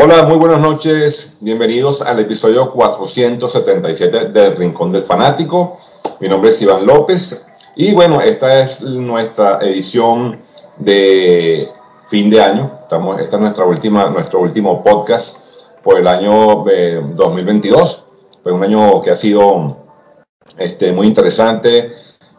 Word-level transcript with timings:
Hola, 0.00 0.22
muy 0.22 0.36
buenas 0.36 0.60
noches. 0.60 1.32
Bienvenidos 1.40 2.02
al 2.02 2.20
episodio 2.20 2.70
477 2.70 4.28
del 4.28 4.56
Rincón 4.56 4.92
del 4.92 5.02
Fanático. 5.02 5.76
Mi 6.20 6.28
nombre 6.28 6.50
es 6.50 6.62
Iván 6.62 6.86
López 6.86 7.44
y 7.74 7.92
bueno, 7.92 8.20
esta 8.20 8.60
es 8.60 8.80
nuestra 8.80 9.58
edición 9.60 10.38
de 10.76 11.68
fin 12.08 12.30
de 12.30 12.40
año. 12.40 12.70
Estamos, 12.82 13.20
esta 13.20 13.34
es 13.34 13.42
nuestra 13.42 13.64
última, 13.64 14.08
nuestro 14.08 14.38
último 14.38 14.84
podcast 14.84 15.36
por 15.82 15.98
el 15.98 16.06
año 16.06 16.64
2022. 17.16 18.04
Fue 18.44 18.52
un 18.52 18.62
año 18.62 19.02
que 19.02 19.10
ha 19.10 19.16
sido 19.16 19.78
este, 20.58 20.92
muy 20.92 21.08
interesante 21.08 21.90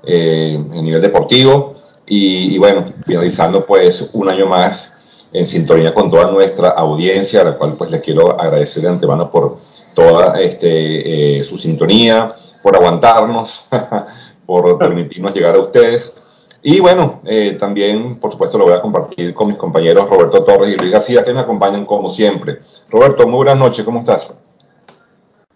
eh, 0.03 0.55
a 0.57 0.81
nivel 0.81 1.01
deportivo 1.01 1.75
y, 2.05 2.55
y 2.55 2.57
bueno, 2.57 2.85
finalizando 3.05 3.65
pues 3.65 4.11
un 4.13 4.29
año 4.29 4.45
más 4.45 4.95
en 5.31 5.47
sintonía 5.47 5.93
con 5.93 6.09
toda 6.09 6.31
nuestra 6.31 6.69
audiencia, 6.69 7.41
a 7.41 7.45
la 7.45 7.57
cual 7.57 7.75
pues 7.77 7.91
les 7.91 8.01
quiero 8.01 8.39
agradecer 8.39 8.83
de 8.83 8.89
antemano 8.89 9.29
por 9.29 9.57
toda 9.93 10.39
este, 10.41 11.39
eh, 11.39 11.43
su 11.43 11.57
sintonía, 11.57 12.33
por 12.61 12.75
aguantarnos, 12.75 13.67
por 14.45 14.77
permitirnos 14.77 15.33
llegar 15.33 15.55
a 15.55 15.59
ustedes. 15.59 16.13
Y 16.61 16.79
bueno, 16.79 17.21
eh, 17.25 17.55
también 17.59 18.19
por 18.19 18.31
supuesto 18.31 18.57
lo 18.57 18.65
voy 18.65 18.73
a 18.73 18.81
compartir 18.81 19.33
con 19.33 19.47
mis 19.47 19.57
compañeros 19.57 20.09
Roberto 20.09 20.43
Torres 20.43 20.73
y 20.73 20.77
Luis 20.77 20.91
García, 20.91 21.23
que 21.23 21.33
me 21.33 21.39
acompañan 21.39 21.85
como 21.85 22.09
siempre. 22.09 22.59
Roberto, 22.89 23.27
muy 23.27 23.37
buenas 23.37 23.57
noches, 23.57 23.85
¿cómo 23.85 23.99
estás? 23.99 24.35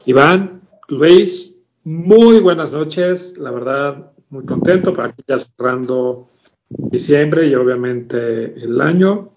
Iván, 0.06 0.62
Luis, 0.88 1.58
muy 1.84 2.40
buenas 2.40 2.72
noches, 2.72 3.38
la 3.38 3.52
verdad, 3.52 4.12
muy 4.30 4.46
contento 4.46 4.94
para 4.94 5.10
aquí 5.10 5.24
ya 5.28 5.38
cerrando 5.40 6.30
diciembre 6.70 7.48
y 7.48 7.56
obviamente 7.56 8.56
el 8.56 8.80
año 8.82 9.33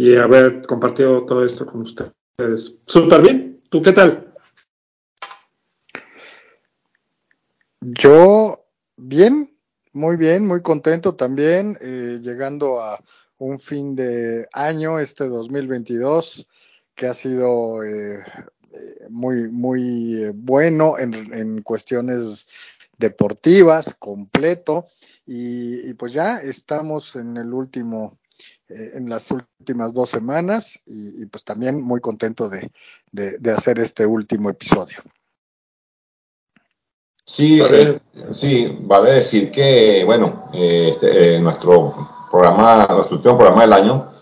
y 0.00 0.16
haber 0.16 0.62
compartido 0.62 1.26
todo 1.26 1.44
esto 1.44 1.66
con 1.66 1.82
ustedes. 1.82 2.78
Súper 2.86 3.20
bien. 3.20 3.60
¿Tú 3.68 3.82
qué 3.82 3.92
tal? 3.92 4.32
Yo, 7.82 8.64
bien, 8.96 9.54
muy 9.92 10.16
bien, 10.16 10.46
muy 10.46 10.62
contento 10.62 11.16
también, 11.16 11.76
eh, 11.82 12.18
llegando 12.22 12.80
a 12.80 12.98
un 13.36 13.58
fin 13.58 13.94
de 13.94 14.48
año, 14.54 14.98
este 14.98 15.28
2022, 15.28 16.48
que 16.94 17.06
ha 17.06 17.12
sido 17.12 17.84
eh, 17.84 18.24
muy, 19.10 19.50
muy 19.50 20.24
eh, 20.24 20.32
bueno 20.34 20.98
en, 20.98 21.12
en, 21.34 21.60
cuestiones 21.60 22.48
deportivas, 22.96 23.96
completo, 23.96 24.86
y, 25.26 25.90
y, 25.90 25.92
pues 25.92 26.14
ya 26.14 26.38
estamos 26.38 27.16
en 27.16 27.36
el 27.36 27.52
último 27.52 28.19
eh, 28.70 28.92
en 28.94 29.08
las 29.08 29.30
últimas 29.30 29.92
dos 29.92 30.10
semanas 30.10 30.80
y, 30.86 31.22
y 31.22 31.26
pues 31.26 31.44
también 31.44 31.80
muy 31.82 32.00
contento 32.00 32.48
de, 32.48 32.70
de, 33.10 33.38
de, 33.38 33.50
hacer 33.50 33.78
este 33.80 34.06
último 34.06 34.48
episodio. 34.48 34.98
Sí, 37.24 37.60
eh, 37.60 37.98
sí, 38.32 38.78
vale 38.82 39.12
decir 39.12 39.50
que, 39.50 40.04
bueno, 40.04 40.48
eh, 40.52 40.90
este, 40.94 41.40
nuestro 41.40 41.94
programa, 42.30 42.86
nuestro 42.90 43.16
último 43.16 43.36
programa 43.36 43.62
del 43.62 43.72
año, 43.72 44.12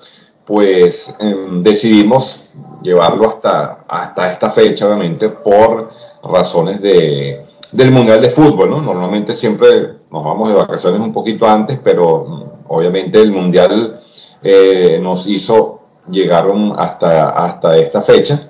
pues 0.45 1.15
em, 1.19 1.63
decidimos 1.63 2.51
llevarlo 2.83 3.29
hasta, 3.29 3.85
hasta 3.89 4.33
esta 4.33 4.51
fecha, 4.51 4.87
obviamente, 4.87 5.29
por 5.29 5.91
razones 6.23 6.81
de, 6.81 7.47
del 7.73 7.91
Mundial 7.91 8.21
de 8.21 8.31
Fútbol, 8.31 8.71
¿no? 8.71 8.81
Normalmente 8.81 9.35
siempre 9.35 9.95
nos 10.11 10.25
vamos 10.25 10.49
de 10.49 10.55
vacaciones 10.55 11.01
un 11.01 11.13
poquito 11.13 11.47
antes, 11.47 11.79
pero 11.83 12.25
mm, 12.25 12.43
obviamente 12.69 13.21
el 13.21 13.33
Mundial 13.33 14.01
eh, 14.43 14.99
nos 15.03 15.27
hizo 15.27 15.81
llegar 16.11 16.47
hasta, 16.77 17.31
hasta 17.31 17.77
esta 17.77 18.03
fecha. 18.03 18.49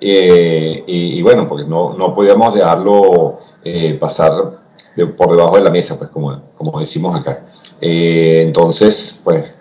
Eh, 0.00 0.84
y, 0.86 1.20
bueno, 1.22 1.46
porque 1.46 1.64
no, 1.64 1.94
no 1.94 2.14
podíamos 2.14 2.54
dejarlo 2.54 3.38
eh, 3.64 3.94
pasar 3.94 4.60
por 5.16 5.36
debajo 5.36 5.56
de 5.56 5.62
la 5.62 5.70
mesa, 5.70 5.98
pues 5.98 6.10
como, 6.10 6.40
como 6.56 6.80
decimos 6.80 7.18
acá. 7.18 7.46
Entonces, 7.80 9.20
pues, 9.24 9.54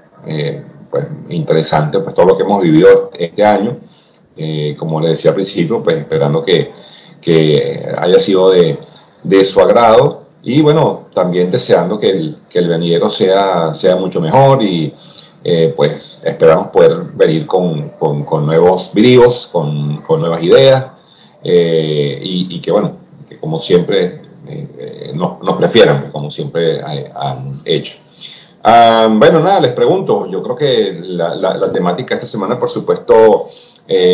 pues 0.90 1.08
interesante 1.30 2.00
pues 2.00 2.14
todo 2.14 2.26
lo 2.26 2.38
que 2.38 2.44
hemos 2.44 2.62
vivido 2.62 3.12
este 3.18 3.44
año. 3.46 3.80
como 4.78 5.00
le 5.00 5.10
decía 5.10 5.32
al 5.32 5.36
principio, 5.36 5.84
pues 5.84 5.98
esperando 5.98 6.44
que, 6.44 6.72
que 7.22 7.94
haya 7.98 8.20
sido 8.20 8.52
de, 8.52 8.80
de 9.24 9.46
su 9.46 9.60
agrado 9.62 10.30
y 10.44 10.62
bueno, 10.62 11.08
también 11.14 11.52
deseando 11.52 12.00
que 12.00 12.10
el, 12.10 12.38
que 12.50 12.60
el 12.60 12.68
venidero 12.68 13.10
sea, 13.10 13.74
sea 13.74 13.96
mucho 13.96 14.22
mejor 14.22 14.64
y, 14.64 14.94
eh, 15.44 15.74
pues 15.76 16.20
esperamos 16.24 16.68
poder 16.68 16.98
venir 17.14 17.46
con, 17.48 17.90
con, 17.92 18.26
con 18.26 18.46
nuevos 18.46 18.92
bríos, 18.94 19.48
con, 19.52 20.02
con, 20.02 20.20
nuevas 20.20 20.44
ideas 20.44 20.88
eh, 21.44 22.20
y, 22.22 22.56
y, 22.56 22.60
que 22.60 22.72
bueno, 22.72 22.98
que 23.28 23.38
como 23.38 23.60
siempre 23.60 24.22
eh, 24.48 25.12
nos, 25.16 25.42
nos, 25.42 25.56
prefieran, 25.56 26.02
pues, 26.02 26.12
como 26.12 26.30
siempre 26.30 26.82
han 26.82 27.62
hecho. 27.64 27.98
Um, 28.66 29.18
bueno, 29.18 29.40
nada, 29.40 29.62
les 29.62 29.72
pregunto, 29.72 30.28
yo 30.30 30.44
creo 30.44 30.56
que 30.58 31.00
la, 31.04 31.34
la, 31.34 31.56
la 31.56 31.72
temática 31.72 32.16
esta 32.16 32.28
semana, 32.28 32.60
por 32.60 32.70
supuesto, 32.70 33.48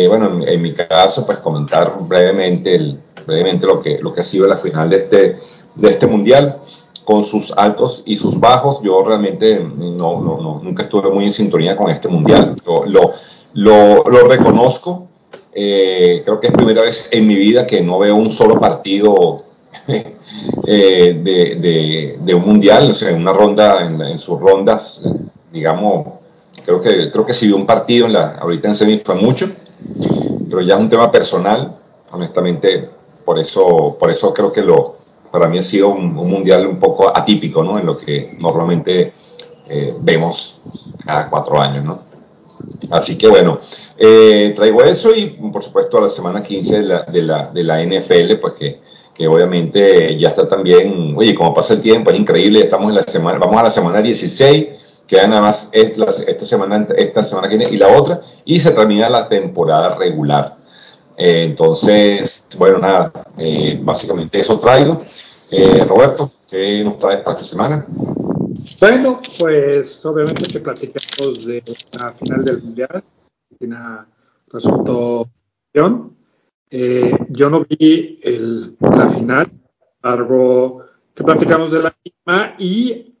bueno, 0.08 0.26
en, 0.26 0.48
en, 0.48 0.62
mi 0.62 0.74
caso, 0.74 1.26
pues 1.26 1.38
comentar 1.38 1.92
brevemente, 2.02 2.76
el, 2.76 3.00
brevemente 3.26 3.66
lo, 3.66 3.80
que, 3.80 3.98
lo 4.00 4.14
que 4.14 4.20
ha 4.20 4.24
sido 4.24 4.46
la 4.46 4.58
final 4.58 4.88
de 4.88 4.96
este, 4.96 5.38
de 5.74 5.90
este 5.90 6.06
mundial 6.06 6.60
con 7.06 7.22
sus 7.22 7.52
altos 7.52 8.02
y 8.04 8.16
sus 8.16 8.38
bajos. 8.38 8.82
Yo 8.82 9.02
realmente 9.04 9.60
no, 9.60 10.20
no, 10.20 10.40
no 10.42 10.60
nunca 10.60 10.82
estuve 10.82 11.08
muy 11.08 11.24
en 11.24 11.32
sintonía 11.32 11.76
con 11.76 11.88
este 11.88 12.08
mundial. 12.08 12.56
Lo, 12.66 12.84
lo, 12.84 13.12
lo, 13.54 14.02
lo 14.02 14.28
reconozco. 14.28 15.06
Eh, 15.52 16.22
creo 16.24 16.40
que 16.40 16.48
es 16.48 16.52
primera 16.52 16.82
vez 16.82 17.08
en 17.12 17.26
mi 17.26 17.36
vida 17.36 17.64
que 17.64 17.80
no 17.80 18.00
veo 18.00 18.16
un 18.16 18.32
solo 18.32 18.58
partido 18.58 19.44
eh, 19.86 21.20
de, 21.22 21.54
de, 21.54 22.18
de, 22.20 22.34
un 22.34 22.44
mundial, 22.44 22.90
o 22.90 22.94
sea, 22.94 23.10
en 23.10 23.22
una 23.22 23.32
ronda, 23.32 23.86
en, 23.86 24.00
en, 24.02 24.18
sus 24.18 24.38
rondas, 24.38 25.00
digamos, 25.52 26.08
creo 26.64 26.82
que, 26.82 27.10
creo 27.10 27.24
que 27.24 27.32
si 27.32 27.46
vi 27.46 27.52
un 27.52 27.64
partido 27.64 28.06
en 28.06 28.14
la, 28.14 28.34
ahorita 28.34 28.68
en 28.68 28.74
semi 28.74 28.98
fue 28.98 29.14
mucho, 29.14 29.48
pero 30.50 30.60
ya 30.60 30.74
es 30.74 30.80
un 30.80 30.90
tema 30.90 31.10
personal, 31.10 31.76
honestamente, 32.10 32.90
por 33.24 33.38
eso, 33.38 33.96
por 33.98 34.10
eso 34.10 34.34
creo 34.34 34.52
que 34.52 34.60
lo, 34.60 34.96
para 35.36 35.48
mí 35.48 35.58
ha 35.58 35.62
sido 35.62 35.88
un, 35.88 36.16
un, 36.16 36.30
mundial 36.30 36.66
un 36.66 36.78
poco 36.78 37.14
atípico, 37.14 37.62
¿no? 37.62 37.78
En 37.78 37.84
lo 37.84 37.98
que 37.98 38.36
normalmente 38.40 39.12
eh, 39.68 39.94
vemos 40.00 40.60
cada 41.04 41.28
cuatro 41.28 41.60
años, 41.60 41.84
¿no? 41.84 42.00
Así 42.90 43.18
que 43.18 43.28
bueno, 43.28 43.60
eh, 43.98 44.54
traigo 44.56 44.82
eso 44.82 45.14
y 45.14 45.26
por 45.52 45.62
supuesto 45.62 45.98
a 45.98 46.02
la 46.02 46.08
semana 46.08 46.42
15 46.42 46.78
de 46.78 47.22
la, 47.22 47.50
de 47.52 47.62
la, 47.62 47.82
NFL, 47.84 48.36
pues 48.40 48.54
que, 48.54 48.80
que, 49.14 49.28
obviamente 49.28 50.16
ya 50.18 50.30
está 50.30 50.48
también, 50.48 51.14
oye, 51.16 51.34
como 51.34 51.52
pasa 51.52 51.74
el 51.74 51.80
tiempo, 51.80 52.10
es 52.10 52.18
increíble, 52.18 52.60
estamos 52.60 52.88
en 52.88 52.94
la 52.94 53.02
semana, 53.02 53.38
vamos 53.38 53.60
a 53.60 53.64
la 53.64 53.70
semana 53.70 54.00
16, 54.00 54.66
queda 55.06 55.26
nada 55.26 55.42
más 55.42 55.68
esta, 55.70 56.06
esta 56.26 56.46
semana, 56.46 56.86
esta 56.96 57.22
semana 57.24 57.48
que 57.48 57.58
viene 57.58 57.74
y 57.74 57.76
la 57.76 57.88
otra, 57.88 58.20
y 58.44 58.58
se 58.58 58.70
termina 58.70 59.10
la 59.10 59.28
temporada 59.28 59.96
regular. 59.96 60.56
Eh, 61.16 61.44
entonces, 61.44 62.44
bueno, 62.58 62.78
nada, 62.78 63.12
eh, 63.38 63.78
básicamente 63.82 64.38
eso 64.38 64.58
traigo. 64.60 65.02
Eh, 65.50 65.84
Roberto, 65.84 66.32
¿qué 66.48 66.82
nos 66.82 66.98
traes 66.98 67.20
para 67.20 67.36
esta 67.36 67.48
semana? 67.48 67.86
Bueno, 68.80 69.20
pues 69.38 70.04
obviamente 70.04 70.50
que 70.50 70.58
platicamos 70.58 71.46
de 71.46 71.62
la 71.92 72.12
final 72.12 72.44
del 72.44 72.62
Mundial. 72.62 73.04
Argentina 73.50 74.06
resultó 74.48 75.28
campeón. 75.72 76.16
Eh, 76.68 77.12
yo 77.28 77.48
no 77.48 77.64
vi 77.64 78.18
el, 78.22 78.76
la 78.80 79.08
final, 79.08 79.50
algo 80.02 80.84
que 81.14 81.22
platicamos 81.22 81.70
de 81.70 81.78
la 81.78 81.94
misma 82.04 82.56
y 82.58 83.14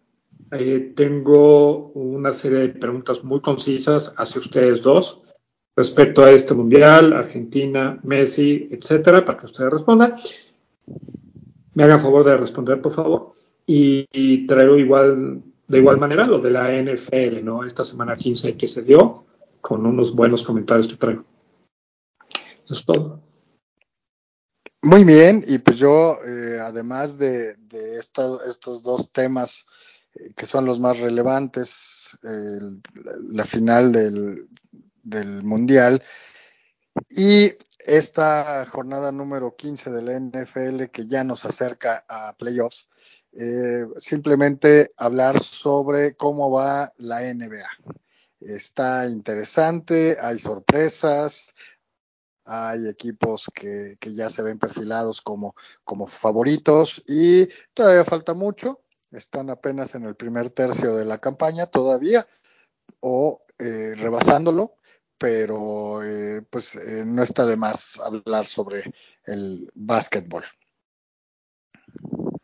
eh, 0.50 0.92
tengo 0.96 1.92
una 1.92 2.32
serie 2.32 2.58
de 2.58 2.68
preguntas 2.70 3.22
muy 3.22 3.40
concisas 3.40 4.14
hacia 4.16 4.40
ustedes 4.40 4.82
dos 4.82 5.22
respecto 5.76 6.24
a 6.24 6.30
este 6.32 6.54
mundial, 6.54 7.12
Argentina, 7.12 8.00
Messi, 8.02 8.68
etcétera, 8.72 9.24
para 9.24 9.38
que 9.38 9.46
ustedes 9.46 9.72
respondan 9.72 10.14
me 11.76 11.84
hagan 11.84 12.00
favor 12.00 12.24
de 12.24 12.38
responder, 12.38 12.80
por 12.80 12.92
favor. 12.94 13.34
Y, 13.66 14.06
y, 14.10 14.46
traigo 14.46 14.78
igual, 14.78 15.42
de 15.68 15.78
igual 15.78 15.98
manera 15.98 16.26
lo 16.26 16.38
de 16.38 16.50
la 16.50 16.70
NFL, 16.72 17.44
¿no? 17.44 17.64
Esta 17.64 17.84
semana 17.84 18.16
15 18.16 18.56
que 18.56 18.66
se 18.66 18.82
dio, 18.82 19.26
con 19.60 19.84
unos 19.84 20.14
buenos 20.14 20.42
comentarios 20.42 20.88
que 20.88 20.96
traigo. 20.96 21.24
Eso 22.64 22.72
es 22.72 22.84
todo. 22.86 23.20
Muy 24.82 25.04
bien, 25.04 25.44
y 25.46 25.58
pues 25.58 25.78
yo, 25.78 26.16
eh, 26.24 26.60
además 26.62 27.18
de, 27.18 27.56
de 27.56 27.98
estos 27.98 28.82
dos 28.82 29.12
temas 29.12 29.66
eh, 30.14 30.32
que 30.34 30.46
son 30.46 30.64
los 30.64 30.80
más 30.80 30.98
relevantes, 30.98 32.18
la 32.22 33.44
final 33.44 33.92
del, 33.92 34.48
del 35.02 35.42
Mundial 35.42 36.02
y 37.10 37.50
esta 37.86 38.66
jornada 38.66 39.12
número 39.12 39.54
15 39.56 39.90
de 39.90 40.02
la 40.02 40.18
NFL 40.18 40.90
que 40.92 41.06
ya 41.06 41.24
nos 41.24 41.44
acerca 41.44 42.04
a 42.08 42.36
playoffs, 42.36 42.88
eh, 43.32 43.86
simplemente 43.98 44.92
hablar 44.96 45.40
sobre 45.40 46.16
cómo 46.16 46.50
va 46.50 46.92
la 46.98 47.20
NBA. 47.22 47.68
Está 48.40 49.06
interesante, 49.06 50.16
hay 50.20 50.38
sorpresas, 50.38 51.54
hay 52.44 52.88
equipos 52.88 53.50
que, 53.54 53.96
que 54.00 54.14
ya 54.14 54.30
se 54.30 54.42
ven 54.42 54.58
perfilados 54.58 55.20
como, 55.20 55.54
como 55.84 56.06
favoritos 56.06 57.02
y 57.06 57.48
todavía 57.74 58.04
falta 58.04 58.34
mucho, 58.34 58.82
están 59.12 59.50
apenas 59.50 59.94
en 59.94 60.04
el 60.04 60.16
primer 60.16 60.50
tercio 60.50 60.96
de 60.96 61.04
la 61.04 61.18
campaña 61.18 61.66
todavía 61.66 62.26
o 63.00 63.42
eh, 63.58 63.94
rebasándolo, 63.96 64.76
pero 65.18 66.02
eh, 66.02 66.42
pues 66.48 66.76
eh, 66.76 67.04
no 67.06 67.22
está 67.22 67.46
de 67.46 67.56
más 67.56 68.00
hablar 68.00 68.46
sobre 68.46 68.84
el 69.26 69.70
básquetbol. 69.74 70.44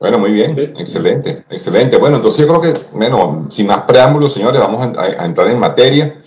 Bueno, 0.02 0.18
muy 0.18 0.32
bien, 0.32 0.58
excelente, 0.58 1.44
excelente. 1.48 1.96
Bueno, 1.96 2.16
entonces 2.16 2.44
yo 2.44 2.48
creo 2.48 2.60
que, 2.60 2.80
bueno, 2.92 3.46
sin 3.52 3.68
más 3.68 3.82
preámbulos, 3.82 4.32
señores, 4.32 4.60
vamos 4.60 4.96
a, 4.98 5.24
entrar 5.24 5.46
en 5.46 5.60
materia. 5.60 6.20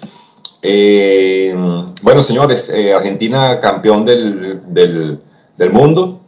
Eh, 0.62 1.54
bueno, 2.02 2.24
señores, 2.24 2.70
eh, 2.70 2.94
Argentina 2.94 3.60
campeón 3.60 4.06
del, 4.06 4.74
del, 4.74 5.20
del 5.58 5.72
mundo, 5.74 6.22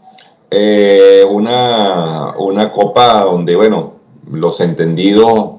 eh, 0.51 1.23
una, 1.29 2.35
una 2.37 2.69
copa 2.69 3.23
donde, 3.23 3.55
bueno, 3.55 3.93
los 4.29 4.59
entendidos 4.59 5.53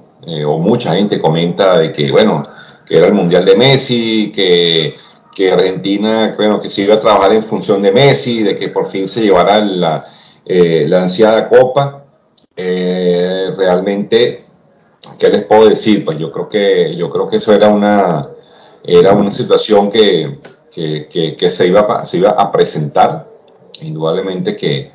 o 0.47 0.59
mucha 0.59 0.95
gente 0.95 1.19
comenta 1.23 1.79
de 1.79 1.91
que, 1.91 2.11
bueno, 2.13 2.43
que 2.89 2.97
era 2.97 3.07
el 3.07 3.15
Mundial 3.15 3.45
de 3.45 3.57
Messi, 3.57 4.33
que, 4.35 4.97
que 5.35 5.53
Argentina, 5.53 6.35
bueno, 6.37 6.61
que 6.61 6.69
se 6.69 6.83
iba 6.83 6.95
a 6.95 7.01
trabajar 7.01 7.33
en 7.35 7.43
función 7.43 7.83
de 7.83 7.93
Messi, 7.93 8.43
de 8.43 8.57
que 8.57 8.69
por 8.69 8.87
fin 8.87 9.07
se 9.07 9.23
llevara 9.23 9.59
la 9.61 10.07
eh, 10.51 10.87
la 10.89 11.03
ansiada 11.03 11.47
copa. 11.47 12.05
Eh, 12.57 13.53
realmente, 13.55 14.47
¿qué 15.19 15.29
les 15.29 15.45
puedo 15.45 15.69
decir? 15.69 16.07
Pues 16.07 16.19
yo 16.19 16.33
creo 16.33 16.49
que, 16.49 16.97
yo 16.97 17.11
creo 17.11 17.29
que 17.29 17.37
eso 17.37 17.53
era 17.53 17.69
una, 17.69 18.31
era 18.83 19.13
una 19.13 19.31
situación 19.31 19.91
que, 19.91 20.39
que, 20.73 21.37
que, 21.39 21.51
se, 21.51 21.67
iba, 21.67 22.07
se 22.07 22.17
iba 22.17 22.31
a 22.31 22.51
presentar. 22.51 23.29
Indudablemente 23.83 24.57
que, 24.57 24.91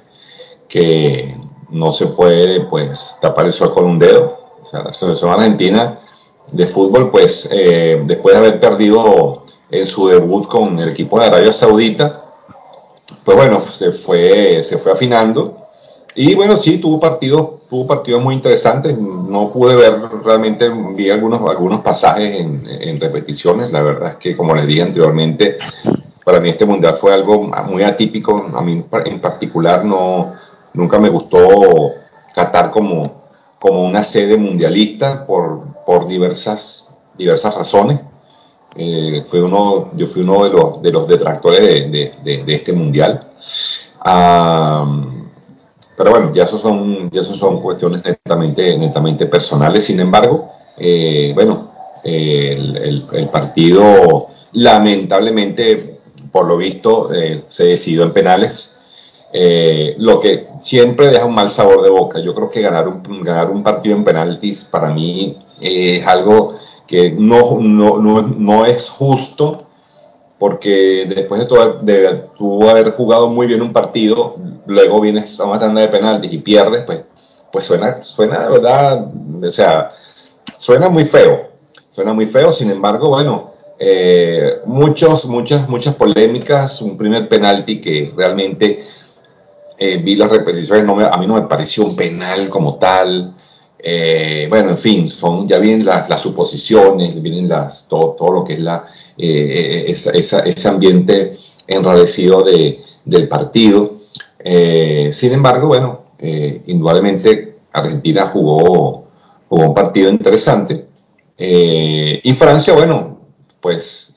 que 0.68 1.38
no 1.70 1.94
se 1.94 2.08
puede 2.08 2.62
pues 2.62 3.16
tapar 3.22 3.46
el 3.46 3.54
sol 3.54 3.76
con 3.76 3.86
un 3.86 4.00
dedo. 4.00 4.40
O 4.60 4.66
sea, 4.66 4.82
la 4.82 4.92
selección 4.92 5.30
argentina 5.30 6.00
de 6.52 6.68
fútbol, 6.68 7.10
pues 7.10 7.48
eh, 7.52 8.02
después 8.06 8.36
de 8.36 8.40
haber 8.40 8.60
perdido 8.60 9.44
en 9.70 9.88
su 9.88 10.08
debut 10.08 10.48
con 10.48 10.80
el 10.80 10.90
equipo 10.90 11.20
de 11.20 11.26
Arabia 11.26 11.52
Saudita, 11.52 12.24
pues 13.24 13.38
bueno, 13.38 13.62
se 13.62 13.92
fue, 13.92 14.62
se 14.64 14.78
fue 14.78 14.92
afinando. 14.92 15.58
Y 16.16 16.36
bueno, 16.36 16.56
sí, 16.58 16.78
tuvo 16.78 17.00
partidos, 17.00 17.68
tuvo 17.70 17.88
partidos 17.88 18.22
muy 18.22 18.36
interesantes. 18.36 18.98
No 18.98 19.52
pude 19.52 19.76
ver 19.76 20.00
realmente, 20.24 20.70
vi 20.96 21.10
algunos, 21.10 21.42
algunos 21.50 21.82
pasajes 21.82 22.40
en, 22.40 22.68
en, 22.68 23.00
repeticiones. 23.00 23.72
La 23.72 23.82
verdad 23.82 24.12
es 24.12 24.16
que, 24.18 24.38
como 24.38 24.54
les 24.54 24.68
dije 24.68 24.84
anteriormente, 24.84 25.58
para 26.24 26.40
mí 26.40 26.50
este 26.50 26.66
mundial 26.66 26.96
fue 26.96 27.14
algo 27.14 27.50
muy 27.68 27.82
atípico. 27.84 28.52
A 28.54 28.62
mí 28.62 28.84
en 29.06 29.20
particular 29.20 29.84
no, 29.84 30.34
nunca 30.74 31.00
me 31.00 31.10
gustó 31.10 31.94
Qatar 32.36 32.72
como, 32.72 33.24
como 33.60 33.86
una 33.86 34.04
sede 34.04 34.38
mundialista 34.38 35.26
por, 35.26 35.73
por 35.86 36.08
diversas, 36.08 36.88
diversas 37.18 37.56
razones. 37.56 38.00
Eh, 38.76 39.24
fue 39.28 39.42
uno, 39.42 39.92
yo 39.96 40.08
fui 40.08 40.24
uno 40.24 40.44
de 40.46 40.50
los, 40.50 40.82
de 40.82 40.92
los 40.92 41.08
detractores 41.08 41.62
de, 41.62 42.14
de, 42.24 42.44
de 42.44 42.56
este 42.56 42.74
mundial. 42.74 43.28
pero 45.96 46.12
bueno, 46.12 46.34
ya 46.34 46.44
eso 46.44 46.58
son, 46.58 47.12
ya 47.12 47.22
eso 47.22 47.36
son 47.36 47.62
cuestiones 47.62 48.04
netamente, 48.04 48.78
netamente 48.78 49.28
personales. 49.28 49.86
Sin 49.86 50.00
embargo, 50.00 50.50
eh, 50.78 51.32
bueno, 51.36 51.72
el, 52.04 53.08
el, 53.12 53.30
partido 53.30 54.28
lamentablemente, 54.54 56.00
por 56.32 56.48
lo 56.48 56.58
visto, 56.58 57.14
eh, 57.14 57.46
se 57.50 57.66
decidió 57.66 58.04
en 58.04 58.14
penales. 58.14 58.72
lo 59.98 60.20
que 60.20 60.48
siempre 60.62 61.08
deja 61.08 61.26
un 61.26 61.36
mal 61.36 61.50
sabor 61.50 61.84
de 61.84 61.90
boca. 61.92 62.20
Yo 62.20 62.34
creo 62.34 62.50
que 62.50 62.62
ganar 62.62 62.88
un, 62.88 63.24
ganar 63.24 63.52
un 63.52 63.62
partido 63.64 63.96
en 63.96 64.04
penaltis 64.04 64.64
para 64.64 64.90
mí 64.90 65.38
es 65.62 66.06
algo 66.06 66.56
que 66.88 67.12
no, 67.12 67.60
no, 67.60 67.98
no, 67.98 68.22
no 68.22 68.66
es 68.66 68.90
justo 68.90 69.68
porque 70.44 71.06
después 71.08 71.40
de, 71.40 71.48
todo, 71.48 71.80
de 71.82 72.70
haber 72.70 72.92
jugado 72.92 73.30
muy 73.30 73.48
bien 73.48 73.62
un 73.62 73.72
partido, 73.72 74.36
luego 74.66 75.00
vienes 75.00 75.40
a 75.40 75.46
una 75.46 75.58
tanda 75.58 75.80
de 75.80 75.88
penaltis 75.88 76.34
y 76.34 76.40
pierdes, 76.40 76.82
pues, 76.82 77.06
pues 77.50 77.64
suena, 77.64 78.04
suena 78.04 78.40
de 78.40 78.50
verdad, 78.50 79.08
o 79.42 79.52
sea, 79.52 79.92
suena 80.58 80.90
muy 80.90 81.06
feo, 81.06 81.50
suena 81.90 82.14
muy 82.14 82.26
feo, 82.26 82.52
sin 82.52 82.70
embargo, 82.72 83.08
bueno, 83.08 83.52
eh, 83.80 84.60
muchos, 84.66 85.26
muchas, 85.28 85.70
muchas 85.70 85.96
polémicas, 85.96 86.82
un 86.82 86.98
primer 86.98 87.30
penalti 87.30 87.80
que 87.80 88.12
realmente 88.14 88.84
eh, 89.78 89.98
vi 89.98 90.16
las 90.16 90.30
repeticiones, 90.30 90.84
no 90.84 91.00
a 91.00 91.18
mí 91.18 91.26
no 91.26 91.36
me 91.36 91.44
pareció 91.44 91.86
un 91.86 91.96
penal 91.96 92.50
como 92.50 92.76
tal, 92.76 93.34
eh, 93.86 94.48
bueno, 94.50 94.70
en 94.72 94.78
fin, 94.78 95.10
son, 95.10 95.46
ya 95.46 95.60
vienen 95.60 95.86
las, 95.86 96.08
las 96.10 96.22
suposiciones, 96.22 97.22
vienen 97.22 97.50
las, 97.50 97.86
todo, 97.90 98.12
todo, 98.12 98.32
lo 98.32 98.44
que 98.46 98.54
es 98.54 98.60
la, 98.60 98.88
eh, 99.18 99.84
esa, 99.88 100.12
esa, 100.12 100.40
ese 100.40 100.70
ambiente 100.70 101.38
enradecido 101.68 102.44
de, 102.44 102.80
del 103.04 103.28
partido. 103.28 103.98
Eh, 104.40 105.10
sin 105.12 105.34
embargo, 105.34 105.68
bueno, 105.68 106.04
indudablemente 106.66 107.58
Argentina 107.74 108.28
jugó, 108.28 109.08
jugó, 109.50 109.66
un 109.66 109.74
partido 109.74 110.10
interesante. 110.10 110.86
Y 111.38 112.34
Francia, 112.34 112.74
bueno, 112.74 113.20
pues 113.60 114.16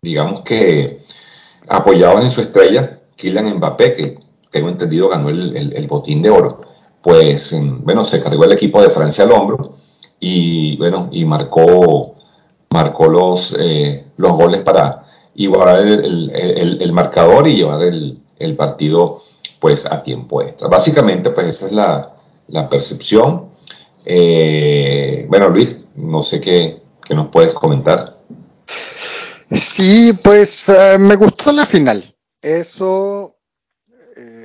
digamos 0.00 0.42
que 0.42 1.00
apoyados 1.68 2.22
en 2.22 2.30
su 2.30 2.40
estrella, 2.40 3.00
Kylian 3.16 3.56
Mbappé, 3.56 3.92
que 3.92 4.18
tengo 4.50 4.68
entendido 4.68 5.08
ganó 5.08 5.30
el 5.30 5.86
botín 5.88 6.22
de 6.22 6.30
oro 6.30 6.71
pues 7.02 7.54
bueno, 7.80 8.04
se 8.04 8.22
cargó 8.22 8.44
el 8.44 8.52
equipo 8.52 8.80
de 8.80 8.90
Francia 8.90 9.24
al 9.24 9.32
hombro 9.32 9.76
y 10.20 10.76
bueno, 10.76 11.08
y 11.10 11.24
marcó, 11.24 12.14
marcó 12.70 13.08
los, 13.08 13.56
eh, 13.58 14.06
los 14.16 14.32
goles 14.32 14.60
para 14.60 15.04
igualar 15.34 15.80
el, 15.80 16.30
el, 16.30 16.80
el 16.80 16.92
marcador 16.92 17.48
y 17.48 17.56
llevar 17.56 17.82
el, 17.82 18.20
partido 18.56 19.22
pues 19.60 19.86
a 19.86 20.02
tiempo 20.02 20.42
extra. 20.42 20.68
Básicamente 20.68 21.30
pues 21.30 21.56
esa 21.56 21.66
es 21.66 21.72
la, 21.72 22.14
la 22.48 22.68
percepción. 22.68 23.50
Eh, 24.04 25.26
bueno, 25.28 25.48
Luis, 25.48 25.76
no 25.96 26.22
sé 26.22 26.40
qué, 26.40 26.82
qué, 27.04 27.14
nos 27.14 27.28
puedes 27.28 27.52
comentar. 27.52 28.18
Sí, 29.50 30.12
pues 30.22 30.68
uh, 30.68 30.98
me 30.98 31.16
gustó 31.16 31.52
la 31.52 31.66
final. 31.66 32.14
Eso 32.40 33.36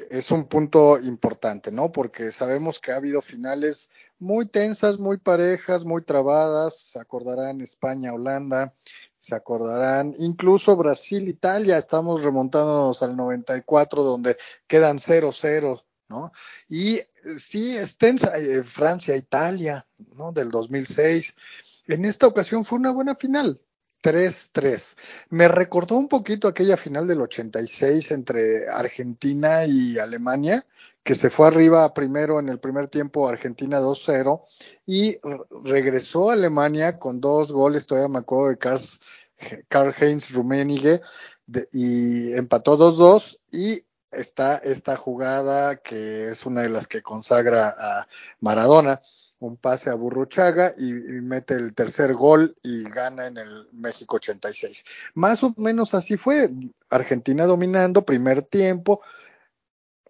es 0.09 0.31
un 0.31 0.45
punto 0.45 0.99
importante, 0.99 1.71
¿no? 1.71 1.91
Porque 1.91 2.31
sabemos 2.31 2.79
que 2.79 2.91
ha 2.91 2.95
habido 2.97 3.21
finales 3.21 3.89
muy 4.19 4.47
tensas, 4.47 4.99
muy 4.99 5.17
parejas, 5.17 5.85
muy 5.85 6.03
trabadas. 6.03 6.77
Se 6.77 6.99
acordarán 6.99 7.61
España-Holanda, 7.61 8.73
se 9.17 9.35
acordarán 9.35 10.15
incluso 10.19 10.75
Brasil-Italia. 10.75 11.77
Estamos 11.77 12.23
remontándonos 12.23 13.01
al 13.03 13.15
94, 13.15 14.03
donde 14.03 14.37
quedan 14.67 14.97
0-0, 14.97 15.83
¿no? 16.09 16.31
Y 16.69 16.99
sí, 17.37 17.75
es 17.75 17.97
tensa 17.97 18.37
eh, 18.37 18.63
Francia-Italia, 18.63 19.87
¿no? 20.15 20.31
Del 20.31 20.49
2006. 20.49 21.35
En 21.87 22.05
esta 22.05 22.27
ocasión 22.27 22.65
fue 22.65 22.79
una 22.79 22.91
buena 22.91 23.15
final. 23.15 23.61
3-3. 24.01 24.98
Me 25.30 25.48
recordó 25.48 25.96
un 25.96 26.08
poquito 26.08 26.48
aquella 26.48 26.77
final 26.77 27.08
del 27.08 27.22
86 27.22 28.12
entre 28.12 28.70
Argentina 28.70 29.66
y 29.66 29.98
Alemania, 29.98 30.66
que 31.04 31.16
se 31.16 31.30
fue 31.30 31.48
arriba 31.48 31.94
primero 31.94 32.39
en 32.39 32.50
el 32.50 32.60
primer 32.60 32.89
tiempo 32.89 33.27
Argentina 33.27 33.80
2-0 33.80 34.42
y 34.86 35.18
regresó 35.63 36.30
a 36.30 36.34
Alemania 36.34 37.00
con 37.00 37.22
dos 37.22 37.51
goles, 37.51 37.88
todavía 37.88 38.10
me 38.10 38.20
acuerdo 38.20 38.50
de 38.50 38.58
Karl, 39.68 39.94
Heinz 40.00 40.32
Rummenigge 40.32 41.01
y 41.72 42.34
empató 42.34 42.77
2-2 42.77 43.39
y 43.51 43.84
está 44.12 44.58
esta 44.58 44.96
jugada 44.96 45.77
que 45.77 46.30
es 46.30 46.46
una 46.46 46.62
de 46.62 46.70
las 46.70 46.88
que 46.88 47.01
consagra 47.01 47.75
a 47.77 48.08
Maradona 48.39 49.01
un 49.39 49.58
pase 49.58 49.89
a 49.89 49.96
Burruchaga 49.96 50.74
y, 50.77 50.89
y, 50.89 51.22
mete 51.22 51.53
el 51.53 51.75
tercer 51.75 52.13
gol 52.13 52.56
y 52.63 52.84
gana 52.84 53.27
en 53.27 53.38
el 53.38 53.67
México 53.72 54.15
86. 54.15 54.84
Más 55.13 55.44
o 55.44 55.53
menos 55.58 55.94
así 55.94 56.17
fue. 56.17 56.50
Argentina 56.89 57.46
dominando, 57.46 58.03
primer 58.03 58.41
tiempo, 58.41 59.01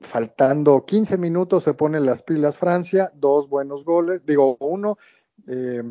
faltando 0.02 0.86
15 0.86 1.18
minutos 1.18 1.64
se 1.64 1.74
pone 1.74 2.00
las 2.00 2.24
pilas 2.24 2.58
Francia, 2.58 3.12
dos 3.16 3.50
buenos 3.50 3.84
goles, 3.84 4.26
digo 4.26 4.58
uno. 4.60 4.98
Eh, 5.48 5.84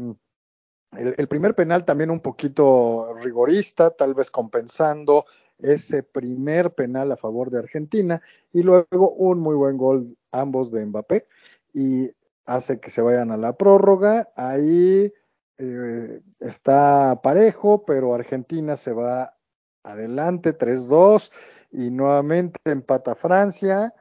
el, 0.93 1.15
el, 1.19 1.29
primer 1.29 1.55
penal 1.55 1.85
también 1.85 2.11
un 2.11 2.21
poquito 2.21 3.15
rigorista, 3.15 3.91
tal 3.91 4.15
vez 4.15 4.31
compensando 4.31 5.27
ese 5.59 6.03
primer 6.03 6.75
penal 6.75 7.13
a 7.13 7.17
favor 7.17 7.51
de 7.51 7.59
Argentina 7.59 8.21
y 8.53 8.63
luego 8.63 9.11
un 9.11 9.41
muy 9.41 9.55
buen 9.55 9.77
gol 9.77 10.17
ambos 10.31 10.71
de 10.71 10.85
Mbappé 10.85 11.27
y 11.73 12.11
hace 12.47 12.81
que 12.81 12.91
se 12.91 13.03
vayan 13.03 13.31
a 13.31 13.37
la 13.37 13.57
prórroga. 13.57 14.31
Ahí 14.37 15.13
eh, 15.59 16.21
está 16.41 17.21
parejo, 17.23 17.85
pero 17.85 18.15
Argentina 18.15 18.77
se 18.77 18.93
va 18.93 19.37
adelante 19.83 20.57
3-2 20.57 21.31
y 21.73 21.91
nuevamente 21.91 22.59
empata 22.65 23.15
Francia 23.15 23.95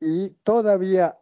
y 0.00 0.30
todavía 0.42 1.18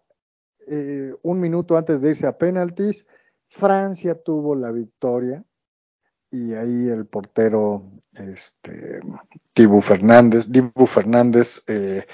eh, 0.67 1.15
un 1.23 1.41
minuto 1.41 1.77
antes 1.77 2.01
de 2.01 2.11
irse 2.11 2.27
a 2.27 2.39
penaltis, 2.39 3.07
Francia 3.49 4.15
tuvo 4.15 4.55
la 4.55 4.71
victoria 4.71 5.45
y 6.31 6.55
ahí 6.55 6.89
el 6.89 7.07
portero 7.07 7.91
este, 8.15 9.01
Tibu 9.53 9.81
Fernández, 9.83 10.51
Dibu 10.51 10.87
Fernández 10.87 11.63
eh, 11.69 12.07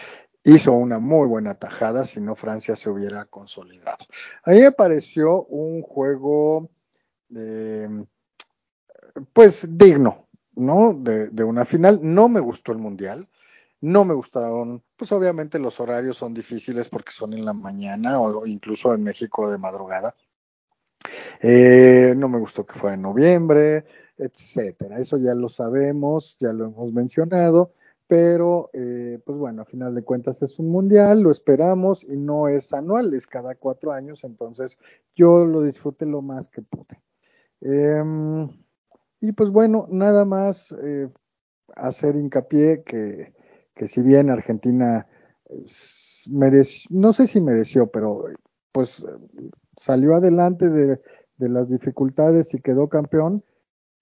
hizo 0.44 0.72
una 0.72 0.98
muy 0.98 1.26
buena 1.26 1.54
tajada, 1.54 2.04
si 2.04 2.20
no 2.20 2.34
Francia 2.34 2.76
se 2.76 2.90
hubiera 2.90 3.24
consolidado. 3.26 4.04
Ahí 4.44 4.62
apareció 4.62 5.44
un 5.44 5.82
juego 5.82 6.70
eh, 7.34 7.88
pues 9.32 9.66
digno, 9.76 10.28
¿no? 10.54 10.94
De, 10.94 11.28
de, 11.28 11.44
una 11.44 11.64
final. 11.64 12.00
No 12.02 12.28
me 12.28 12.40
gustó 12.40 12.72
el 12.72 12.78
Mundial. 12.78 13.28
No 13.80 14.04
me 14.04 14.14
gustaron, 14.14 14.82
pues 14.96 15.12
obviamente 15.12 15.60
los 15.60 15.78
horarios 15.78 16.16
son 16.16 16.34
difíciles 16.34 16.88
porque 16.88 17.12
son 17.12 17.32
en 17.32 17.44
la 17.44 17.52
mañana 17.52 18.20
o 18.20 18.44
incluso 18.44 18.92
en 18.92 19.04
México 19.04 19.48
de 19.48 19.58
madrugada. 19.58 20.16
Eh, 21.40 22.14
no 22.16 22.28
me 22.28 22.38
gustó 22.38 22.66
que 22.66 22.78
fuera 22.78 22.94
en 22.94 23.02
noviembre, 23.02 23.84
etcétera. 24.16 24.98
Eso 24.98 25.16
ya 25.16 25.34
lo 25.34 25.48
sabemos, 25.48 26.36
ya 26.40 26.52
lo 26.52 26.66
hemos 26.66 26.92
mencionado, 26.92 27.72
pero 28.08 28.70
eh, 28.72 29.20
pues 29.24 29.38
bueno, 29.38 29.62
a 29.62 29.64
final 29.66 29.94
de 29.94 30.02
cuentas 30.02 30.40
es 30.42 30.58
un 30.58 30.70
mundial, 30.70 31.20
lo 31.20 31.30
esperamos 31.30 32.02
y 32.02 32.16
no 32.16 32.48
es 32.48 32.72
anual, 32.72 33.12
es 33.12 33.26
cada 33.26 33.54
cuatro 33.54 33.92
años, 33.92 34.24
entonces 34.24 34.78
yo 35.14 35.44
lo 35.44 35.62
disfruté 35.62 36.06
lo 36.06 36.22
más 36.22 36.48
que 36.48 36.62
pude. 36.62 37.00
Eh, 37.60 38.02
y 39.20 39.32
pues 39.32 39.50
bueno, 39.50 39.86
nada 39.90 40.24
más 40.24 40.74
eh, 40.82 41.08
hacer 41.76 42.16
hincapié 42.16 42.82
que, 42.82 43.34
que, 43.74 43.86
si 43.86 44.00
bien 44.00 44.30
Argentina 44.30 45.06
mereció, 46.30 46.88
no 46.90 47.12
sé 47.12 47.26
si 47.26 47.42
mereció, 47.42 47.88
pero 47.88 48.24
pues 48.72 49.04
salió 49.76 50.14
adelante 50.14 50.70
de, 50.70 50.98
de 51.36 51.48
las 51.48 51.68
dificultades 51.68 52.54
y 52.54 52.60
quedó 52.60 52.88
campeón, 52.88 53.44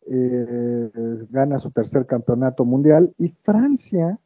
eh, 0.09 0.91
gana 1.31 1.59
su 1.59 1.71
tercer 1.71 2.07
campeonato 2.07 2.65
mundial 2.65 3.13
y 3.19 3.29
Francia, 3.43 4.19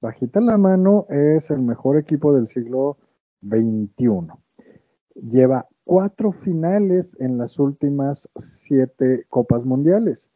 bajita 0.00 0.40
la 0.40 0.56
mano, 0.56 1.06
es 1.08 1.50
el 1.50 1.60
mejor 1.60 1.98
equipo 1.98 2.32
del 2.32 2.48
siglo 2.48 2.98
XXI. 3.42 4.28
Lleva 5.14 5.66
cuatro 5.84 6.32
finales 6.32 7.16
en 7.20 7.38
las 7.38 7.58
últimas 7.58 8.28
siete 8.36 9.26
copas 9.28 9.64
mundiales. 9.64 10.30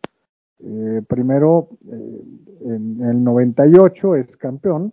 Eh, 0.58 1.02
primero, 1.08 1.68
eh, 1.90 2.22
en 2.61 3.02
el 3.02 3.25
98 3.25 4.16
es 4.16 4.37
campeón, 4.37 4.92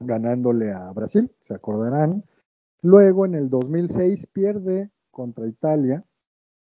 ganándole 0.00 0.72
a 0.72 0.90
Brasil, 0.92 1.30
se 1.42 1.54
acordarán. 1.54 2.24
Luego, 2.82 3.26
en 3.26 3.34
el 3.34 3.50
2006, 3.50 4.26
pierde 4.26 4.90
contra 5.10 5.46
Italia 5.46 6.04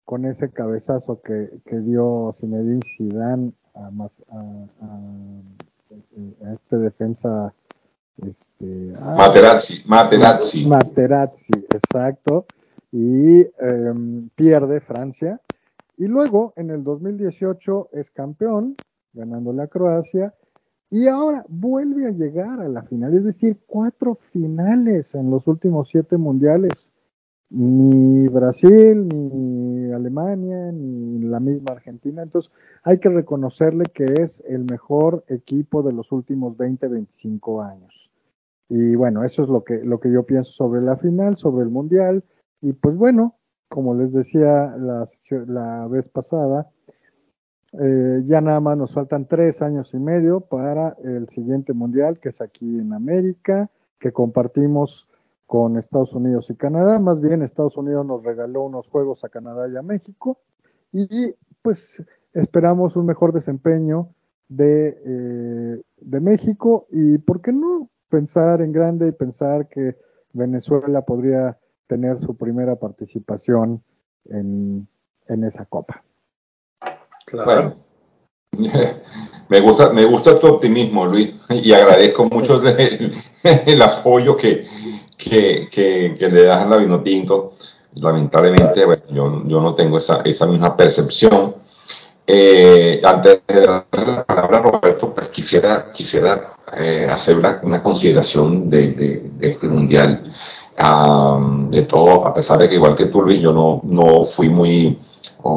con 0.05 0.25
ese 0.25 0.51
cabezazo 0.51 1.21
que, 1.23 1.51
que 1.67 1.79
dio 1.81 2.33
Zinedine 2.39 2.81
Zidane 2.97 3.53
a, 3.75 3.87
a, 3.87 4.41
a, 4.81 4.97
a 6.45 6.53
este 6.53 6.77
defensa 6.77 7.55
este, 8.27 8.93
ah, 9.01 9.15
Materazzi, 9.17 9.83
Materazzi. 9.87 10.67
Materazzi, 10.67 11.53
exacto. 11.73 12.47
Y 12.93 13.41
eh, 13.41 13.95
pierde 14.35 14.81
Francia. 14.81 15.41
Y 15.97 16.07
luego, 16.07 16.53
en 16.57 16.71
el 16.71 16.83
2018, 16.83 17.91
es 17.93 18.11
campeón, 18.11 18.77
ganando 19.13 19.53
la 19.53 19.69
Croacia. 19.69 20.35
Y 20.91 21.07
ahora 21.07 21.45
vuelve 21.49 22.07
a 22.09 22.11
llegar 22.11 22.61
a 22.61 22.69
la 22.69 22.83
final, 22.83 23.15
es 23.15 23.25
decir, 23.25 23.59
cuatro 23.67 24.19
finales 24.33 25.15
en 25.15 25.31
los 25.31 25.47
últimos 25.47 25.89
siete 25.91 26.17
mundiales 26.17 26.93
ni 27.51 28.29
Brasil, 28.29 29.09
ni 29.09 29.93
Alemania, 29.93 30.71
ni 30.73 31.19
la 31.21 31.41
misma 31.41 31.73
Argentina. 31.73 32.23
Entonces 32.23 32.51
hay 32.83 32.99
que 32.99 33.09
reconocerle 33.09 33.85
que 33.93 34.05
es 34.21 34.43
el 34.47 34.65
mejor 34.65 35.25
equipo 35.29 35.83
de 35.83 35.93
los 35.93 36.13
últimos 36.13 36.57
20, 36.57 36.89
25 36.89 37.63
años. 37.63 38.11
Y 38.69 38.95
bueno, 38.95 39.25
eso 39.25 39.43
es 39.43 39.49
lo 39.49 39.65
que, 39.65 39.85
lo 39.85 39.99
que 39.99 40.13
yo 40.13 40.23
pienso 40.25 40.53
sobre 40.53 40.81
la 40.81 40.97
final, 40.97 41.37
sobre 41.37 41.65
el 41.65 41.71
Mundial. 41.71 42.23
Y 42.61 42.73
pues 42.73 42.97
bueno, 42.97 43.37
como 43.69 43.95
les 43.95 44.13
decía 44.13 44.77
la, 44.77 45.05
la 45.47 45.89
vez 45.89 46.09
pasada, 46.09 46.71
eh, 47.73 48.23
ya 48.27 48.41
nada 48.41 48.61
más 48.61 48.79
nos 48.79 48.93
faltan 48.93 49.27
tres 49.27 49.61
años 49.61 49.93
y 49.93 49.99
medio 49.99 50.41
para 50.41 50.97
el 51.03 51.29
siguiente 51.29 51.73
Mundial, 51.73 52.21
que 52.21 52.29
es 52.29 52.41
aquí 52.41 52.79
en 52.79 52.93
América, 52.93 53.71
que 53.99 54.13
compartimos 54.13 55.10
con 55.51 55.77
Estados 55.77 56.13
Unidos 56.13 56.49
y 56.49 56.55
Canadá. 56.55 57.01
Más 57.01 57.21
bien 57.21 57.43
Estados 57.43 57.77
Unidos 57.77 58.07
nos 58.07 58.23
regaló 58.23 58.63
unos 58.63 58.87
juegos 58.87 59.25
a 59.25 59.31
Canadá 59.31 59.69
y 59.69 59.77
a 59.77 59.83
México 59.83 60.39
y 60.93 61.35
pues 61.61 62.05
esperamos 62.35 62.95
un 62.95 63.07
mejor 63.07 63.33
desempeño 63.33 64.11
de, 64.49 64.97
eh, 65.05 65.83
de 66.03 66.21
México 66.21 66.87
y 66.93 67.19
por 67.19 67.41
qué 67.41 67.53
no 67.53 67.91
pensar 68.09 68.63
en 68.63 68.71
grande 68.71 69.09
y 69.09 69.11
pensar 69.11 69.67
que 69.67 69.97
Venezuela 70.33 71.03
podría 71.03 71.59
tener 71.89 72.21
su 72.21 72.37
primera 72.37 72.77
participación 72.77 73.83
en, 74.27 74.87
en 75.27 75.43
esa 75.43 75.65
copa. 75.65 76.05
Claro. 77.27 77.75
Me 79.49 79.61
gusta, 79.61 79.91
me 79.91 80.05
gusta 80.05 80.39
tu 80.39 80.47
optimismo, 80.47 81.07
Luis, 81.07 81.31
y 81.49 81.73
agradezco 81.73 82.25
mucho 82.27 82.61
el, 82.67 83.15
el 83.43 83.83
apoyo 83.83 84.37
que, 84.37 84.67
que, 85.17 85.69
que, 85.71 86.15
que 86.19 86.29
le 86.29 86.45
das 86.45 86.69
la 86.69 86.77
vino 86.77 87.01
tinto. 87.01 87.53
Lamentablemente, 87.95 88.85
bueno, 88.85 89.03
yo, 89.11 89.43
yo 89.47 89.61
no 89.61 89.75
tengo 89.75 89.99
esa, 89.99 90.23
esa 90.23 90.47
misma 90.47 90.77
percepción. 90.77 91.57
Eh, 92.27 93.01
antes 93.03 93.43
de 93.49 93.67
dar 93.67 93.85
la 93.93 94.25
palabra 94.25 94.59
a 94.59 94.63
Roberto, 94.63 95.13
pues 95.13 95.29
quisiera, 95.31 95.91
quisiera 95.91 96.55
eh, 96.77 97.09
hacer 97.11 97.37
una, 97.37 97.61
una 97.65 97.83
consideración 97.83 98.71
de, 98.71 98.93
de, 98.93 99.31
de, 99.39 99.51
este 99.51 99.67
mundial. 99.67 100.23
Um, 100.81 101.69
de 101.69 101.83
todo, 101.83 102.27
a 102.27 102.33
pesar 102.33 102.59
de 102.59 102.69
que 102.69 102.77
igual 102.77 102.97
que 102.97 103.07
tú, 103.07 103.21
Luis, 103.21 103.41
yo 103.41 103.53
no, 103.53 103.83
no 103.85 104.25
fui 104.25 104.49
muy, 104.49 104.99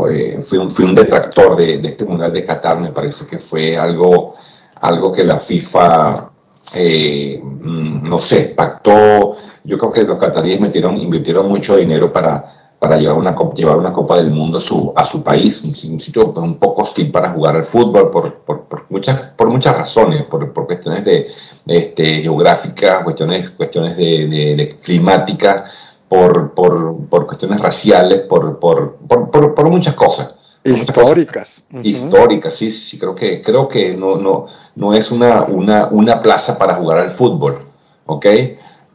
eh, 0.10 0.42
fui, 0.44 0.58
un, 0.58 0.72
fui 0.72 0.86
un 0.86 0.96
detractor 0.96 1.56
de, 1.56 1.82
este 1.84 2.06
mundial 2.06 2.32
de 2.34 2.46
Qatar. 2.46 2.80
Me 2.80 2.92
parece 2.92 3.26
que 3.26 3.38
fue 3.40 3.78
algo, 3.78 4.36
algo 4.82 5.12
que 5.12 5.24
la 5.24 5.38
FIFA, 5.38 6.30
eh, 6.76 7.42
mm, 7.42 8.10
no 8.10 8.20
sé, 8.20 8.54
pactó 8.56 9.36
yo 9.64 9.78
creo 9.78 9.92
que 9.92 10.04
los 10.04 10.18
cataríes 10.18 10.60
metieron, 10.60 10.98
invirtieron 10.98 11.48
mucho 11.48 11.78
dinero 11.78 12.12
para, 12.12 12.44
llevar, 12.98 13.18
una, 13.18 13.36
llevar 13.56 13.78
una 13.78 13.94
Copa 13.94 14.18
del 14.18 14.30
Mundo 14.30 14.58
a 14.58 14.62
su, 14.62 14.94
a 14.96 15.06
su 15.06 15.24
país, 15.24 15.64
un, 15.64 15.74
sitio 15.74 16.34
un 16.36 16.60
poco 16.60 16.84
hostil 16.84 17.12
para 17.12 17.30
jugar 17.30 17.56
al 17.56 17.64
fútbol 17.64 18.12
por, 18.12 18.44
muchas, 18.90 19.18
por 19.38 19.50
muchas 19.50 19.74
razones, 19.74 20.24
por, 20.24 20.54
cuestiones 20.66 21.06
de, 21.06 21.28
este, 21.66 22.22
geográficas, 22.22 23.04
cuestiones, 23.04 23.50
cuestiones 23.52 23.96
de, 23.96 24.28
de, 24.28 24.56
de 24.56 24.70
climáticas, 24.82 25.64
por, 26.14 26.54
por, 26.54 27.08
por, 27.10 27.26
cuestiones 27.26 27.60
raciales, 27.60 28.20
por, 28.30 28.60
por, 28.60 28.98
por, 29.08 29.56
por 29.56 29.70
muchas 29.72 29.96
cosas. 29.96 30.36
Históricas. 30.64 31.66
Uh 31.72 31.78
-huh. 31.78 31.86
Históricas, 31.86 32.54
sí, 32.54 32.70
sí, 32.70 33.00
creo 33.00 33.16
que, 33.16 33.42
creo 33.42 33.68
que 33.68 33.96
no, 33.96 34.18
no, 34.18 34.46
no 34.76 34.94
es 34.94 35.10
una, 35.10 35.44
una, 35.44 35.88
una 35.88 36.22
plaza 36.22 36.56
para 36.60 36.76
jugar 36.76 37.00
al 37.00 37.12
fútbol, 37.12 37.66
¿ok? 38.06 38.26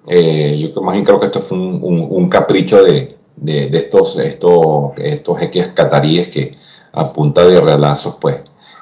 Eh, 0.07 0.73
yo 0.75 0.81
más 0.81 0.97
creo 1.05 1.19
que 1.19 1.27
esto 1.27 1.43
fue 1.43 1.59
un, 1.59 1.81
un, 1.83 2.07
un 2.09 2.29
capricho 2.29 2.83
de, 2.85 3.19
de, 3.37 3.69
de, 3.69 3.79
estos, 3.79 4.17
estos, 4.17 4.93
estos 4.97 5.39
jeques 5.41 5.73
cataríes 5.75 6.29
que 6.29 6.57
a 6.93 7.13
punta 7.13 7.45
de 7.45 7.61
relazos 7.61 8.15
pues 8.21 8.37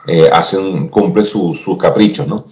eh, 0.06 0.28
hacen, 0.30 0.88
cumplen 0.88 1.24
sus 1.24 1.62
su 1.62 1.76
caprichos, 1.76 2.28
¿no? 2.28 2.44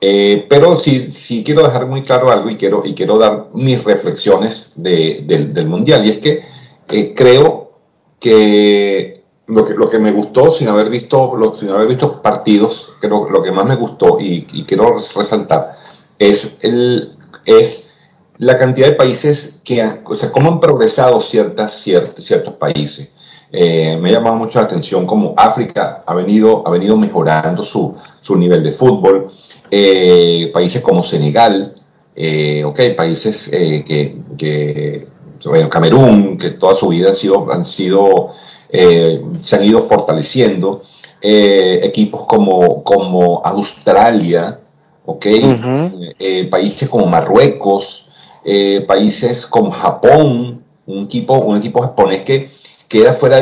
Eh, 0.00 0.46
pero 0.48 0.76
sí, 0.76 1.10
sí, 1.10 1.42
quiero 1.42 1.62
dejar 1.62 1.86
muy 1.86 2.04
claro 2.04 2.30
algo 2.30 2.48
y 2.50 2.56
quiero, 2.56 2.82
y 2.84 2.94
quiero 2.94 3.18
dar 3.18 3.48
mis 3.52 3.82
reflexiones 3.82 4.72
de, 4.76 5.24
de, 5.26 5.46
del 5.46 5.66
Mundial. 5.66 6.06
Y 6.06 6.10
es 6.10 6.18
que 6.18 6.40
eh, 6.88 7.14
creo 7.14 7.72
que 8.20 9.24
lo, 9.46 9.64
que 9.64 9.74
lo 9.74 9.88
que 9.88 9.98
me 9.98 10.12
gustó 10.12 10.52
sin 10.52 10.68
haber 10.68 10.88
visto, 10.88 11.36
lo, 11.36 11.56
sin 11.56 11.70
haber 11.70 11.88
visto 11.88 12.22
partidos, 12.22 12.94
creo 13.00 13.28
lo 13.28 13.42
que 13.42 13.52
más 13.52 13.64
me 13.64 13.76
gustó 13.76 14.18
y, 14.20 14.46
y 14.52 14.64
quiero 14.64 14.96
resaltar 15.14 15.72
es, 16.18 16.56
el, 16.60 17.16
es 17.44 17.90
la 18.38 18.56
cantidad 18.56 18.88
de 18.88 18.94
países 18.94 19.60
que, 19.64 20.00
o 20.04 20.14
sea, 20.14 20.30
cómo 20.30 20.50
han 20.50 20.60
progresado 20.60 21.20
ciertas, 21.20 21.80
ciert, 21.80 22.18
ciertos 22.20 22.54
países. 22.54 23.14
Eh, 23.50 23.98
me 24.00 24.10
ha 24.10 24.12
llamado 24.12 24.36
mucho 24.36 24.58
la 24.58 24.66
atención 24.66 25.06
cómo 25.06 25.34
África 25.36 26.02
ha 26.06 26.14
venido, 26.14 26.62
ha 26.66 26.70
venido 26.70 26.96
mejorando 26.98 27.62
su, 27.62 27.96
su 28.20 28.36
nivel 28.36 28.62
de 28.62 28.72
fútbol. 28.72 29.30
Eh, 29.70 30.50
países 30.52 30.82
como 30.82 31.02
Senegal, 31.02 31.74
eh, 32.14 32.64
okay, 32.64 32.94
países 32.94 33.50
eh, 33.52 33.84
que, 33.86 34.16
que, 34.36 35.06
bueno, 35.44 35.68
Camerún, 35.68 36.38
que 36.38 36.50
toda 36.50 36.74
su 36.74 36.88
vida 36.88 37.08
han 37.08 37.14
sido, 37.14 37.52
han 37.52 37.64
sido 37.64 38.30
se 38.70 39.56
han 39.56 39.64
ido 39.64 39.82
fortaleciendo. 39.82 40.82
equipos 41.20 42.26
como, 42.26 42.84
como 42.84 43.40
Australia, 43.44 44.60
¿ok? 45.06 45.26
Eh, 46.18 46.48
países 46.50 46.88
como 46.88 47.06
Marruecos, 47.06 48.06
países 48.86 49.46
como 49.46 49.70
Japón, 49.70 50.62
un 50.86 51.04
equipo, 51.04 51.34
un 51.38 51.56
equipo 51.58 51.82
japonés 51.82 52.22
que 52.22 52.50
queda 52.88 53.14
fuera, 53.14 53.38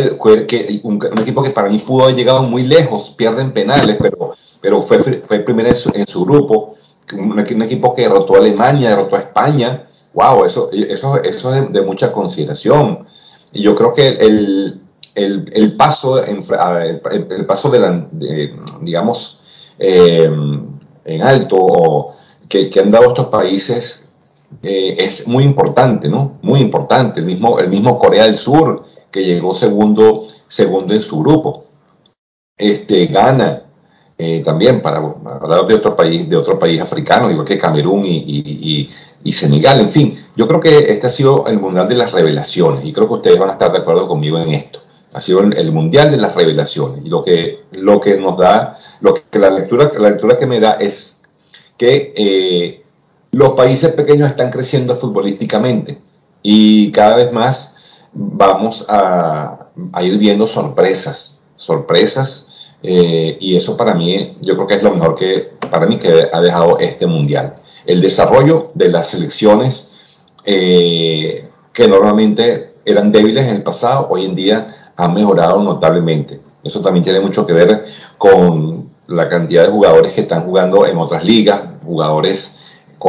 que, 0.47 0.81
un, 0.83 1.00
equipo 1.19 1.43
que 1.43 1.50
para 1.50 1.69
mí 1.69 1.79
pudo 1.79 2.05
haber 2.05 2.17
llegado 2.17 2.43
muy 2.43 2.65
lejos, 2.65 3.15
pierden 3.17 3.53
penales, 3.53 3.97
pero, 4.00 4.33
pero 4.61 4.83
fue, 4.83 4.99
fue 4.99 5.38
primero 5.41 5.69
en 5.69 5.76
su, 5.76 5.91
en 5.95 6.07
su 6.07 6.25
grupo, 6.25 6.75
un, 7.12 7.38
equipo 7.38 7.95
que 7.95 8.03
derrotó 8.03 8.35
a 8.35 8.38
Alemania, 8.38 8.91
derrotó 8.91 9.17
a 9.17 9.21
España, 9.21 9.87
wow, 10.12 10.45
eso, 10.45 10.71
eso, 10.73 11.23
eso 11.23 11.55
es 11.55 11.73
de, 11.73 11.83
mucha 11.83 12.12
consideración. 12.12 13.07
Y 13.53 13.62
yo 13.62 13.75
creo 13.75 13.93
que 13.93 14.09
el, 14.09 14.81
el, 15.15 15.50
el 15.53 15.76
paso, 15.76 16.25
en, 16.25 16.45
el, 17.31 17.47
paso 17.47 17.71
de 17.71 17.79
la, 17.79 18.07
digamos, 18.81 19.41
eh, 19.79 20.29
en 21.05 21.23
alto 21.23 22.09
que, 22.49 22.69
que, 22.69 22.81
han 22.81 22.91
dado 22.91 23.09
estos 23.09 23.26
países 23.26 24.11
eh, 24.62 24.97
es 24.99 25.26
muy 25.26 25.45
importante, 25.45 26.09
¿no? 26.09 26.38
Muy 26.43 26.61
importante. 26.61 27.21
El 27.21 27.26
mismo, 27.26 27.59
el 27.59 27.69
mismo 27.69 27.99
Corea 27.99 28.25
del 28.25 28.37
Sur, 28.37 28.85
que 29.16 29.25
llegó 29.25 29.54
segundo, 29.54 30.26
segundo 30.46 30.92
en 30.92 31.00
su 31.00 31.18
grupo. 31.18 31.64
Este, 32.54 33.06
Ghana, 33.06 33.62
eh, 34.18 34.42
también 34.44 34.82
para 34.82 34.99
hablar 34.99 35.66
de 35.66 35.75
otro 35.75 35.96
país, 35.96 36.28
de 36.28 36.37
otro 36.37 36.58
país 36.58 36.78
africano, 36.82 37.30
igual 37.30 37.46
que 37.46 37.56
Camerún 37.56 38.04
y, 38.04 38.90
y, 39.25 39.32
Senegal, 39.32 39.80
en 39.80 39.90
fin. 39.90 40.18
Yo 40.37 40.46
creo 40.46 40.61
que 40.61 40.92
este 40.92 41.06
ha 41.06 41.11
sido 41.11 41.46
el 41.46 41.58
mundial 41.58 41.88
de 41.88 41.96
las 41.96 42.12
revelaciones 42.12 42.85
y 42.85 42.92
creo 42.92 43.08
que 43.08 43.14
ustedes 43.14 43.38
van 43.38 43.49
a 43.49 43.52
estar 43.54 43.73
de 43.73 43.78
acuerdo 43.78 44.06
conmigo 44.06 44.38
en 44.38 44.50
esto. 44.50 44.80
Ha 45.14 45.20
sido 45.20 45.40
el, 45.40 45.73
mundial 45.73 46.11
de 46.11 46.18
las 46.18 46.35
revelaciones 46.35 47.04
y 47.04 47.08
lo 47.08 47.25
que, 47.25 47.64
lo 47.73 47.99
que 47.99 48.18
nos 48.18 48.37
da, 48.37 48.76
lo 49.00 49.14
que 49.14 49.38
la 49.38 49.50
lectura, 49.50 49.90
la 49.99 50.11
lectura 50.11 50.37
que 50.37 50.46
me 50.46 50.61
da 50.61 50.73
es 50.73 51.23
que 51.78 52.12
eh, 52.14 52.85
los 53.32 53.54
países 53.54 53.92
pequeños 53.92 54.28
están 54.28 54.50
creciendo 54.50 54.94
futbolísticamente 54.94 55.99
y 56.42 56.92
cada 56.92 57.16
vez 57.16 57.32
más 57.32 57.75
vamos 58.16 58.85
a, 58.88 59.68
ir 60.00 60.16
viendo 60.18 60.46
sorpresas, 60.46 61.38
sorpresas 61.54 62.46
eh, 62.82 63.37
y 63.40 63.56
eso 63.56 63.76
para 63.76 63.94
mí, 63.94 64.37
yo 64.40 64.54
creo 64.54 64.66
que 64.66 64.75
es 64.75 64.82
lo 64.82 64.94
mejor 64.94 65.14
que, 65.14 65.50
para 65.70 65.87
mí, 65.87 65.99
que 65.99 66.28
ha 66.32 66.40
dejado 66.40 66.78
este 66.78 67.06
mundial. 67.06 67.54
El 67.85 68.00
desarrollo 68.00 68.70
de 68.75 68.88
las 68.88 69.08
selecciones 69.08 69.90
eh, 70.44 71.49
que 71.73 71.88
normalmente 71.88 72.75
eran 72.85 73.12
débiles 73.12 73.44
en 73.44 73.56
el 73.56 73.62
pasado, 73.62 74.06
hoy 74.08 74.25
en 74.25 74.35
día 74.35 74.92
han 74.96 75.12
mejorado 75.12 75.62
notablemente. 75.62 76.40
Eso 76.64 76.80
también 76.80 77.04
tiene 77.04 77.20
mucho 77.20 77.46
que 77.46 77.52
ver 77.52 77.85
con 78.16 78.90
la 79.08 79.28
cantidad 79.28 79.64
de 79.64 79.70
jugadores 79.70 80.12
que 80.12 80.23
están 80.23 80.44
jugando 80.44 80.87
en 80.87 80.96
otras 80.96 81.25
ligas, 81.25 81.62
jugadores, 81.85 82.56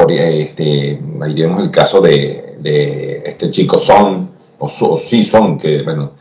este, 0.08 1.00
ahí 1.22 1.34
tenemos 1.34 1.62
el 1.62 1.70
caso 1.72 2.00
de 2.00 3.22
este 3.24 3.50
chico 3.50 3.80
Son, 3.80 4.37
o, 4.58 4.66
o 4.66 4.98
sí 4.98 5.24
Son, 5.24 5.58
que 5.58 5.82
bueno, 5.82 6.12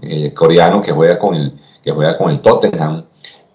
eh, 0.00 0.32
coreano 0.34 0.80
que 0.80 0.92
juega 0.92 1.18
con 1.18 1.34
el 1.34 1.52
que 1.82 1.90
juega 1.90 2.16
con 2.16 2.30
el 2.30 2.40
Tottenham. 2.40 3.04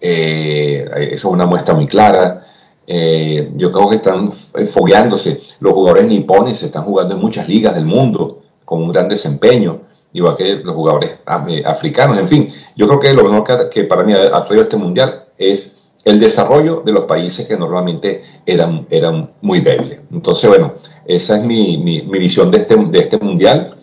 Eh, 0.00 0.88
eso 1.12 1.28
es 1.28 1.34
una 1.34 1.46
muestra 1.46 1.74
muy 1.74 1.86
clara. 1.86 2.44
Eh, 2.86 3.50
yo 3.56 3.72
creo 3.72 3.88
que 3.88 3.96
están 3.96 4.32
fogueándose. 4.32 5.40
Los 5.60 5.72
jugadores 5.72 6.06
nipones 6.06 6.62
están 6.62 6.84
jugando 6.84 7.14
en 7.14 7.20
muchas 7.20 7.48
ligas 7.48 7.74
del 7.74 7.86
mundo 7.86 8.42
con 8.64 8.82
un 8.82 8.92
gran 8.92 9.08
desempeño, 9.08 9.80
igual 10.12 10.36
que 10.36 10.56
los 10.56 10.74
jugadores 10.74 11.18
africanos. 11.64 12.18
En 12.18 12.28
fin, 12.28 12.48
yo 12.76 12.86
creo 12.86 13.00
que 13.00 13.12
lo 13.12 13.24
mejor 13.24 13.68
que, 13.70 13.84
para 13.84 14.02
mí 14.02 14.12
ha, 14.12 14.42
traído 14.42 14.62
este 14.62 14.76
mundial 14.76 15.24
es 15.36 15.90
el 16.04 16.20
desarrollo 16.20 16.82
de 16.84 16.92
los 16.92 17.04
países 17.04 17.46
que 17.46 17.56
normalmente 17.56 18.22
eran, 18.46 18.86
eran 18.90 19.30
muy 19.42 19.60
débiles. 19.60 20.00
Entonces, 20.12 20.48
bueno, 20.48 20.74
esa 21.06 21.36
es 21.36 21.44
mi, 21.44 21.78
mi, 21.78 22.00
visión 22.18 22.50
de 22.50 22.58
este, 22.58 22.76
de 22.76 22.98
este 22.98 23.18
mundial. 23.18 23.77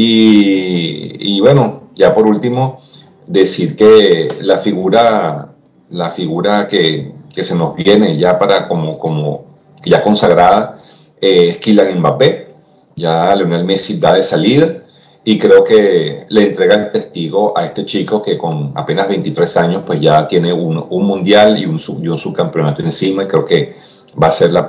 Y, 0.00 1.40
bueno, 1.40 1.90
ya 1.96 2.14
por 2.14 2.24
último, 2.24 2.78
decir 3.26 3.74
que 3.74 4.28
la 4.42 4.58
figura, 4.58 5.54
la 5.90 6.10
figura 6.10 6.68
que, 6.68 7.12
que 7.34 7.42
se 7.42 7.56
nos 7.56 7.74
viene 7.74 8.16
ya 8.16 8.38
para 8.38 8.68
como, 8.68 8.96
como 8.96 9.46
ya 9.84 10.04
consagrada 10.04 10.78
eh, 11.20 11.48
es 11.48 11.58
Kylian 11.58 11.98
Mbappé. 11.98 12.46
Ya 12.94 13.34
Leonel 13.34 13.64
Messi 13.64 13.98
da 13.98 14.14
de 14.14 14.22
salida 14.22 14.82
y 15.24 15.36
creo 15.36 15.64
que 15.64 16.26
le 16.28 16.42
entrega 16.42 16.76
el 16.76 16.92
testigo 16.92 17.52
a 17.58 17.66
este 17.66 17.84
chico 17.84 18.22
que 18.22 18.38
con 18.38 18.72
apenas 18.76 19.08
23 19.08 19.56
años 19.56 19.82
pues 19.84 20.00
ya 20.00 20.28
tiene 20.28 20.52
un, 20.52 20.86
un 20.90 21.06
mundial 21.06 21.58
y 21.58 21.66
un, 21.66 21.80
y 22.00 22.08
un, 22.08 22.18
subcampeonato 22.18 22.82
encima 22.82 23.24
y 23.24 23.26
creo 23.26 23.44
que 23.44 23.74
va 24.20 24.28
a 24.28 24.30
ser 24.30 24.52
la 24.52 24.66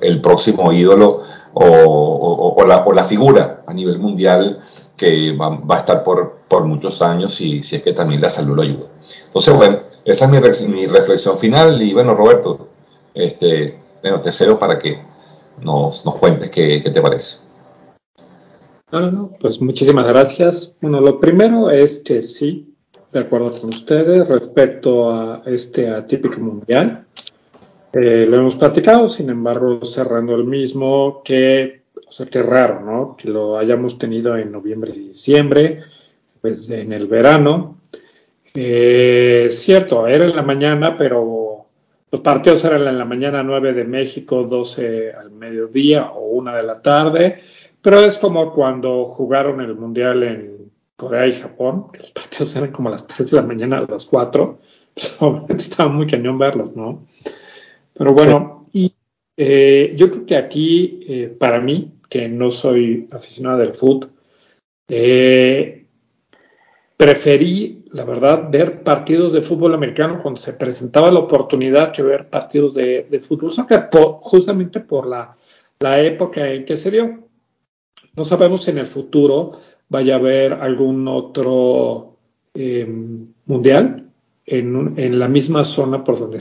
el, 0.00 0.20
próximo 0.20 0.72
ídolo 0.72 1.20
o, 1.54 2.54
o, 2.56 2.66
la, 2.66 2.84
o 2.84 2.92
la 2.92 3.04
figura 3.04 3.62
a 3.66 3.74
nivel 3.74 3.98
mundial 3.98 4.58
que 4.96 5.36
va, 5.36 5.48
va 5.50 5.76
a 5.76 5.78
estar 5.80 6.04
por, 6.04 6.40
por, 6.48 6.64
muchos 6.64 7.02
años 7.02 7.40
y 7.40 7.62
si 7.62 7.76
es 7.76 7.82
que 7.82 7.92
también 7.92 8.20
la 8.20 8.30
salud 8.30 8.56
lo 8.56 8.62
ayuda. 8.62 8.86
Entonces, 9.26 9.54
bueno, 9.54 9.78
esa 10.04 10.24
es 10.24 10.62
mi, 10.62 10.68
mi 10.68 10.86
reflexión 10.86 11.38
final 11.38 11.82
y 11.82 11.92
bueno, 11.92 12.14
Roberto, 12.14 12.68
este, 13.14 13.78
bueno, 14.02 14.20
te 14.20 14.32
cedo 14.32 14.58
para 14.58 14.78
que 14.78 15.02
nos, 15.60 16.04
nos 16.04 16.16
cuentes 16.16 16.50
qué, 16.50 16.82
qué, 16.82 16.90
te 16.90 17.00
parece. 17.00 17.38
No, 18.90 19.00
no, 19.00 19.10
no, 19.10 19.30
pues 19.40 19.60
muchísimas 19.60 20.06
gracias. 20.06 20.76
Bueno, 20.80 21.00
lo 21.00 21.18
primero 21.18 21.70
es 21.70 22.00
que 22.00 22.22
sí, 22.22 22.74
de 23.12 23.20
acuerdo 23.20 23.58
con 23.60 23.70
ustedes, 23.70 24.28
respecto 24.28 25.10
a 25.10 25.42
este 25.46 25.88
atípico 25.88 26.40
mundial, 26.40 27.06
eh, 27.94 28.26
lo 28.28 28.36
hemos 28.36 28.56
platicado, 28.56 29.08
sin 29.08 29.30
embargo, 29.30 29.84
cerrando 29.84 30.34
el 30.34 30.44
mismo, 30.44 31.22
que 31.24 31.82
o 32.12 32.12
sea, 32.12 32.26
qué 32.26 32.42
raro, 32.42 32.80
¿no? 32.80 33.16
Que 33.16 33.28
lo 33.28 33.56
hayamos 33.56 33.98
tenido 33.98 34.36
en 34.36 34.52
noviembre 34.52 34.92
y 34.94 35.08
diciembre, 35.08 35.80
pues 36.40 36.68
en 36.70 36.92
el 36.92 37.06
verano. 37.06 37.78
Eh, 38.54 39.48
cierto, 39.50 40.06
era 40.06 40.26
en 40.26 40.36
la 40.36 40.42
mañana, 40.42 40.96
pero 40.96 41.66
los 42.10 42.20
partidos 42.20 42.64
eran 42.64 42.86
en 42.86 42.98
la 42.98 43.06
mañana 43.06 43.42
9 43.42 43.72
de 43.72 43.84
México, 43.84 44.44
12 44.44 45.12
al 45.12 45.30
mediodía 45.30 46.10
o 46.10 46.32
1 46.32 46.54
de 46.54 46.62
la 46.62 46.82
tarde, 46.82 47.40
pero 47.80 48.00
es 48.00 48.18
como 48.18 48.52
cuando 48.52 49.06
jugaron 49.06 49.62
el 49.62 49.74
Mundial 49.74 50.22
en 50.22 50.70
Corea 50.96 51.26
y 51.26 51.32
Japón, 51.32 51.86
que 51.92 52.00
los 52.00 52.10
partidos 52.10 52.54
eran 52.56 52.72
como 52.72 52.90
a 52.90 52.92
las 52.92 53.06
3 53.06 53.30
de 53.30 53.36
la 53.38 53.42
mañana, 53.42 53.78
a 53.78 53.90
las 53.90 54.04
4, 54.04 54.58
pues, 54.92 55.18
estaba 55.66 55.88
muy 55.88 56.06
cañón 56.06 56.38
verlos, 56.38 56.76
¿no? 56.76 57.06
Pero 57.94 58.12
bueno, 58.12 58.68
y 58.72 58.92
eh, 59.36 59.92
yo 59.96 60.10
creo 60.10 60.26
que 60.26 60.36
aquí, 60.36 61.00
eh, 61.06 61.36
para 61.38 61.60
mí, 61.60 61.92
que 62.08 62.28
no 62.28 62.50
soy 62.50 63.08
aficionado 63.10 63.58
del 63.58 63.74
fútbol, 63.74 64.10
eh, 64.88 65.86
preferí, 66.96 67.84
la 67.92 68.04
verdad, 68.04 68.48
ver 68.50 68.82
partidos 68.82 69.32
de 69.32 69.42
fútbol 69.42 69.74
americano 69.74 70.20
cuando 70.22 70.40
se 70.40 70.52
presentaba 70.52 71.10
la 71.10 71.20
oportunidad 71.20 71.92
que 71.92 72.02
ver 72.02 72.28
partidos 72.28 72.74
de, 72.74 73.20
fútbol 73.20 73.50
soccer, 73.50 73.88
justamente 74.20 74.80
por 74.80 75.06
la, 75.06 75.36
época 75.80 76.48
en 76.48 76.64
que 76.64 76.76
se 76.76 76.90
dio. 76.90 77.28
No 78.14 78.24
sabemos 78.24 78.62
si 78.62 78.70
en 78.70 78.78
el 78.78 78.86
futuro 78.86 79.60
vaya 79.88 80.14
a 80.14 80.18
haber 80.18 80.52
algún 80.52 81.08
otro 81.08 82.18
eh, 82.54 82.86
mundial 83.46 84.10
en, 84.46 84.94
en, 84.96 85.18
la 85.18 85.26
misma 85.26 85.64
zona 85.64 86.04
por 86.04 86.18
donde 86.20 86.38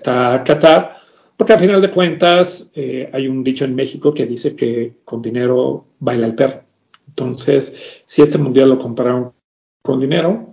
está 0.00 0.42
Qatar 0.44 1.00
porque 1.36 1.54
al 1.54 1.58
final 1.58 1.80
de 1.80 1.90
cuentas 1.90 2.70
eh, 2.74 3.08
hay 3.12 3.26
un 3.26 3.42
dicho 3.42 3.64
en 3.64 3.74
México 3.74 4.12
que 4.12 4.26
dice 4.26 4.54
que 4.54 4.96
con 5.04 5.22
dinero 5.22 5.86
baila 5.98 6.26
el 6.26 6.34
perro. 6.34 6.64
Entonces, 7.08 8.02
si 8.04 8.20
este 8.20 8.36
mundial 8.36 8.68
lo 8.68 8.78
compraron 8.78 9.32
con 9.80 10.00
dinero, 10.00 10.52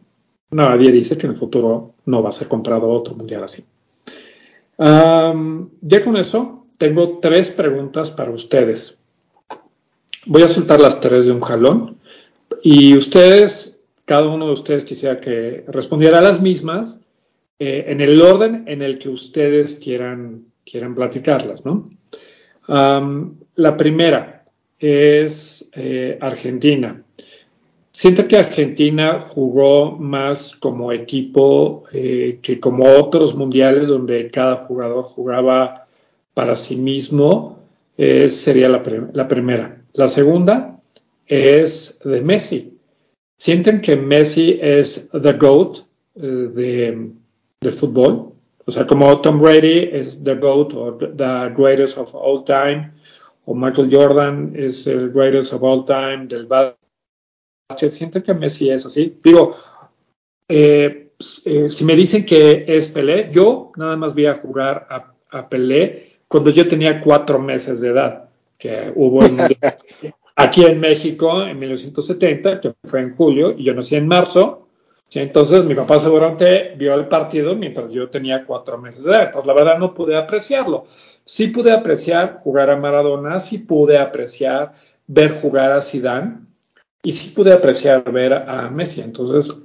nadie 0.51 0.93
dice 0.93 1.17
que 1.17 1.25
en 1.25 1.33
el 1.33 1.37
futuro 1.37 1.95
no 2.05 2.23
va 2.23 2.29
a 2.29 2.31
ser 2.31 2.47
comprado 2.47 2.87
otro 2.87 3.15
mundial 3.15 3.43
así. 3.43 3.65
ya 4.77 6.03
con 6.05 6.15
eso, 6.15 6.65
tengo 6.77 7.19
tres 7.19 7.49
preguntas 7.49 8.09
para 8.09 8.31
ustedes. 8.31 8.97
Voy 10.25 10.43
a 10.43 10.47
soltar 10.47 10.79
las 10.79 11.01
tres 11.01 11.25
de 11.25 11.33
un 11.33 11.41
jalón 11.41 11.97
y 12.63 12.95
ustedes, 12.95 13.81
cada 14.05 14.27
uno 14.27 14.47
de 14.47 14.53
ustedes 14.53 14.85
quisiera 14.85 15.19
que 15.19 15.65
respondiera 15.67 16.19
a 16.19 16.21
las 16.21 16.41
mismas 16.41 17.01
eh, 17.59 17.85
en 17.87 18.01
el 18.01 18.21
orden 18.21 18.63
en 18.67 18.81
el 18.81 18.97
que 18.99 19.09
ustedes 19.09 19.75
quieran 19.75 20.45
quieran 20.69 20.95
platicarlas, 20.95 21.63
¿no? 21.63 21.89
la 22.67 23.77
primera 23.77 24.37
es 24.79 25.69
eh, 25.73 26.17
Argentina. 26.21 26.99
Siento 27.91 28.27
que 28.27 28.37
Argentina 28.37 29.19
jugó 29.19 29.93
más 29.93 30.55
como 30.55 30.91
equipo 30.91 31.85
eh, 31.91 32.39
que 32.41 32.59
como 32.59 32.85
otros 32.85 33.35
mundiales 33.35 33.87
donde 33.87 34.29
cada 34.29 34.57
jugador 34.57 35.03
jugaba 35.03 35.87
para 36.33 36.55
sí 36.55 36.75
mismo. 36.75 37.57
Eh, 37.97 38.29
sería 38.29 38.69
la, 38.69 38.83
la 39.13 39.27
primera. 39.27 39.81
La 39.93 40.07
segunda 40.07 40.79
es 41.25 41.97
de 42.03 42.21
Messi. 42.21 42.77
Sienten 43.39 43.81
que 43.81 43.95
Messi 43.95 44.59
es 44.61 45.09
the 45.11 45.33
GOAT 45.33 45.79
de, 46.13 47.11
del 47.61 47.73
fútbol. 47.73 48.33
O 48.65 48.71
sea, 48.71 48.85
como 48.85 49.21
Tom 49.21 49.39
Brady 49.39 49.89
es 49.91 50.23
the 50.23 50.35
GOAT 50.35 50.73
o 50.73 50.97
the 50.97 51.53
greatest 51.55 51.97
of 51.97 52.13
all 52.13 52.43
time, 52.43 52.91
o 53.45 53.55
Michael 53.55 53.89
Jordan 53.91 54.53
es 54.55 54.87
el 54.87 55.09
greatest 55.11 55.53
of 55.53 55.63
all 55.63 55.85
time 55.85 56.27
del 56.27 56.45
básquet. 56.45 56.77
Siento 57.91 58.21
que 58.21 58.33
Messi 58.33 58.69
es 58.69 58.85
así. 58.85 59.17
Digo, 59.23 59.55
eh, 60.49 61.11
eh, 61.45 61.69
si 61.69 61.85
me 61.85 61.95
dicen 61.95 62.25
que 62.25 62.65
es 62.67 62.89
Pelé, 62.89 63.29
yo 63.31 63.71
nada 63.77 63.95
más 63.95 64.13
voy 64.13 64.25
a 64.25 64.35
jugar 64.35 64.87
a, 64.89 65.13
a 65.37 65.49
Pelé 65.49 66.17
cuando 66.27 66.49
yo 66.49 66.67
tenía 66.67 66.99
cuatro 66.99 67.39
meses 67.39 67.79
de 67.79 67.89
edad, 67.89 68.29
que 68.57 68.91
hubo 68.95 69.23
el 69.23 69.37
aquí 70.35 70.65
en 70.65 70.79
México 70.79 71.43
en 71.43 71.57
1970, 71.59 72.61
que 72.61 72.73
fue 72.83 73.01
en 73.01 73.15
julio, 73.15 73.53
y 73.57 73.63
yo 73.63 73.73
nací 73.73 73.95
en 73.95 74.07
marzo. 74.07 74.66
Entonces 75.13 75.63
mi 75.63 75.73
papá 75.73 75.99
seguramente 75.99 76.73
vio 76.75 76.93
el 76.93 77.07
partido 77.07 77.55
mientras 77.55 77.91
yo 77.91 78.09
tenía 78.09 78.43
cuatro 78.43 78.77
meses 78.77 79.03
de 79.03 79.11
edad. 79.11 79.23
Entonces 79.23 79.47
la 79.47 79.53
verdad 79.53 79.77
no 79.77 79.93
pude 79.93 80.17
apreciarlo. 80.17 80.85
Sí 81.25 81.47
pude 81.47 81.71
apreciar 81.71 82.39
jugar 82.39 82.69
a 82.69 82.77
Maradona, 82.77 83.39
sí 83.39 83.59
pude 83.59 83.97
apreciar 83.97 84.73
ver 85.07 85.31
jugar 85.31 85.71
a 85.71 85.81
Zidane 85.81 86.39
y 87.01 87.11
sí 87.13 87.29
pude 87.29 87.53
apreciar 87.53 88.11
ver 88.11 88.33
a 88.33 88.69
Messi. 88.69 89.01
Entonces 89.01 89.55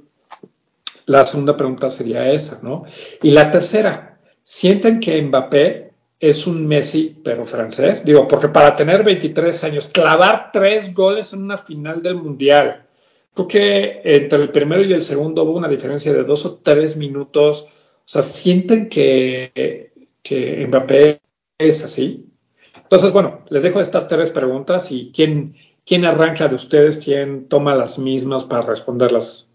la 1.05 1.25
segunda 1.25 1.57
pregunta 1.57 1.89
sería 1.89 2.31
esa, 2.31 2.59
¿no? 2.61 2.85
Y 3.21 3.31
la 3.31 3.51
tercera, 3.51 4.17
¿sienten 4.43 4.99
que 4.99 5.21
Mbappé 5.21 5.91
es 6.23 6.47
un 6.47 6.65
Messi, 6.65 7.19
pero 7.21 7.43
francés. 7.43 8.05
Digo, 8.05 8.29
porque 8.29 8.47
para 8.47 8.77
tener 8.77 9.03
23 9.03 9.61
años, 9.65 9.87
clavar 9.87 10.51
tres 10.53 10.93
goles 10.93 11.33
en 11.33 11.43
una 11.43 11.57
final 11.57 12.01
del 12.01 12.15
Mundial, 12.15 12.85
creo 13.33 13.47
que 13.47 14.01
entre 14.03 14.39
el 14.39 14.51
primero 14.51 14.83
y 14.83 14.93
el 14.93 15.03
segundo 15.03 15.43
hubo 15.43 15.57
una 15.57 15.67
diferencia 15.67 16.13
de 16.13 16.23
dos 16.23 16.45
o 16.45 16.59
tres 16.61 16.97
minutos. 16.97 17.67
O 17.69 18.07
sea, 18.07 18.21
sienten 18.21 18.89
que, 18.89 19.91
que 20.21 20.67
Mbappé 20.67 21.21
es 21.57 21.83
así. 21.83 22.29
Entonces, 22.75 23.11
bueno, 23.11 23.43
les 23.49 23.63
dejo 23.63 23.81
estas 23.81 24.07
tres 24.07 24.29
preguntas 24.29 24.91
y 24.91 25.11
quién, 25.11 25.55
quién 25.85 26.05
arranca 26.05 26.47
de 26.47 26.55
ustedes, 26.55 26.97
quién 26.97 27.47
toma 27.47 27.75
las 27.75 27.97
mismas 27.97 28.43
para 28.43 28.61
responderlas. 28.63 29.49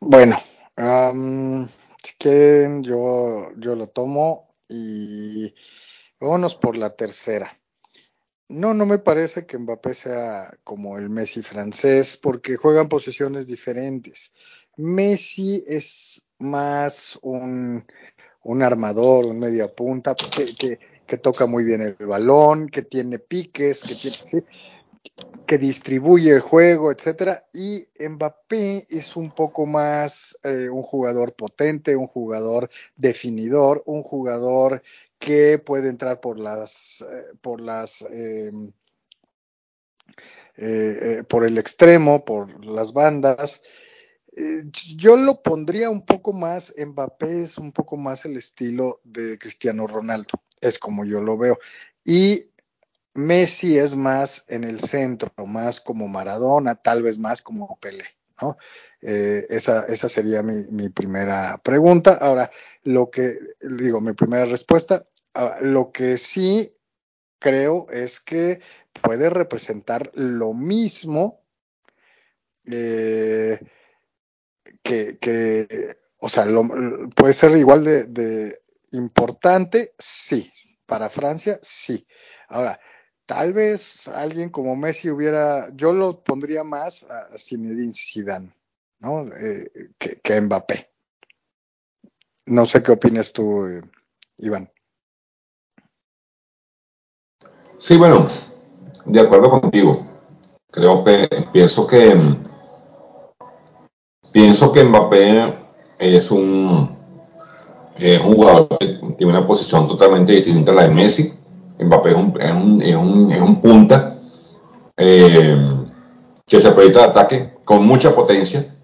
Bueno, 0.00 0.36
si 2.02 2.14
quieren, 2.18 2.82
yo, 2.82 3.50
yo 3.56 3.76
lo 3.76 3.88
tomo 3.88 4.54
y 4.68 5.54
vámonos 6.18 6.54
por 6.54 6.76
la 6.76 6.90
tercera. 6.96 7.61
No, 8.48 8.74
no 8.74 8.86
me 8.86 8.98
parece 8.98 9.46
que 9.46 9.58
Mbappé 9.58 9.94
sea 9.94 10.54
como 10.64 10.98
el 10.98 11.08
Messi 11.08 11.42
francés 11.42 12.18
porque 12.20 12.56
juegan 12.56 12.88
posiciones 12.88 13.46
diferentes. 13.46 14.32
Messi 14.76 15.64
es 15.66 16.24
más 16.38 17.18
un, 17.22 17.86
un 18.42 18.62
armador, 18.62 19.26
un 19.26 19.38
media 19.38 19.72
punta 19.74 20.14
que, 20.14 20.78
que, 21.06 21.18
toca 21.18 21.46
muy 21.46 21.62
bien 21.62 21.82
el 21.82 22.06
balón, 22.06 22.68
que 22.68 22.82
tiene 22.82 23.18
piques, 23.18 23.82
que 23.82 23.94
tiene, 23.94 24.16
que 25.46 25.58
distribuye 25.58 26.30
el 26.30 26.40
juego, 26.40 26.90
etcétera. 26.90 27.44
Y 27.52 27.86
Mbappé 27.98 28.86
es 28.88 29.16
un 29.16 29.30
poco 29.30 29.66
más 29.66 30.38
eh, 30.42 30.68
un 30.70 30.82
jugador 30.82 31.34
potente, 31.34 31.96
un 31.96 32.06
jugador 32.06 32.70
definidor, 32.96 33.82
un 33.86 34.02
jugador 34.02 34.82
que 35.22 35.58
puede 35.58 35.88
entrar 35.88 36.20
por 36.20 36.40
las, 36.40 37.00
eh, 37.00 37.36
por 37.40 37.60
las, 37.60 38.02
em, 38.10 38.72
eh, 40.56 41.22
por 41.28 41.46
el 41.46 41.58
extremo, 41.58 42.24
por 42.24 42.64
las 42.64 42.92
bandas. 42.92 43.62
Yo 44.96 45.16
lo 45.16 45.42
pondría 45.42 45.90
un 45.90 46.04
poco 46.04 46.32
más, 46.32 46.74
Mbappé 46.76 47.42
es 47.42 47.56
un 47.58 47.70
poco 47.70 47.96
más 47.96 48.24
el 48.24 48.36
estilo 48.36 49.00
de 49.04 49.38
Cristiano 49.38 49.86
Ronaldo, 49.86 50.42
es 50.60 50.78
como 50.78 51.04
yo 51.04 51.20
lo 51.20 51.38
veo. 51.38 51.58
Y 52.04 52.50
Messi 53.14 53.78
es 53.78 53.94
más 53.94 54.44
en 54.48 54.64
el 54.64 54.80
centro, 54.80 55.30
más 55.46 55.80
como 55.80 56.08
Maradona, 56.08 56.74
tal 56.74 57.02
vez 57.02 57.18
más 57.18 57.42
como 57.42 57.78
Pelé, 57.78 58.06
¿no? 58.40 58.56
Eh, 59.02 59.46
esa, 59.50 59.84
esa, 59.84 60.08
sería 60.08 60.42
mi, 60.42 60.64
mi, 60.70 60.88
primera 60.88 61.60
pregunta. 61.62 62.14
Ahora, 62.20 62.50
lo 62.84 63.10
que 63.10 63.38
digo, 63.60 64.00
mi 64.00 64.14
primera 64.14 64.46
respuesta, 64.46 65.04
ahora, 65.34 65.60
lo 65.60 65.92
que 65.92 66.18
sí 66.18 66.76
creo 67.38 67.86
es 67.90 68.20
que 68.20 68.60
puede 69.02 69.30
representar 69.30 70.10
lo 70.14 70.54
mismo 70.54 71.40
eh, 72.66 73.58
que, 74.82 75.18
que, 75.18 75.96
o 76.18 76.28
sea, 76.28 76.44
lo, 76.46 76.64
puede 77.16 77.32
ser 77.32 77.56
igual 77.56 77.84
de, 77.84 78.04
de 78.04 78.62
importante, 78.92 79.94
sí. 79.98 80.50
Para 80.86 81.08
Francia, 81.08 81.58
sí. 81.62 82.06
Ahora, 82.48 82.78
Tal 83.26 83.52
vez 83.52 84.08
alguien 84.08 84.50
como 84.50 84.74
Messi 84.76 85.08
hubiera, 85.10 85.68
yo 85.74 85.92
lo 85.92 86.24
pondría 86.24 86.64
más 86.64 87.04
a 87.04 87.28
Zinedine 87.38 87.94
Zidane, 87.94 88.52
¿no? 88.98 89.26
Eh, 89.28 89.70
que, 89.98 90.20
que, 90.20 90.40
Mbappé. 90.40 90.90
No 92.46 92.66
sé 92.66 92.82
qué 92.82 92.92
opinas 92.92 93.32
tú, 93.32 93.66
eh, 93.66 93.80
Iván. 94.38 94.71
Sí, 97.82 97.96
bueno, 97.96 98.28
de 99.06 99.18
acuerdo 99.18 99.50
contigo. 99.50 100.06
Creo 100.70 101.02
que 101.02 101.28
pienso 101.52 101.84
que 101.84 102.14
pienso 104.32 104.70
que 104.70 104.84
Mbappé 104.84 105.52
es 105.98 106.30
un, 106.30 106.96
es 107.96 108.20
un 108.20 108.34
jugador 108.34 108.68
que 108.78 109.00
tiene 109.18 109.32
una 109.32 109.44
posición 109.44 109.88
totalmente 109.88 110.32
distinta 110.32 110.70
a 110.70 110.76
la 110.76 110.82
de 110.84 110.90
Messi 110.90 111.32
Mbappé 111.80 112.10
es 112.10 112.14
un, 112.14 112.40
es 112.40 112.52
un, 112.52 112.82
es 112.82 112.94
un, 112.94 113.32
es 113.32 113.40
un 113.40 113.60
punta 113.60 114.16
eh, 114.96 115.84
que 116.46 116.60
se 116.60 116.70
proyecta 116.70 117.00
de 117.00 117.06
ataque 117.06 117.54
con 117.64 117.84
mucha 117.84 118.14
potencia. 118.14 118.76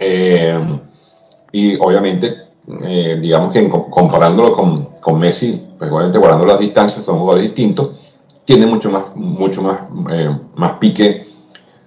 Eh, 0.00 0.80
y 1.52 1.76
obviamente, 1.76 2.48
eh, 2.82 3.16
digamos 3.22 3.52
que 3.52 3.70
comparándolo 3.70 4.54
con, 4.54 4.95
con, 5.06 5.18
Messi, 5.18 5.68
pues 5.78 5.90
obviamente 5.90 6.18
guardando 6.18 6.46
las 6.46 6.58
distancias, 6.58 7.04
son 7.04 7.18
jugadores 7.18 7.44
distintos, 7.44 7.90
tiene 8.44 8.66
mucho 8.66 8.90
más, 8.90 9.14
mucho 9.14 9.62
más, 9.62 9.80
más 10.54 10.72
pique 10.78 11.26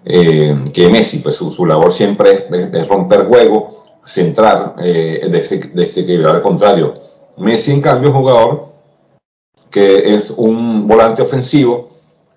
que 0.03 0.89
Messi, 0.91 1.19
pues 1.19 1.35
su, 1.35 1.51
su 1.51 1.65
labor 1.65 1.91
siempre 1.91 2.31
es, 2.31 2.73
es, 2.73 2.87
romper 2.87 3.27
juego, 3.27 3.83
centrar, 4.05 4.75
desequilibrar 4.75 6.37
al 6.37 6.41
contrario. 6.41 6.95
Messi, 7.37 7.71
en 7.71 7.81
cambio, 7.81 8.09
es 8.09 8.15
un 8.15 8.21
jugador 8.21 8.69
que 9.69 10.15
es 10.15 10.31
un 10.31 10.87
volante 10.87 11.21
ofensivo, 11.21 11.89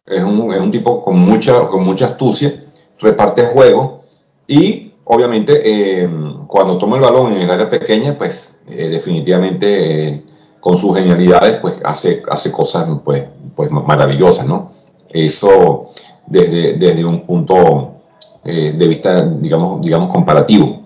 es 0.05 0.23
un, 0.23 0.53
es 0.53 0.59
un 0.59 0.71
tipo 0.71 1.03
con 1.03 1.19
mucha, 1.19 1.69
con 1.69 1.83
mucha 1.83 2.07
astucia, 2.07 2.65
reparte 2.99 3.47
juego 3.47 4.03
y 4.47 4.93
obviamente 5.05 5.61
eh, 5.65 6.09
cuando 6.47 6.79
toma 6.79 6.97
el 6.97 7.03
balón 7.03 7.33
en 7.33 7.43
el 7.43 7.51
área 7.51 7.71
pequeña, 7.71 8.17
pues 8.17 8.55
eh, 8.67 8.89
definitivamente 8.89 10.09
eh, 10.09 10.25
con 10.63 10.79
sus 10.79 10.97
genialidades, 10.97 11.59
pues 11.61 11.75
hace, 11.85 12.23
hace 12.31 12.53
cosas 12.53 12.89
pues, 13.05 13.25
pues 13.57 13.69
maravillosas, 13.71 14.47
¿no? 14.47 14.71
Eso 15.11 15.91
desde, 16.27 16.79
desde 16.79 17.05
un 17.05 17.27
punto 17.27 17.97
de 18.45 18.89
vista, 18.89 19.27
digamos, 19.27 19.83
digamos 19.83 20.09
comparativo. 20.09 20.83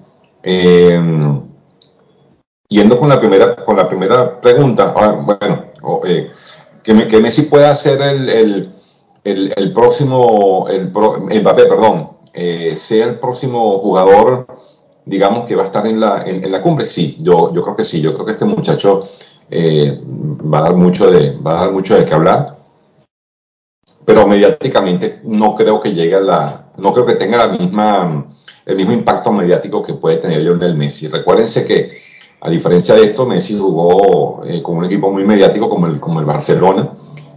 yendo 2.68 2.98
con 2.98 3.08
la 3.08 3.20
primera, 3.20 3.54
con 3.56 3.76
la 3.76 3.86
primera 3.86 4.40
pregunta, 4.40 4.94
ah, 4.96 5.12
bueno, 5.12 5.66
eh, 6.06 6.30
que, 6.82 7.06
que, 7.06 7.20
Messi 7.20 7.42
pueda 7.42 7.74
ser 7.76 8.00
el, 8.02 8.28
el, 9.24 9.52
el, 9.56 9.72
próximo, 9.72 10.66
el 10.68 10.90
pro, 10.90 11.26
perdón, 11.26 12.16
eh, 12.32 12.74
sea 12.76 13.06
el 13.06 13.18
próximo 13.18 13.78
jugador, 13.78 14.46
digamos, 15.04 15.46
que 15.46 15.56
va 15.56 15.64
a 15.64 15.66
estar 15.66 15.86
en 15.86 16.00
la, 16.00 16.22
en, 16.24 16.50
la 16.50 16.62
cumbre, 16.62 16.84
sí, 16.84 17.16
yo, 17.20 17.52
yo 17.52 17.62
creo 17.62 17.76
que 17.76 17.84
sí, 17.84 18.00
yo 18.00 18.14
creo 18.14 18.26
que 18.26 18.32
este 18.32 18.44
muchacho 18.44 19.08
eh, 19.50 20.00
va 20.04 20.58
a 20.58 20.62
dar 20.62 20.74
mucho 20.74 21.10
de, 21.10 21.36
va 21.38 21.52
a 21.52 21.64
dar 21.64 21.72
mucho 21.72 21.96
de 21.96 22.04
qué 22.04 22.14
hablar, 22.14 22.56
pero 24.04 24.26
mediáticamente 24.26 25.20
no 25.24 25.54
creo 25.54 25.80
que 25.80 25.94
llegue 25.94 26.14
a 26.14 26.20
la, 26.20 26.66
no 26.76 26.92
creo 26.92 27.06
que 27.06 27.14
tenga 27.14 27.38
la 27.38 27.48
misma, 27.48 28.26
el 28.64 28.76
mismo 28.76 28.92
impacto 28.92 29.32
mediático 29.32 29.82
que 29.82 29.94
puede 29.94 30.18
tener 30.18 30.42
Lionel 30.42 30.76
Messi. 30.76 31.08
Recuérdense 31.08 31.64
que 31.64 31.90
a 32.40 32.50
diferencia 32.50 32.94
de 32.94 33.04
esto, 33.04 33.26
Messi 33.26 33.58
jugó 33.58 34.44
eh, 34.44 34.62
con 34.62 34.76
un 34.76 34.84
equipo 34.84 35.10
muy 35.10 35.24
mediático 35.24 35.68
como 35.68 35.86
el, 35.86 35.98
como 35.98 36.20
el 36.20 36.26
Barcelona 36.26 36.92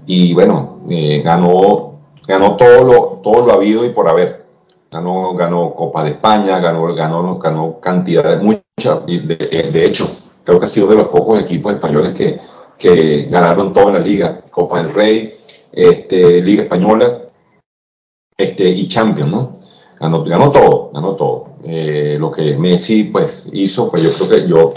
y 0.05 0.33
bueno, 0.33 0.79
eh, 0.89 1.21
ganó, 1.23 1.99
ganó 2.27 2.55
todo, 2.55 2.83
lo, 2.83 3.01
todo 3.23 3.45
lo 3.45 3.53
habido 3.53 3.85
y 3.85 3.89
por 3.89 4.09
haber. 4.09 4.45
Ganó, 4.91 5.35
ganó 5.35 5.75
Copa 5.75 6.03
de 6.03 6.11
España, 6.11 6.59
ganó, 6.59 6.93
ganó, 6.95 7.37
ganó 7.37 7.79
cantidad 7.79 8.23
de 8.23 8.37
muchas, 8.37 9.05
de, 9.05 9.69
de, 9.71 9.85
hecho, 9.85 10.09
creo 10.49 10.59
que 10.59 10.65
ha 10.65 10.69
sido 10.69 10.87
de 10.87 10.95
los 10.95 11.09
pocos 11.09 11.39
equipos 11.39 11.73
españoles 11.73 12.15
que, 12.15 12.39
que 12.77 13.27
ganaron 13.29 13.71
toda 13.71 13.93
la 13.93 13.99
liga, 13.99 14.41
Copa 14.49 14.81
del 14.81 14.93
Rey, 14.93 15.35
este, 15.71 16.41
Liga 16.41 16.63
Española 16.63 17.21
este, 18.35 18.67
y 18.67 18.87
Champions, 18.87 19.31
¿no? 19.31 19.59
ganó, 19.99 20.51
todo, 20.51 20.89
ganó 20.91 21.15
todo. 21.15 21.49
Eh, 21.63 22.17
lo 22.19 22.31
que 22.31 22.57
Messi 22.57 23.03
pues 23.03 23.47
hizo, 23.53 23.91
pues 23.91 24.01
yo 24.01 24.13
creo 24.15 24.29
que 24.29 24.47
yo 24.47 24.73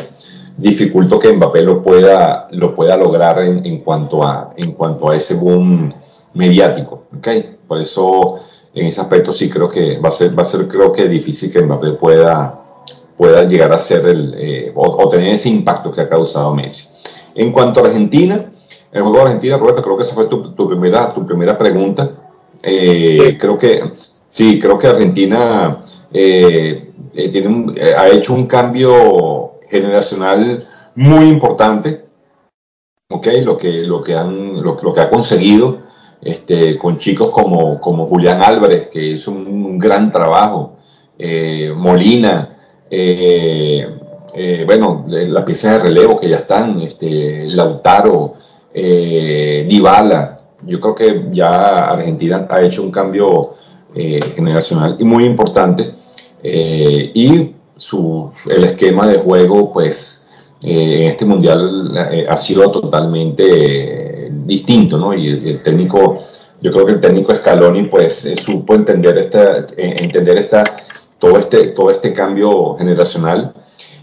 dificulto 0.58 1.18
que 1.18 1.32
Mbappé 1.32 1.62
lo 1.62 1.82
pueda, 1.82 2.48
lo 2.50 2.74
pueda 2.74 2.96
lograr 2.98 3.38
en, 3.40 3.64
en, 3.64 3.78
cuanto 3.78 4.22
a, 4.22 4.50
en 4.56 4.72
cuanto 4.72 5.08
a 5.08 5.16
ese 5.16 5.36
boom 5.36 5.94
mediático. 6.34 7.04
¿okay? 7.16 7.56
Por 7.66 7.80
eso, 7.80 8.40
en 8.74 8.86
ese 8.86 9.00
aspecto 9.00 9.32
sí 9.32 9.48
creo 9.48 9.70
que 9.70 9.98
va 9.98 10.10
a 10.10 10.12
ser, 10.12 10.36
va 10.36 10.42
a 10.42 10.44
ser 10.44 10.68
creo 10.68 10.92
que 10.92 11.08
difícil 11.08 11.50
que 11.50 11.62
Mbappé 11.62 11.92
pueda, 11.92 12.61
pueda 13.16 13.44
llegar 13.44 13.72
a 13.72 13.78
ser 13.78 14.06
el, 14.06 14.34
eh, 14.36 14.72
o, 14.74 14.82
o, 14.82 15.08
tener 15.08 15.34
ese 15.34 15.48
impacto 15.48 15.92
que 15.92 16.00
ha 16.00 16.08
causado 16.08 16.54
Messi. 16.54 16.88
En 17.34 17.52
cuanto 17.52 17.80
a 17.80 17.86
Argentina, 17.86 18.50
el 18.92 19.02
juego 19.02 19.18
de 19.18 19.22
Argentina, 19.22 19.56
Roberto, 19.56 19.82
creo 19.82 19.96
que 19.96 20.02
esa 20.02 20.14
fue 20.14 20.26
tu, 20.26 20.54
tu 20.54 20.68
primera, 20.68 21.14
tu 21.14 21.24
primera 21.24 21.56
pregunta. 21.56 22.10
Eh, 22.62 23.36
creo 23.40 23.56
que, 23.56 23.92
sí, 24.28 24.58
creo 24.58 24.78
que 24.78 24.86
Argentina 24.86 25.82
eh, 26.12 26.92
eh 27.14 27.28
tiene 27.30 27.48
un, 27.48 27.74
eh, 27.76 27.94
ha 27.96 28.08
hecho 28.08 28.34
un 28.34 28.46
cambio 28.46 29.54
generacional 29.70 30.66
muy 30.94 31.28
importante, 31.28 32.04
¿ok? 33.08 33.26
Lo 33.42 33.56
que, 33.56 33.82
lo 33.82 34.02
que, 34.02 34.14
han, 34.14 34.62
lo, 34.62 34.78
lo 34.82 34.92
que 34.92 35.00
ha 35.00 35.08
conseguido 35.08 35.78
este, 36.20 36.76
con 36.78 36.98
chicos 36.98 37.30
como, 37.30 37.80
como 37.80 38.06
Julián 38.06 38.42
Álvarez, 38.42 38.88
que 38.88 39.02
hizo 39.02 39.30
un, 39.32 39.46
un 39.46 39.78
gran 39.78 40.12
trabajo, 40.12 40.76
eh, 41.18 41.72
Molina, 41.74 42.51
bueno, 44.66 45.04
las 45.06 45.44
piezas 45.44 45.78
de 45.78 45.78
relevo 45.78 46.20
que 46.20 46.28
ya 46.28 46.38
están, 46.38 46.80
este, 46.80 47.48
Lautaro, 47.48 48.34
Dybala, 48.74 50.40
yo 50.66 50.80
creo 50.80 50.94
que 50.94 51.26
ya 51.32 51.90
Argentina 51.90 52.46
ha 52.48 52.62
hecho 52.62 52.82
un 52.82 52.90
cambio 52.90 53.54
generacional 53.94 54.96
y 54.98 55.04
muy 55.04 55.24
importante 55.24 55.94
y 56.42 57.54
su, 57.76 58.30
el 58.46 58.64
esquema 58.64 59.08
de 59.08 59.18
juego, 59.18 59.72
pues 59.72 60.22
eh, 60.62 61.02
en 61.02 61.10
este 61.10 61.24
mundial 61.24 61.92
eh, 62.12 62.26
ha 62.28 62.36
sido 62.36 62.70
totalmente 62.70 64.26
eh, 64.26 64.30
distinto, 64.30 64.96
¿no? 64.96 65.12
Y 65.12 65.28
el, 65.28 65.46
el, 65.46 65.62
técnico, 65.62 66.20
yo 66.60 66.70
creo 66.70 66.86
que 66.86 66.92
el 66.92 67.00
técnico 67.00 67.34
Scaloni, 67.34 67.84
pues 67.84 68.28
supo 68.40 68.74
entender 68.74 69.18
esta, 69.18 69.66
entender 69.76 70.38
esta, 70.38 70.62
todo 71.22 71.38
este, 71.38 71.68
todo 71.68 71.88
este 71.88 72.12
cambio 72.12 72.74
generacional. 72.74 73.54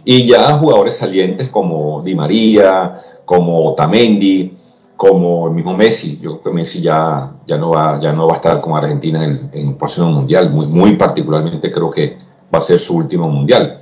Y 0.05 0.25
ya 0.25 0.53
jugadores 0.53 0.95
salientes 0.95 1.49
como 1.49 2.01
Di 2.01 2.15
María, 2.15 2.93
como 3.25 3.75
Tamendi, 3.75 4.53
como 4.95 5.49
el 5.49 5.53
mismo 5.53 5.75
Messi, 5.75 6.17
yo 6.21 6.39
creo 6.39 6.43
que 6.43 6.49
Messi 6.51 6.82
ya, 6.82 7.34
ya, 7.45 7.58
no, 7.58 7.71
va, 7.71 7.99
ya 7.99 8.13
no 8.13 8.25
va 8.25 8.36
a 8.36 8.38
estar 8.38 8.62
con 8.62 8.73
Argentina 8.73 9.25
en, 9.25 9.49
en 9.51 9.67
el 9.67 9.75
próximo 9.75 10.10
mundial, 10.10 10.49
muy, 10.49 10.67
muy 10.67 10.95
particularmente 10.95 11.69
creo 11.69 11.91
que 11.91 12.17
va 12.53 12.60
a 12.60 12.62
ser 12.62 12.79
su 12.79 12.95
último 12.95 13.27
mundial. 13.27 13.82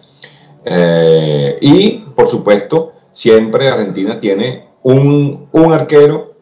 Eh, 0.66 1.58
y, 1.62 1.92
por 2.16 2.28
supuesto, 2.28 2.94
siempre 3.12 3.70
Argentina 3.70 4.20
tiene 4.20 4.70
un, 4.82 5.48
un, 5.52 5.74
arquero 5.74 6.34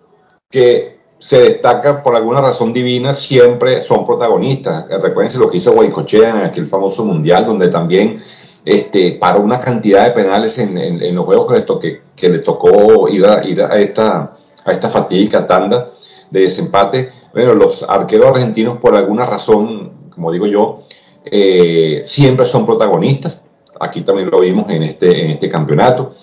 que 0.49 0.94
se 1.25 1.39
destaca 1.39 2.03
por 2.03 2.15
alguna 2.15 2.39
razón 2.39 2.71
divina, 2.71 3.11
siempre 3.11 3.81
son 3.81 4.05
protagonistas. 4.05 4.87
Recuerden 5.01 5.39
lo 5.39 5.49
que 5.49 5.57
hizo 5.57 5.71
Guaycochea 5.73 6.29
en 6.29 6.45
aquel 6.45 6.67
famoso 6.67 7.03
mundial, 7.03 7.47
donde 7.47 7.69
también 7.69 8.21
este, 8.63 9.13
paró 9.13 9.39
una 9.41 9.59
cantidad 9.59 10.05
de 10.05 10.11
penales 10.11 10.59
en, 10.59 10.77
en, 10.77 11.01
en 11.01 11.15
los 11.15 11.25
juegos 11.25 11.47
que 11.51 11.59
le, 11.59 11.61
toque, 11.65 12.01
que 12.15 12.29
le 12.29 12.39
tocó 12.39 13.09
ir, 13.09 13.25
a, 13.25 13.43
ir 13.43 13.59
a, 13.59 13.73
esta, 13.79 14.37
a 14.65 14.71
esta 14.71 14.87
fatídica 14.87 15.47
tanda 15.47 15.89
de 16.29 16.41
desempate. 16.41 17.09
Bueno, 17.33 17.55
los 17.55 17.81
arqueros 17.81 18.27
argentinos, 18.27 18.77
por 18.77 18.95
alguna 18.95 19.25
razón, 19.25 20.11
como 20.11 20.31
digo 20.31 20.45
yo, 20.45 20.83
eh, 21.25 22.03
siempre 22.05 22.45
son 22.45 22.67
protagonistas. 22.67 23.41
Aquí 23.79 24.01
también 24.01 24.29
lo 24.29 24.41
vimos 24.41 24.69
en 24.69 24.83
este, 24.83 25.25
en 25.25 25.31
este 25.31 25.49
campeonato. 25.49 26.13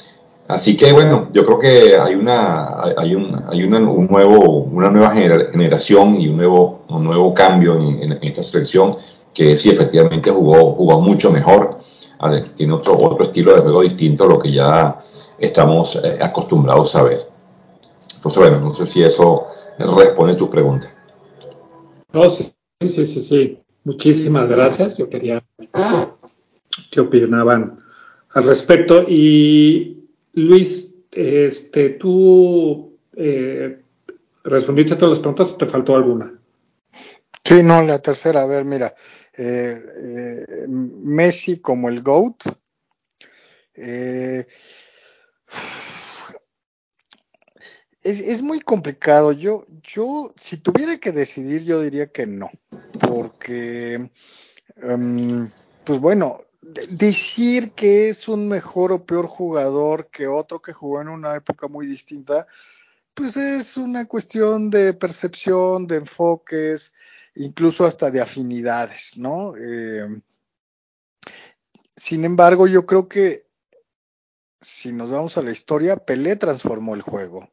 Así 0.52 0.76
que 0.76 0.92
bueno, 0.92 1.28
yo 1.32 1.46
creo 1.46 1.58
que 1.58 1.96
hay 1.96 2.14
una, 2.14 2.82
hay 2.96 3.14
un, 3.14 3.42
hay 3.48 3.62
una, 3.62 3.78
un 3.78 4.06
nuevo, 4.06 4.64
una 4.64 4.90
nueva 4.90 5.10
generación 5.10 6.20
y 6.20 6.28
un 6.28 6.36
nuevo, 6.36 6.82
un 6.88 7.04
nuevo 7.04 7.32
cambio 7.32 7.76
en, 7.76 8.02
en, 8.02 8.18
esta 8.22 8.42
selección 8.42 8.96
que 9.32 9.56
sí 9.56 9.70
efectivamente 9.70 10.30
jugó, 10.30 10.74
jugó 10.74 11.00
mucho 11.00 11.32
mejor, 11.32 11.78
tiene 12.54 12.74
otro, 12.74 12.98
otro 12.98 13.24
estilo 13.24 13.54
de 13.54 13.62
juego 13.62 13.80
distinto 13.80 14.24
a 14.24 14.26
lo 14.26 14.38
que 14.38 14.52
ya 14.52 14.98
estamos 15.38 15.96
eh, 15.96 16.18
acostumbrados 16.20 16.94
a 16.96 17.02
ver. 17.04 17.26
Entonces 18.14 18.38
bueno, 18.38 18.60
no 18.60 18.74
sé 18.74 18.84
si 18.84 19.02
eso 19.02 19.46
responde 19.78 20.34
a 20.34 20.36
tus 20.36 20.50
preguntas. 20.50 20.90
No, 22.12 22.28
sí, 22.28 22.52
sí, 22.78 23.06
sí, 23.06 23.22
sí. 23.22 23.58
Muchísimas 23.84 24.50
gracias. 24.50 24.98
Yo 24.98 25.08
quería 25.08 25.42
qué 26.90 27.00
opinaban 27.00 27.78
al 28.34 28.44
respecto. 28.44 29.02
Y 29.08 30.01
Luis, 30.34 30.96
este, 31.10 31.90
tú 31.90 32.98
eh, 33.16 33.82
respondiste 34.44 34.94
a 34.94 34.98
todas 34.98 35.10
las 35.10 35.20
preguntas, 35.20 35.58
¿te 35.58 35.66
faltó 35.66 35.96
alguna? 35.96 36.32
Sí, 37.44 37.62
no, 37.62 37.82
la 37.82 37.98
tercera, 37.98 38.42
a 38.42 38.46
ver, 38.46 38.64
mira, 38.64 38.94
eh, 39.36 39.82
eh, 39.96 40.66
Messi 40.68 41.60
como 41.60 41.88
el 41.88 42.02
GOAT. 42.02 42.44
Eh, 43.74 44.46
es, 48.02 48.20
es, 48.20 48.42
muy 48.42 48.60
complicado. 48.60 49.32
Yo, 49.32 49.66
yo, 49.82 50.32
si 50.36 50.58
tuviera 50.58 50.98
que 50.98 51.12
decidir, 51.12 51.64
yo 51.64 51.80
diría 51.80 52.12
que 52.12 52.26
no, 52.26 52.50
porque, 53.00 54.10
um, 54.82 55.50
pues 55.84 55.98
bueno, 55.98 56.44
decir 56.90 57.72
que 57.72 58.08
es 58.08 58.28
un 58.28 58.48
mejor 58.48 58.92
o 58.92 59.04
peor 59.04 59.26
jugador 59.26 60.08
que 60.10 60.26
otro 60.26 60.60
que 60.60 60.72
jugó 60.72 61.00
en 61.00 61.08
una 61.08 61.34
época 61.34 61.68
muy 61.68 61.86
distinta, 61.86 62.46
pues 63.14 63.36
es 63.36 63.76
una 63.76 64.06
cuestión 64.06 64.70
de 64.70 64.94
percepción, 64.94 65.86
de 65.86 65.96
enfoques, 65.96 66.94
incluso 67.34 67.84
hasta 67.84 68.10
de 68.10 68.20
afinidades, 68.20 69.16
¿no? 69.16 69.54
Eh, 69.56 70.22
sin 71.96 72.24
embargo, 72.24 72.66
yo 72.66 72.86
creo 72.86 73.08
que 73.08 73.46
si 74.60 74.92
nos 74.92 75.10
vamos 75.10 75.36
a 75.36 75.42
la 75.42 75.50
historia, 75.50 75.96
Pelé 75.96 76.36
transformó 76.36 76.94
el 76.94 77.02
juego. 77.02 77.50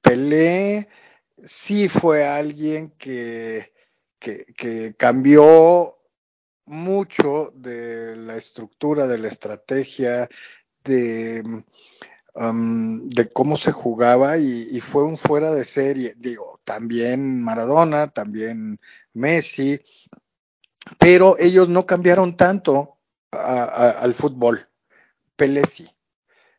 Pelé 0.00 0.88
sí 1.44 1.88
fue 1.88 2.24
alguien 2.24 2.90
que, 2.98 3.72
que, 4.18 4.46
que 4.56 4.94
cambió 4.96 5.95
mucho 6.66 7.52
de 7.54 8.16
la 8.16 8.36
estructura, 8.36 9.06
de 9.06 9.18
la 9.18 9.28
estrategia, 9.28 10.28
de, 10.84 11.42
um, 12.34 13.08
de 13.08 13.28
cómo 13.28 13.56
se 13.56 13.72
jugaba 13.72 14.38
y, 14.38 14.68
y, 14.70 14.80
fue 14.80 15.04
un 15.04 15.16
fuera 15.16 15.52
de 15.52 15.64
serie. 15.64 16.14
Digo, 16.16 16.60
también 16.64 17.42
Maradona, 17.42 18.08
también 18.08 18.78
Messi, 19.14 19.80
pero 20.98 21.36
ellos 21.38 21.68
no 21.68 21.86
cambiaron 21.86 22.36
tanto 22.36 22.98
al 23.30 24.14
fútbol. 24.14 24.68
Pelé. 25.36 25.62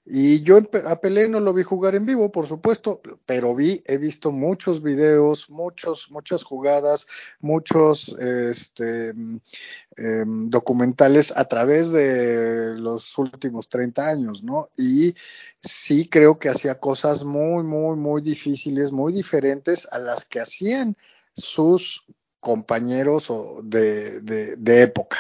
Y 0.10 0.42
yo 0.42 0.60
a 0.86 1.02
Pelé 1.02 1.28
no 1.28 1.42
lo 1.42 1.54
vi 1.54 1.64
jugar 1.64 1.96
en 1.96 2.06
vivo, 2.06 2.32
por 2.32 2.48
supuesto, 2.48 3.02
pero 3.26 3.54
vi, 3.54 3.84
he 3.86 3.98
visto 3.98 4.32
muchos 4.32 4.82
videos, 4.82 5.50
muchos, 5.50 6.10
muchas 6.12 6.44
jugadas, 6.44 7.08
muchos 7.42 8.16
este, 8.18 9.10
eh, 9.10 10.24
documentales 10.26 11.36
a 11.36 11.44
través 11.44 11.92
de 11.92 12.76
los 12.78 13.18
últimos 13.18 13.68
30 13.68 14.08
años, 14.08 14.44
¿no? 14.44 14.70
Y 14.78 15.14
sí 15.60 16.08
creo 16.08 16.40
que 16.40 16.48
hacía 16.48 16.80
cosas 16.80 17.26
muy, 17.26 17.64
muy, 17.64 17.98
muy 17.98 18.22
difíciles, 18.22 18.94
muy 18.94 19.12
diferentes 19.12 19.90
a 19.92 20.00
las 20.00 20.24
que 20.24 20.40
hacían 20.40 20.96
sus 21.36 22.06
compañeros 22.40 23.32
de, 23.64 24.22
de, 24.22 24.56
de 24.56 24.82
época. 24.82 25.18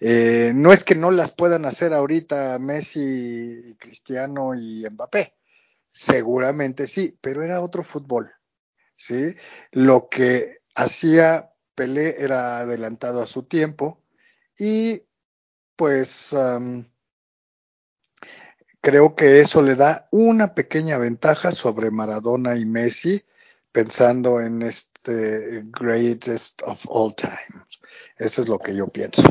Eh, 0.00 0.52
no 0.54 0.72
es 0.72 0.84
que 0.84 0.94
no 0.94 1.10
las 1.10 1.30
puedan 1.30 1.64
hacer 1.64 1.92
ahorita 1.92 2.58
Messi, 2.58 3.76
Cristiano 3.78 4.54
y 4.54 4.84
Mbappé. 4.88 5.34
Seguramente 5.90 6.86
sí, 6.86 7.18
pero 7.20 7.42
era 7.42 7.60
otro 7.60 7.82
fútbol. 7.82 8.30
¿sí? 8.96 9.34
Lo 9.72 10.08
que 10.08 10.58
hacía 10.74 11.52
Pelé 11.74 12.22
era 12.22 12.58
adelantado 12.58 13.22
a 13.22 13.26
su 13.26 13.44
tiempo 13.44 14.02
y 14.58 15.02
pues 15.76 16.34
creo 18.80 19.14
que 19.14 19.40
eso 19.40 19.62
le 19.62 19.76
da 19.76 20.08
una 20.10 20.54
pequeña 20.54 20.98
ventaja 20.98 21.52
sobre 21.52 21.92
Maradona 21.92 22.56
y 22.56 22.64
Messi 22.64 23.24
pensando 23.70 24.40
en 24.40 24.62
este 24.62 24.97
greatest 25.70 26.62
of 26.66 26.84
all 26.88 27.14
times. 27.14 27.80
Eso 28.18 28.42
es 28.42 28.48
lo 28.48 28.58
que 28.58 28.74
yo 28.74 28.88
pienso. 28.88 29.22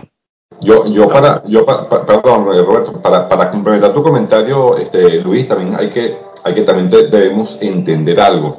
Yo, 0.62 0.88
yo 0.88 1.08
para, 1.08 1.44
yo 1.46 1.66
perdón, 1.66 2.46
Roberto, 2.46 3.02
para, 3.02 3.52
complementar 3.52 3.94
tu 3.94 4.02
comentario, 4.02 4.78
este, 4.78 5.20
Luis, 5.20 5.48
también 5.48 5.76
hay 5.76 5.90
que, 5.90 6.18
hay 6.44 6.54
que 6.54 6.62
también 6.64 6.90
de, 6.90 7.08
debemos 7.08 7.58
entender 7.62 8.20
algo. 8.20 8.58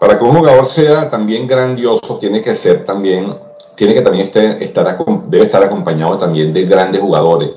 Para 0.00 0.18
que 0.18 0.24
un 0.24 0.36
jugador 0.36 0.66
sea 0.66 1.10
también 1.10 1.46
grandioso, 1.46 2.18
tiene 2.18 2.42
que 2.42 2.54
ser 2.54 2.84
también 2.84 3.34
tiene 3.76 3.94
que 3.94 4.02
también 4.02 4.30
estar, 4.60 5.04
debe 5.28 5.44
estar 5.44 5.62
acompañado 5.62 6.18
también 6.18 6.52
de 6.52 6.64
grandes 6.64 7.00
jugadores. 7.00 7.50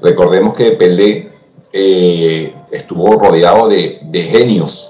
Recordemos 0.00 0.54
que 0.54 0.72
Pelé 0.72 1.32
eh, 1.72 2.54
estuvo 2.70 3.18
rodeado 3.18 3.68
de, 3.68 4.28
genios, 4.30 4.85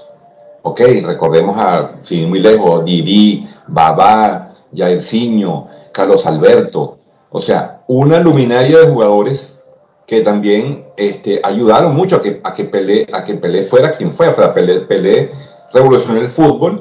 ¿ok? 0.67 0.81
Recordemos 1.03 1.57
a, 1.57 1.95
sin 2.01 2.29
muy 2.29 2.39
lejos, 2.39 2.83
Didi, 2.85 3.47
Babá, 3.67 4.53
Jairzinho, 4.75 5.67
Carlos 5.91 6.25
Alberto, 6.25 6.97
o 7.29 7.41
sea, 7.41 7.83
una 7.87 8.19
luminaria 8.19 8.79
de 8.79 8.87
jugadores 8.87 9.59
que 10.05 10.21
también 10.21 10.85
este, 10.95 11.41
ayudaron 11.43 11.95
mucho 11.95 12.17
a 12.17 12.21
que, 12.21 12.39
a 12.43 12.53
que, 12.53 12.65
Pelé, 12.65 13.07
a 13.11 13.23
que 13.23 13.35
Pelé 13.35 13.63
fuera 13.63 13.91
quien 13.91 14.13
fue. 14.13 14.29
O 14.29 14.35
sea, 14.35 14.53
Pelé, 14.53 14.81
Pelé 14.81 15.31
revolucionó 15.73 16.21
el 16.21 16.29
fútbol, 16.29 16.79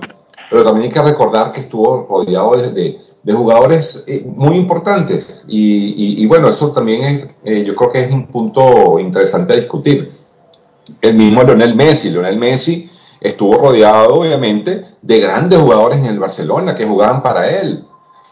pero 0.49 0.63
también 0.63 0.85
hay 0.85 0.93
que 0.93 1.03
recordar 1.03 1.53
que 1.53 1.61
estuvo 1.61 2.07
rodeado 2.09 2.57
de, 2.57 2.99
de, 3.23 3.33
jugadores 3.33 4.05
eh, 4.07 4.25
muy 4.25 4.57
importantes. 4.57 5.45
Y, 5.49 6.23
y, 6.23 6.27
bueno, 6.27 6.49
eso 6.49 6.71
también 6.71 7.03
es, 7.03 7.29
eh, 7.45 7.65
yo 7.65 7.75
creo 7.75 7.91
que 7.91 8.01
es 8.01 8.13
un 8.13 8.29
punto 8.29 8.99
interesante 9.01 9.53
a 9.53 9.57
discutir. 9.57 10.13
El 11.01 11.15
mismo 11.15 11.43
Lionel 11.43 11.75
Messi, 11.75 12.11
Lionel 12.11 12.39
Messi 12.39 12.89
estuvo 13.21 13.57
rodeado 13.59 14.15
obviamente 14.15 14.85
de 15.03 15.21
grandes 15.21 15.59
jugadores 15.59 15.99
en 15.99 16.07
el 16.07 16.19
Barcelona 16.19 16.75
que 16.75 16.87
jugaban 16.87 17.23
para 17.23 17.49
él. 17.49 17.85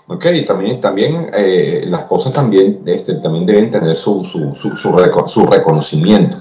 Ok, 0.06 0.26
también, 0.46 0.80
también 0.82 1.30
eh, 1.32 1.84
las 1.88 2.04
cosas 2.04 2.34
también, 2.34 2.82
este, 2.84 3.14
también 3.14 3.46
deben 3.46 3.70
tener 3.70 3.96
su, 3.96 4.22
su, 4.26 4.54
su, 4.56 4.76
su, 4.76 5.46
reconocimiento. 5.46 6.36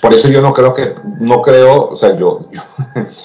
Por 0.00 0.14
eso 0.14 0.28
yo 0.28 0.40
no 0.40 0.54
creo 0.54 0.72
que, 0.72 0.94
no 1.20 1.42
creo, 1.42 1.88
o 1.88 1.96
sea, 1.96 2.16
yo, 2.18 2.46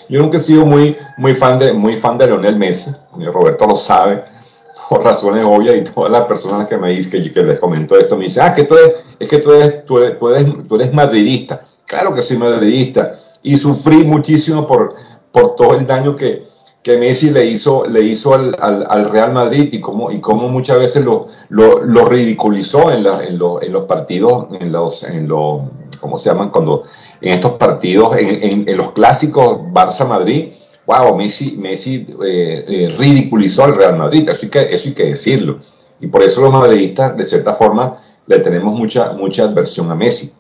yo, 0.10 0.22
nunca 0.22 0.40
he 0.40 0.42
sido 0.42 0.66
muy, 0.66 0.98
muy, 1.18 1.34
fan 1.34 1.60
de, 1.60 1.72
muy 1.72 1.96
fan 1.96 2.18
de 2.18 2.28
Lionel 2.28 2.58
Messi, 2.58 2.92
Roberto 3.32 3.66
lo 3.66 3.78
sabe, 3.78 4.26
por 4.90 5.02
razones 5.02 5.46
obvias, 5.48 5.78
y 5.78 5.84
todas 5.84 6.12
las 6.12 6.24
personas 6.24 6.68
que 6.68 6.78
me 6.78 6.90
dicen, 6.90 7.12
que, 7.12 7.32
que 7.32 7.44
les 7.44 7.58
comento 7.58 7.98
esto, 7.98 8.18
me 8.18 8.26
dicen, 8.26 8.44
ah, 8.46 8.54
que 8.54 8.66
tú 8.66 8.76
eres, 8.76 8.96
es 9.18 9.30
que 9.30 9.38
tú 9.38 9.54
eres, 9.54 9.86
tú 9.86 9.98
eres, 9.98 10.20
tú 10.20 10.28
eres, 10.28 10.68
tú 10.68 10.76
eres 10.76 10.94
madridista. 10.94 11.64
Claro 11.86 12.14
que 12.14 12.22
soy 12.22 12.36
madridista, 12.36 13.14
y 13.44 13.58
sufrí 13.58 14.04
muchísimo 14.04 14.66
por, 14.66 14.96
por 15.32 15.56
todo 15.56 15.76
el 15.76 15.86
daño 15.86 16.16
que, 16.16 16.44
que 16.82 16.98
Messi 16.98 17.30
le 17.30 17.46
hizo, 17.46 17.86
le 17.86 18.02
hizo 18.04 18.34
al, 18.34 18.56
al, 18.60 19.10
Real 19.10 19.32
Madrid 19.34 19.70
y 19.72 19.80
cómo, 19.80 20.12
y 20.12 20.20
cómo 20.20 20.50
muchas 20.50 20.80
veces 20.80 21.04
lo, 21.04 21.28
lo, 21.50 21.84
lo 21.84 22.06
ridiculizó 22.06 22.92
en, 22.92 23.04
la, 23.04 23.24
en, 23.24 23.40
en, 23.62 23.72
los 23.72 23.86
partidos, 23.86 24.48
en 24.60 24.72
los, 24.72 25.04
en 25.04 25.28
los, 25.28 25.62
¿cómo 26.00 26.18
se 26.18 26.30
llaman? 26.30 26.50
Cuando, 26.50 26.84
en 27.22 27.34
estos 27.34 27.54
partidos, 27.54 28.18
en, 28.18 28.68
en 28.68 28.78
los 28.78 28.92
clásicos 28.92 29.60
Barça-Madrid, 29.72 30.54
wow, 30.86 31.16
Messi, 31.16 31.58
Messi 31.58 32.06
eh, 32.26 32.66
eh, 32.68 32.96
ridiculizó 32.98 33.64
al 33.64 33.76
Real 33.76 33.98
Madrid, 33.98 34.28
eso 34.28 34.40
hay, 34.44 34.50
que, 34.50 34.60
eso 34.60 34.90
hay 34.90 34.94
que 34.94 35.06
decirlo. 35.06 35.60
Y 36.00 36.08
por 36.08 36.22
eso 36.24 36.42
los 36.42 36.52
madridistas, 36.52 37.16
de 37.16 37.26
cierta 37.26 37.54
forma, 37.54 37.98
le 38.26 38.40
tenemos 38.40 38.74
mucha, 38.74 39.14
mucha 39.14 39.44
adversión 39.44 39.90
a 39.92 39.96
Messi. 39.96 40.34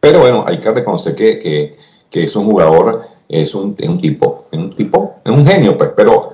Pero 0.00 0.20
bueno, 0.20 0.44
hay 0.46 0.60
que 0.60 0.70
reconocer 0.70 1.14
que, 1.14 1.40
que, 1.40 1.76
que 2.10 2.24
es 2.24 2.36
un 2.36 2.46
jugador 2.46 3.02
es 3.28 3.54
un, 3.54 3.76
es 3.78 3.88
un 3.88 4.00
tipo, 4.00 4.46
es 4.50 4.58
un 4.58 4.74
tipo, 4.74 5.16
es 5.24 5.32
un 5.32 5.46
genio, 5.46 5.76
pues, 5.76 5.90
pero 5.94 6.30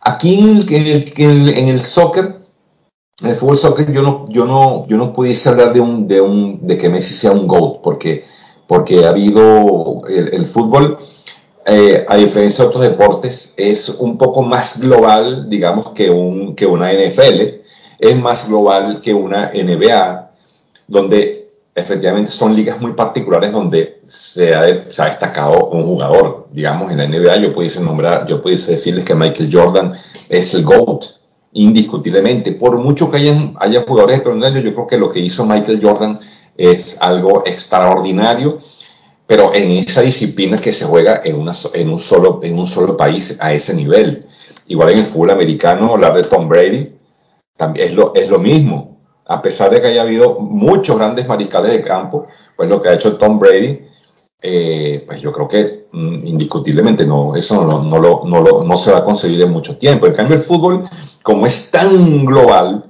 aquí 0.00 0.38
en 0.38 0.58
el, 0.68 1.58
en 1.58 1.68
el, 1.68 1.80
soccer, 1.80 2.36
en 3.22 3.30
el 3.30 3.36
fútbol 3.36 3.56
soccer, 3.56 3.90
yo 3.90 4.02
no, 4.02 4.28
yo 4.28 4.44
no, 4.44 4.86
yo 4.86 4.96
no 4.96 5.12
pudiese 5.12 5.48
hablar 5.48 5.72
de 5.72 5.80
un, 5.80 6.06
de 6.06 6.20
un, 6.20 6.66
de 6.66 6.76
que 6.76 6.90
Messi 6.90 7.14
sea 7.14 7.32
un 7.32 7.46
GOAT, 7.46 7.80
porque, 7.82 8.24
porque 8.66 9.04
ha 9.04 9.10
habido 9.10 10.02
el, 10.08 10.44
fútbol, 10.44 10.98
eh, 11.64 12.04
a 12.06 12.16
diferencia 12.16 12.64
de 12.64 12.68
otros 12.68 12.84
deportes, 12.84 13.54
es 13.56 13.88
un 13.88 14.18
poco 14.18 14.42
más 14.42 14.78
global, 14.78 15.48
digamos, 15.48 15.90
que, 15.90 16.10
un, 16.10 16.54
que 16.54 16.66
una 16.66 16.92
NFL, 16.92 17.62
es 17.98 18.16
más 18.16 18.46
global 18.46 19.00
que 19.00 19.14
una 19.14 19.52
NBA, 19.54 20.30
donde 20.86 21.35
efectivamente 21.76 22.30
son 22.30 22.56
ligas 22.56 22.80
muy 22.80 22.94
particulares 22.94 23.52
donde 23.52 24.00
se 24.06 24.54
ha, 24.54 24.62
destacado 24.62 25.68
un 25.68 25.84
jugador. 25.84 26.48
Digamos, 26.50 26.90
en 26.90 26.96
la 26.96 27.06
NBA 27.06 27.36
yo 27.36 27.52
pudiese 27.52 27.80
nombrar, 27.80 28.26
yo 28.26 28.40
pudiese 28.40 28.72
decirles 28.72 29.04
que 29.04 29.14
Michael 29.14 29.50
Jordan 29.52 29.92
es 30.30 30.54
el 30.54 30.64
GOAT, 30.64 31.04
indiscutiblemente. 31.52 32.52
Por 32.52 32.78
mucho 32.78 33.10
que 33.10 33.18
hayan, 33.18 33.54
haya 33.60 33.84
jugadores 33.86 34.16
extraordinarios, 34.16 34.64
yo 34.64 34.74
creo 34.74 34.86
que 34.86 34.96
lo 34.96 35.10
que 35.12 35.20
hizo 35.20 35.44
Michael 35.44 35.80
Jordan 35.82 36.18
es 36.56 36.96
algo 36.98 37.42
extraordinario, 37.44 38.58
pero 39.26 39.54
en 39.54 39.72
esa 39.72 40.00
disciplina 40.00 40.58
que 40.58 40.72
se 40.72 40.86
juega 40.86 41.20
en, 41.24 41.36
una, 41.36 41.52
en, 41.74 41.90
un, 41.90 42.00
solo, 42.00 42.40
en 42.42 42.58
un 42.58 42.66
solo 42.66 42.96
país 42.96 43.36
a 43.38 43.52
ese 43.52 43.74
nivel. 43.74 44.24
Igual 44.66 44.92
en 44.92 44.98
el 44.98 45.06
fútbol 45.06 45.30
americano, 45.30 45.92
hablar 45.92 46.14
de 46.14 46.22
Tom 46.22 46.48
Brady 46.48 46.94
también 47.54 47.88
es 47.88 47.94
lo, 47.94 48.14
es 48.14 48.28
lo 48.28 48.38
mismo 48.38 48.95
a 49.28 49.42
pesar 49.42 49.70
de 49.70 49.80
que 49.80 49.88
haya 49.88 50.02
habido 50.02 50.38
muchos 50.40 50.96
grandes 50.96 51.26
mariscales 51.26 51.72
de 51.72 51.82
campo, 51.82 52.26
pues 52.56 52.68
lo 52.68 52.80
que 52.80 52.88
ha 52.88 52.94
hecho 52.94 53.16
Tom 53.16 53.38
Brady, 53.38 53.80
eh, 54.40 55.02
pues 55.06 55.20
yo 55.20 55.32
creo 55.32 55.48
que 55.48 55.86
mm, 55.90 56.26
indiscutiblemente 56.26 57.04
no, 57.04 57.34
eso 57.34 57.64
no, 57.64 57.82
no, 57.82 57.98
lo, 57.98 58.22
no, 58.24 58.62
no, 58.62 58.78
se 58.78 58.92
va 58.92 58.98
a 58.98 59.04
conseguir 59.04 59.42
en 59.42 59.50
mucho 59.50 59.76
tiempo. 59.78 60.06
En 60.06 60.14
cambio, 60.14 60.36
el 60.36 60.42
fútbol, 60.42 60.88
como 61.22 61.46
es 61.46 61.70
tan 61.70 62.24
global, 62.24 62.84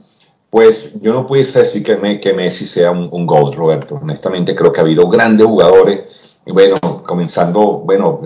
pues 0.50 1.00
yo 1.00 1.12
no 1.12 1.26
pudiese 1.26 1.60
decir 1.60 1.82
que, 1.82 1.96
me, 1.96 2.20
que 2.20 2.34
Messi 2.34 2.66
sea 2.66 2.90
un, 2.90 3.08
un 3.10 3.26
Roberto. 3.52 3.98
Honestamente, 4.02 4.54
creo 4.54 4.72
que 4.72 4.80
ha 4.80 4.84
habido 4.84 5.08
grandes 5.08 5.46
jugadores. 5.46 6.00
Bueno, 6.46 6.78
comenzando, 7.02 7.78
bueno, 7.84 8.20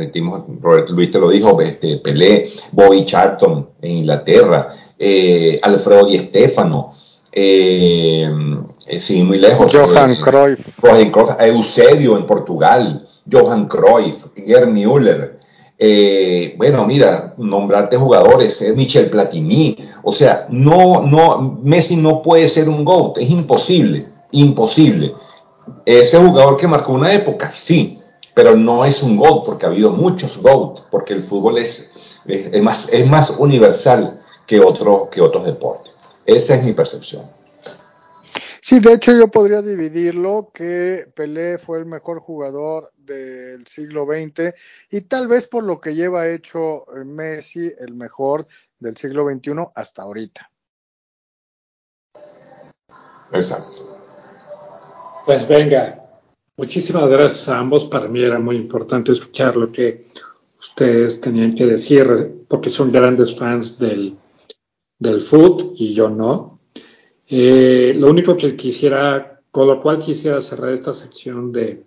Roberto 0.61 0.93
Luis 0.93 1.11
te 1.11 1.19
lo 1.19 1.31
dijo, 1.31 1.59
este, 1.63 1.99
Pelé, 1.99 2.51
Bobby 2.73 3.07
Charlton 3.07 3.71
en 3.81 3.99
Inglaterra, 3.99 4.75
eh, 4.99 5.59
Alfredo 5.63 6.07
Di 6.07 6.19
Stefano, 6.19 6.93
eh, 7.33 8.29
eh, 8.87 9.01
sí, 9.01 9.23
muy 9.23 9.39
lejos. 9.39 9.73
Johan 9.73 10.13
eh, 10.13 10.19
Cruyff. 10.19 10.79
Johan 10.81 11.11
Cruyff. 11.11 11.41
Eusebio 11.41 12.17
en 12.17 12.27
Portugal, 12.27 13.07
Johan 13.31 13.69
Cruyff, 13.69 14.27
Gerd 14.35 14.69
Müller. 14.69 15.39
bueno, 16.57 16.87
mira, 16.87 17.35
nombrarte 17.39 17.97
jugadores, 17.97 18.63
Michel 18.75 19.11
Platini. 19.11 19.77
O 20.03 20.13
sea, 20.13 20.47
no, 20.51 21.03
no, 21.03 21.59
Messi 21.63 21.97
no 21.97 22.21
puede 22.23 22.49
ser 22.49 22.69
un 22.69 22.85
GOAT, 22.85 23.19
es 23.19 23.31
imposible, 23.31 24.09
imposible. 24.33 25.15
Ese 25.85 26.19
jugador 26.19 26.57
que 26.57 26.67
marcó 26.67 26.93
una 26.93 27.13
época, 27.13 27.51
sí, 27.53 28.01
pero 28.35 28.57
no 28.57 28.85
es 28.85 29.03
un 29.03 29.17
GOAT 29.17 29.45
porque 29.45 29.67
ha 29.67 29.69
habido 29.69 29.93
muchos 29.93 30.39
GOAT, 30.39 30.81
porque 30.91 31.15
el 31.15 31.25
fútbol 31.25 31.59
es, 31.59 31.93
es, 32.27 32.63
más, 32.63 32.89
es 32.93 33.07
más 33.07 33.31
universal 33.39 34.21
que, 34.47 34.61
otro, 34.61 35.09
que 35.11 35.21
otros 35.21 35.45
deportes. 35.45 35.95
Esa 36.31 36.55
es 36.55 36.63
mi 36.63 36.73
percepción. 36.73 37.29
Sí, 38.61 38.79
de 38.79 38.93
hecho 38.93 39.13
yo 39.13 39.29
podría 39.29 39.63
dividirlo 39.63 40.53
que 40.55 41.11
Pelé 41.17 41.59
fue 41.59 41.79
el 41.79 41.87
mejor 41.87 42.21
jugador 42.21 42.93
del 42.97 43.67
siglo 43.67 44.07
XX 44.07 44.55
y 44.93 45.01
tal 45.03 45.27
vez 45.27 45.49
por 45.49 45.65
lo 45.65 45.81
que 45.81 45.95
lleva 45.95 46.29
hecho 46.29 46.85
eh, 46.95 47.05
Messi 47.05 47.73
el 47.81 47.95
mejor 47.95 48.47
del 48.79 48.97
siglo 48.97 49.29
XXI 49.29 49.53
hasta 49.75 50.03
ahorita. 50.03 50.49
Exacto. 53.33 53.99
Pues 55.27 55.49
venga, 55.49 56.05
muchísimas 56.57 57.09
gracias 57.09 57.49
a 57.49 57.59
ambos. 57.59 57.87
Para 57.87 58.07
mí 58.07 58.23
era 58.23 58.39
muy 58.39 58.55
importante 58.55 59.11
escuchar 59.11 59.57
lo 59.57 59.73
que 59.73 60.07
ustedes 60.61 61.21
tenían 61.21 61.57
que 61.57 61.67
decir 61.67 62.45
porque 62.47 62.71
son 62.71 62.93
grandes 62.93 63.35
fans 63.35 63.79
del, 63.79 64.17
del 65.01 65.21
foot 65.21 65.73
y 65.75 65.93
yo 65.93 66.09
no. 66.09 66.61
Eh, 67.27 67.93
lo 67.97 68.09
único 68.09 68.37
que 68.37 68.55
quisiera, 68.55 69.41
con 69.51 69.67
lo 69.67 69.81
cual 69.81 69.99
quisiera 69.99 70.41
cerrar 70.41 70.73
esta 70.73 70.95
sección 70.95 71.51
de, 71.51 71.83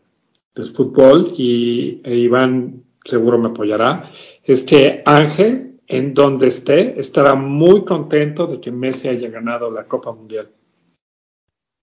del 0.53 0.67
fútbol 0.69 1.33
y 1.37 2.01
e 2.03 2.15
Iván 2.15 2.83
seguro 3.05 3.37
me 3.37 3.49
apoyará, 3.49 4.11
es 4.43 4.63
que 4.63 5.01
Ángel, 5.05 5.79
en 5.87 6.13
donde 6.13 6.47
esté, 6.47 6.99
estará 6.99 7.35
muy 7.35 7.83
contento 7.83 8.47
de 8.47 8.59
que 8.59 8.71
Messi 8.71 9.09
haya 9.09 9.29
ganado 9.29 9.69
la 9.69 9.85
Copa 9.85 10.11
Mundial. 10.11 10.49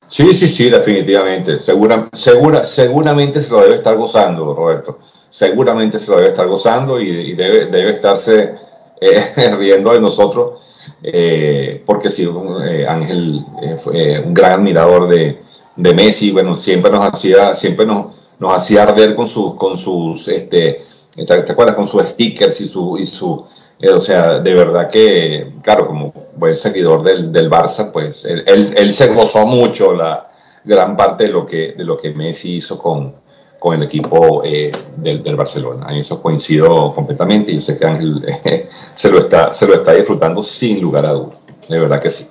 Sí, 0.08 0.34
sí, 0.34 0.48
sí, 0.48 0.68
definitivamente. 0.68 1.60
Segura, 1.60 2.08
segura, 2.12 2.64
seguramente 2.64 3.40
se 3.40 3.50
lo 3.50 3.60
debe 3.60 3.76
estar 3.76 3.96
gozando, 3.96 4.54
Roberto. 4.54 4.98
Seguramente 5.28 6.00
se 6.00 6.10
lo 6.10 6.16
debe 6.16 6.30
estar 6.30 6.48
gozando 6.48 6.98
y, 6.98 7.34
debe, 7.34 7.66
debe 7.66 7.92
estarse 7.92 8.54
eh, 9.00 9.54
riendo 9.58 9.92
de 9.92 10.00
nosotros 10.00 10.60
eh, 11.02 11.82
porque 11.84 12.10
sí, 12.10 12.28
eh, 12.64 12.86
Ángel 12.88 13.44
eh, 13.62 13.76
fue 13.82 14.20
un 14.20 14.34
gran 14.34 14.52
admirador 14.52 15.08
de, 15.08 15.40
de, 15.76 15.94
Messi, 15.94 16.30
bueno, 16.30 16.56
siempre 16.56 16.90
nos 16.90 17.04
hacía, 17.04 17.54
siempre 17.54 17.86
nos, 17.86 18.14
nos 18.38 18.54
hacía 18.54 18.84
arder 18.84 19.14
con, 19.14 19.26
sus 19.26 19.54
con 19.54 19.76
sus, 19.76 20.28
este, 20.28 20.82
¿te, 21.14 21.34
acuerdas? 21.34 21.74
Con 21.74 21.88
sus 21.88 22.02
stickers 22.04 22.60
y 22.60 22.68
su, 22.68 22.96
y 22.98 23.06
su 23.06 23.44
o 23.92 24.00
sea, 24.00 24.40
de 24.40 24.54
verdad 24.54 24.90
que, 24.90 25.52
claro, 25.62 25.86
como 25.86 26.12
buen 26.36 26.54
seguidor 26.54 27.02
del, 27.02 27.32
del 27.32 27.50
Barça, 27.50 27.90
pues 27.92 28.24
él, 28.26 28.44
él, 28.46 28.74
él, 28.76 28.92
se 28.92 29.08
gozó 29.08 29.46
mucho 29.46 29.94
la 29.94 30.28
gran 30.64 30.96
parte 30.98 31.24
de 31.24 31.30
lo 31.30 31.46
que, 31.46 31.72
de 31.72 31.84
lo 31.84 31.96
que 31.96 32.10
Messi 32.10 32.56
hizo 32.56 32.78
con, 32.78 33.14
con 33.60 33.76
el 33.76 33.84
equipo 33.84 34.42
eh, 34.44 34.72
del, 34.96 35.22
del, 35.22 35.36
Barcelona. 35.36 35.86
En 35.90 35.98
eso 35.98 36.20
coincido 36.20 36.92
completamente 36.94 37.52
y 37.52 37.56
yo 37.56 37.60
sé 37.60 37.78
que 37.78 37.86
Ángel 37.86 38.24
eh, 38.44 38.68
se, 38.96 39.10
lo 39.10 39.18
está, 39.20 39.54
se 39.54 39.66
lo 39.66 39.74
está 39.74 39.92
disfrutando 39.92 40.42
sin 40.42 40.80
lugar 40.80 41.06
a 41.06 41.12
dudas. 41.12 41.38
De 41.68 41.78
verdad 41.78 42.02
que 42.02 42.10
sí. 42.10 42.26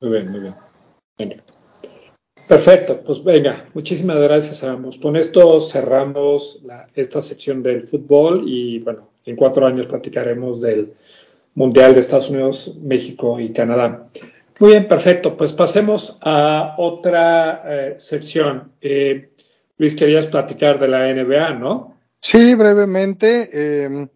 Muy 0.00 0.10
bien, 0.10 0.30
muy 0.32 0.40
bien. 0.40 1.42
Perfecto, 2.48 3.00
pues 3.04 3.22
venga, 3.22 3.64
muchísimas 3.74 4.18
gracias 4.18 4.62
a 4.62 4.72
ambos. 4.72 4.98
Con 4.98 5.16
esto 5.16 5.60
cerramos 5.60 6.62
esta 6.94 7.20
sección 7.20 7.62
del 7.62 7.86
fútbol 7.86 8.44
y 8.46 8.78
bueno, 8.80 9.08
en 9.24 9.36
cuatro 9.36 9.66
años 9.66 9.86
platicaremos 9.86 10.60
del 10.60 10.94
Mundial 11.54 11.94
de 11.94 12.00
Estados 12.00 12.30
Unidos, 12.30 12.76
México 12.80 13.40
y 13.40 13.52
Canadá. 13.52 14.08
Muy 14.58 14.70
bien, 14.70 14.88
perfecto. 14.88 15.36
Pues 15.36 15.52
pasemos 15.52 16.18
a 16.22 16.76
otra 16.78 17.62
eh, 17.66 17.94
sección. 17.98 18.72
Luis, 19.78 19.94
querías 19.94 20.26
platicar 20.26 20.78
de 20.80 20.88
la 20.88 21.12
NBA, 21.12 21.54
¿no? 21.54 22.00
Sí, 22.20 22.54
brevemente. 22.54 23.84
Em, 23.84 24.08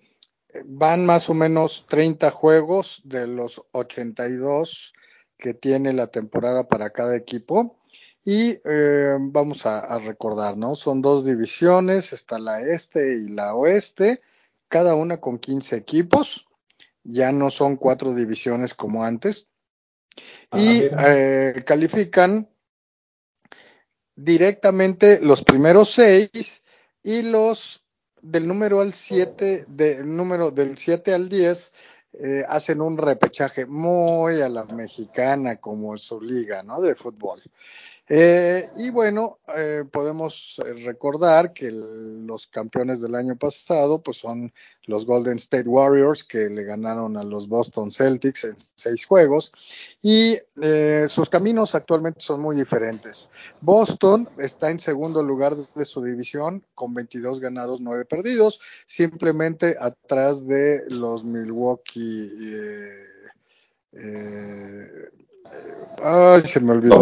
van 0.65 1.05
más 1.05 1.29
o 1.29 1.35
menos 1.35 1.87
30 1.89 2.31
juegos 2.31 3.03
de 3.05 3.27
los 3.27 3.63
82 3.73 4.95
que 5.37 5.55
tiene 5.55 5.93
la 5.93 6.07
temporada 6.07 6.69
para 6.69 6.91
cada 6.91 7.17
equipo. 7.17 7.79
Y 8.25 8.59
eh, 8.65 9.17
vamos 9.19 9.65
a, 9.67 9.99
recordar, 9.99 10.57
¿no? 10.57 10.75
Son 10.75 11.01
dos 11.01 11.25
divisiones, 11.25 12.13
está 12.13 12.39
la 12.39 12.61
este 12.61 13.17
y 13.17 13.29
la 13.29 13.55
oeste, 13.55 14.21
cada 14.69 14.95
una 14.95 15.19
con 15.21 15.39
15 15.39 15.77
equipos. 15.77 16.47
Ya 17.03 17.33
no 17.33 17.49
son 17.51 17.77
cuatro 17.77 18.15
divisiones 18.15 18.75
como 18.75 19.05
antes. 19.05 19.51
Ah, 20.51 20.61
y 20.61 20.83
eh, 21.07 21.63
califican 21.65 22.49
directamente 24.23 25.21
los 25.23 25.43
primeros 25.43 25.91
seis 25.91 26.63
y 27.03 27.23
los 27.23 27.87
del 28.21 28.47
número 28.47 28.81
al 28.81 28.93
7, 28.93 29.65
del 29.67 30.15
número 30.15 30.51
del 30.51 30.77
7 30.77 31.15
al 31.15 31.29
10 31.29 31.73
eh, 32.13 32.45
hacen 32.49 32.83
un 32.83 32.99
repechaje 32.99 33.65
muy 33.65 34.43
a 34.43 34.49
la 34.49 34.65
mexicana 34.65 35.57
como 35.57 35.97
su 35.97 36.21
liga, 36.21 36.63
¿no? 36.63 36.81
De 36.81 36.95
fútbol. 36.95 37.43
Eh, 38.13 38.69
y 38.77 38.91
bueno, 38.91 39.39
eh, 39.57 39.85
podemos 39.89 40.61
eh, 40.67 40.73
recordar 40.85 41.53
que 41.53 41.71
los 41.71 42.49
campeones 42.49 43.01
del 43.01 43.15
año 43.15 43.37
pasado 43.37 44.03
pues 44.03 44.17
son 44.17 44.53
los 44.87 45.07
Golden 45.07 45.37
State 45.37 45.69
Warriors 45.69 46.25
que 46.25 46.51
le 46.51 46.65
ganaron 46.65 47.17
a 47.17 47.23
los 47.23 47.47
Boston 47.47 47.93
Celtics 47.93 48.43
en 48.43 48.57
seis 48.59 49.05
juegos 49.05 49.53
y 50.03 50.39
sus 51.07 51.31
caminos 51.31 51.77
actualmente 51.77 52.19
son 52.21 52.41
muy 52.41 52.57
diferentes. 52.57 53.31
Boston 53.61 54.29
está 54.39 54.73
en 54.73 54.81
segundo 54.81 55.23
lugar 55.23 55.55
de 55.57 55.85
su 55.85 56.03
división 56.03 56.65
con 56.75 56.93
22 56.93 57.39
ganados, 57.39 57.81
9 57.81 58.07
perdidos, 58.07 58.61
simplemente 58.89 59.77
atrás 59.79 60.49
de 60.49 60.83
los 60.89 61.23
Milwaukee. 61.23 62.29
ay, 66.03 66.41
se 66.45 66.59
me 66.59 66.73
olvidó 66.73 67.01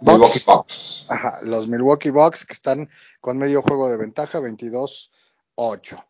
Milwaukee 0.00 0.40
Bucks. 0.46 1.06
Ajá, 1.08 1.40
los 1.42 1.68
Milwaukee 1.68 2.10
Bucks 2.10 2.44
que 2.44 2.52
están 2.52 2.88
con 3.20 3.38
medio 3.38 3.62
juego 3.62 3.88
de 3.88 3.96
ventaja, 3.96 4.40
22-8. 4.40 6.04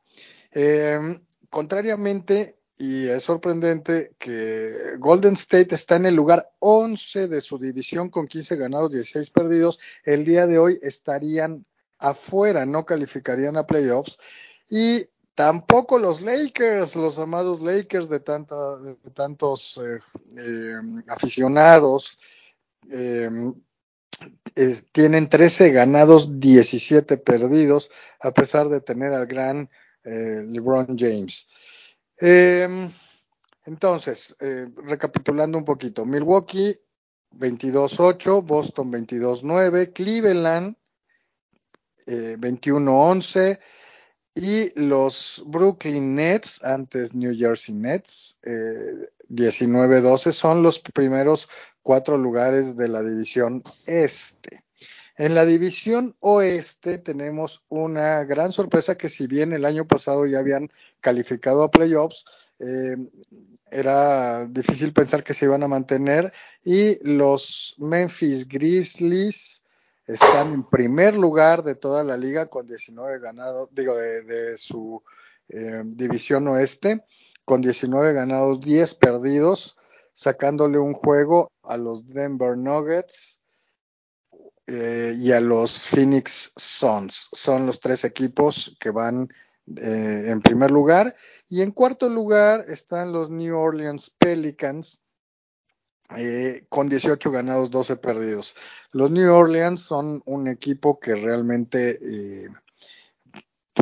Em, 0.50 1.20
contrariamente, 1.50 2.58
y 2.76 3.08
es 3.08 3.24
sorprendente 3.24 4.14
que 4.18 4.96
Golden 4.98 5.34
State 5.34 5.74
está 5.74 5.96
en 5.96 6.06
el 6.06 6.14
lugar 6.14 6.52
11 6.60 7.28
de 7.28 7.40
su 7.40 7.58
división 7.58 8.08
con 8.08 8.28
15 8.28 8.56
ganados, 8.56 8.92
16 8.92 9.30
perdidos. 9.30 9.80
El 10.04 10.24
día 10.24 10.46
de 10.46 10.58
hoy 10.58 10.78
estarían 10.82 11.64
afuera, 11.98 12.66
no 12.66 12.86
calificarían 12.86 13.56
a 13.56 13.66
playoffs. 13.66 14.18
Y 14.70 15.06
tampoco 15.34 15.98
los 15.98 16.20
Lakers, 16.20 16.94
los 16.94 17.18
amados 17.18 17.60
Lakers 17.62 18.08
de, 18.08 18.20
tanta, 18.20 18.76
de 18.76 19.10
tantos 19.12 19.80
eh, 19.82 19.98
em, 20.36 21.02
aficionados. 21.08 22.18
Eh, 22.90 23.28
eh, 24.56 24.80
tienen 24.92 25.28
13 25.28 25.70
ganados, 25.70 26.40
17 26.40 27.18
perdidos, 27.18 27.90
a 28.20 28.32
pesar 28.32 28.68
de 28.68 28.80
tener 28.80 29.12
al 29.12 29.26
gran 29.26 29.70
eh, 30.04 30.42
LeBron 30.44 30.96
James. 30.98 31.46
Em, 32.16 32.90
entonces, 33.66 34.36
eh, 34.40 34.68
recapitulando 34.84 35.58
un 35.58 35.64
poquito, 35.64 36.04
Milwaukee 36.04 36.76
22-8, 37.32 38.42
Boston 38.42 38.90
22-9, 38.90 39.92
Cleveland 39.92 40.76
21-11 42.06 43.60
y 44.34 44.80
los 44.80 45.42
Brooklyn 45.46 46.14
Nets, 46.14 46.64
antes 46.64 47.14
New 47.14 47.36
Jersey 47.36 47.74
Nets, 47.74 48.38
19-12 49.28 50.32
son 50.32 50.62
los 50.62 50.78
primeros 50.78 51.50
cuatro 51.88 52.18
lugares 52.18 52.76
de 52.76 52.86
la 52.86 53.02
división 53.02 53.62
este. 53.86 54.62
En 55.16 55.34
la 55.34 55.46
división 55.46 56.14
oeste 56.20 56.98
tenemos 56.98 57.64
una 57.70 58.24
gran 58.24 58.52
sorpresa 58.52 58.98
que 58.98 59.08
si 59.08 59.26
bien 59.26 59.54
el 59.54 59.64
año 59.64 59.86
pasado 59.86 60.26
ya 60.26 60.40
habían 60.40 60.70
calificado 61.00 61.62
a 61.62 61.70
playoffs, 61.70 62.26
eh, 62.58 62.98
era 63.70 64.44
difícil 64.44 64.92
pensar 64.92 65.24
que 65.24 65.32
se 65.32 65.46
iban 65.46 65.62
a 65.62 65.68
mantener 65.68 66.30
y 66.62 66.98
los 67.10 67.74
Memphis 67.78 68.46
Grizzlies 68.46 69.62
están 70.06 70.52
en 70.52 70.64
primer 70.64 71.16
lugar 71.16 71.62
de 71.62 71.74
toda 71.74 72.04
la 72.04 72.18
liga 72.18 72.50
con 72.50 72.66
19 72.66 73.18
ganados, 73.18 73.70
digo, 73.72 73.96
de, 73.96 74.58
su 74.58 75.02
eh, 75.48 75.84
división 75.86 76.48
oeste, 76.48 77.02
con 77.46 77.62
19 77.62 78.12
ganados, 78.12 78.60
10 78.60 78.92
perdidos 78.96 79.78
sacándole 80.18 80.80
un 80.80 80.94
juego 80.94 81.52
a 81.62 81.76
los 81.76 82.08
Denver 82.08 82.58
Nuggets 82.58 83.40
eh, 84.66 85.14
y 85.16 85.30
a 85.30 85.40
los 85.40 85.86
Phoenix 85.86 86.52
Suns. 86.56 87.28
Son 87.30 87.66
los 87.66 87.78
tres 87.78 88.02
equipos 88.02 88.76
que 88.80 88.90
van 88.90 89.28
eh, 89.76 90.24
en 90.26 90.40
primer 90.40 90.72
lugar. 90.72 91.14
Y 91.46 91.62
en 91.62 91.70
cuarto 91.70 92.08
lugar 92.08 92.64
están 92.66 93.12
los 93.12 93.30
New 93.30 93.56
Orleans 93.56 94.10
Pelicans. 94.10 95.02
Eh, 96.16 96.66
con 96.68 96.88
18 96.88 97.30
ganados, 97.30 97.70
12 97.70 97.94
perdidos. 97.98 98.56
Los 98.90 99.12
New 99.12 99.32
Orleans 99.32 99.82
son 99.82 100.20
un 100.24 100.48
equipo 100.48 100.98
que 100.98 101.14
realmente 101.14 102.50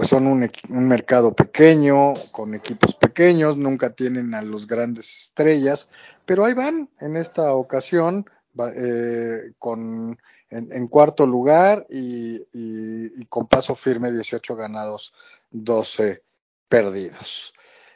son 0.07 0.27
un, 0.27 0.49
mercado 0.89 1.35
pequeño, 1.35 2.15
con 2.31 2.55
equipos 2.55 2.95
pequeños, 2.95 3.57
nunca 3.57 3.91
tienen 3.91 4.35
a 4.35 4.43
los 4.43 4.67
grandes 4.67 5.15
estrellas, 5.15 5.89
pero 6.25 6.45
ahí 6.45 6.55
van 6.55 6.89
en 7.01 7.17
esta 7.17 7.53
ocasión 7.55 8.27
eh, 8.75 9.53
con, 9.59 10.19
en, 10.51 10.89
cuarto 10.89 11.27
lugar 11.27 11.87
y, 11.91 13.25
con 13.27 13.49
paso 13.49 13.75
firme 13.75 14.13
18 14.13 14.57
ganados, 14.57 15.15
12 15.51 16.23
perdidos. 16.69 17.53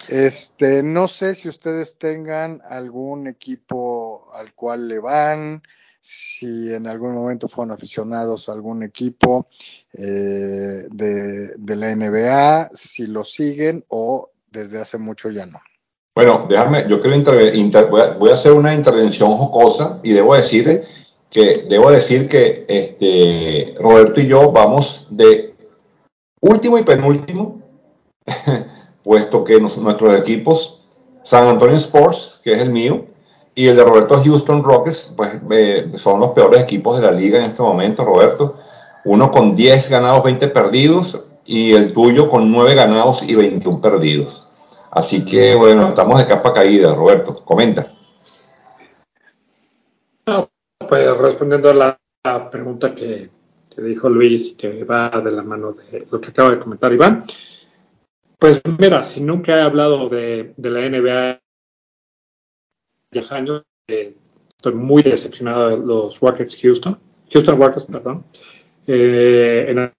Este, 0.09 0.83
no 0.83 1.09
sé 1.09 1.35
si 1.35 1.49
ustedes 1.49 1.99
tengan 1.99 2.63
algún 2.69 3.27
equipo 3.27 4.31
al 4.35 4.55
cual 4.55 4.89
le 4.89 4.99
van, 4.99 5.63
si 6.01 6.73
en 6.73 6.87
algún 6.87 7.15
momento 7.15 7.49
fueron 7.49 7.73
aficionados 7.73 8.49
a 8.49 8.53
algún 8.53 8.83
equipo 8.83 9.49
eh, 9.93 10.87
de, 10.91 11.77
la 11.77 11.95
NBA, 11.95 12.71
si 12.75 13.07
lo 13.07 13.23
siguen 13.25 13.85
o 13.89 14.31
desde 14.51 14.81
hace 14.81 14.99
mucho 14.99 15.31
ya 15.31 15.47
no. 15.47 15.61
Bueno, 16.15 16.47
déjame, 16.49 16.89
yo 16.89 17.01
quiero 17.01 17.89
voy, 17.89 18.31
a, 18.31 18.35
hacer 18.35 18.53
una 18.53 18.75
intervención 18.75 19.37
jocosa 19.37 20.01
y 20.03 20.13
debo 20.13 20.35
decir 20.35 20.85
que 21.31 21.67
debo 21.69 21.91
decir 21.91 22.29
que 22.29 22.65
este 22.67 23.75
Roberto 23.81 24.21
y 24.21 24.27
yo 24.27 24.51
vamos 24.51 25.07
de 25.11 25.55
último 26.41 26.79
y 26.79 26.83
penúltimo, 26.83 27.63
puesto 29.05 29.45
que 29.45 29.61
nuestros 29.61 30.19
equipos 30.19 30.81
San 31.23 31.47
Antonio 31.47 31.77
Sports, 31.77 32.41
que 32.43 32.53
es 32.53 32.59
el 32.59 32.71
mío, 32.71 33.07
y 33.55 33.67
el 33.67 33.77
de 33.77 33.85
Roberto 33.85 34.23
Houston 34.23 34.63
Rockets, 34.63 35.13
pues 35.17 35.33
eh, 35.51 35.93
son 35.97 36.21
los 36.21 36.31
peores 36.31 36.61
equipos 36.61 36.99
de 36.99 37.07
la 37.07 37.13
liga 37.13 37.39
en 37.39 37.51
este 37.51 37.63
momento, 37.63 38.05
Roberto. 38.05 38.57
Uno 39.05 39.31
con 39.31 39.55
10 39.55 39.91
ganados, 39.91 40.23
20 40.23 40.49
perdidos, 40.49 41.25
y 41.45 41.73
el 41.73 41.93
tuyo 41.93 42.29
con 42.29 42.51
9 42.51 42.75
ganados 42.75 43.23
y 43.23 43.35
21 43.35 43.81
perdidos. 43.81 44.49
Así 44.91 45.25
que, 45.25 45.55
bueno, 45.55 45.89
estamos 45.89 46.19
de 46.19 46.27
capa 46.27 46.53
caída, 46.53 46.95
Roberto. 46.95 47.35
Comenta. 47.45 47.93
pues 50.89 51.19
respondiendo 51.19 51.71
a 51.71 51.75
la, 52.23 52.51
pregunta 52.51 52.95
que, 52.95 53.31
te 53.75 53.83
dijo 53.83 54.09
Luis, 54.09 54.55
que 54.55 54.85
va 54.85 55.11
de 55.11 55.31
la 55.31 55.43
mano 55.43 55.73
de 55.73 56.07
lo 56.11 56.21
que 56.21 56.29
acaba 56.31 56.51
de 56.51 56.59
comentar 56.59 56.93
Iván. 56.93 57.25
Pues 58.39 58.61
mira, 58.79 59.03
si 59.03 59.21
nunca 59.21 59.59
he 59.59 59.63
hablado 59.63 60.09
de, 60.09 60.55
de 60.57 60.71
la 60.71 60.89
NBA 60.89 61.40
10 63.11 63.33
años. 63.33 63.63
Eh, 63.89 64.15
estoy 64.49 64.75
muy 64.75 65.03
decepcionado 65.03 65.71
de 65.71 65.77
los 65.79 66.21
Rockets 66.21 66.57
Houston, 66.63 66.99
Houston 67.33 67.59
Rockets, 67.59 67.87
perdón. 67.87 68.25
Eh, 68.87 69.67
en 69.69 69.93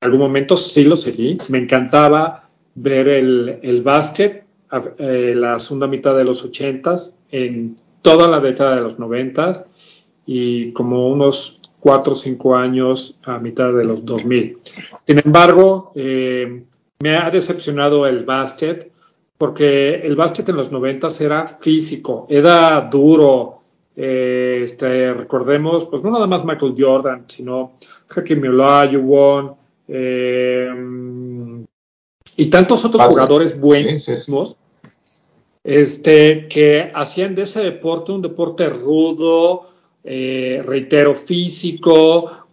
algún 0.00 0.20
momento 0.20 0.56
sí 0.56 0.84
lo 0.84 0.96
seguí. 0.96 1.38
Me 1.48 1.58
encantaba 1.58 2.48
ver 2.74 3.08
el, 3.08 3.60
el 3.62 3.82
básquet, 3.82 4.44
eh, 4.98 5.34
la 5.36 5.58
segunda 5.58 5.86
mitad 5.86 6.16
de 6.16 6.24
los 6.24 6.44
ochentas 6.44 7.14
en 7.30 7.76
toda 8.02 8.28
la 8.28 8.40
década 8.40 8.76
de 8.76 8.82
los 8.82 8.98
noventas 8.98 9.68
y 10.26 10.72
como 10.72 11.08
unos 11.08 11.60
cuatro 11.80 12.12
o 12.12 12.16
cinco 12.16 12.56
años 12.56 13.18
a 13.24 13.38
mitad 13.38 13.72
de 13.72 13.84
los 13.84 14.04
2000. 14.04 14.58
Sin 15.06 15.20
embargo, 15.24 15.92
eh, 15.94 16.62
me 17.00 17.16
ha 17.16 17.30
decepcionado 17.30 18.06
el 18.06 18.24
básquet 18.24 18.92
porque 19.40 19.94
el 19.94 20.16
básquet 20.16 20.46
en 20.50 20.56
los 20.56 20.70
noventas 20.70 21.18
era 21.22 21.46
físico, 21.46 22.26
era 22.28 22.78
duro. 22.82 23.62
Eh, 23.96 24.60
este, 24.64 25.14
recordemos, 25.14 25.86
pues 25.86 26.02
no 26.02 26.10
nada 26.10 26.26
más 26.26 26.44
Michael 26.44 26.74
Jordan, 26.76 27.24
sino 27.26 27.72
Hakeem 28.14 28.42
Olajuwon 28.50 29.54
eh, 29.88 30.68
y 32.36 32.46
tantos 32.50 32.84
otros 32.84 33.02
jugadores 33.02 33.58
buenos 33.58 34.06
Este, 35.64 36.46
que 36.46 36.92
hacían 36.94 37.34
de 37.34 37.44
ese 37.44 37.62
deporte 37.62 38.12
un 38.12 38.20
deporte 38.20 38.68
rudo, 38.68 39.70
eh, 40.04 40.62
reitero, 40.66 41.14
físico, 41.14 42.46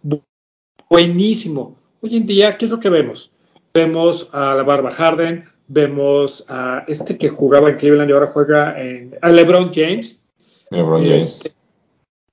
buenísimo. 0.90 1.76
Hoy 2.00 2.16
en 2.16 2.26
día, 2.26 2.58
¿qué 2.58 2.64
es 2.64 2.72
lo 2.72 2.80
que 2.80 2.90
vemos? 2.90 3.34
Vemos 3.74 4.30
a 4.32 4.56
la 4.56 4.64
Barba 4.64 4.92
Harden, 4.92 5.44
vemos 5.68 6.46
a 6.48 6.84
este 6.88 7.18
que 7.18 7.30
jugaba 7.30 7.70
en 7.70 7.78
Cleveland 7.78 8.10
y 8.10 8.14
ahora 8.14 8.28
juega 8.28 8.82
en 8.82 9.18
a 9.22 9.30
LeBron 9.30 9.72
James. 9.74 10.26
LeBron 10.70 11.04
James. 11.04 11.46
Este, 11.46 11.52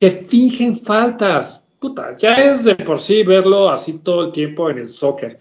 que 0.01 0.11
fingen 0.11 0.78
faltas. 0.78 1.62
Puta, 1.78 2.16
ya 2.16 2.35
es 2.35 2.64
de 2.64 2.76
por 2.76 2.99
sí 2.99 3.22
verlo 3.22 3.68
así 3.68 3.99
todo 3.99 4.26
el 4.26 4.32
tiempo 4.32 4.70
en 4.70 4.78
el 4.78 4.89
soccer. 4.89 5.39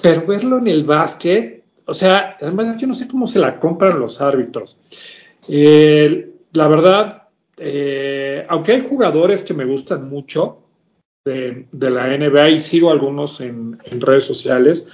Pero 0.00 0.26
verlo 0.26 0.58
en 0.58 0.68
el 0.68 0.84
básquet, 0.84 1.64
o 1.84 1.94
sea, 1.94 2.36
además 2.40 2.80
yo 2.80 2.86
no 2.86 2.94
sé 2.94 3.06
cómo 3.08 3.26
se 3.26 3.38
la 3.38 3.58
compran 3.58 4.00
los 4.00 4.20
árbitros. 4.20 4.78
la 5.48 6.68
verdad, 6.68 7.22
eh, 7.58 8.46
aunque 8.48 8.72
hay 8.72 8.86
jugadores 8.88 9.42
que 9.42 9.54
me 9.54 9.64
gustan 9.64 10.08
mucho 10.08 10.62
de, 11.24 11.66
la 11.72 12.16
NBA 12.16 12.50
y 12.50 12.60
sigo 12.60 12.90
algunos 12.90 13.40
en, 13.40 13.78
redes 14.00 14.24
sociales, 14.24 14.86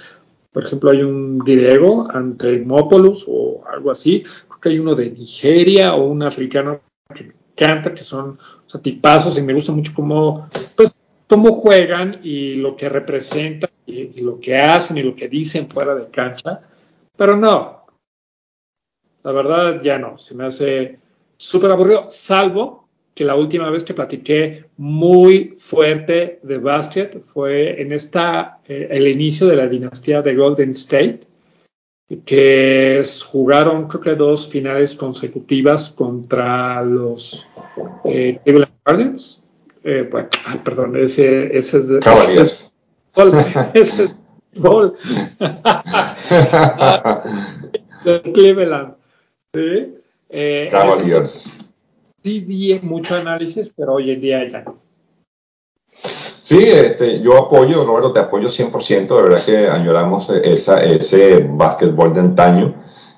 por 0.51 0.65
ejemplo, 0.65 0.91
hay 0.91 1.03
un 1.03 1.37
griego, 1.39 2.07
Antrimopoulos 2.11 3.25
o 3.27 3.63
algo 3.71 3.91
así, 3.91 4.23
creo 4.23 4.59
que 4.59 4.69
hay 4.69 4.79
uno 4.79 4.95
de 4.95 5.11
Nigeria 5.11 5.93
o 5.93 6.05
un 6.05 6.23
africano 6.23 6.81
que 7.13 7.23
me 7.25 7.33
encanta, 7.51 7.93
que 7.93 8.03
son 8.03 8.39
tipazos 8.81 9.37
y 9.37 9.41
me 9.41 9.53
gusta 9.53 9.71
mucho 9.71 9.91
cómo, 9.95 10.49
pues, 10.75 10.95
cómo 11.27 11.51
juegan 11.51 12.21
y 12.23 12.55
lo 12.55 12.75
que 12.75 12.89
representan 12.89 13.69
y, 13.85 14.21
lo 14.21 14.39
que 14.39 14.57
hacen 14.57 14.97
y 14.97 15.03
lo 15.03 15.15
que 15.15 15.27
dicen 15.27 15.69
fuera 15.69 15.95
de 15.95 16.09
cancha, 16.09 16.61
pero 17.15 17.35
no, 17.35 17.85
la 19.23 19.31
verdad 19.31 19.81
ya 19.83 19.97
no, 19.97 20.17
se 20.17 20.35
me 20.35 20.45
hace 20.45 20.99
súper 21.37 21.71
aburrido, 21.71 22.09
salvo 22.09 22.88
que 23.19 23.25
la 23.25 23.35
última 23.35 23.69
vez 23.69 23.83
que 23.83 23.93
platiqué 23.93 24.63
muy 24.77 25.55
fuerte 25.57 26.39
de 26.41 26.57
básquet 26.57 27.19
fue 27.19 27.81
en 27.81 27.91
esta, 27.91 28.59
eh, 28.65 28.87
el 28.91 29.09
inicio 29.09 29.45
de 29.47 29.57
la 29.57 29.67
dinastía 29.67 30.21
de 30.21 30.35
Golden 30.35 30.69
State, 30.69 31.19
que 32.25 33.03
jugaron 33.29 33.89
creo 33.89 34.01
que 34.01 34.15
dos 34.15 34.47
finales 34.47 34.95
consecutivas 34.95 35.89
contra 35.89 36.81
los 36.81 37.45
eh, 38.05 38.39
Cleveland 38.45 38.71
Guardians. 38.85 39.43
Eh, 39.83 40.09
ah, 40.13 40.57
perdón, 40.63 40.95
ese, 40.95 41.57
ese 41.57 41.79
es 41.79 41.89
de, 41.89 41.99
Cavaliers. 41.99 42.73
Ese, 43.73 44.03
es 44.05 44.11
gol. 44.61 44.95
de 48.05 48.21
Cleveland. 48.31 48.93
¿sí? 49.53 49.93
Eh, 50.29 50.69
Cavaliers. 50.71 51.53
Sí 52.23 52.41
di 52.41 52.79
mucho 52.81 53.15
análisis, 53.15 53.71
pero 53.75 53.93
hoy 53.93 54.11
en 54.11 54.21
día 54.21 54.47
ya 54.47 54.61
no. 54.61 54.77
Sí, 56.41 56.57
este, 56.63 57.21
yo 57.21 57.37
apoyo, 57.37 57.85
Roberto, 57.85 58.11
te 58.11 58.19
apoyo 58.19 58.47
100%, 58.47 59.15
de 59.15 59.21
verdad 59.21 59.45
que 59.45 59.67
añoramos 59.67 60.29
esa, 60.29 60.83
ese 60.83 61.45
básquetbol 61.47 62.13
de 62.13 62.19
antaño. 62.21 62.75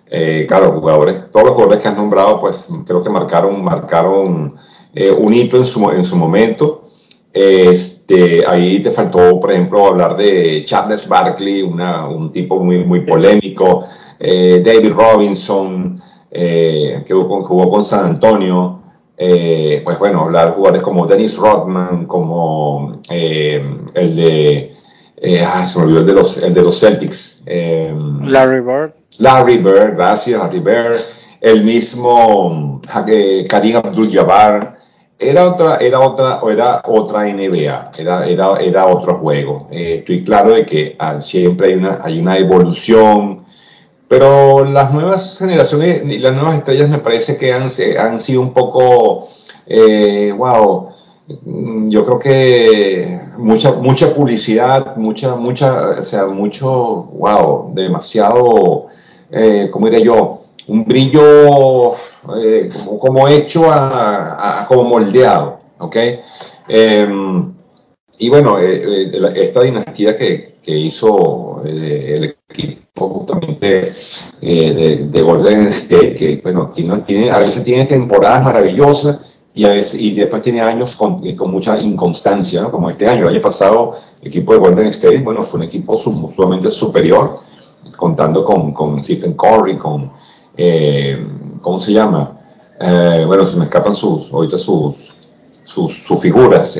Eh, 0.07 0.45
claro, 0.47 0.73
jugadores, 0.73 1.31
todos 1.31 1.45
los 1.45 1.53
jugadores 1.53 1.81
que 1.81 1.87
has 1.87 1.95
nombrado, 1.95 2.39
pues 2.39 2.67
creo 2.85 3.01
que 3.01 3.09
marcaron, 3.09 3.63
marcaron 3.63 4.55
eh, 4.93 5.11
un 5.11 5.33
hito 5.33 5.57
en 5.57 5.65
su, 5.65 5.89
en 5.91 6.03
su 6.03 6.15
momento. 6.15 6.83
Este, 7.31 8.45
ahí 8.45 8.83
te 8.83 8.91
faltó, 8.91 9.39
por 9.39 9.51
ejemplo, 9.51 9.87
hablar 9.87 10.17
de 10.17 10.63
Charles 10.65 11.07
Barkley, 11.07 11.61
una, 11.61 12.07
un 12.07 12.31
tipo 12.31 12.59
muy, 12.59 12.83
muy 12.83 13.01
polémico, 13.01 13.85
eh, 14.19 14.61
David 14.65 14.91
Robinson, 14.91 16.01
eh, 16.29 17.03
que 17.05 17.13
jugó 17.13 17.69
con, 17.69 17.85
San 17.85 18.05
Antonio, 18.05 18.80
eh, 19.23 19.81
pues 19.83 19.99
bueno, 19.99 20.21
hablar 20.21 20.55
jugadores 20.55 20.81
como 20.81 21.05
Dennis 21.05 21.37
Rodman, 21.37 22.07
como 22.07 23.03
eh, 23.07 23.63
el 23.93 24.15
de, 24.15 24.73
ah, 25.45 25.63
se 25.63 25.77
me 25.77 25.85
olvidó 25.85 25.99
el 25.99 26.05
de 26.07 26.13
los, 26.13 26.37
el 26.39 26.53
de 26.55 26.61
los 26.63 26.79
Celtics. 26.79 27.39
Larry 27.45 28.61
Bird. 28.61 28.93
Larry 29.19 29.59
Bird, 29.59 29.95
gracias, 29.95 30.39
Larry 30.39 30.59
Bird. 30.59 31.01
El 31.39 31.63
mismo 31.63 32.81
Karim 33.47 33.77
Abdul-Jabbar. 33.77 34.77
Era 35.19 35.45
otra, 35.45 35.75
era 35.75 35.99
otra, 35.99 36.39
era 36.51 36.81
otra 36.83 37.25
NBA, 37.25 37.91
era, 37.95 38.25
era, 38.25 38.55
era 38.57 38.87
otro 38.87 39.19
juego. 39.19 39.67
estoy 39.69 40.23
claro 40.23 40.53
de 40.53 40.65
que 40.65 40.95
ah, 40.97 41.21
siempre 41.21 41.67
hay 41.67 41.73
una, 41.75 41.99
hay 42.01 42.19
una 42.19 42.39
evolución, 42.39 43.40
pero 44.11 44.65
las 44.65 44.91
nuevas 44.93 45.39
generaciones 45.39 46.03
y 46.03 46.17
las 46.17 46.33
nuevas 46.33 46.57
estrellas 46.57 46.89
me 46.89 46.99
parece 46.99 47.37
que 47.37 47.53
han, 47.53 47.69
han 47.97 48.19
sido 48.19 48.41
un 48.41 48.51
poco, 48.51 49.29
eh, 49.65 50.33
wow, 50.37 50.89
yo 51.85 52.05
creo 52.05 52.19
que 52.19 53.21
mucha, 53.37 53.71
mucha 53.71 54.13
publicidad, 54.13 54.97
mucha, 54.97 55.35
mucha, 55.37 55.91
o 56.01 56.03
sea, 56.03 56.25
mucho, 56.25 56.67
wow, 56.67 57.71
demasiado, 57.73 58.87
eh, 59.31 59.69
¿cómo 59.71 59.85
diré 59.85 60.03
yo? 60.03 60.41
Un 60.67 60.83
brillo 60.83 61.93
eh, 62.37 62.69
como, 62.99 63.29
hecho 63.29 63.71
a, 63.71 64.65
como 64.67 64.83
moldeado, 64.83 65.61
¿ok? 65.77 65.95
Em, 66.67 67.53
y 68.19 68.29
bueno, 68.29 68.59
eh, 68.59 69.09
esta 69.37 69.61
dinastía 69.61 70.17
que, 70.17 70.57
que 70.61 70.77
hizo 70.77 71.63
el 71.63 72.35
equipo 72.49 72.80
eh, 72.93 75.07
de, 75.09 75.21
Golden 75.21 75.67
State, 75.67 76.15
que 76.15 76.41
bueno, 76.43 76.73
a 77.33 77.39
veces 77.39 77.63
tiene 77.63 77.85
temporadas 77.85 78.43
maravillosas 78.43 79.19
y, 79.53 79.63
a 79.63 79.69
veces, 79.69 79.99
y 79.99 80.13
después 80.13 80.41
tiene 80.41 80.61
años 80.61 80.97
con, 80.97 81.25
eh, 81.25 81.35
con 81.35 81.51
mucha 81.51 81.79
inconstancia, 81.79 82.65
como 82.65 82.89
este 82.89 83.07
año. 83.07 83.23
El 83.23 83.35
año 83.35 83.41
pasado, 83.41 83.95
el 84.21 84.27
equipo 84.27 84.53
de 84.53 84.59
Golden 84.59 84.87
State, 84.87 85.19
bueno, 85.19 85.43
fue 85.43 85.59
un 85.59 85.67
equipo 85.67 85.97
sumamente 85.97 86.69
superior, 86.69 87.39
contando 87.95 88.43
con, 88.43 88.73
con 88.73 89.01
Stephen 89.01 89.35
Curry, 89.35 89.77
con, 89.77 90.11
eh, 90.57 91.25
¿cómo 91.61 91.79
se 91.79 91.93
llama? 91.93 92.37
bueno, 93.27 93.45
se 93.45 93.57
me 93.57 93.65
escapan 93.65 93.93
sus, 93.93 94.33
ahorita 94.33 94.57
sus, 94.57 95.13
sus, 95.63 96.03
sus 96.03 96.19
figuras. 96.19 96.77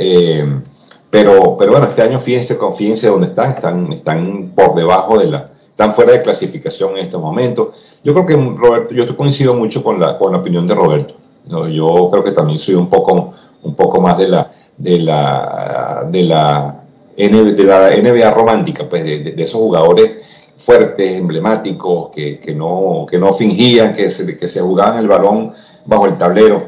pero, 1.12 1.55
pero 1.57 1.72
bueno, 1.72 1.88
este 1.88 2.01
año 2.01 2.20
fíjense, 2.20 2.57
fíjense 2.76 3.07
dónde 3.07 3.28
están, 3.28 3.51
están, 3.51 3.93
están 3.93 4.51
por 4.55 4.74
debajo 4.74 5.20
de 5.20 5.28
la, 5.28 5.51
están 5.72 5.93
fuera 5.93 6.11
de 6.13 6.22
clasificación 6.22 6.91
en 6.91 7.05
estos 7.05 7.22
momentos. 7.22 7.69
Yo 8.03 8.13
creo 8.13 8.26
que 8.26 8.36
Roberto, 8.36 8.93
yo 8.93 9.17
coincido 9.17 9.55
mucho 9.55 9.84
con 9.84 9.99
la, 9.99 10.17
con 10.17 10.32
la 10.32 10.39
opinión 10.39 10.67
de 10.67 10.76
Roberto. 10.76 11.15
Yo 11.47 12.09
creo 12.11 12.24
que 12.24 12.32
también 12.32 12.59
soy 12.59 12.76
un 12.76 12.88
poco, 12.88 13.34
un 13.63 13.76
poco 13.76 13.99
más 13.99 14.17
de 14.17 14.28
la, 14.28 14.51
de 14.78 14.99
la, 14.99 16.07
de 16.09 16.24
la, 16.24 16.84
de 17.17 17.63
la 17.63 17.89
NBA 17.97 18.32
romántica, 18.32 18.88
pues 18.88 19.03
de, 19.03 19.34
esos 19.38 19.59
jugadores 19.59 20.17
fuertes, 20.57 21.15
emblemáticos, 21.15 22.09
que, 22.13 22.39
que, 22.39 22.53
no, 22.53 23.05
que 23.09 23.17
no 23.17 23.34
fingían, 23.34 23.93
que 23.93 24.09
se, 24.09 24.38
que 24.38 24.47
se 24.47 24.61
jugaban 24.61 24.99
el 24.99 25.07
balón 25.07 25.51
bajo 25.86 26.05
el 26.05 26.17
tablero. 26.17 26.63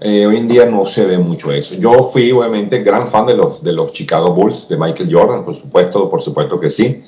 Eh, 0.00 0.26
hoy 0.26 0.36
en 0.36 0.48
día 0.48 0.66
no 0.66 0.84
se 0.84 1.06
ve 1.06 1.16
mucho 1.18 1.52
eso. 1.52 1.74
Yo 1.74 2.10
fui 2.12 2.30
obviamente 2.32 2.82
gran 2.82 3.06
fan 3.06 3.26
de 3.26 3.34
los, 3.34 3.62
de 3.62 3.72
los 3.72 3.92
Chicago 3.92 4.32
Bulls, 4.32 4.68
de 4.68 4.76
Michael 4.76 5.08
Jordan, 5.10 5.44
por 5.44 5.54
supuesto, 5.54 6.10
por 6.10 6.20
supuesto 6.20 6.60
que 6.60 6.68
sí. 6.68 7.02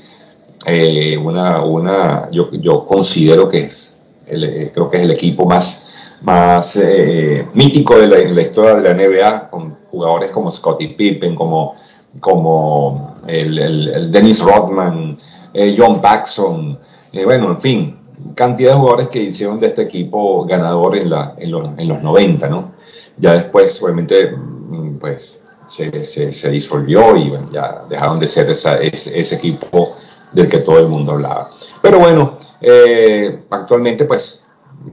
Eh, 0.67 1.17
una, 1.17 1.63
una, 1.63 2.31
yo, 2.31 2.51
yo 2.53 2.85
considero 2.87 3.49
que 3.49 3.65
es, 3.65 3.99
el, 4.27 4.45
eh, 4.45 4.71
creo 4.73 4.91
que 4.91 4.99
es 4.99 5.03
el 5.05 5.13
equipo 5.13 5.47
más, 5.47 5.87
más 6.23 6.77
eh, 6.77 7.47
mítico 7.55 7.99
de 7.99 8.09
la, 8.09 8.43
historia 8.43 8.75
de 8.75 8.83
la 8.83 8.95
NBA, 8.95 9.51
con 9.51 9.77
jugadores 9.91 10.31
como 10.33 10.51
Scottie 10.51 10.89
Pippen, 10.89 11.35
como, 11.35 11.75
como 12.21 13.17
el, 13.27 14.11
Dennis 14.11 14.41
Rodman, 14.41 15.19
John 15.77 16.01
Paxson, 16.01 16.79
bueno, 17.25 17.51
en 17.51 17.61
fin, 17.61 17.99
cantidad 18.35 18.73
de 18.73 18.79
jugadores 18.79 19.09
que 19.09 19.23
hicieron 19.23 19.61
de 19.61 19.69
este 19.69 19.83
equipo 19.83 20.45
ganador 20.45 20.97
en, 20.97 21.11
la, 21.11 21.35
en, 21.39 21.51
los, 21.51 21.69
en 21.79 21.89
los 21.89 22.03
90, 22.03 22.49
¿no? 22.49 22.73
Ya 23.17 23.35
después, 23.35 23.83
obviamente, 23.83 24.31
mm, 24.31 24.99
pues 24.99 25.39
se, 25.67 26.05
se, 26.05 26.33
se 26.33 26.51
disolvió 26.51 27.17
y 27.17 27.31
bueno, 27.31 27.51
ya 27.53 27.85
dejaron 27.89 28.19
de 28.19 28.29
ser 28.29 28.51
esa, 28.51 28.79
ese, 28.79 29.19
ese 29.19 29.37
equipo 29.37 29.95
del 30.33 30.49
que 30.49 30.59
todo 30.59 30.79
el 30.79 30.89
mundo 30.89 31.13
hablaba. 31.13 31.51
Pero 31.83 31.99
bueno, 31.99 32.39
eh, 32.61 33.45
actualmente 33.51 34.05
pues 34.05 34.43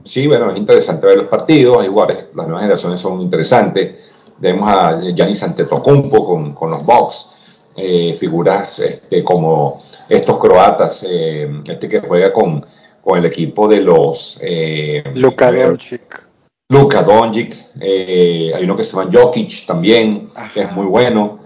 sí, 0.04 0.26
bueno, 0.26 0.50
es 0.50 0.56
interesante 0.56 1.06
ver 1.06 1.16
los 1.16 1.28
partidos, 1.28 1.84
igual 1.84 2.08
las 2.08 2.46
nuevas 2.46 2.62
generaciones 2.62 3.00
son 3.00 3.20
interesantes. 3.20 4.12
Vemos 4.38 4.70
a 4.70 5.00
Giannis 5.00 5.42
Antetokounmpo 5.42 6.26
con, 6.26 6.54
con 6.54 6.70
los 6.70 6.84
Bucks, 6.84 7.30
eh, 7.76 8.14
figuras 8.14 8.78
este, 8.78 9.22
como 9.22 9.82
estos 10.08 10.38
croatas, 10.38 11.04
eh, 11.08 11.62
este 11.66 11.88
que 11.88 12.00
juega 12.00 12.32
con, 12.32 12.64
con, 13.02 13.18
el 13.18 13.26
equipo 13.26 13.68
de 13.68 13.80
los... 13.80 14.38
Eh, 14.42 15.04
Luka 15.14 15.52
Doncic. 15.52 16.26
Luka 16.68 17.02
Doncic, 17.02 17.54
hay 17.80 18.64
uno 18.64 18.76
que 18.76 18.82
se 18.82 18.96
llama 18.96 19.10
Jokic 19.12 19.66
también, 19.66 20.30
que 20.52 20.62
es 20.62 20.72
muy 20.72 20.86
bueno. 20.86 21.45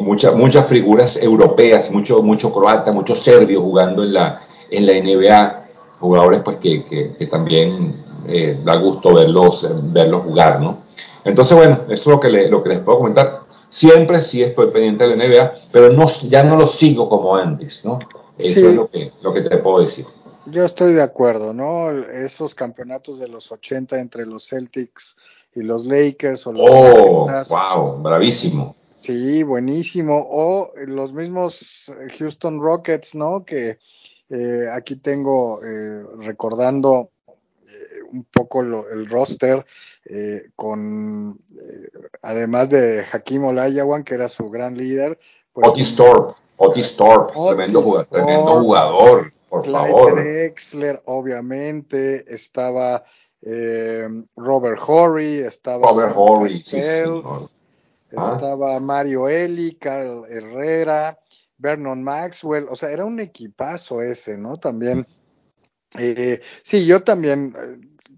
Muchas 0.00 0.34
muchas 0.34 0.66
figuras 0.66 1.16
europeas, 1.16 1.90
mucho, 1.90 2.22
mucho 2.22 2.52
croata, 2.52 2.92
muchos 2.92 3.22
serbios 3.22 3.62
jugando 3.62 4.02
en 4.02 4.14
la, 4.14 4.42
en 4.70 4.86
la 4.86 4.92
NBA, 4.94 5.66
jugadores 5.98 6.40
pues 6.42 6.56
que, 6.58 6.84
que, 6.84 7.26
también 7.26 7.94
da 8.64 8.76
gusto 8.76 9.14
verlos, 9.14 9.68
verlos 9.92 10.24
jugar, 10.24 10.60
¿no? 10.60 10.78
Entonces, 11.24 11.56
bueno, 11.56 11.80
eso 11.88 11.92
es 11.92 12.06
lo 12.06 12.20
que, 12.20 12.30
lo 12.48 12.62
que 12.62 12.70
les 12.70 12.80
puedo 12.80 12.98
comentar. 12.98 13.40
Siempre 13.68 14.20
sí 14.20 14.42
estoy 14.42 14.70
pendiente 14.70 15.06
de 15.06 15.16
la 15.16 15.28
NBA, 15.28 15.52
pero 15.72 15.90
no, 15.90 16.08
ya 16.28 16.42
no 16.42 16.56
lo 16.56 16.66
sigo 16.66 17.08
como 17.08 17.36
antes, 17.36 17.84
¿no? 17.84 17.98
Eso 18.38 18.68
es 18.68 18.74
lo 18.74 18.88
que, 18.88 19.12
lo 19.22 19.32
que 19.32 19.42
te 19.42 19.58
puedo 19.58 19.80
decir. 19.80 20.06
Yo 20.46 20.64
estoy 20.64 20.94
de 20.94 21.02
acuerdo, 21.02 21.52
¿no? 21.52 21.90
Esos 21.90 22.54
campeonatos 22.54 23.18
de 23.18 23.28
los 23.28 23.52
80 23.52 24.00
entre 24.00 24.26
los 24.26 24.48
Celtics 24.48 25.16
y 25.54 25.62
los 25.62 25.84
Lakers 25.84 26.46
o 26.46 26.52
los 26.52 26.70
Oh, 26.70 27.26
wow, 27.50 28.02
bravísimo. 28.02 28.74
Sí, 29.10 29.42
buenísimo. 29.42 30.24
O 30.30 30.70
los 30.86 31.12
mismos 31.12 31.92
Houston 32.16 32.60
Rockets, 32.60 33.16
¿no? 33.16 33.44
Que 33.44 33.78
eh, 34.28 34.66
aquí 34.72 34.94
tengo 34.94 35.60
eh, 35.64 36.04
recordando 36.18 37.10
eh, 37.66 38.02
un 38.12 38.24
poco 38.24 38.60
el 38.62 39.06
roster 39.06 39.66
eh, 40.04 40.50
con, 40.54 41.40
eh, 41.60 41.88
además 42.22 42.70
de 42.70 43.04
Hakim 43.10 43.46
Olayawan, 43.46 44.04
que 44.04 44.14
era 44.14 44.28
su 44.28 44.48
gran 44.48 44.76
líder. 44.76 45.18
Pues, 45.52 45.68
Otis 45.68 45.96
Thorpe, 45.96 46.34
Otis 46.56 46.96
Thorpe, 46.96 47.32
tremendo, 47.34 47.82
jugador, 48.62 49.32
por 49.48 49.62
Clyde 49.62 49.76
favor. 49.78 50.22
Drexler, 50.22 51.02
obviamente, 51.06 52.32
estaba 52.32 53.02
eh, 53.42 54.06
Robert 54.36 54.80
Horry, 54.86 55.38
estaba 55.38 55.88
Robert 55.88 56.12
Horry, 56.14 56.62
ah. 58.16 58.32
estaba 58.34 58.80
Mario 58.80 59.28
Eli, 59.28 59.76
Carl 59.76 60.24
Herrera, 60.28 61.18
Vernon 61.58 62.02
Maxwell, 62.02 62.66
o 62.70 62.74
sea, 62.74 62.90
era 62.90 63.04
un 63.04 63.20
equipazo 63.20 64.02
ese, 64.02 64.38
¿no? 64.38 64.58
También. 64.58 65.06
sí, 66.62 66.86
yo 66.86 67.02
también 67.02 67.54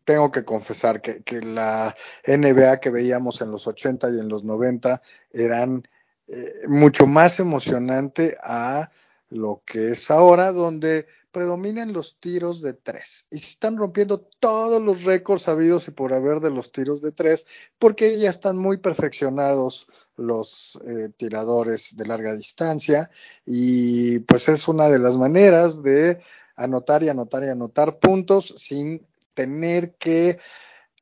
tengo 0.04 0.30
que 0.30 0.44
confesar 0.44 1.00
que, 1.00 1.40
la 1.42 1.94
NBA 2.26 2.80
que 2.80 2.90
veíamos 2.90 3.40
en 3.40 3.50
los 3.50 3.66
80 3.66 4.10
y 4.10 4.20
en 4.20 4.28
los 4.28 4.44
90 4.44 5.02
eran 5.30 5.86
eh, 6.26 6.52
mucho 6.68 7.06
más 7.06 7.40
emocionante 7.40 8.36
a 8.42 8.90
lo 9.28 9.62
que 9.64 9.90
es 9.90 10.10
ahora, 10.10 10.52
donde 10.52 11.06
predominan 11.32 11.92
los 11.92 12.18
tiros 12.20 12.62
de 12.62 12.74
tres. 12.74 13.26
Y 13.30 13.38
se 13.38 13.50
están 13.50 13.76
rompiendo 13.76 14.20
todos 14.20 14.80
los 14.80 15.04
récords 15.04 15.42
sabidos 15.42 15.88
y 15.88 15.90
por 15.90 16.14
haber 16.14 16.40
de 16.40 16.50
los 16.50 16.70
tiros 16.70 17.02
de 17.02 17.10
tres, 17.10 17.46
porque 17.78 18.18
ya 18.18 18.30
están 18.30 18.56
muy 18.58 18.76
perfeccionados 18.76 19.88
los 20.16 20.78
eh, 20.86 21.08
tiradores 21.16 21.96
de 21.96 22.06
larga 22.06 22.34
distancia. 22.34 23.10
Y 23.46 24.20
pues 24.20 24.48
es 24.48 24.68
una 24.68 24.88
de 24.88 24.98
las 24.98 25.16
maneras 25.16 25.82
de 25.82 26.22
anotar 26.54 27.02
y 27.02 27.08
anotar 27.08 27.42
y 27.44 27.48
anotar 27.48 27.98
puntos 27.98 28.54
sin 28.56 29.04
tener 29.34 29.94
que 29.94 30.38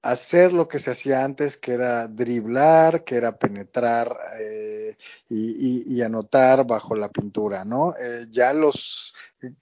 hacer 0.03 0.53
lo 0.53 0.67
que 0.67 0.79
se 0.79 0.93
hacía 0.93 1.25
antes, 1.25 1.57
que 1.57 1.73
era 1.73 2.09
driblar, 2.09 3.05
que 3.05 3.17
era 3.17 3.39
penetrar 3.39 4.17
eh, 4.41 4.97
y, 5.29 6.01
anotar 6.01 6.67
bajo 6.67 6.97
la 6.97 7.11
pintura, 7.11 7.65
¿no? 7.65 7.95
Eh, 8.01 8.27
ya 8.31 8.55
los 8.55 9.15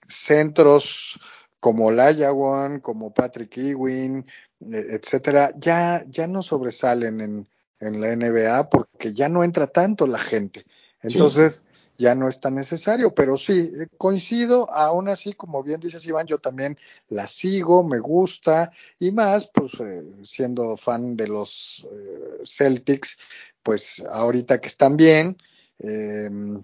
centros 0.07 1.21
como 1.61 1.91
Layawan, 1.91 2.81
como 2.81 3.13
Patrick 3.13 3.57
Ewing, 3.57 4.25
eh, 4.73 4.87
etcétera, 4.91 5.53
ya, 5.57 6.05
ya 6.09 6.27
no 6.27 6.43
sobresalen 6.43 7.21
en, 7.21 7.49
en, 7.81 8.01
la 8.01 8.15
NBA 8.15 8.71
porque 8.71 9.13
ya 9.13 9.29
no 9.29 9.43
entra 9.43 9.67
tanto 9.67 10.07
la 10.07 10.19
gente. 10.19 10.65
Entonces, 11.03 11.65
ya 11.99 12.15
no 12.15 12.29
es 12.29 12.39
tan 12.39 12.55
necesario, 12.55 13.13
pero 13.13 13.37
sí, 13.37 13.73
eh, 13.75 13.89
coincido, 13.99 14.73
aún 14.73 15.09
así, 15.09 15.33
como 15.33 15.65
bien 15.65 15.81
dices 15.81 16.07
Iván, 16.07 16.29
yo 16.29 16.39
también 16.39 16.79
la 17.09 17.27
sigo, 17.27 17.83
me 17.83 17.99
gusta, 17.99 18.71
y 19.01 19.11
más, 19.11 19.51
pues 19.53 19.73
eh, 19.81 20.09
siendo 20.23 20.77
fan 20.77 21.17
de 21.17 21.27
los 21.27 21.87
eh, 21.91 22.41
Celtics, 22.45 23.19
pues 23.65 24.05
ahorita 24.09 24.61
que 24.61 24.69
están 24.69 24.97
bien, 24.97 25.37
em, 25.81 26.63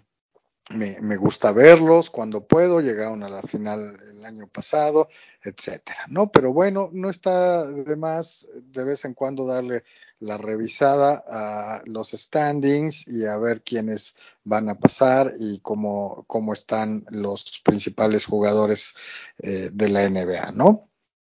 me, 0.70 1.16
gusta 1.16 1.52
verlos 1.52 2.10
cuando 2.10 2.46
puedo, 2.46 2.80
llegaron 2.80 3.22
a 3.22 3.28
la 3.28 3.42
final 3.42 3.98
el 4.10 4.24
año 4.24 4.46
pasado, 4.46 5.08
etcétera, 5.42 6.06
¿no? 6.08 6.30
Pero 6.30 6.52
bueno, 6.52 6.88
no 6.92 7.10
está 7.10 7.66
de 7.66 7.96
más 7.96 8.48
de 8.54 8.84
vez 8.84 9.04
en 9.04 9.14
cuando 9.14 9.46
darle 9.46 9.84
la 10.20 10.38
revisada 10.38 11.22
a 11.28 11.82
los 11.84 12.12
standings 12.12 13.06
y 13.06 13.26
a 13.26 13.36
ver 13.36 13.62
quiénes 13.62 14.16
van 14.42 14.70
a 14.70 14.78
pasar 14.78 15.32
y 15.38 15.58
cómo, 15.58 16.24
cómo 16.26 16.54
están 16.54 17.04
los 17.10 17.60
principales 17.62 18.24
jugadores 18.24 18.96
eh, 19.38 19.68
de 19.72 19.88
la 19.90 20.08
NBA, 20.08 20.52
¿no? 20.52 20.88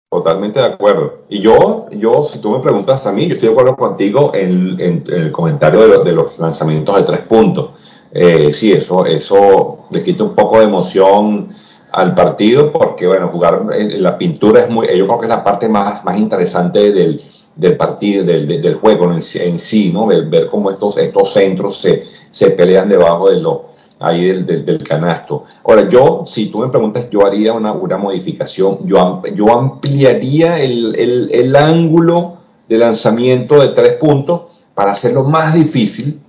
Totalmente 0.09 0.61
de 0.61 0.67
acuerdo. 0.67 1.25
Y 1.28 1.41
yo, 1.41 1.88
yo, 1.91 2.23
si 2.23 2.39
tú 2.39 2.51
me 2.51 2.61
preguntas 2.61 3.05
a 3.05 3.11
mí, 3.11 3.28
yo 3.28 3.34
estoy 3.34 3.49
de 3.49 3.53
acuerdo 3.53 3.75
contigo 3.75 4.32
en, 4.34 4.80
el 4.80 5.32
comentario 5.34 5.86
de, 5.86 6.05
de, 6.05 6.13
los 6.13 6.39
lanzamientos 6.39 6.95
de 6.95 7.03
tres 7.03 7.21
puntos. 7.28 7.71
Eh, 8.20 8.51
sí, 8.51 8.72
eso, 8.72 9.05
eso 9.05 9.86
le 9.91 10.01
quita 10.01 10.24
un 10.24 10.34
poco 10.34 10.57
de 10.57 10.63
emoción 10.63 11.49
al 11.91 12.15
partido 12.15 12.72
porque, 12.72 13.05
bueno, 13.05 13.28
jugar 13.28 13.68
en 13.76 14.01
la 14.01 14.18
pintura 14.18 14.61
es 14.61 14.70
muy, 14.72 14.88
yo 14.88 15.05
creo 15.05 15.20
que 15.20 15.26
es 15.28 15.30
la 15.30 15.43
parte 15.43 15.70
más, 15.70 16.03
más 16.03 16.18
interesante 16.18 16.91
del, 16.91 17.22
del 17.55 17.78
partido, 17.78 18.24
del, 18.24 18.47
del 18.59 18.74
juego 18.74 19.13
en, 19.13 19.22
sí, 19.22 19.91
¿no? 19.93 20.07
Ver, 20.07 20.26
ver, 20.26 20.47
cómo 20.47 20.72
estos, 20.72 20.97
estos 20.97 21.32
centros 21.32 21.80
se, 21.80 22.05
se 22.32 22.49
pelean 22.49 22.89
debajo 22.89 23.30
de 23.30 23.39
lo, 23.39 23.65
ahí 23.99 24.26
del, 24.26 24.65
del, 24.65 24.84
canasto. 24.84 25.43
Ahora, 25.63 25.88
yo, 25.88 26.24
si 26.26 26.47
tú 26.47 26.57
me 26.57 26.70
preguntas, 26.70 27.07
yo 27.11 27.24
haría 27.24 27.53
una, 27.53 27.72
una 27.72 27.97
modificación, 27.97 28.80
yo, 28.88 29.22
yo 29.36 29.55
ampliaría 29.55 30.59
el, 30.59 30.95
el, 30.95 31.30
el, 31.32 31.55
ángulo 31.55 32.38
de 32.68 32.80
lanzamiento 32.80 33.61
de 33.61 33.68
tres 33.76 33.91
puntos 33.97 34.65
para 34.74 34.93
hacerlo 34.93 35.24
más 35.24 35.53
difícil, 35.53 36.20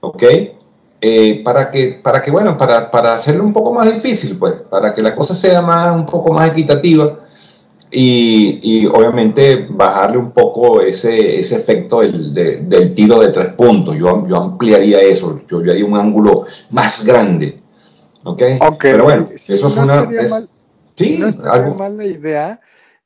¿ok? 0.00 0.22
Eh, 1.00 1.42
para 1.44 1.70
que, 1.70 2.00
para 2.02 2.20
que, 2.20 2.30
bueno, 2.30 2.58
para, 2.58 2.90
para 2.90 3.14
hacerlo 3.14 3.44
un 3.44 3.52
poco 3.52 3.72
más 3.72 3.92
difícil, 3.92 4.36
pues, 4.36 4.54
para 4.68 4.92
que 4.92 5.00
la 5.00 5.14
cosa 5.14 5.34
sea 5.34 5.62
más, 5.62 5.94
un 5.94 6.06
poco 6.06 6.32
más 6.32 6.50
equitativa 6.50 7.20
y, 7.90 8.86
obviamente 8.86 9.66
bajarle 9.70 10.18
un 10.18 10.32
poco 10.32 10.80
ese, 10.80 11.38
ese 11.38 11.56
efecto 11.56 12.00
del, 12.00 12.34
del, 12.34 12.94
tiro 12.94 13.20
de 13.20 13.28
tres 13.28 13.54
puntos. 13.54 13.96
Yo, 13.96 14.26
yo 14.26 14.36
ampliaría 14.36 15.00
eso, 15.00 15.40
yo, 15.48 15.62
yo 15.62 15.70
haría 15.70 15.84
un 15.84 15.96
ángulo 15.96 16.46
más 16.70 17.04
grande. 17.04 17.62
¿Ok? 18.24 18.42
okay. 18.60 18.92
Pero 18.92 19.04
bueno, 19.04 19.28
eso 19.32 19.54
es 19.54 19.62
una. 19.62 20.04
mal, 20.28 20.48
sí, 20.96 21.16
no 21.18 21.28
estaría 21.28 21.74
mal 21.74 21.96
la 21.96 22.04
idea. 22.04 22.60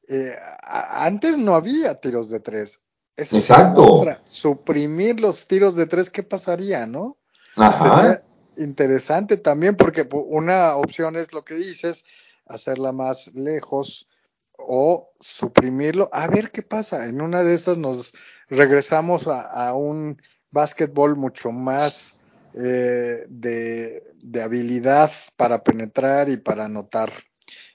Eh, 0.08 0.34
antes 0.62 1.38
no 1.38 1.54
había 1.54 1.94
tiros 1.94 2.28
de 2.30 2.40
tres. 2.40 2.80
Exacto. 3.16 4.04
Suprimir 4.22 5.20
los 5.20 5.46
tiros 5.46 5.76
de 5.76 5.86
tres, 5.86 6.10
¿qué 6.10 6.22
pasaría, 6.22 6.86
no? 6.86 7.18
Ajá. 7.56 8.22
interesante 8.56 9.36
también, 9.36 9.76
porque 9.76 10.06
una 10.12 10.76
opción 10.76 11.16
es 11.16 11.32
lo 11.32 11.44
que 11.44 11.54
dices, 11.54 12.04
hacerla 12.46 12.92
más 12.92 13.34
lejos 13.34 14.08
o 14.56 15.10
suprimirlo, 15.20 16.08
a 16.12 16.26
ver 16.28 16.50
qué 16.50 16.62
pasa. 16.62 17.06
En 17.06 17.20
una 17.20 17.42
de 17.42 17.54
esas 17.54 17.78
nos 17.78 18.12
regresamos 18.48 19.26
a, 19.26 19.74
un 19.74 20.20
básquetbol 20.50 21.16
mucho 21.16 21.50
más 21.50 22.18
eh, 22.54 23.24
de, 23.28 24.02
habilidad 24.42 25.10
para 25.36 25.62
penetrar 25.62 26.28
y 26.28 26.36
para 26.36 26.66
anotar. 26.66 27.12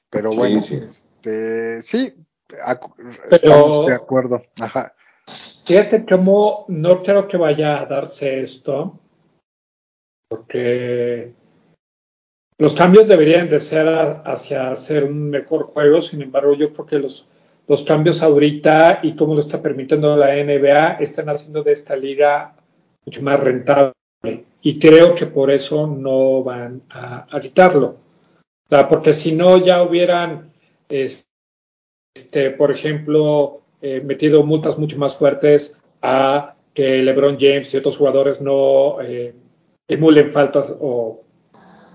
Pero 0.10 0.32
bueno, 0.32 0.62
sí, 0.62 0.76
Este, 0.76 1.82
sí 1.82 2.14
estamos 3.30 3.86
de 3.88 3.94
acuerdo. 3.94 4.42
Ajá. 4.60 4.94
Fíjate 5.66 6.06
cómo 6.06 6.66
no 6.70 7.04
creo 7.04 7.28
que 7.28 7.36
vaya 7.36 7.82
a 7.82 7.86
darse 7.86 8.42
esto, 8.42 9.00
porque 10.28 11.34
los 12.58 12.74
cambios 12.74 13.08
deberían 13.08 13.50
de 13.50 13.60
ser 13.60 13.88
hacia 13.88 14.72
hacer 14.72 15.04
un 15.04 15.30
mejor 15.30 15.64
juego, 15.64 16.02
sin 16.02 16.22
embargo, 16.22 16.54
yo 16.56 16.74
creo 16.74 16.86
que 16.86 17.00
los, 17.00 17.30
los 17.68 17.84
cambios 17.84 18.22
ahorita 18.22 19.02
y 19.04 19.16
cómo 19.16 19.36
lo 19.36 19.42
está 19.42 19.62
permitiendo 19.62 20.16
la 20.16 20.34
NBA 20.36 20.94
están 20.94 21.30
haciendo 21.30 21.64
de 21.64 21.74
esta 21.74 21.96
liga 21.96 22.56
mucho 23.06 23.22
más 23.22 23.40
rentable. 23.40 23.94
Y 24.62 24.80
creo 24.80 25.16
que 25.16 25.28
por 25.28 25.52
eso 25.52 25.88
no 25.88 26.44
van 26.44 26.82
a, 26.90 27.28
quitarlo. 27.40 27.98
porque 28.90 29.14
si 29.14 29.34
no, 29.34 29.58
ya 29.58 29.84
hubieran 29.84 30.52
este, 30.90 32.52
por 32.52 32.72
ejemplo, 32.72 33.62
eh, 33.82 34.02
metido 34.04 34.44
multas 34.44 34.78
mucho 34.80 34.98
más 34.98 35.16
fuertes 35.16 35.78
a 36.02 36.56
que 36.74 37.02
LeBron 37.02 37.38
James 37.40 37.74
y 37.74 37.78
otros 37.78 37.98
jugadores 37.98 38.42
no 38.42 39.02
eh, 39.02 39.34
emulen 39.88 40.32
faltas 40.32 40.76
o 40.80 41.24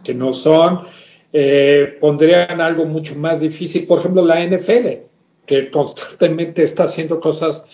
que 0.05 0.14
no 0.14 0.32
son. 0.32 0.86
Eh, 1.32 1.97
pondrían 2.01 2.61
algo 2.61 2.84
mucho 2.84 3.14
más 3.14 3.40
difícil, 3.40 3.86
por 3.86 4.01
ejemplo, 4.01 4.24
la 4.24 4.45
NFL, 4.45 5.07
que 5.47 5.70
constantemente 5.70 6.62
está 6.62 6.84
haciendo 6.84 7.20
cosas 7.20 7.66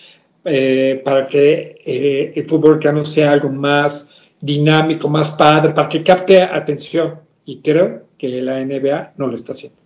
eh, 0.45 1.01
para 1.03 1.27
que 1.27 1.81
eh, 1.85 2.33
el 2.35 2.47
fútbol 2.47 2.73
americano 2.73 3.03
sea 3.03 3.33
algo 3.33 3.49
más 3.49 4.09
dinámico, 4.39 5.09
más 5.09 5.31
padre, 5.31 5.73
para 5.73 5.89
que 5.89 6.03
capte 6.03 6.41
atención. 6.41 7.19
Y 7.45 7.61
creo 7.61 8.07
que 8.17 8.27
la 8.41 8.63
NBA 8.63 9.13
no 9.17 9.27
lo 9.27 9.35
está 9.35 9.53
haciendo. 9.53 9.77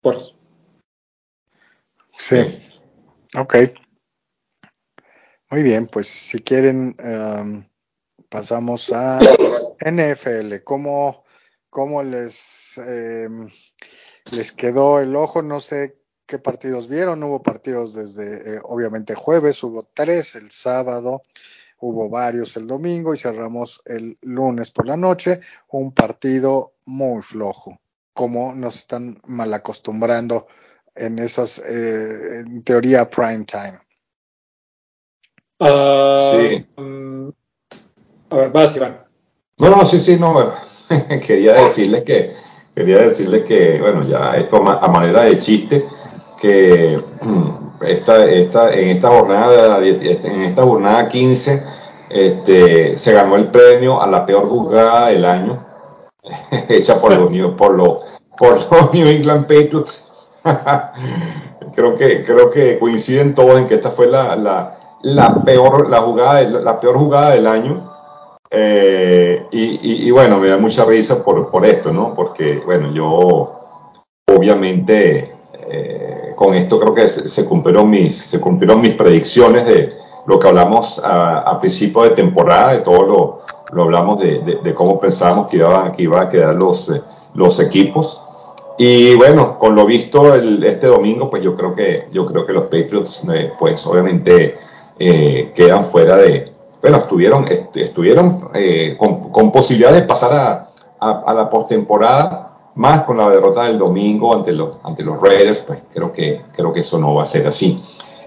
Por 0.00 0.16
eso. 0.16 0.34
Sí. 2.16 2.36
Ok. 3.36 3.56
Muy 5.50 5.62
bien, 5.62 5.86
pues 5.86 6.08
si 6.08 6.40
quieren, 6.40 6.94
um, 6.98 7.64
pasamos 8.32 8.90
a 8.92 9.20
NFL. 9.78 10.64
¿Cómo, 10.64 11.24
cómo 11.68 12.02
les, 12.02 12.78
eh, 12.78 13.28
les 14.24 14.52
quedó 14.52 15.00
el 15.00 15.14
ojo? 15.14 15.42
No 15.42 15.60
sé 15.60 15.98
qué 16.26 16.38
partidos 16.38 16.88
vieron. 16.88 17.22
Hubo 17.22 17.42
partidos 17.42 17.94
desde, 17.94 18.56
eh, 18.56 18.60
obviamente, 18.64 19.14
jueves, 19.14 19.62
hubo 19.62 19.86
tres 19.92 20.34
el 20.34 20.50
sábado, 20.50 21.22
hubo 21.78 22.08
varios 22.08 22.56
el 22.56 22.66
domingo 22.66 23.12
y 23.12 23.18
cerramos 23.18 23.82
el 23.84 24.16
lunes 24.22 24.70
por 24.70 24.86
la 24.86 24.96
noche. 24.96 25.40
Un 25.68 25.92
partido 25.92 26.72
muy 26.86 27.22
flojo, 27.22 27.78
como 28.14 28.54
nos 28.54 28.76
están 28.76 29.20
mal 29.26 29.52
acostumbrando 29.52 30.46
en 30.94 31.18
esas, 31.18 31.58
eh, 31.58 32.40
en 32.40 32.64
teoría, 32.64 33.10
prime 33.10 33.44
time. 33.44 33.78
Uh, 35.58 36.32
sí. 36.32 36.66
Um, 36.76 37.32
a 38.32 38.36
ver, 38.36 38.50
vas. 38.50 38.78
No, 39.58 39.70
no, 39.70 39.84
sí, 39.84 39.98
sí, 39.98 40.16
no, 40.18 40.34
quería 41.26 41.54
decirle 41.54 42.02
que, 42.04 42.34
quería 42.74 42.98
decirle 42.98 43.44
que, 43.44 43.80
bueno, 43.80 44.02
ya 44.04 44.36
esto 44.36 44.56
a 44.56 44.88
manera 44.88 45.22
de 45.22 45.38
chiste, 45.38 45.86
que 46.40 47.00
mm, 47.20 47.82
esta, 47.82 48.24
esta, 48.24 48.72
en 48.72 48.88
esta 48.90 49.08
jornada, 49.08 49.84
en 49.84 50.42
esta 50.42 50.62
jornada 50.62 51.08
15, 51.08 51.62
este, 52.10 52.98
se 52.98 53.12
ganó 53.12 53.36
el 53.36 53.50
premio 53.50 54.00
a 54.02 54.06
la 54.06 54.26
peor 54.26 54.48
jugada 54.48 55.08
del 55.08 55.24
año, 55.24 55.64
hecha 56.68 57.00
por 57.00 57.16
los, 57.16 57.52
por 57.56 57.74
los, 57.74 58.02
por 58.36 58.54
los 58.72 58.92
New 58.92 59.06
England 59.06 59.42
Patriots. 59.46 60.08
creo 61.74 61.96
que, 61.96 62.24
creo 62.24 62.50
que 62.50 62.78
coinciden 62.78 63.34
todos 63.34 63.58
en 63.58 63.68
que 63.68 63.76
esta 63.76 63.90
fue 63.90 64.08
la, 64.08 64.34
la, 64.36 64.78
la 65.02 65.34
peor, 65.44 65.88
la 65.88 66.00
jugada, 66.00 66.42
la 66.42 66.80
peor 66.80 66.96
jugada 66.96 67.30
del 67.30 67.46
año. 67.46 67.91
Eh, 68.54 69.46
y, 69.50 70.10
bueno, 70.10 70.38
me 70.38 70.50
da 70.50 70.58
mucha 70.58 70.84
risa 70.84 71.24
por, 71.24 71.50
por 71.50 71.64
esto, 71.64 71.90
¿no? 71.90 72.12
Porque, 72.14 72.60
bueno, 72.64 72.92
yo 72.92 73.60
obviamente 74.26 75.32
eh, 75.54 76.32
con 76.36 76.54
esto 76.54 76.78
creo 76.78 76.94
que 76.94 77.08
se, 77.08 77.44
cumplieron 77.46 77.88
mis, 77.88 78.16
se 78.18 78.38
cumplieron 78.40 78.82
mis 78.82 78.92
predicciones 78.92 79.66
de 79.66 79.94
lo 80.26 80.38
que 80.38 80.48
hablamos 80.48 81.00
a, 81.02 81.58
principio 81.60 82.02
de 82.02 82.10
temporada, 82.10 82.74
de 82.74 82.80
todo 82.80 83.02
lo, 83.06 83.40
lo 83.72 83.82
hablamos 83.84 84.18
de, 84.18 84.60
de, 84.62 84.74
cómo 84.74 85.00
pensábamos 85.00 85.48
que 85.48 85.56
iban 85.56 85.92
que 85.92 86.02
iba 86.02 86.20
a 86.20 86.28
quedar 86.28 86.54
los, 86.54 86.92
los 87.34 87.58
equipos. 87.58 88.20
Y 88.76 89.14
bueno, 89.16 89.58
con 89.58 89.74
lo 89.74 89.86
visto 89.86 90.34
el, 90.34 90.62
este 90.64 90.88
domingo, 90.88 91.30
pues 91.30 91.42
yo 91.42 91.56
creo 91.56 91.74
que, 91.74 92.08
yo 92.12 92.26
creo 92.26 92.44
que 92.44 92.52
los 92.52 92.64
Patriots, 92.64 93.22
eh, 93.32 93.52
pues 93.58 93.86
obviamente 93.86 94.56
eh, 94.98 95.52
quedan 95.54 95.84
fuera 95.86 96.16
de, 96.16 96.51
bueno, 96.82 96.98
estuvieron, 96.98 97.46
est 97.46 97.76
estuvieron 97.76 98.50
eh, 98.54 98.96
con, 98.98 99.30
con, 99.30 99.52
posibilidad 99.52 99.92
de 99.92 100.02
pasar 100.02 100.32
a, 100.32 100.68
a, 100.98 101.22
a 101.26 101.34
la 101.34 101.48
postemporada, 101.48 102.52
más 102.74 103.02
con 103.04 103.18
la 103.18 103.28
derrota 103.28 103.64
del 103.64 103.78
domingo 103.78 104.34
ante 104.34 104.52
los, 104.52 104.78
ante 104.82 105.02
los 105.02 105.20
Raiders, 105.20 105.62
pues 105.62 105.82
creo 105.92 106.12
que, 106.12 106.42
creo 106.52 106.72
que 106.72 106.80
eso 106.80 106.98
no 106.98 107.14
va 107.14 107.22
a 107.22 107.26
ser 107.26 107.46
así. 107.46 107.82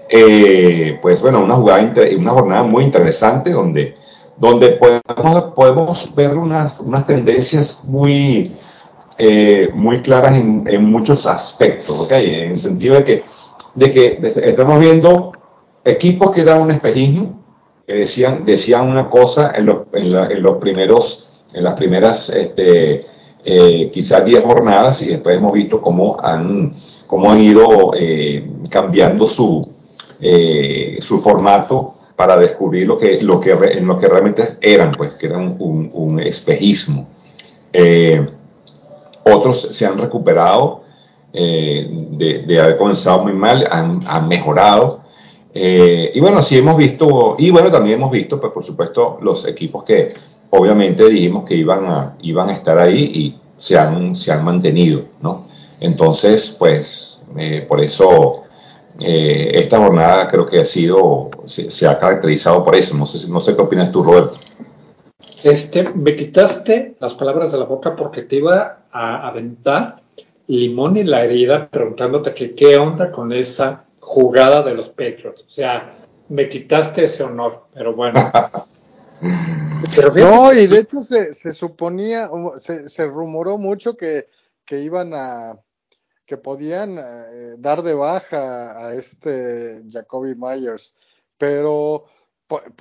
Eh, 0.08 0.98
pues 1.02 1.20
bueno, 1.20 1.42
una, 1.42 1.54
jugada, 1.54 1.92
una 2.16 2.30
jornada 2.30 2.62
muy 2.62 2.84
interesante 2.84 3.50
donde, 3.50 3.96
donde 4.36 4.70
podemos, 4.72 5.52
podemos 5.54 6.14
ver 6.14 6.36
unas, 6.36 6.78
unas 6.78 7.06
tendencias 7.06 7.84
muy, 7.84 8.56
eh, 9.18 9.68
muy 9.74 10.00
claras 10.00 10.36
en, 10.36 10.64
en, 10.66 10.84
muchos 10.84 11.26
aspectos, 11.26 11.98
¿okay? 11.98 12.42
en 12.42 12.50
el 12.52 12.58
sentido 12.58 12.94
de 12.94 13.04
que, 13.04 13.24
de 13.74 13.90
que 13.90 14.18
estamos 14.44 14.78
viendo 14.78 15.32
equipos 15.84 16.30
que 16.30 16.44
dan 16.44 16.62
un 16.62 16.70
espejismo, 16.70 17.45
decían, 17.94 18.44
decían 18.44 18.88
una 18.88 19.08
cosa 19.08 19.52
en, 19.54 19.66
lo, 19.66 19.86
en, 19.92 20.42
los 20.42 20.56
primeros, 20.58 21.28
en 21.52 21.64
las 21.64 21.74
primeras 21.74 22.30
este, 22.30 23.06
eh, 23.44 23.90
quizás 23.92 24.24
10 24.24 24.42
jornadas 24.42 25.02
y 25.02 25.06
después 25.06 25.36
hemos 25.36 25.52
visto 25.52 25.80
cómo 25.80 26.16
han, 26.20 26.74
cómo 27.06 27.30
han 27.30 27.40
ido 27.40 27.92
eh, 27.96 28.44
cambiando 28.68 29.28
su, 29.28 29.72
eh, 30.20 30.96
su 31.00 31.20
formato 31.20 31.94
para 32.16 32.36
descubrir 32.36 32.88
lo 32.88 32.98
que, 32.98 33.22
lo 33.22 33.40
que, 33.40 33.52
en 33.52 33.86
lo 33.86 33.98
que 33.98 34.08
realmente 34.08 34.42
eran, 34.60 34.90
pues 34.90 35.12
que 35.14 35.26
eran 35.26 35.54
un, 35.60 35.90
un 35.92 36.18
espejismo. 36.18 37.06
Otros 39.22 39.68
se 39.70 39.86
han 39.86 39.98
recuperado 39.98 40.82
de, 41.32 42.44
de, 42.46 42.60
haber 42.60 42.78
comenzado 42.78 43.22
muy 43.22 43.34
mal, 43.34 43.68
han, 43.70 44.00
han 44.06 44.26
mejorado. 44.26 45.02
Eh, 45.58 46.12
y 46.14 46.20
bueno, 46.20 46.42
sí 46.42 46.58
hemos 46.58 46.76
visto, 46.76 47.34
y 47.38 47.50
bueno, 47.50 47.70
también 47.70 47.98
hemos 47.98 48.10
visto, 48.10 48.38
pues 48.38 48.52
por 48.52 48.62
supuesto, 48.62 49.18
los 49.22 49.46
equipos 49.46 49.84
que 49.84 50.12
obviamente 50.50 51.08
dijimos 51.08 51.44
que 51.44 51.54
iban 51.54 51.86
a, 51.86 52.16
iban 52.20 52.50
a 52.50 52.52
estar 52.52 52.78
ahí 52.78 53.02
y 53.02 53.40
se 53.56 53.78
han, 53.78 54.14
se 54.14 54.32
han 54.32 54.44
mantenido, 54.44 55.04
¿no? 55.22 55.46
Entonces, 55.80 56.54
pues, 56.58 57.22
eh, 57.38 57.64
por 57.66 57.80
eso 57.80 58.42
eh, 59.00 59.52
esta 59.54 59.78
jornada 59.78 60.28
creo 60.28 60.46
que 60.46 60.60
ha 60.60 60.64
sido, 60.66 61.30
se, 61.46 61.86
ha 61.86 61.98
caracterizado 61.98 62.62
por 62.62 62.76
eso. 62.76 62.94
No 62.94 63.06
sé, 63.06 63.26
no 63.30 63.40
sé 63.40 63.56
qué 63.56 63.62
opinas 63.62 63.90
tú, 63.90 64.02
Roberto. 64.02 64.38
Este, 65.42 65.88
me 65.94 66.16
quitaste 66.16 66.96
las 67.00 67.14
palabras 67.14 67.52
de 67.52 67.58
la 67.58 67.64
boca 67.64 67.96
porque 67.96 68.22
te 68.22 68.36
iba 68.36 68.80
a 68.90 69.26
aventar 69.26 70.02
limón 70.48 70.98
en 70.98 71.10
la 71.10 71.24
herida 71.24 71.68
preguntándote 71.68 72.34
que 72.34 72.54
qué 72.54 72.76
onda 72.76 73.10
con 73.10 73.32
esa 73.32 73.85
jugada 74.06 74.62
de 74.62 74.72
los 74.72 74.88
Patriots. 74.88 75.42
O 75.42 75.50
sea, 75.50 75.92
me 76.28 76.48
quitaste 76.48 77.04
ese 77.04 77.24
honor, 77.24 77.64
pero 77.74 77.92
bueno. 77.92 78.30
pero 79.96 80.14
no, 80.14 80.52
y 80.52 80.68
de 80.68 80.78
hecho 80.78 81.02
se, 81.02 81.32
se 81.32 81.50
suponía, 81.50 82.30
se, 82.54 82.88
se, 82.88 83.06
rumoró 83.06 83.58
mucho 83.58 83.96
que, 83.96 84.28
que 84.64 84.80
iban 84.80 85.12
a, 85.12 85.60
que 86.24 86.36
podían 86.36 86.98
eh, 86.98 87.56
dar 87.58 87.82
de 87.82 87.94
baja 87.94 88.86
a 88.86 88.94
este 88.94 89.82
Jacoby 89.90 90.36
Myers, 90.36 90.94
pero 91.36 92.04
por, 92.46 92.72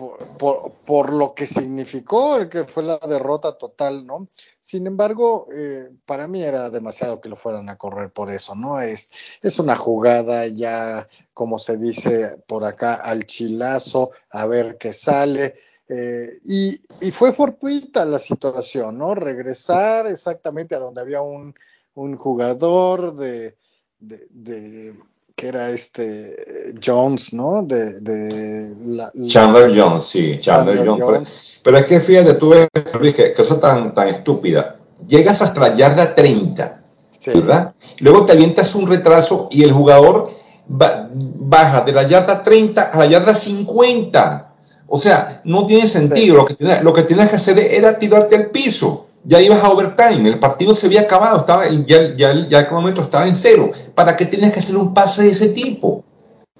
por, 0.86 1.14
lo 1.14 1.34
que 1.34 1.48
significó, 1.48 2.48
que 2.50 2.66
fue 2.66 2.84
la 2.84 2.98
derrota 2.98 3.58
total, 3.58 4.06
¿no? 4.06 4.28
Sin 4.60 4.86
embargo, 4.86 5.48
eh, 5.56 5.90
para 6.06 6.28
mí 6.28 6.44
era 6.44 6.70
demasiado 6.70 7.20
que 7.20 7.30
lo 7.30 7.36
fueran 7.36 7.70
a 7.70 7.78
correr 7.78 8.12
por 8.12 8.30
eso, 8.30 8.54
¿no? 8.54 8.80
Es, 8.80 9.12
es 9.42 9.58
una 9.58 9.76
jugada 9.76 10.46
ya, 10.48 11.08
como 11.34 11.58
se 11.58 11.78
dice 11.78 12.38
por 12.48 12.64
acá, 12.64 12.94
al 12.96 13.26
chilazo, 13.26 14.12
a 14.30 14.46
ver 14.46 14.78
qué 14.78 14.94
sale. 14.94 15.56
Eh, 15.90 16.40
y, 16.46 16.82
y, 17.02 17.12
fue 17.12 17.32
fortuita 17.32 18.06
la 18.06 18.20
situación, 18.20 18.98
¿no? 18.98 19.16
Regresar 19.16 20.08
exactamente 20.08 20.76
a 20.76 20.80
donde 20.80 21.02
había 21.02 21.22
un, 21.22 21.56
un 21.96 22.18
jugador 22.18 23.16
de, 23.16 23.56
de 24.00 24.96
que 25.36 25.48
era 25.48 25.70
este 25.70 26.74
Jones, 26.84 27.34
¿no? 27.34 27.64
De, 27.64 28.00
de 28.00 28.74
la, 28.86 29.12
Chandler 29.28 29.78
Jones, 29.78 30.06
sí, 30.06 30.40
Chandler, 30.40 30.78
Chandler 30.78 30.88
Jones. 30.88 31.06
Jones. 31.06 31.38
Pero, 31.64 31.64
pero, 31.64 31.78
es 31.80 31.86
que 31.86 32.00
fíjate, 32.00 32.34
tú 32.36 32.50
ves, 32.50 32.68
Luis, 33.00 33.14
que 33.14 33.34
cosa 33.34 33.60
tan, 33.60 33.94
tan 33.94 34.08
estúpida. 34.08 34.78
Llegas 35.08 35.42
hasta 35.42 35.60
la 35.60 35.76
yarda 35.76 36.16
30, 36.16 36.82
sí. 37.10 37.32
¿verdad? 37.34 37.74
Luego 38.00 38.26
te 38.26 38.32
avientas 38.32 38.74
un 38.76 38.88
retraso 38.88 39.50
y 39.52 39.64
el 39.64 39.74
jugador 39.74 40.32
baja 40.68 41.82
de 41.82 41.92
la 41.92 42.04
yarda 42.04 42.42
30 42.42 42.82
a 42.82 42.98
la 42.98 43.06
yarda 43.06 43.34
50. 43.34 44.54
O 44.88 45.00
sea, 45.00 45.42
no 45.44 45.66
tiene 45.66 45.88
sentido. 45.88 46.18
Sí. 46.18 46.32
Lo, 46.32 46.46
que 46.46 46.54
tienes, 46.54 46.84
lo 46.84 46.94
que 46.94 47.04
tienes 47.04 47.30
que 47.30 47.36
hacer 47.36 47.60
era 47.60 48.00
tirarte 48.00 48.36
al 48.36 48.52
piso 48.52 49.05
ya 49.26 49.42
ibas 49.42 49.64
a 49.64 49.72
overtime, 49.72 50.30
el 50.30 50.40
partido 50.40 50.76
se 50.76 50.86
había 50.86 51.02
acabado, 51.02 51.40
estaba, 51.40 51.68
ya, 51.68 52.16
ya, 52.16 52.48
ya 52.48 52.60
el 52.60 52.68
cronómetro 52.68 53.04
estaba 53.04 53.28
en 53.28 53.36
cero. 53.36 53.72
¿Para 53.96 54.16
qué 54.16 54.26
tienes 54.26 54.52
que 54.52 54.60
hacer 54.60 54.78
un 54.78 54.94
pase 54.94 55.24
de 55.24 55.32
ese 55.32 55.50
tipo? 55.50 56.04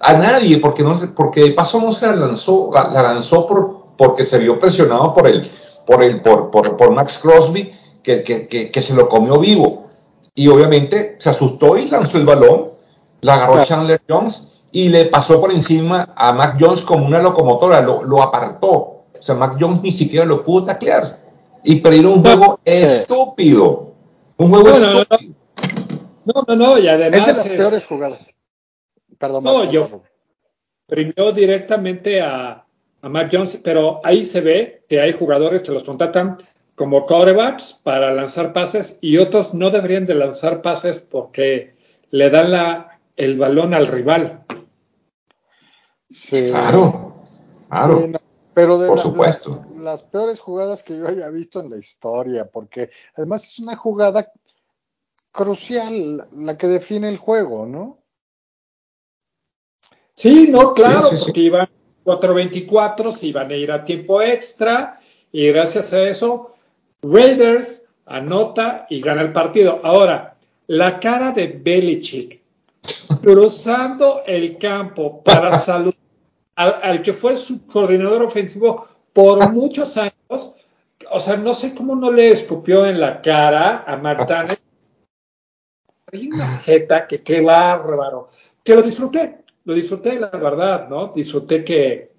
A 0.00 0.14
nadie, 0.14 0.58
porque, 0.58 0.82
no, 0.82 0.94
porque 1.14 1.42
de 1.42 1.50
paso 1.52 1.80
no 1.80 1.92
se 1.92 2.06
la 2.06 2.16
lanzó, 2.16 2.70
la, 2.74 2.90
la 2.90 3.02
lanzó 3.02 3.46
por, 3.46 3.86
porque 3.96 4.24
se 4.24 4.38
vio 4.38 4.58
presionado 4.58 5.14
por, 5.14 5.28
el, 5.28 5.50
por, 5.86 6.02
el, 6.02 6.20
por, 6.20 6.50
por, 6.50 6.76
por 6.76 6.92
Max 6.92 7.18
Crosby, 7.22 7.70
que, 8.02 8.22
que, 8.22 8.48
que, 8.48 8.70
que, 8.70 8.82
se 8.82 8.94
lo 8.94 9.08
comió 9.08 9.38
vivo. 9.38 9.86
Y 10.34 10.48
obviamente 10.48 11.16
se 11.18 11.30
asustó 11.30 11.78
y 11.78 11.88
lanzó 11.88 12.18
el 12.18 12.26
balón. 12.26 12.72
la 13.20 13.34
agarró 13.34 13.64
Chandler 13.64 14.02
Jones 14.08 14.62
y 14.70 14.88
le 14.88 15.06
pasó 15.06 15.40
por 15.40 15.52
encima 15.52 16.12
a 16.14 16.32
Mac 16.32 16.56
Jones 16.60 16.82
como 16.82 17.06
una 17.06 17.22
locomotora, 17.22 17.80
lo, 17.80 18.02
lo 18.02 18.22
apartó. 18.22 18.68
O 18.68 19.04
sea, 19.20 19.34
Mac 19.34 19.56
Jones 19.58 19.80
ni 19.82 19.92
siquiera 19.92 20.26
lo 20.26 20.44
pudo 20.44 20.64
taclear. 20.66 21.25
Y 21.68 21.80
perdieron 21.80 22.12
un 22.12 22.22
juego 22.22 22.60
estúpido. 22.64 23.92
Un 24.36 24.50
juego 24.50 24.68
estúpido. 24.70 25.34
No, 26.24 26.44
no, 26.46 26.54
no, 26.54 26.78
y 26.78 26.86
además. 26.86 27.20
Es 27.20 27.26
de 27.26 27.32
las 27.32 27.48
peores 27.48 27.86
jugadas. 27.86 28.32
Perdón, 29.18 29.42
no, 29.42 29.70
yo 29.70 30.02
primero 30.86 31.32
directamente 31.32 32.20
a, 32.20 32.64
a 33.02 33.08
Mac 33.08 33.30
Jones, 33.32 33.60
pero 33.64 34.00
ahí 34.04 34.24
se 34.24 34.40
ve 34.42 34.84
que 34.88 35.00
hay 35.00 35.12
jugadores 35.12 35.62
que 35.62 35.72
los 35.72 35.82
contratan 35.82 36.36
como 36.76 37.04
quarterbacks 37.04 37.80
para 37.82 38.14
lanzar 38.14 38.52
pases 38.52 38.98
y 39.00 39.16
otros 39.16 39.52
no 39.52 39.70
deberían 39.70 40.06
de 40.06 40.14
lanzar 40.14 40.62
pases 40.62 41.00
porque 41.00 41.74
le 42.10 42.30
dan 42.30 42.52
la, 42.52 43.00
el 43.16 43.38
balón 43.38 43.74
al 43.74 43.88
rival. 43.88 44.44
Sí. 46.08 46.46
Claro, 46.46 47.24
claro. 47.68 48.08
Pero 48.56 48.78
de 48.78 48.88
Por 48.88 48.98
supuesto. 48.98 49.60
las 49.78 50.02
peores 50.02 50.40
jugadas 50.40 50.82
que 50.82 50.96
yo 50.96 51.06
haya 51.06 51.28
visto 51.28 51.60
en 51.60 51.68
la 51.68 51.76
historia, 51.76 52.48
porque 52.50 52.88
además 53.14 53.46
es 53.46 53.58
una 53.58 53.76
jugada 53.76 54.32
crucial, 55.30 56.26
la 56.34 56.56
que 56.56 56.66
define 56.66 57.10
el 57.10 57.18
juego, 57.18 57.66
¿no? 57.66 57.98
Sí, 60.14 60.48
no, 60.48 60.72
claro, 60.72 61.10
porque 61.22 61.38
iban 61.38 61.68
4-24, 62.02 63.12
se 63.12 63.26
iban 63.26 63.50
a 63.50 63.56
ir 63.56 63.70
a 63.70 63.84
tiempo 63.84 64.22
extra 64.22 65.00
y 65.30 65.48
gracias 65.48 65.92
a 65.92 66.08
eso 66.08 66.54
Raiders 67.02 67.84
anota 68.06 68.86
y 68.88 69.02
gana 69.02 69.20
el 69.20 69.34
partido. 69.34 69.82
Ahora, 69.84 70.38
la 70.66 70.98
cara 70.98 71.32
de 71.32 71.48
Belichick 71.48 72.40
cruzando 73.20 74.22
el 74.26 74.56
campo 74.56 75.22
para 75.22 75.58
saludar 75.58 76.05
al, 76.56 77.02
que 77.02 77.12
fue 77.12 77.36
su 77.36 77.66
coordinador 77.66 78.22
ofensivo 78.22 78.88
por 79.12 79.52
muchos 79.52 79.96
años, 79.96 80.54
o 81.10 81.20
sea, 81.20 81.36
no 81.36 81.54
sé 81.54 81.74
cómo 81.74 81.94
no 81.94 82.10
le 82.10 82.30
escupió 82.30 82.86
en 82.86 83.00
la 83.00 83.20
cara 83.20 83.84
a 83.86 83.96
Martínez. 83.96 84.58
Hay 86.12 86.28
una 86.28 86.58
jeta 86.58 87.06
que 87.06 87.22
qué 87.22 87.40
bárbaro. 87.40 88.30
Que 88.64 88.74
lo 88.74 88.82
disfruté, 88.82 89.44
lo 89.64 89.74
disfruté, 89.74 90.18
la 90.18 90.28
verdad, 90.30 90.88
¿no? 90.88 91.12
Disfruté 91.14 91.64
que, 91.64 92.12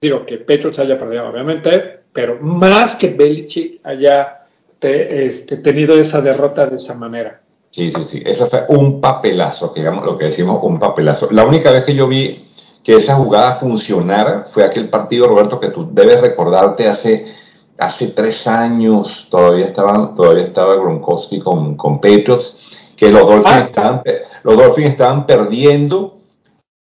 digo, 0.00 0.24
que 0.24 0.38
Petros 0.38 0.78
haya 0.78 0.98
perdido, 0.98 1.28
obviamente, 1.28 2.00
pero 2.12 2.38
más 2.40 2.96
que 2.96 3.08
Belichick 3.08 3.80
haya 3.84 4.46
este, 4.80 5.56
tenido 5.58 5.94
esa 5.94 6.20
derrota 6.20 6.66
de 6.66 6.76
esa 6.76 6.94
manera. 6.94 7.40
Sí, 7.70 7.90
sí, 7.92 8.04
sí. 8.04 8.22
Eso 8.24 8.46
fue 8.46 8.64
un 8.68 9.00
papelazo, 9.00 9.72
digamos 9.74 10.04
lo 10.04 10.16
que 10.16 10.26
decimos, 10.26 10.60
un 10.62 10.78
papelazo. 10.78 11.28
La 11.30 11.44
única 11.44 11.70
vez 11.72 11.84
que 11.84 11.94
yo 11.94 12.06
vi 12.06 12.45
que 12.86 12.94
esa 12.94 13.16
jugada 13.16 13.56
funcionara 13.56 14.44
fue 14.44 14.64
aquel 14.64 14.88
partido, 14.88 15.26
Roberto, 15.26 15.58
que 15.58 15.70
tú 15.70 15.88
debes 15.90 16.20
recordarte 16.20 16.86
hace, 16.86 17.26
hace 17.76 18.12
tres 18.12 18.46
años, 18.46 19.26
todavía 19.28 19.66
estaban, 19.66 20.14
todavía 20.14 20.44
estaba 20.44 20.76
Gronkowski 20.76 21.40
con, 21.40 21.76
con 21.76 22.00
Patriots, 22.00 22.56
que 22.96 23.10
los 23.10 23.22
Dolphins, 23.22 23.56
ah. 23.56 23.60
estaban, 23.62 24.02
los 24.44 24.56
Dolphins 24.56 24.90
estaban 24.90 25.26
perdiendo. 25.26 26.14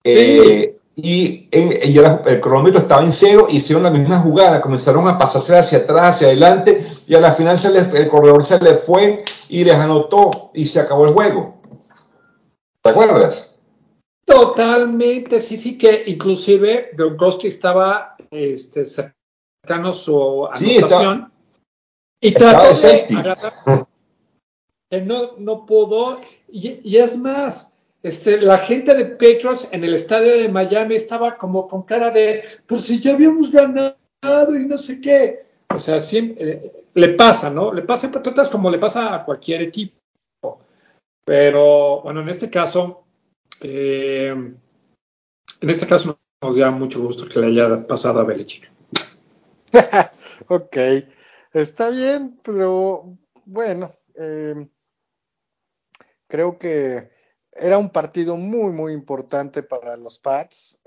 Eh, 0.05 0.76
y, 0.97 1.49
el 1.51 2.40
cronómetro 2.42 2.80
estaba 2.80 3.03
en 3.03 3.12
cero, 3.12 3.47
hicieron 3.49 3.82
la 3.82 3.90
misma 3.90 4.20
jugada, 4.20 4.61
comenzaron 4.61 5.09
a 5.09 5.16
pasarse 5.16 5.57
hacia 5.57 5.78
atrás, 5.78 6.16
hacia 6.16 6.26
adelante, 6.26 6.86
y 7.07 7.14
a 7.14 7.22
la 7.22 7.32
final 7.32 7.59
se 7.59 7.68
el 7.68 8.09
corredor 8.11 8.44
se 8.44 8.61
le 8.61 8.74
fue 8.74 9.24
y 9.49 9.64
les 9.64 9.74
anotó 9.74 10.51
y 10.53 10.66
se 10.66 10.78
acabó 10.78 11.07
el 11.07 11.14
juego. 11.14 11.55
¿Te 12.82 12.90
acuerdas? 12.90 13.55
Totalmente, 14.27 15.41
sí, 15.41 15.57
sí, 15.57 15.79
que 15.79 16.03
inclusive 16.07 16.91
Gronkowski 16.95 17.47
estaba 17.47 18.16
este, 18.31 18.85
cercano 18.85 19.91
a 19.91 19.93
su 19.93 20.47
anotación 20.47 21.33
y 22.20 22.33
trató 22.33 22.77
de 22.81 23.07
agarrar, 23.16 23.87
no, 25.05 25.37
no 25.39 25.64
pudo, 25.64 26.20
y, 26.51 26.81
y 26.83 26.97
es 26.97 27.16
más, 27.16 27.72
este, 28.03 28.41
la 28.41 28.59
gente 28.59 28.95
de 28.95 29.07
Patriots 29.07 29.68
en 29.72 29.85
el 29.85 29.95
estadio 29.95 30.37
de 30.37 30.49
Miami 30.49 30.97
estaba 30.97 31.37
como 31.37 31.66
con 31.66 31.83
cara 31.83 32.11
de, 32.11 32.43
pues 32.66 32.83
si 32.83 33.01
ya 33.01 33.14
habíamos 33.14 33.51
ganado 33.51 33.97
y 34.22 34.64
no 34.66 34.79
sé 34.79 35.01
qué. 35.01 35.47
O 35.74 35.79
sea, 35.79 36.01
siempre, 36.01 36.51
eh, 36.51 36.72
le 36.95 37.09
pasa, 37.11 37.51
¿no? 37.51 37.72
Le 37.72 37.83
pasa 37.83 38.07
a 38.07 38.12
Patriotas 38.12 38.49
como 38.49 38.70
le 38.70 38.79
pasa 38.79 39.14
a 39.14 39.24
cualquier 39.24 39.62
equipo. 39.62 39.97
Pero 41.24 42.03
bueno, 42.03 42.20
en 42.20 42.29
este 42.29 42.49
caso, 42.49 43.05
eh, 43.61 44.28
en 44.28 45.70
este 45.70 45.86
caso 45.86 46.18
nos 46.42 46.57
da 46.57 46.70
mucho 46.70 47.02
gusto 47.02 47.26
que 47.28 47.40
le 47.40 47.46
haya 47.48 47.86
pasado 47.86 48.20
a 48.20 48.24
Belichick. 48.24 48.70
ok, 50.48 50.76
está 51.52 51.90
bien, 51.90 52.38
pero 52.42 53.16
bueno, 53.44 53.92
eh, 54.14 54.68
creo 56.28 56.59
que 56.59 57.11
era 57.59 57.78
un 57.78 57.90
partido 57.90 58.36
muy, 58.36 58.72
muy 58.72 58.92
importante 58.92 59.62
para 59.62 59.96
los 59.96 60.18
Pats. 60.18 60.82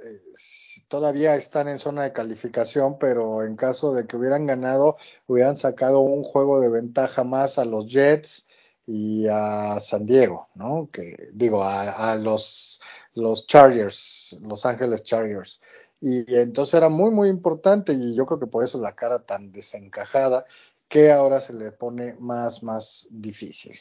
Todavía 0.87 1.35
están 1.35 1.67
en 1.67 1.79
zona 1.79 2.03
de 2.03 2.13
calificación, 2.13 2.99
pero 2.99 3.43
en 3.43 3.55
caso 3.55 3.93
de 3.93 4.05
que 4.05 4.17
hubieran 4.17 4.45
ganado, 4.45 4.97
hubieran 5.27 5.55
sacado 5.55 6.01
un 6.01 6.23
juego 6.23 6.59
de 6.59 6.69
ventaja 6.69 7.23
más 7.23 7.57
a 7.57 7.65
los 7.65 7.87
Jets 7.87 8.47
y 8.91 9.27
a 9.27 9.79
San 9.79 10.07
Diego, 10.07 10.47
¿no? 10.55 10.89
Que 10.91 11.29
digo, 11.31 11.63
a, 11.63 12.15
los, 12.15 12.81
los 13.13 13.45
Chargers, 13.45 14.39
Los 14.41 14.65
Ángeles 14.65 15.03
Chargers. 15.03 15.61
Y, 16.01 16.25
entonces 16.33 16.73
era 16.73 16.89
muy, 16.89 17.11
muy 17.11 17.29
importante 17.29 17.93
y 17.93 18.15
yo 18.15 18.25
creo 18.25 18.39
que 18.39 18.47
por 18.47 18.63
eso 18.63 18.81
la 18.81 18.95
cara 18.95 19.19
tan 19.19 19.51
desencajada 19.51 20.43
que 20.87 21.11
ahora 21.11 21.39
se 21.39 21.53
le 21.53 21.71
pone 21.71 22.15
más, 22.19 22.63
más 22.63 23.07
difícil. 23.11 23.77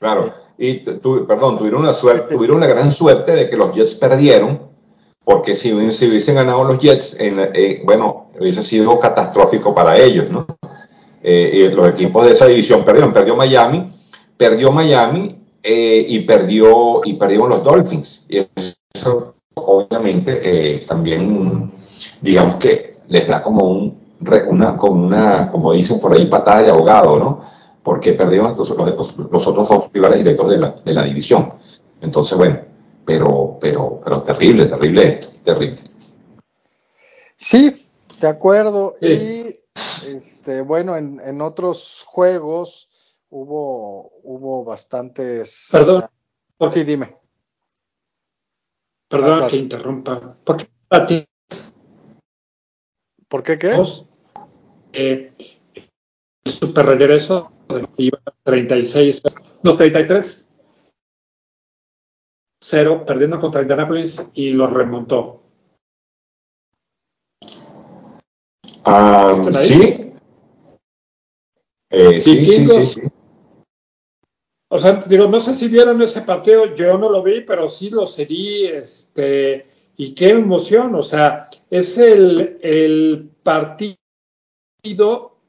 Claro, 0.00 0.34
y 0.58 0.82
tu, 0.98 1.28
perdón, 1.28 1.56
tuvieron 1.56 1.82
una 1.82 1.92
suerte, 1.92 2.34
tuvieron 2.34 2.56
una 2.56 2.66
gran 2.66 2.90
suerte 2.90 3.36
de 3.36 3.48
que 3.48 3.56
los 3.56 3.72
Jets 3.72 3.94
perdieron, 3.94 4.68
porque 5.22 5.54
si, 5.54 5.92
si 5.92 6.08
hubiesen 6.08 6.34
ganado 6.34 6.64
los 6.64 6.78
Jets, 6.78 7.16
eh, 7.20 7.82
bueno, 7.84 8.30
hubiese 8.36 8.64
sido 8.64 8.98
catastrófico 8.98 9.72
para 9.72 9.96
ellos, 9.96 10.28
¿no? 10.28 10.44
Eh, 11.22 11.50
y 11.52 11.68
los 11.68 11.86
equipos 11.86 12.24
de 12.24 12.32
esa 12.32 12.46
división 12.46 12.84
perdieron, 12.84 13.12
perdió 13.12 13.36
Miami, 13.36 13.99
perdió 14.40 14.72
Miami 14.72 15.36
eh, 15.62 16.06
y 16.08 16.20
perdió 16.20 17.02
y 17.04 17.12
perdieron 17.12 17.50
los 17.50 17.62
Dolphins. 17.62 18.24
Y 18.26 18.38
eso 18.94 19.34
obviamente 19.52 20.86
también, 20.88 21.70
digamos 22.22 22.56
que 22.56 22.96
les 23.08 23.28
da 23.28 23.42
como 23.42 23.66
un, 23.66 24.00
una, 24.48 24.78
como 24.78 25.06
una, 25.06 25.50
como 25.50 25.74
dicen 25.74 26.00
por 26.00 26.14
ahí, 26.14 26.24
patada 26.24 26.62
de 26.62 26.70
ahogado, 26.70 27.18
¿no? 27.18 27.40
porque 27.82 28.14
perdieron 28.14 28.56
los, 28.56 28.70
los, 28.70 29.46
otros 29.46 29.68
dos 29.68 29.92
rivales 29.92 30.18
directos 30.18 30.48
de 30.48 30.56
la, 30.56 30.74
de 30.86 30.92
la, 30.94 31.04
división. 31.04 31.52
Entonces, 32.00 32.38
bueno, 32.38 32.60
pero, 33.04 33.58
pero, 33.60 34.00
pero 34.02 34.22
terrible, 34.22 34.64
terrible 34.66 35.06
esto, 35.06 35.28
terrible. 35.44 35.80
Sí, 37.36 37.86
de 38.18 38.28
acuerdo. 38.28 38.96
Y 39.02 39.56
este, 40.06 40.62
bueno, 40.62 40.96
en, 40.96 41.20
en 41.22 41.42
otros 41.42 42.04
juegos 42.06 42.89
hubo, 43.30 44.12
hubo 44.22 44.64
bastantes. 44.64 45.68
Perdón. 45.72 46.04
¿Por 46.56 46.72
qué? 46.72 46.84
Dime. 46.84 47.16
Perdón 49.08 49.48
que 49.48 49.56
interrumpa. 49.56 50.36
¿Por 50.44 50.56
qué 50.58 50.68
a 50.90 51.06
ti? 51.06 51.26
¿Por 53.28 53.42
qué 53.42 53.58
qué? 53.58 53.82
Eh, 54.92 55.32
super 56.44 56.86
regreso 56.86 57.52
iba 57.96 58.20
36, 58.42 59.22
no, 59.62 59.76
33, 59.76 60.48
0, 62.62 63.04
perdiendo 63.06 63.38
contra 63.38 63.62
Indianapolis 63.62 64.26
y 64.34 64.50
lo 64.50 64.66
remontó. 64.66 65.42
Ah, 68.84 69.34
¿sí? 69.58 70.12
Eh, 71.90 72.20
sí, 72.20 72.46
sí, 72.46 72.66
sí, 72.66 72.82
sí, 72.82 73.00
O 74.72 74.78
sea, 74.78 75.04
digo, 75.06 75.26
no 75.26 75.40
sé 75.40 75.52
si 75.54 75.68
vieron 75.68 76.00
ese 76.00 76.22
partido, 76.22 76.74
yo 76.74 76.96
no 76.96 77.10
lo 77.10 77.22
vi, 77.22 77.42
pero 77.42 77.68
sí 77.68 77.90
lo 77.90 78.06
seguí, 78.06 78.66
este, 78.66 79.66
y 79.96 80.14
qué 80.14 80.30
emoción, 80.30 80.94
o 80.94 81.02
sea, 81.02 81.48
es 81.68 81.98
el, 81.98 82.58
el 82.62 83.28
partido 83.42 83.96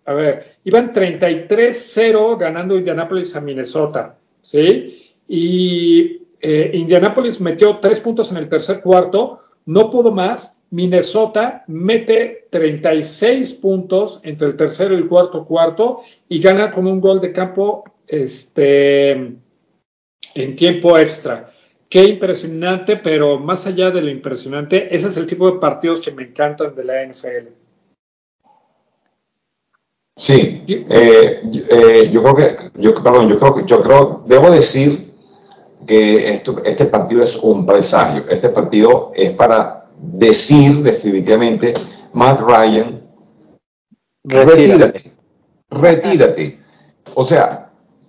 a 0.05 0.13
ver, 0.13 0.57
iban 0.63 0.93
33-0 0.93 2.38
ganando 2.38 2.76
Indianapolis 2.76 3.36
a 3.36 3.41
Minnesota, 3.41 4.17
¿sí? 4.41 5.13
Y 5.28 6.24
eh, 6.41 6.72
Indianapolis 6.74 7.39
metió 7.39 7.78
tres 7.80 7.99
puntos 7.99 8.32
en 8.32 8.38
el 8.38 8.49
tercer 8.49 8.82
cuarto, 8.82 9.41
no 9.65 9.89
pudo 9.89 10.11
más. 10.11 10.57
Minnesota 10.72 11.65
mete 11.67 12.47
36 12.49 13.55
puntos 13.55 14.22
entre 14.24 14.47
el 14.47 14.55
tercero 14.55 14.93
y 14.93 14.97
el 14.97 15.07
cuarto 15.07 15.45
cuarto 15.45 15.99
y 16.30 16.39
gana 16.39 16.72
con 16.72 16.88
un 16.88 17.01
gol 17.01 17.19
de 17.19 17.34
campo 17.34 17.84
este, 18.12 19.12
en 19.12 20.55
tiempo 20.57 20.97
extra. 20.97 21.51
qué 21.89 22.03
impresionante, 22.03 22.97
pero 22.97 23.39
más 23.39 23.66
allá 23.68 23.91
de 23.91 24.01
lo 24.01 24.09
impresionante, 24.09 24.93
ese 24.95 25.07
es 25.07 25.18
el 25.18 25.26
tipo 25.26 25.49
de 25.51 25.59
partidos 25.59 25.99
que 25.99 26.12
me 26.12 26.24
encantan 26.24 26.76
de 26.76 26.84
la 26.84 27.05
NFL. 27.05 27.47
Sí, 30.16 30.64
eh, 30.68 31.41
eh, 31.70 32.09
yo 32.12 32.24
creo 32.24 32.36
que, 32.36 32.72
yo, 32.80 32.93
perdón, 32.95 33.28
yo 33.28 33.39
creo 33.39 33.55
que, 33.55 33.66
yo 33.66 33.82
creo, 33.82 34.24
debo 34.28 34.51
decir 34.51 35.14
que 35.88 36.34
esto, 36.34 36.62
este 36.64 36.86
partido 36.86 37.24
es 37.24 37.36
un 37.36 37.66
presagio. 37.66 38.26
Este 38.30 38.49
partido 38.49 39.12
es 39.16 39.32
para 39.32 39.88
decir 39.97 40.84
definitivamente, 40.84 41.74
Matt 42.14 42.41
Ryan, 42.41 43.01
retírate, 44.24 45.12
retírate. 45.70 46.43
O 47.16 47.26
sea, 47.26 47.61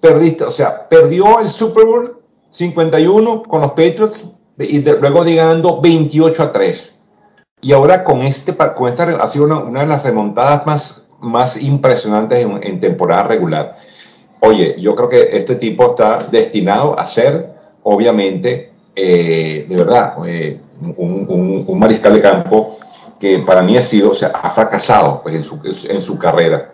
perdiste, 0.03 0.45
o 0.45 0.51
sea, 0.51 0.89
perdió 0.89 1.39
el 1.41 1.49
Super 1.49 1.87
Bowl 1.87 2.19
51 2.51 3.45
con 3.45 3.63
los 3.63 3.71
Patriots 3.71 4.29
y 4.59 4.81
luego 4.81 5.25
de 5.25 5.37
ganando 5.37 5.81
28 5.81 6.43
a 6.43 6.53
3. 6.53 6.99
Y 7.63 7.73
ahora 7.73 8.03
con 8.03 8.23
este, 8.23 8.55
con 8.57 8.89
esta 8.89 9.05
ha 9.05 9.29
sido 9.29 9.45
una, 9.45 9.81
de 9.81 9.87
las 9.87 10.03
remontadas 10.03 10.67
más 10.67 11.09
más 11.21 11.57
impresionantes 11.63 12.41
en, 12.41 12.81
temporada 12.81 13.23
regular. 13.23 13.77
Oye, 14.41 14.75
yo 14.81 14.97
creo 14.97 15.09
que 15.09 15.37
este 15.37 15.55
tipo 15.55 15.91
está 15.91 16.27
destinado 16.27 16.99
a 16.99 17.05
ser, 17.05 17.55
obviamente, 17.85 18.73
eh, 18.97 19.65
de 19.69 19.77
verdad, 19.77 20.15
eh, 20.27 20.61
un, 20.97 21.79
mariscal 21.79 22.15
de 22.15 22.21
campo 22.21 22.77
que 23.21 23.39
para 23.39 23.63
mí 23.63 23.77
ha 23.77 23.83
sido, 23.83 24.11
o 24.11 24.15
sea, 24.15 24.31
ha 24.31 24.51
fracasado 24.51 25.23
pues, 25.23 25.37
en, 25.37 25.45
su, 25.45 25.61
en 25.89 26.03
su 26.03 26.19
carrera. 26.19 26.72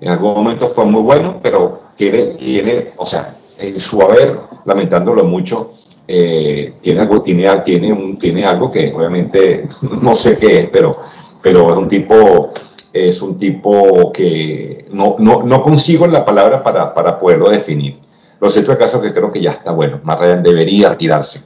En 0.00 0.08
algún 0.08 0.34
momento 0.34 0.68
fue 0.68 0.84
muy 0.84 1.02
bueno, 1.02 1.40
pero 1.42 1.80
tiene, 1.96 2.34
tiene 2.34 2.92
o 2.96 3.04
sea, 3.04 3.36
en 3.58 3.78
su 3.78 4.00
haber, 4.00 4.38
lamentándolo 4.64 5.24
mucho, 5.24 5.74
eh, 6.08 6.74
tiene, 6.80 7.02
algo, 7.02 7.22
tiene, 7.22 7.48
tiene, 7.64 7.92
un, 7.92 8.18
tiene 8.18 8.44
algo 8.44 8.70
que 8.70 8.92
obviamente 8.92 9.68
no 10.02 10.16
sé 10.16 10.38
qué 10.38 10.60
es, 10.60 10.70
pero, 10.70 10.96
pero 11.42 11.70
es 11.70 11.76
un 11.76 11.88
tipo 11.88 12.52
es 12.92 13.22
un 13.22 13.38
tipo 13.38 14.10
que 14.12 14.86
no, 14.92 15.16
no, 15.18 15.42
no 15.42 15.62
consigo 15.62 16.06
la 16.06 16.24
palabra 16.24 16.62
para, 16.62 16.92
para, 16.92 17.18
poderlo 17.18 17.48
definir. 17.48 18.00
Lo 18.40 18.50
cierto 18.50 18.72
es 18.72 18.78
caso 18.78 19.00
que 19.00 19.12
creo 19.12 19.30
que 19.30 19.40
ya 19.40 19.52
está 19.52 19.70
bueno. 19.70 20.00
Más 20.02 20.18
debería 20.42 20.88
retirarse. 20.88 21.42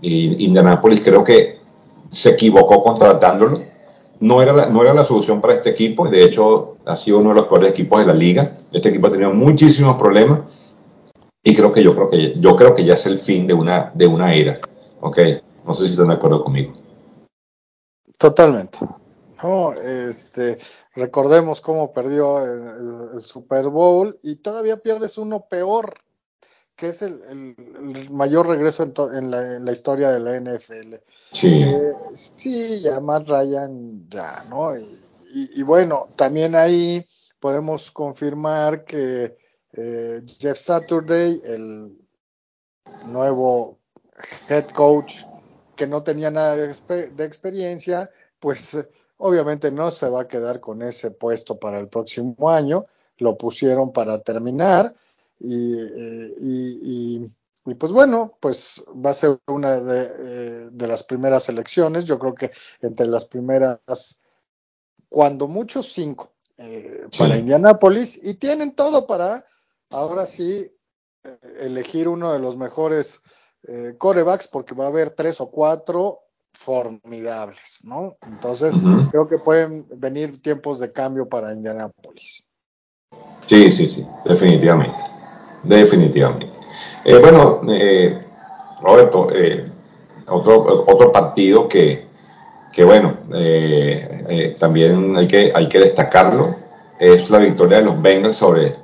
Y 0.00 0.44
Indianapolis 0.44 1.00
creo 1.02 1.22
que 1.22 1.58
se 2.08 2.30
equivocó 2.30 2.82
contratándolo. 2.82 3.60
No 4.20 4.40
era, 4.40 4.52
la, 4.52 4.66
no 4.68 4.82
era 4.82 4.94
la 4.94 5.04
solución 5.04 5.40
para 5.40 5.54
este 5.54 5.70
equipo. 5.70 6.08
De 6.08 6.24
hecho, 6.24 6.78
ha 6.86 6.96
sido 6.96 7.18
uno 7.18 7.30
de 7.30 7.36
los 7.36 7.46
peores 7.46 7.70
equipos 7.70 7.98
de 8.00 8.06
la 8.06 8.14
liga. 8.14 8.58
Este 8.72 8.88
equipo 8.88 9.08
ha 9.08 9.12
tenido 9.12 9.32
muchísimos 9.32 9.96
problemas. 9.96 10.40
Y 11.42 11.54
creo 11.54 11.72
que 11.72 11.82
yo 11.82 11.94
creo 11.94 12.10
que, 12.10 12.34
yo 12.40 12.56
creo 12.56 12.74
que 12.74 12.84
ya 12.84 12.94
es 12.94 13.06
el 13.06 13.18
fin 13.18 13.46
de 13.46 13.54
una, 13.54 13.92
de 13.94 14.06
una 14.06 14.34
era. 14.34 14.58
¿Ok? 15.00 15.18
No 15.66 15.74
sé 15.74 15.86
si 15.86 15.92
están 15.92 16.08
de 16.08 16.14
acuerdo 16.14 16.42
conmigo. 16.42 16.72
Totalmente. 18.18 18.78
No, 19.42 19.72
este, 19.74 20.58
recordemos 20.94 21.60
cómo 21.60 21.92
perdió 21.92 22.38
el, 22.42 23.20
Super 23.20 23.68
Bowl 23.68 24.18
y 24.22 24.36
todavía 24.36 24.78
pierdes 24.78 25.18
uno 25.18 25.46
peor, 25.48 25.94
que 26.76 26.88
es 26.88 27.02
el, 27.02 27.56
mayor 28.10 28.48
regreso 28.48 28.82
en, 29.12 29.30
la, 29.30 29.72
historia 29.72 30.10
de 30.10 30.20
la 30.20 30.38
NFL. 30.38 30.96
Sí. 31.32 31.62
Eh, 31.62 31.92
sí, 32.12 32.80
ya 32.80 33.00
Matt 33.00 33.28
Ryan, 33.28 34.08
ya, 34.08 34.44
¿no? 34.48 34.76
Y, 34.78 35.62
bueno, 35.62 36.08
también 36.16 36.54
ahí 36.54 37.04
podemos 37.40 37.90
confirmar 37.90 38.84
que 38.84 39.36
eh, 39.72 40.22
Jeff 40.38 40.58
Saturday, 40.58 41.42
el 41.44 41.98
nuevo 43.06 43.78
head 44.48 44.68
coach 44.68 45.24
que 45.74 45.86
no 45.86 46.02
tenía 46.02 46.30
nada 46.30 46.56
de 46.56 47.24
experiencia, 47.24 48.10
pues 48.40 48.76
Obviamente 49.18 49.70
no 49.70 49.90
se 49.90 50.08
va 50.08 50.22
a 50.22 50.28
quedar 50.28 50.60
con 50.60 50.82
ese 50.82 51.10
puesto 51.10 51.58
para 51.58 51.78
el 51.78 51.88
próximo 51.88 52.50
año, 52.50 52.86
lo 53.18 53.38
pusieron 53.38 53.92
para 53.92 54.20
terminar 54.20 54.94
y, 55.38 57.24
eh, 57.24 57.30
pues 57.78 57.92
bueno, 57.92 58.36
pues 58.40 58.82
va 58.88 59.10
a 59.10 59.14
ser 59.14 59.38
una 59.46 59.76
eh, 59.76 60.68
de, 60.70 60.86
las 60.86 61.02
primeras 61.02 61.48
elecciones, 61.48 62.04
yo 62.04 62.18
creo 62.18 62.34
que 62.34 62.52
entre 62.80 63.06
las 63.06 63.24
primeras, 63.24 64.22
cuando 65.08 65.48
muchos 65.48 65.92
cinco 65.92 66.32
eh, 66.58 67.06
para 67.18 67.36
Indianápolis 67.36 68.20
y 68.24 68.34
tienen 68.34 68.74
todo 68.74 69.06
para 69.06 69.44
ahora 69.90 70.26
sí 70.26 70.72
elegir 71.58 72.08
uno 72.08 72.32
de 72.32 72.38
los 72.38 72.56
mejores 72.56 73.20
corebacks 73.98 74.46
porque 74.46 74.76
va 74.76 74.84
a 74.84 74.88
haber 74.88 75.10
tres 75.10 75.40
o 75.40 75.50
cuatro 75.50 76.20
formidables, 76.52 77.80
¿no? 77.82 78.16
Entonces, 78.22 78.76
creo 79.10 79.26
que 79.26 79.38
pueden 79.38 79.86
venir 79.90 80.40
tiempos 80.40 80.78
de 80.78 80.92
cambio 80.92 81.28
para 81.28 81.52
Indianapolis. 81.52 82.46
Sí, 83.46 83.70
sí, 83.70 83.88
sí, 83.88 84.06
definitivamente. 84.24 85.05
Definitivamente. 85.66 86.46
Eh, 87.04 87.18
bueno, 87.18 87.60
eh, 87.68 88.22
Roberto, 88.82 89.28
eh, 89.32 89.68
otro, 90.28 90.84
otro 90.86 91.12
partido 91.12 91.68
que, 91.68 92.06
que 92.72 92.84
bueno, 92.84 93.16
también 94.58 95.16
hay 95.16 95.26
que, 95.26 95.52
hay 95.54 95.68
que 95.68 95.78
destacarlo, 95.78 96.56
es 96.98 97.30
la 97.30 97.38
victoria 97.38 97.78
de 97.78 97.84
los 97.84 98.00
Bengals 98.00 98.36
sobre 98.36 98.74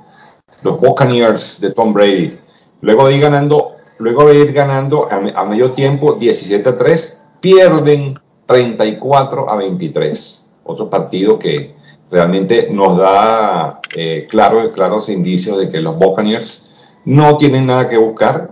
los 0.61 0.79
Buccaneers 0.79 1.59
de 1.59 1.71
Tom 1.71 1.93
Brady. 1.93 2.37
Luego 2.81 3.07
de 3.07 3.15
ir 3.15 3.21
ganando, 3.21 3.75
luego 3.97 4.25
de 4.25 4.35
ir 4.35 4.53
ganando 4.53 5.07
a, 5.11 5.15
a 5.15 5.45
medio 5.45 5.71
tiempo 5.71 6.13
17 6.13 6.67
a 6.69 6.77
3, 6.77 7.21
pierden 7.39 8.15
34 8.45 9.49
a 9.49 9.55
23. 9.55 10.45
Otro 10.63 10.89
partido 10.89 11.37
que 11.37 11.75
realmente 12.13 12.69
nos 12.71 12.97
da 12.97 13.81
eh, 13.95 14.27
claro, 14.29 14.71
claros 14.71 15.09
indicios 15.09 15.57
de 15.57 15.69
que 15.69 15.79
los 15.79 15.97
Buccaneers 15.97 16.71
no 17.05 17.37
tienen 17.37 17.67
nada 17.67 17.87
que 17.89 17.97
buscar. 17.97 18.51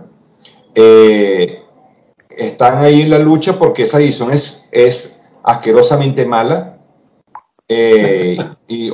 Eh, 0.74 1.62
están 2.30 2.82
ahí 2.82 3.02
en 3.02 3.10
la 3.10 3.18
lucha 3.18 3.58
porque 3.58 3.82
esa 3.82 3.98
edición 3.98 4.32
es, 4.32 4.68
es 4.72 5.20
asquerosamente 5.42 6.24
mala. 6.24 6.78
Eh, 7.68 8.36
y 8.66 8.90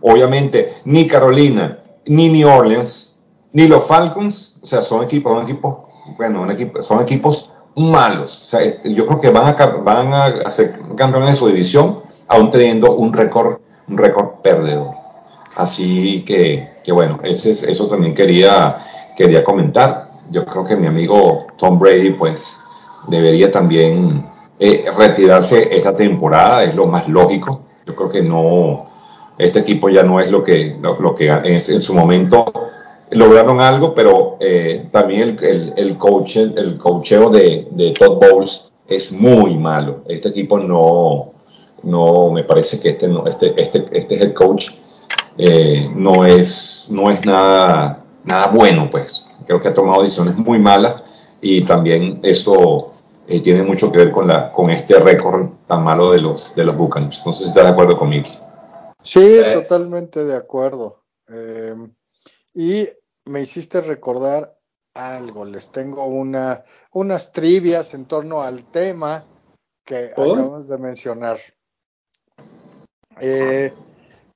obviamente 0.00 0.74
ni 0.84 1.06
Carolina, 1.06 1.78
ni 2.06 2.28
New 2.28 2.48
Orleans, 2.48 3.16
ni 3.52 3.66
los 3.66 3.84
Falcons, 3.86 4.58
o 4.62 4.66
sea, 4.66 4.82
son 4.82 5.02
equipos, 5.04 5.32
son 5.32 5.42
equipos, 5.42 5.76
bueno, 6.16 6.46
son 6.80 7.02
equipos 7.02 7.50
malos. 7.76 8.42
O 8.42 8.46
sea, 8.46 8.62
este, 8.62 8.92
yo 8.94 9.06
creo 9.06 9.20
que 9.20 9.30
van 9.30 9.48
a, 9.48 9.66
van 9.66 10.12
a 10.12 10.50
ser 10.50 10.78
campeones 10.96 11.30
de 11.30 11.36
su 11.36 11.46
división, 11.46 12.00
aún 12.28 12.50
teniendo 12.50 12.96
un 12.96 13.12
récord, 13.12 13.58
un 13.88 13.98
récord 13.98 14.40
perdedor. 14.42 15.01
Así 15.56 16.24
que, 16.24 16.68
que 16.82 16.92
bueno, 16.92 17.20
ese, 17.22 17.50
eso 17.50 17.88
también 17.88 18.14
quería, 18.14 18.78
quería 19.16 19.44
comentar. 19.44 20.08
Yo 20.30 20.44
creo 20.44 20.64
que 20.64 20.76
mi 20.76 20.86
amigo 20.86 21.46
Tom 21.58 21.78
Brady, 21.78 22.10
pues, 22.10 22.58
debería 23.08 23.50
también 23.50 24.24
eh, 24.58 24.84
retirarse 24.96 25.74
esta 25.74 25.94
temporada, 25.94 26.64
es 26.64 26.74
lo 26.74 26.86
más 26.86 27.08
lógico. 27.08 27.62
Yo 27.86 27.94
creo 27.94 28.08
que 28.08 28.22
no, 28.22 28.86
este 29.38 29.58
equipo 29.60 29.88
ya 29.88 30.02
no 30.02 30.20
es 30.20 30.30
lo 30.30 30.42
que, 30.42 30.76
lo, 30.80 31.14
que 31.14 31.28
es 31.44 31.68
en 31.68 31.80
su 31.80 31.94
momento 31.94 32.52
lograron 33.10 33.60
algo, 33.60 33.94
pero 33.94 34.36
eh, 34.40 34.86
también 34.90 35.36
el, 35.42 35.74
el, 35.76 35.98
coach, 35.98 36.36
el 36.36 36.78
coacheo 36.78 37.28
de, 37.30 37.68
de, 37.70 37.90
Todd 37.92 38.18
Bowles 38.18 38.72
es 38.88 39.12
muy 39.12 39.56
malo. 39.58 40.02
Este 40.06 40.30
equipo 40.30 40.58
no, 40.58 41.32
no 41.82 42.30
me 42.30 42.44
parece 42.44 42.80
que 42.80 42.90
este, 42.90 43.10
este, 43.26 43.60
este, 43.60 43.84
este 43.92 44.14
head 44.14 44.32
coach 44.32 44.70
eh, 45.38 45.90
no, 45.94 46.24
es, 46.24 46.86
no 46.90 47.10
es 47.10 47.24
nada, 47.24 48.04
nada 48.24 48.48
bueno, 48.48 48.88
pues. 48.90 49.24
Creo 49.46 49.60
que 49.60 49.68
ha 49.68 49.74
tomado 49.74 50.02
decisiones 50.02 50.36
muy 50.36 50.58
malas 50.58 51.02
y 51.40 51.64
también 51.64 52.20
eso 52.22 52.92
eh, 53.26 53.40
tiene 53.40 53.62
mucho 53.62 53.90
que 53.90 53.98
ver 53.98 54.10
con, 54.12 54.28
la, 54.28 54.52
con 54.52 54.70
este 54.70 54.98
récord 54.98 55.48
tan 55.66 55.82
malo 55.82 56.12
de 56.12 56.20
los, 56.20 56.54
de 56.54 56.64
los 56.64 56.76
Buccaneers. 56.76 57.26
No 57.26 57.32
sé 57.32 57.44
si 57.44 57.48
estás 57.48 57.64
de 57.64 57.70
acuerdo 57.70 57.96
conmigo. 57.98 58.28
Sí, 59.02 59.40
totalmente 59.54 60.24
de 60.24 60.36
acuerdo. 60.36 61.02
y 62.54 62.86
me 63.24 63.40
hiciste 63.40 63.80
recordar 63.80 64.56
algo. 64.94 65.44
Les 65.44 65.70
tengo 65.70 66.06
una, 66.06 66.62
unas 66.92 67.32
trivias 67.32 67.94
en 67.94 68.06
torno 68.06 68.42
al 68.42 68.64
tema 68.64 69.24
que 69.84 70.10
acabamos 70.12 70.68
de 70.68 70.78
mencionar. 70.78 71.38
Eh, 73.20 73.72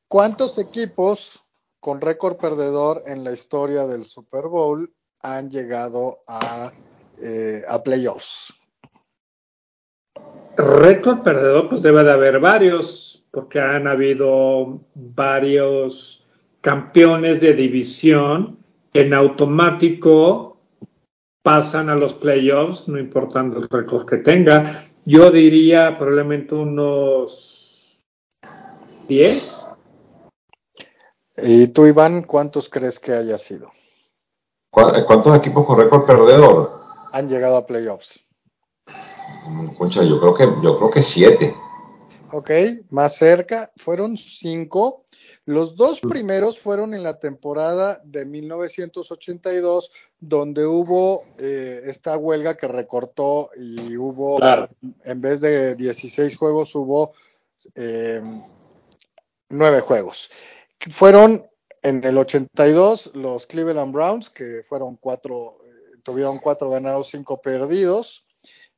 ¿Cuántos 0.09 0.59
equipos 0.59 1.45
con 1.81 2.01
récord 2.01 2.37
perdedor 2.37 3.03
en 3.07 3.25
la 3.25 3.33
historia 3.33 3.87
del 3.87 4.07
Super 4.07 4.47
Bowl 4.47 4.93
han 5.23 5.51
llegado 5.51 6.21
a, 6.27 6.73
eh, 7.21 7.63
a 7.67 7.83
playoffs? 7.83 8.55
Récord 10.57 11.23
perdedor, 11.23 11.69
pues 11.69 11.83
debe 11.83 12.03
de 12.05 12.13
haber 12.13 12.41
varios, 12.41 13.25
porque 13.31 13.61
han 13.61 13.87
habido 13.87 14.81
varios 14.95 16.27
campeones 16.61 17.41
de 17.41 17.55
división 17.55 18.59
en 18.95 19.13
automático 19.13 20.57
pasan 21.47 21.91
a 21.91 21.95
los 21.95 22.13
playoffs, 22.13 22.89
no 22.89 22.99
importando 22.99 23.59
el 23.59 23.69
récord 23.69 24.05
que 24.05 24.17
tenga. 24.17 24.83
Yo 25.05 25.31
diría 25.31 25.97
probablemente 25.97 26.57
unos 26.57 28.03
10. 29.07 29.56
¿Y 31.37 31.69
tú, 31.69 31.87
Iván, 31.87 32.23
cuántos 32.23 32.69
crees 32.69 32.99
que 32.99 33.13
haya 33.13 33.39
sido? 33.39 33.71
¿Cuántos 34.71 35.37
equipos 35.37 35.67
con 35.67 35.79
récord 35.79 36.05
perdedor? 36.07 36.81
Han 37.13 37.29
llegado 37.29 37.57
a 37.57 37.67
playoffs. 37.67 38.25
Concha, 39.79 40.03
yo 40.03 40.21
creo 40.21 40.35
que, 40.35 40.45
yo 40.63 40.77
creo 40.79 40.91
que 40.91 41.03
siete. 41.03 41.55
Ok, 42.33 42.51
más 42.91 43.17
cerca, 43.17 43.71
fueron 43.77 44.17
cinco. 44.17 45.05
Los 45.45 45.77
dos 45.77 46.01
primeros 46.01 46.59
fueron 46.59 46.93
en 46.93 47.05
la 47.05 47.19
temporada 47.21 48.01
de 48.05 48.27
1982, 48.27 49.93
donde 50.19 50.67
hubo 50.67 51.23
eh, 51.39 51.83
esta 51.85 52.17
huelga 52.19 52.57
que 52.57 52.67
recortó 52.67 53.51
y 53.57 53.97
hubo, 53.97 54.39
en 55.05 55.21
vez 55.21 55.41
de 55.41 55.77
16 55.77 56.37
juegos, 56.37 56.75
hubo 56.75 57.13
eh, 57.77 58.21
nueve 59.49 59.81
juegos. 59.81 60.31
Fueron 60.91 61.47
en 61.83 62.03
el 62.05 62.19
82 62.19 63.13
los 63.15 63.47
Cleveland 63.47 63.93
Browns, 63.93 64.31
que 64.31 64.63
fueron 64.69 64.97
cuatro, 64.97 65.59
eh, 65.65 65.99
tuvieron 66.03 66.39
cuatro 66.39 66.71
ganados, 66.71 67.09
cinco 67.09 67.41
perdidos 67.41 68.27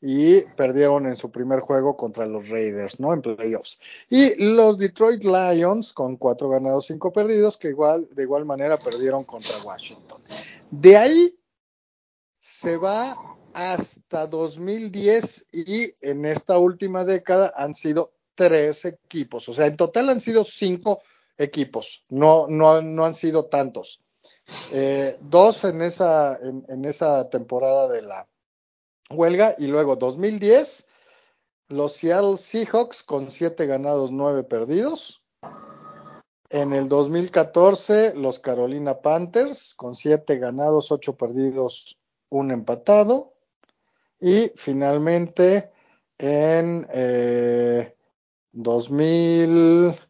y 0.01 0.43
perdieron 0.57 1.07
en 1.07 1.17
su 1.17 1.31
primer 1.31 1.61
juego 1.61 1.97
contra 1.97 2.25
los 2.27 2.49
Raiders, 2.49 3.01
¿no? 3.01 3.13
En 3.13 3.21
playoffs. 3.21 3.81
Y 4.09 4.43
los 4.43 4.79
Detroit 4.79 5.25
Lions, 5.25 5.93
con 5.93 6.17
cuatro 6.17 6.49
ganados, 6.49 6.87
cinco 6.87 7.13
perdidos, 7.13 7.57
que 7.57 7.69
igual, 7.69 8.09
de 8.13 8.23
igual 8.23 8.45
manera 8.45 8.79
perdieron 8.79 9.25
contra 9.25 9.63
Washington. 9.65 10.23
De 10.71 10.97
ahí 10.97 11.39
se 12.39 12.77
va 12.77 13.17
hasta 13.53 14.27
2010 14.27 15.47
y 15.53 15.93
en 16.01 16.25
esta 16.25 16.59
última 16.59 17.05
década 17.05 17.53
han 17.57 17.75
sido 17.75 18.13
tres 18.35 18.85
equipos, 18.85 19.49
o 19.49 19.53
sea, 19.53 19.67
en 19.67 19.77
total 19.77 20.11
han 20.11 20.21
sido 20.21 20.45
cinco 20.45 21.01
equipos, 21.39 22.05
no, 22.09 22.47
no, 22.49 22.83
no 22.83 23.05
han 23.05 23.15
sido 23.15 23.47
tantos. 23.47 24.03
Eh, 24.73 25.19
dos 25.21 25.65
en 25.65 25.83
esa, 25.83 26.39
en 26.39 26.85
esa 26.85 27.31
temporada 27.31 27.89
de 27.89 28.03
la, 28.03 28.29
huelga 29.11 29.55
y 29.59 29.67
luego 29.67 29.97
2010 29.97 30.89
los 31.69 31.93
Seattle 31.93 32.37
Seahawks 32.37 33.03
con 33.03 33.31
7 33.31 33.67
ganados, 33.67 34.11
9 34.11 34.45
perdidos. 34.45 35.23
En 36.51 36.73
el 36.73 36.89
2014 36.89 38.15
los 38.15 38.39
Carolina 38.39 39.03
Panthers 39.03 39.75
con 39.75 39.95
7 39.95 40.39
ganados, 40.39 40.91
8 40.91 41.17
perdidos, 41.17 41.99
1 42.31 42.55
empatado. 42.55 43.35
Y 44.19 44.51
finalmente 44.57 45.71
en 46.17 46.89
eh, 46.91 47.95
2020 48.53 50.08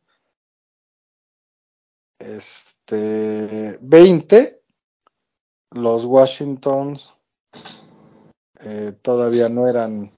este, 2.18 3.78
los 5.70 6.04
Washingtons 6.04 7.14
eh, 8.60 8.92
todavía 9.02 9.48
no 9.48 9.68
eran 9.68 10.12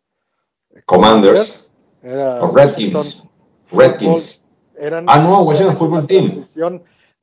Commanders, 0.86 1.72
era 2.02 2.50
Redskins. 2.50 3.24
Redskins. 3.70 4.48
Eran 4.78 5.04
ah, 5.08 5.18
no, 5.18 5.42
Washington 5.42 5.76
Football 5.76 6.06
Team. 6.06 6.24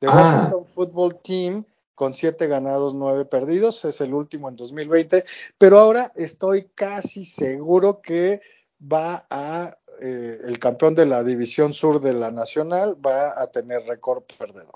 De 0.00 0.06
ah. 0.06 0.14
Washington 0.14 0.64
Football 0.64 1.20
Team 1.22 1.64
con 1.98 2.14
siete 2.14 2.46
ganados, 2.46 2.94
nueve 2.94 3.24
perdidos, 3.24 3.84
es 3.84 4.00
el 4.00 4.14
último 4.14 4.48
en 4.48 4.54
2020, 4.54 5.24
pero 5.58 5.80
ahora 5.80 6.12
estoy 6.14 6.70
casi 6.76 7.24
seguro 7.24 8.00
que 8.00 8.40
va 8.80 9.26
a 9.28 9.76
eh, 10.00 10.38
el 10.44 10.58
campeón 10.58 10.94
de 10.94 11.06
la 11.06 11.24
división 11.24 11.72
sur 11.72 12.00
de 12.00 12.12
la 12.12 12.30
nacional 12.30 12.94
va 13.04 13.40
a 13.40 13.46
tener 13.48 13.82
récord 13.82 14.22
perdedor. 14.38 14.74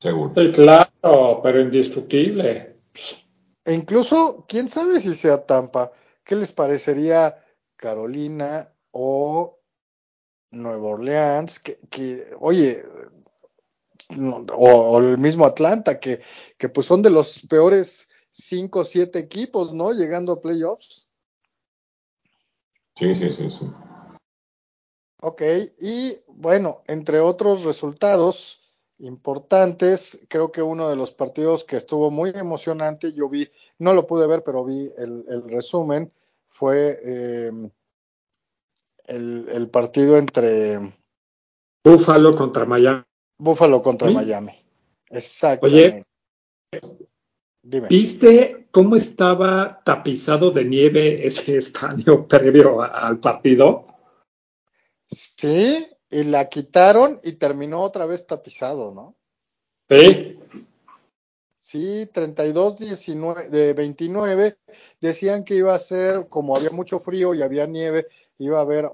Seguro. 0.00 0.32
claro, 0.52 1.40
pero 1.42 1.60
indiscutible. 1.60 2.76
E 3.64 3.72
incluso, 3.72 4.44
quién 4.48 4.68
sabe 4.68 5.00
si 5.00 5.14
sea 5.14 5.44
Tampa. 5.44 5.90
¿Qué 6.22 6.36
les 6.36 6.52
parecería 6.52 7.36
Carolina 7.76 8.72
o 8.90 9.58
Nueva 10.50 10.88
Orleans? 10.88 11.60
Que, 11.60 12.34
oye, 12.38 12.84
o, 14.52 14.98
el 14.98 15.18
mismo 15.18 15.46
Atlanta, 15.46 15.98
que, 15.98 16.20
que 16.58 16.68
pues 16.68 16.86
son 16.86 17.02
de 17.02 17.10
los 17.10 17.46
peores 17.46 18.08
cinco 18.30 18.80
o 18.80 18.84
siete 18.84 19.18
equipos, 19.18 19.72
¿no? 19.72 19.92
Llegando 19.92 20.32
a 20.32 20.40
playoffs. 20.40 21.08
Sí, 22.96 23.14
sí, 23.14 23.30
sí, 23.30 23.50
sí. 23.50 23.66
Ok, 25.28 25.42
y 25.80 26.16
bueno, 26.28 26.84
entre 26.86 27.18
otros 27.18 27.64
resultados, 27.64 28.60
importantes. 29.00 30.24
Creo 30.28 30.52
que 30.52 30.62
uno 30.62 30.88
de 30.88 30.94
los 30.94 31.10
partidos 31.10 31.64
que 31.64 31.76
estuvo 31.76 32.12
muy 32.12 32.30
emocionante, 32.30 33.12
yo 33.12 33.28
vi, 33.28 33.50
no 33.80 33.92
lo 33.92 34.06
pude 34.06 34.28
ver, 34.28 34.44
pero 34.44 34.64
vi 34.64 34.88
el, 34.96 35.42
resumen, 35.48 36.12
fue 36.48 37.00
em, 37.02 37.68
el, 39.08 39.68
partido 39.68 40.16
entre 40.16 40.78
Búfalo 41.82 42.36
contra 42.36 42.64
Miami. 42.64 43.02
Búfalo 43.36 43.82
contra 43.82 44.08
Miami. 44.08 44.52
Exactamente. 45.10 46.04
Oye, 46.72 47.88
¿viste 47.88 48.68
cómo 48.70 48.94
estaba 48.94 49.82
tapizado 49.82 50.52
de 50.52 50.64
nieve 50.64 51.26
ese 51.26 51.56
estadio 51.58 52.28
previo 52.28 52.80
al 52.80 53.18
partido? 53.18 53.95
Sí, 55.06 55.86
y 56.10 56.24
la 56.24 56.48
quitaron 56.48 57.20
y 57.22 57.32
terminó 57.32 57.80
otra 57.80 58.06
vez 58.06 58.26
tapizado, 58.26 58.92
¿no? 58.92 59.14
Sí. 59.88 60.38
Sí, 61.60 62.08
32 62.12 62.78
19, 62.78 63.48
de 63.48 63.72
29 63.72 64.56
decían 65.00 65.44
que 65.44 65.56
iba 65.56 65.74
a 65.74 65.78
ser, 65.80 66.28
como 66.28 66.56
había 66.56 66.70
mucho 66.70 67.00
frío 67.00 67.34
y 67.34 67.42
había 67.42 67.66
nieve, 67.66 68.06
iba 68.38 68.58
a 68.58 68.62
haber 68.62 68.90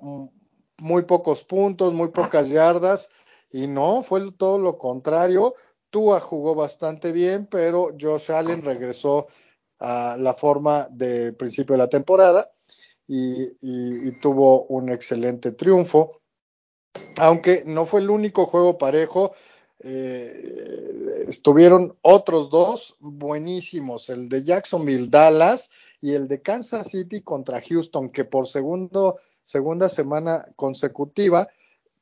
muy 0.78 1.02
pocos 1.02 1.44
puntos, 1.44 1.92
muy 1.92 2.08
pocas 2.08 2.48
yardas, 2.48 3.10
y 3.50 3.66
no, 3.66 4.02
fue 4.02 4.32
todo 4.32 4.58
lo 4.58 4.78
contrario. 4.78 5.54
Tua 5.90 6.20
jugó 6.20 6.54
bastante 6.54 7.12
bien, 7.12 7.46
pero 7.46 7.94
Josh 8.00 8.32
Allen 8.32 8.62
regresó 8.62 9.28
a 9.78 10.16
la 10.18 10.32
forma 10.32 10.88
de 10.90 11.34
principio 11.34 11.74
de 11.74 11.78
la 11.78 11.88
temporada 11.88 12.50
y 13.14 14.12
tuvo 14.20 14.64
un 14.64 14.90
excelente 14.90 15.52
triunfo 15.52 16.12
aunque 17.16 17.62
no 17.66 17.86
fue 17.86 18.00
el 18.00 18.10
único 18.10 18.46
juego 18.46 18.78
parejo. 18.78 19.32
Eh, 19.80 21.24
estuvieron 21.26 21.96
otros 22.02 22.50
dos 22.50 22.96
buenísimos, 23.00 24.10
el 24.10 24.28
de 24.28 24.44
Jacksonville 24.44 25.08
Dallas 25.08 25.70
y 26.00 26.12
el 26.12 26.28
de 26.28 26.40
Kansas 26.40 26.88
City 26.88 27.22
contra 27.22 27.60
Houston, 27.60 28.10
que 28.10 28.24
por 28.24 28.46
segundo, 28.46 29.18
segunda 29.42 29.88
semana 29.88 30.46
consecutiva 30.56 31.48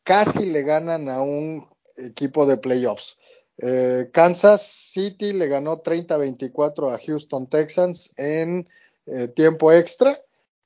casi 0.03 0.47
le 0.47 0.63
ganan 0.63 1.09
a 1.09 1.23
un 1.23 1.67
equipo 1.97 2.45
de 2.47 2.59
playoffs. 2.59 3.19
Eh, 3.59 4.11
Kansas 4.13 4.63
City 4.63 5.33
le 5.33 5.47
ganó 5.49 5.83
30-24 5.83 6.95
a 6.95 6.99
Houston 6.99 7.47
Texans 7.49 8.13
en 8.17 8.69
eh, 9.07 9.29
tiempo 9.29 9.73
extra 9.73 10.19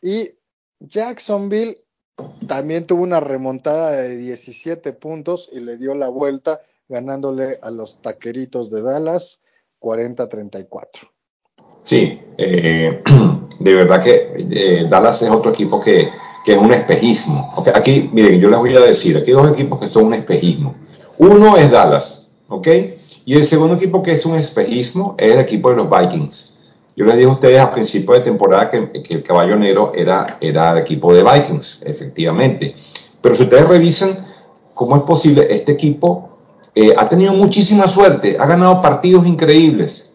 y 0.05 0.35
Jacksonville 0.81 1.79
también 2.47 2.87
tuvo 2.87 3.03
una 3.03 3.21
remontada 3.21 3.93
de 3.93 4.19
17 4.19 4.93
puntos 4.93 5.49
y 5.51 5.61
le 5.61 5.79
dio 5.79 5.95
la 5.95 6.09
vuelta 6.09 6.61
ganándole 6.89 7.59
a 7.63 7.71
los 7.71 8.03
taqueritos 8.03 8.71
de 8.71 8.83
Dallas 8.83 9.41
40-34. 9.81 10.87
Sí, 11.83 12.21
eh, 12.37 13.03
de 13.61 13.75
verdad 13.75 14.03
que 14.03 14.35
eh, 14.37 14.87
Dallas 14.91 15.23
es 15.23 15.31
otro 15.31 15.51
equipo 15.51 15.81
que, 15.81 16.11
es 16.47 16.59
un 16.59 16.75
espejismo. 16.75 17.65
aquí, 17.75 18.11
miren, 18.13 18.39
yo 18.39 18.51
les 18.51 18.59
voy 18.59 18.77
a 18.77 18.81
decir, 18.81 19.17
aquí 19.17 19.31
hay 19.31 19.37
dos 19.37 19.53
equipos 19.53 19.81
que 19.81 19.89
son 19.89 20.05
un 20.05 20.15
espejismo. 20.15 20.75
Uno 21.17 21.57
es 21.57 21.71
Dallas, 21.71 22.29
¿ok? 22.49 22.69
Y 23.25 23.37
el 23.37 23.47
segundo 23.47 23.77
equipo 23.77 24.03
que 24.03 24.13
es 24.13 24.27
un 24.27 24.35
espejismo 24.35 25.15
es 25.17 25.33
el 25.33 25.39
equipo 25.39 25.71
de 25.71 25.77
los 25.77 25.89
Vikings. 25.89 26.54
Yo 26.97 27.05
les 27.05 27.17
dije 27.17 27.29
a 27.29 27.33
ustedes 27.33 27.61
a 27.61 27.73
principio 27.73 28.15
de 28.15 28.21
temporada 28.21 28.71
que, 28.71 28.91
el 29.09 29.23
caballo 29.25 29.57
negro 29.57 29.93
era, 29.95 30.39
era 30.41 30.73
el 30.73 30.79
equipo 30.79 31.13
de 31.13 31.25
Vikings, 31.25 31.83
efectivamente. 31.85 32.75
Pero 33.21 33.35
si 33.35 33.43
ustedes 33.43 33.67
revisan 33.67 34.27
cómo 34.75 34.97
es 34.97 35.03
posible, 35.03 35.47
este 35.51 35.73
equipo 35.73 36.29
eh, 36.75 36.95
ha 36.97 37.09
tenido 37.09 37.33
muchísima 37.33 37.89
suerte, 37.89 38.37
ha 38.39 38.47
ganado 38.47 38.81
partidos 38.81 39.27
increíbles, 39.27 40.13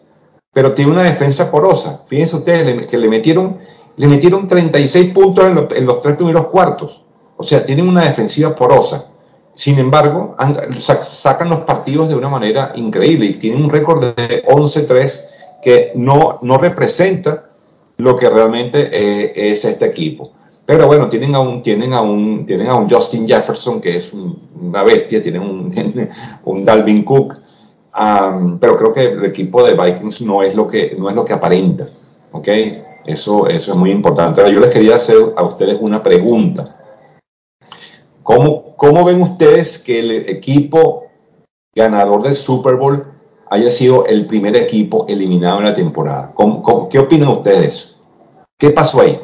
pero 0.52 0.72
tiene 0.72 0.92
una 0.92 1.02
defensa 1.02 1.50
porosa. 1.50 2.02
Fíjense 2.06 2.36
ustedes 2.36 2.86
que 2.86 2.96
le 2.96 3.08
metieron, 3.08 3.58
le 3.96 4.06
metieron 4.06 4.48
36 4.48 5.12
puntos 5.12 5.44
en, 5.46 5.86
los 5.86 6.00
tres 6.00 6.16
primeros 6.16 6.46
cuartos. 6.48 7.02
O 7.36 7.42
sea, 7.42 7.64
tienen 7.64 7.88
una 7.88 8.04
defensiva 8.04 8.54
porosa. 8.54 9.06
Sin 9.52 9.78
embargo, 9.78 10.34
sacan 11.02 11.50
los 11.50 11.60
partidos 11.60 12.08
de 12.08 12.14
una 12.14 12.28
manera 12.28 12.72
increíble 12.74 13.26
y 13.26 13.34
tienen 13.34 13.62
un 13.64 13.70
récord 13.70 14.14
de 14.14 14.44
11-3 14.44 15.29
que 15.62 15.92
no, 15.94 16.38
no 16.42 16.58
representa 16.58 17.50
lo 17.98 18.16
que 18.16 18.28
realmente 18.28 18.88
eh, 18.92 19.32
es 19.52 19.64
este 19.64 19.86
equipo. 19.86 20.32
Pero 20.64 20.86
bueno, 20.86 21.08
tienen 21.08 21.34
a 21.34 21.40
un, 21.40 21.62
tienen 21.62 21.92
a 21.92 22.00
tienen 22.46 22.68
a 22.68 22.86
Justin 22.88 23.26
Jefferson 23.26 23.80
que 23.80 23.96
es 23.96 24.12
una 24.12 24.82
bestia, 24.82 25.22
tienen 25.22 25.42
un, 25.42 25.74
un 26.44 26.64
Dalvin 26.64 27.04
Cook, 27.04 27.34
pero 28.60 28.76
creo 28.76 28.92
que 28.92 29.02
el 29.02 29.24
equipo 29.24 29.64
de 29.64 29.74
Vikings 29.74 30.20
no 30.20 30.42
es 30.42 30.54
lo 30.54 30.66
que, 30.66 30.94
no 30.98 31.10
es 31.10 31.16
lo 31.16 31.24
que 31.24 31.32
aparenta, 31.32 31.88
¿ok? 32.30 32.48
Eso, 33.04 33.48
eso 33.48 33.72
es 33.72 33.76
muy 33.76 33.90
importante. 33.90 34.42
Yo 34.52 34.60
les 34.60 34.70
quería 34.70 34.96
hacer 34.96 35.16
a 35.36 35.42
ustedes 35.42 35.76
una 35.80 36.02
pregunta. 36.02 36.76
¿Cómo, 38.22 38.76
¿Cómo 38.76 39.04
ven 39.04 39.22
ustedes 39.22 39.78
que 39.78 39.98
el 39.98 40.10
equipo 40.28 41.06
ganador 41.74 42.22
del 42.22 42.36
Super 42.36 42.76
Bowl 42.76 43.02
haya 43.50 43.70
sido 43.70 44.06
el 44.06 44.26
primer 44.26 44.56
equipo 44.56 45.06
eliminado 45.08 45.58
en 45.58 45.64
la 45.64 45.74
temporada? 45.74 46.32
qué 46.90 46.98
opinan 46.98 47.28
ustedes? 47.28 47.96
¿Qué 48.56 48.70
pasó 48.70 49.00
ahí? 49.00 49.18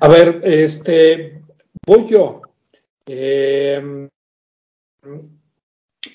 A 0.00 0.08
ver, 0.08 0.40
este, 0.44 1.42
voy 1.86 2.06
yo. 2.06 2.40
Eh, 3.06 4.08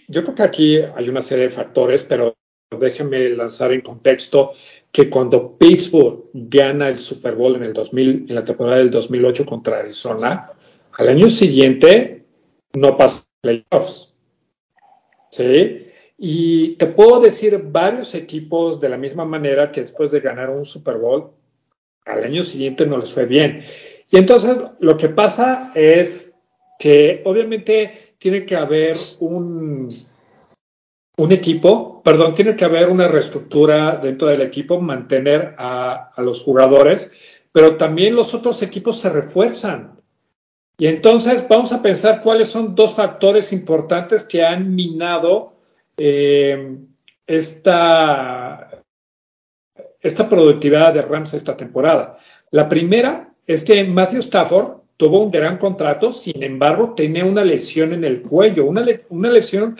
yo 0.07 0.23
creo 0.23 0.35
que 0.35 0.43
aquí 0.43 0.77
hay 0.77 1.07
una 1.07 1.21
serie 1.21 1.45
de 1.45 1.51
factores, 1.51 2.03
pero 2.03 2.35
déjenme 2.77 3.29
lanzar 3.29 3.71
en 3.73 3.81
contexto 3.81 4.53
que 4.91 5.09
cuando 5.09 5.57
Pittsburgh 5.57 6.29
gana 6.33 6.87
el 6.87 6.97
Super 6.97 7.35
Bowl 7.35 7.55
en 7.55 7.63
el 7.63 7.73
2000, 7.73 8.25
en 8.29 8.35
la 8.35 8.45
temporada 8.45 8.77
del 8.77 8.89
2008 8.89 9.45
contra 9.45 9.79
Arizona, 9.79 10.51
al 10.97 11.07
año 11.07 11.29
siguiente 11.29 12.25
no 12.73 12.97
pasa 12.97 13.23
playoffs. 13.41 14.15
¿Sí? 15.29 15.88
Y 16.19 16.75
te 16.75 16.85
puedo 16.87 17.21
decir 17.21 17.57
varios 17.71 18.13
equipos 18.13 18.81
de 18.81 18.89
la 18.89 18.97
misma 18.97 19.23
manera 19.23 19.71
que 19.71 19.81
después 19.81 20.11
de 20.11 20.19
ganar 20.19 20.49
un 20.49 20.65
Super 20.65 20.97
Bowl, 20.97 21.31
al 22.05 22.23
año 22.23 22.43
siguiente 22.43 22.85
no 22.85 22.97
les 22.97 23.13
fue 23.13 23.25
bien. 23.25 23.63
Y 24.09 24.17
entonces 24.17 24.57
lo 24.79 24.97
que 24.97 25.07
pasa 25.07 25.71
es 25.75 26.35
que 26.77 27.21
obviamente 27.23 28.15
tiene 28.17 28.45
que 28.45 28.57
haber 28.57 28.97
un, 29.19 29.89
un 31.19 31.31
equipo, 31.31 32.01
perdón, 32.03 32.33
tiene 32.33 32.55
que 32.55 32.65
haber 32.65 32.89
una 32.89 33.07
reestructura 33.07 33.97
dentro 33.97 34.29
del 34.29 34.41
equipo, 34.41 34.79
mantener 34.79 35.55
a, 35.57 36.11
los 36.17 36.41
jugadores, 36.41 37.11
pero 37.51 37.75
también 37.75 38.15
los 38.15 38.33
otros 38.33 38.61
equipos 38.61 38.97
se 38.97 39.09
refuerzan. 39.09 39.99
Y 40.77 40.87
entonces 40.87 41.45
vamos 41.47 41.73
a 41.73 41.81
pensar 41.81 42.21
cuáles 42.21 42.49
son 42.49 42.73
dos 42.73 42.95
factores 42.95 43.51
importantes 43.51 44.23
que 44.23 44.45
han 44.45 44.75
minado 44.75 45.58
eh, 45.99 46.77
esta, 47.27 48.81
esta 49.99 50.29
productividad 50.29 50.93
de 50.93 51.01
Rams 51.01 51.33
esta 51.33 51.55
temporada. 51.55 52.17
La 52.51 52.67
primera 52.67 53.33
es 53.45 53.63
que 53.63 53.83
Matthew 53.83 54.19
Stafford 54.19 54.79
tuvo 54.97 55.23
un 55.23 55.31
gran 55.31 55.57
contrato, 55.57 56.11
sin 56.11 56.41
embargo, 56.41 56.93
tenía 56.95 57.25
una 57.25 57.43
lesión 57.43 57.93
en 57.93 58.03
el 58.03 58.21
cuello, 58.21 58.65
una, 58.65 58.85
una 59.09 59.29
lesión 59.29 59.77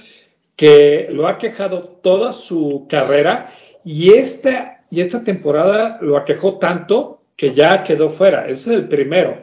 que 0.56 1.08
lo 1.12 1.28
ha 1.28 1.38
quejado 1.38 1.84
toda 1.84 2.32
su 2.32 2.86
carrera 2.90 3.54
y 3.84 4.12
esta, 4.12 4.86
y 4.92 5.02
esta 5.02 5.24
temporada 5.24 6.00
lo 6.02 6.18
aquejó 6.18 6.58
tanto 6.58 7.22
que 7.36 7.54
ya 7.54 7.84
quedó 7.84 8.10
fuera. 8.10 8.48
Ese 8.48 8.72
es 8.72 8.80
el 8.80 8.88
primero. 8.88 9.38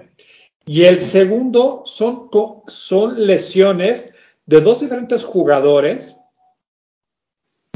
Y 0.66 0.84
el 0.84 0.98
segundo 0.98 1.82
son, 1.86 2.28
son 2.66 3.26
lesiones 3.26 4.12
de 4.44 4.60
dos 4.60 4.80
diferentes 4.80 5.24
jugadores 5.24 6.15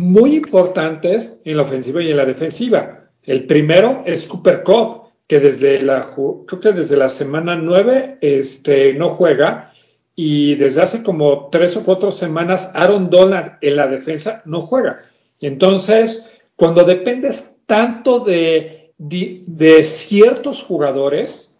muy 0.01 0.37
importantes 0.37 1.41
en 1.45 1.57
la 1.57 1.63
ofensiva 1.63 2.03
y 2.03 2.11
en 2.11 2.17
la 2.17 2.25
defensiva. 2.25 3.11
El 3.23 3.47
primero 3.47 4.03
es 4.07 4.27
Cooper 4.27 4.63
Cup, 4.65 5.03
que 5.27 5.39
desde 5.39 5.81
la, 5.83 6.05
creo 6.47 6.61
que 6.61 6.73
desde 6.73 6.97
la 6.97 7.09
semana 7.09 7.55
9 7.55 8.19
este, 8.21 8.95
no 8.95 9.09
juega 9.09 9.73
y 10.17 10.57
desde 10.57 10.83
hace 10.83 11.03
como 11.03 11.49
tres 11.51 11.77
o 11.77 11.85
cuatro 11.85 12.11
semanas 12.11 12.71
Aaron 12.75 13.09
Donald 13.11 13.53
en 13.61 13.77
la 13.77 13.87
defensa 13.87 14.43
no 14.45 14.61
juega. 14.61 15.03
Entonces, 15.41 16.31
cuando 16.57 16.85
dependes 16.85 17.55
tanto 17.67 18.21
de, 18.21 18.93
de, 18.99 19.85
ciertos 19.85 20.63
jugadores 20.63 21.53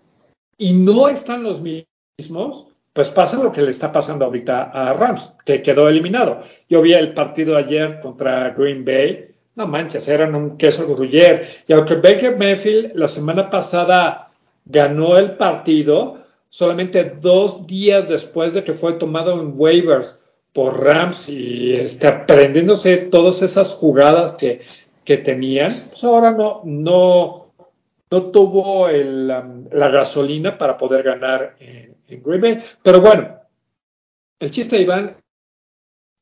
y 0.59 0.73
no 0.73 1.09
están 1.09 1.43
los 1.43 1.63
mismos, 1.63 2.67
pues 2.93 3.09
pasa 3.09 3.43
lo 3.43 3.53
que 3.53 3.63
le 3.63 3.71
está 3.71 3.93
pasando 3.93 4.25
ahorita 4.25 4.71
a 4.73 4.93
Rams, 4.95 5.33
que 5.45 5.63
quedó 5.63 5.89
eliminado. 5.89 6.41
Yo 6.69 6.83
vi 6.83 6.93
el 6.93 7.15
partido 7.15 7.57
ayer 7.57 8.01
contra 8.01 8.51
Green 8.51 8.85
Bay, 8.85 9.29
no 9.55 9.67
manches, 9.67 10.09
eran 10.09 10.35
un 10.35 10.57
queso 10.57 10.87
gruyer. 10.87 11.47
Y 11.67 11.73
aunque 11.73 11.97
Baker 11.97 12.37
Mayfield 12.37 12.93
la 12.95 13.07
semana 13.07 13.49
pasada 13.49 14.33
ganó 14.65 15.19
el 15.19 15.37
partido, 15.37 16.19
solamente 16.49 17.05
dos 17.05 17.67
días 17.67 18.09
después 18.09 18.55
de 18.55 18.65
que 18.65 18.73
fue 18.73 18.95
tomado 18.95 19.41
en 19.41 19.55
waivers 19.57 20.21
por 20.53 20.83
Rams 20.83 21.29
y 21.29 21.75
este, 21.75 22.09
aprendiéndose 22.09 22.97
todas 22.97 23.43
esas 23.43 23.73
jugadas 23.73 24.33
que, 24.33 24.63
que 25.05 25.17
tenían, 25.17 25.87
pues 25.91 26.03
ahora 26.03 26.33
no, 26.33 26.63
no, 26.65 27.53
no 28.11 28.23
tuvo 28.33 28.89
el, 28.89 29.29
la 29.29 29.89
gasolina 29.91 30.59
para 30.59 30.77
poder 30.77 31.05
ganar 31.05 31.55
en, 31.61 32.00
Pero 32.83 33.01
bueno, 33.01 33.37
el 34.39 34.51
chiste, 34.51 34.81
Iván, 34.81 35.17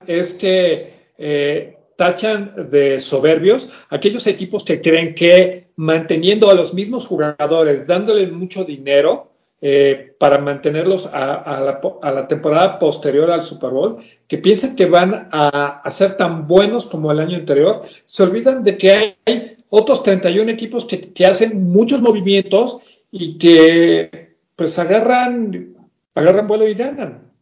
es 0.07 0.35
que 0.35 1.13
eh, 1.17 1.79
tachan 1.97 2.71
de 2.71 3.01
soberbios 3.01 3.71
aquellos 3.91 4.27
equipos 4.27 4.65
que 4.65 4.81
creen 4.81 5.15
que 5.15 5.69
manteniendo 5.77 6.51
a 6.51 6.55
los 6.55 6.75
mismos 6.75 7.07
jugadores, 7.07 7.87
dándole 7.87 8.27
mucho 8.29 8.65
dinero, 8.65 9.29
eh, 9.61 10.15
para 10.21 10.39
mantenerlos 10.39 11.11
a, 11.13 11.81
la, 12.01 12.29
temporada 12.29 12.79
posterior 12.79 13.29
al 13.29 13.43
Super 13.43 13.71
Bowl, 13.71 13.97
que 14.29 14.39
piensan 14.39 14.77
que 14.77 14.87
van 14.87 15.29
a, 15.33 15.83
ser 15.91 16.17
tan 16.17 16.47
buenos 16.47 16.87
como 16.87 17.11
el 17.11 17.19
año 17.19 17.37
anterior, 17.37 17.83
se 18.07 18.23
olvidan 18.23 18.63
de 18.63 18.79
que 18.79 18.93
hay 18.93 19.57
otros 19.69 20.05
31 20.05 20.53
equipos 20.53 20.85
que, 20.85 21.27
hacen 21.27 21.73
muchos 21.73 22.01
movimientos 22.01 22.79
y 23.11 23.37
que 23.37 24.37
pues 24.55 24.79
agarran, 24.79 25.75
agarran 26.19 26.49
vuelo 26.49 26.69
y 26.69 26.75
ganan. 26.75 27.33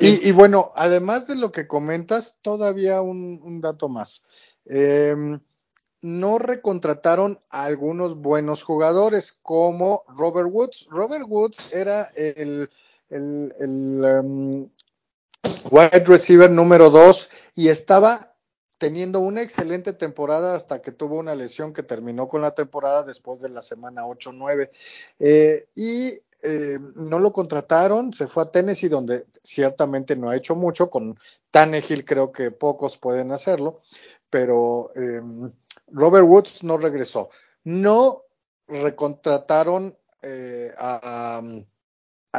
y, 0.00 0.32
bueno, 0.32 0.72
además 0.76 1.26
de 1.26 1.36
lo 1.36 1.52
que 1.52 1.66
comentas, 1.66 2.38
todavía 2.42 3.02
un, 3.02 3.60
dato 3.60 3.88
más. 3.88 4.22
Eh, 4.66 5.14
no 6.04 6.38
recontrataron 6.38 7.40
a 7.48 7.64
algunos 7.64 8.16
buenos 8.16 8.62
jugadores 8.62 9.38
como 9.40 10.04
Robert 10.08 10.50
Woods. 10.52 10.86
Robert 10.90 11.24
Woods 11.26 11.70
era 11.72 12.10
el, 12.14 12.68
um, 13.08 14.68
wide 15.70 16.04
receiver 16.06 16.50
número 16.50 16.90
dos 16.90 17.30
y 17.54 17.68
estaba 17.68 18.34
teniendo 18.76 19.20
una 19.20 19.40
excelente 19.40 19.94
temporada 19.94 20.54
hasta 20.54 20.82
que 20.82 20.92
tuvo 20.92 21.16
una 21.16 21.34
lesión 21.34 21.72
que 21.72 21.82
terminó 21.82 22.28
con 22.28 22.42
la 22.42 22.54
temporada 22.54 23.02
después 23.02 23.40
de 23.40 23.48
la 23.48 23.62
semana 23.62 24.02
8-9. 24.02 24.68
Eh, 25.20 25.66
y 25.74 26.20
eh, 26.46 26.78
no 26.94 27.18
lo 27.18 27.32
contrataron, 27.32 28.12
se 28.12 28.26
fue 28.26 28.42
a 28.42 28.50
Tennessee, 28.50 28.88
donde 28.88 29.24
ciertamente 29.42 30.14
no 30.14 30.28
ha 30.28 30.36
hecho 30.36 30.54
mucho. 30.54 30.90
Con 30.90 31.18
Tannehill 31.50 32.04
creo 32.04 32.32
que 32.32 32.50
pocos 32.50 32.98
pueden 32.98 33.32
hacerlo, 33.32 33.80
pero 34.28 34.90
em, 34.94 35.50
Robert 35.86 36.26
Woods 36.26 36.62
no 36.62 36.76
regresó. 36.76 37.30
No 37.64 38.24
recontrataron 38.68 39.96
eh, 40.20 40.70
a, 40.76 41.40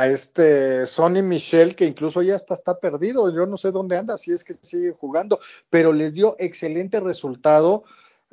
este 0.07 0.85
Sonny 0.85 1.23
Michel, 1.23 1.75
que 1.75 1.85
incluso 1.85 2.21
ya 2.21 2.35
hasta 2.35 2.53
está 2.53 2.79
perdido. 2.79 3.33
Yo 3.33 3.47
no 3.47 3.57
sé 3.57 3.71
dónde 3.71 3.97
anda, 3.97 4.19
si 4.19 4.33
es 4.33 4.43
que 4.43 4.53
sigue 4.53 4.91
jugando, 4.91 5.39
pero 5.71 5.91
les 5.91 6.13
dio 6.13 6.35
excelente 6.37 6.99
resultado 6.99 7.85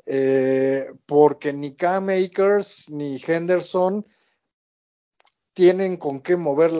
eh, 0.04 0.92
porque 1.06 1.54
ni 1.54 1.74
Cam 1.76 2.10
Akers 2.10 2.90
ni 2.90 3.22
Henderson 3.24 4.04
tienen 5.54 5.96
con 5.96 6.20
qué 6.20 6.36
mover, 6.36 6.70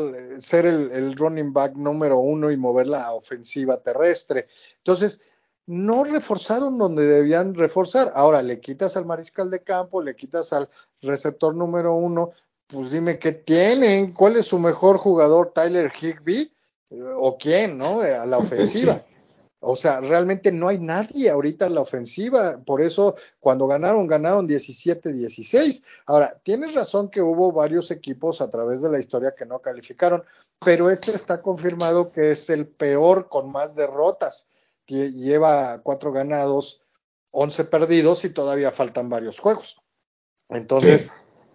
ser 0.40 0.66
el, 0.66 0.90
el 0.92 1.16
running 1.16 1.52
back 1.52 1.74
número 1.74 2.18
uno 2.18 2.50
y 2.50 2.56
mover 2.56 2.86
la 2.86 3.12
ofensiva 3.12 3.78
terrestre. 3.78 4.48
Entonces, 4.78 5.22
no 5.66 6.04
reforzaron 6.04 6.78
donde 6.78 7.06
debían 7.06 7.54
reforzar. 7.54 8.12
Ahora 8.14 8.42
le 8.42 8.60
quitas 8.60 8.96
al 8.96 9.06
mariscal 9.06 9.50
de 9.50 9.62
campo, 9.62 10.02
le 10.02 10.16
quitas 10.16 10.52
al 10.52 10.68
receptor 11.00 11.54
número 11.54 11.94
uno, 11.94 12.32
pues 12.66 12.90
dime 12.90 13.18
qué 13.18 13.32
tienen, 13.32 14.12
cuál 14.12 14.36
es 14.36 14.46
su 14.46 14.58
mejor 14.58 14.98
jugador, 14.98 15.52
Tyler 15.54 15.92
Higby 15.92 16.52
o 17.16 17.36
quién, 17.38 17.78
¿no? 17.78 18.00
A 18.00 18.26
la 18.26 18.38
ofensiva. 18.38 19.04
O 19.64 19.76
sea, 19.76 20.00
realmente 20.00 20.52
no 20.52 20.68
hay 20.68 20.78
nadie 20.78 21.30
ahorita 21.30 21.66
en 21.66 21.74
la 21.74 21.80
ofensiva. 21.80 22.60
Por 22.64 22.82
eso, 22.82 23.14
cuando 23.40 23.66
ganaron, 23.66 24.06
ganaron 24.06 24.48
17-16. 24.48 25.84
Ahora, 26.06 26.40
tienes 26.42 26.74
razón 26.74 27.08
que 27.08 27.22
hubo 27.22 27.52
varios 27.52 27.90
equipos 27.90 28.40
a 28.40 28.50
través 28.50 28.82
de 28.82 28.90
la 28.90 28.98
historia 28.98 29.34
que 29.36 29.46
no 29.46 29.60
calificaron, 29.60 30.24
pero 30.64 30.90
este 30.90 31.12
está 31.12 31.42
confirmado 31.42 32.12
que 32.12 32.32
es 32.32 32.50
el 32.50 32.66
peor 32.66 33.28
con 33.28 33.50
más 33.50 33.74
derrotas 33.74 34.48
lleva 34.86 35.80
cuatro 35.82 36.12
ganados, 36.12 36.82
once 37.30 37.64
perdidos 37.64 38.24
y 38.24 38.30
todavía 38.30 38.70
faltan 38.70 39.08
varios 39.08 39.38
juegos. 39.38 39.80
Entonces, 40.48 41.04
sí. 41.04 41.10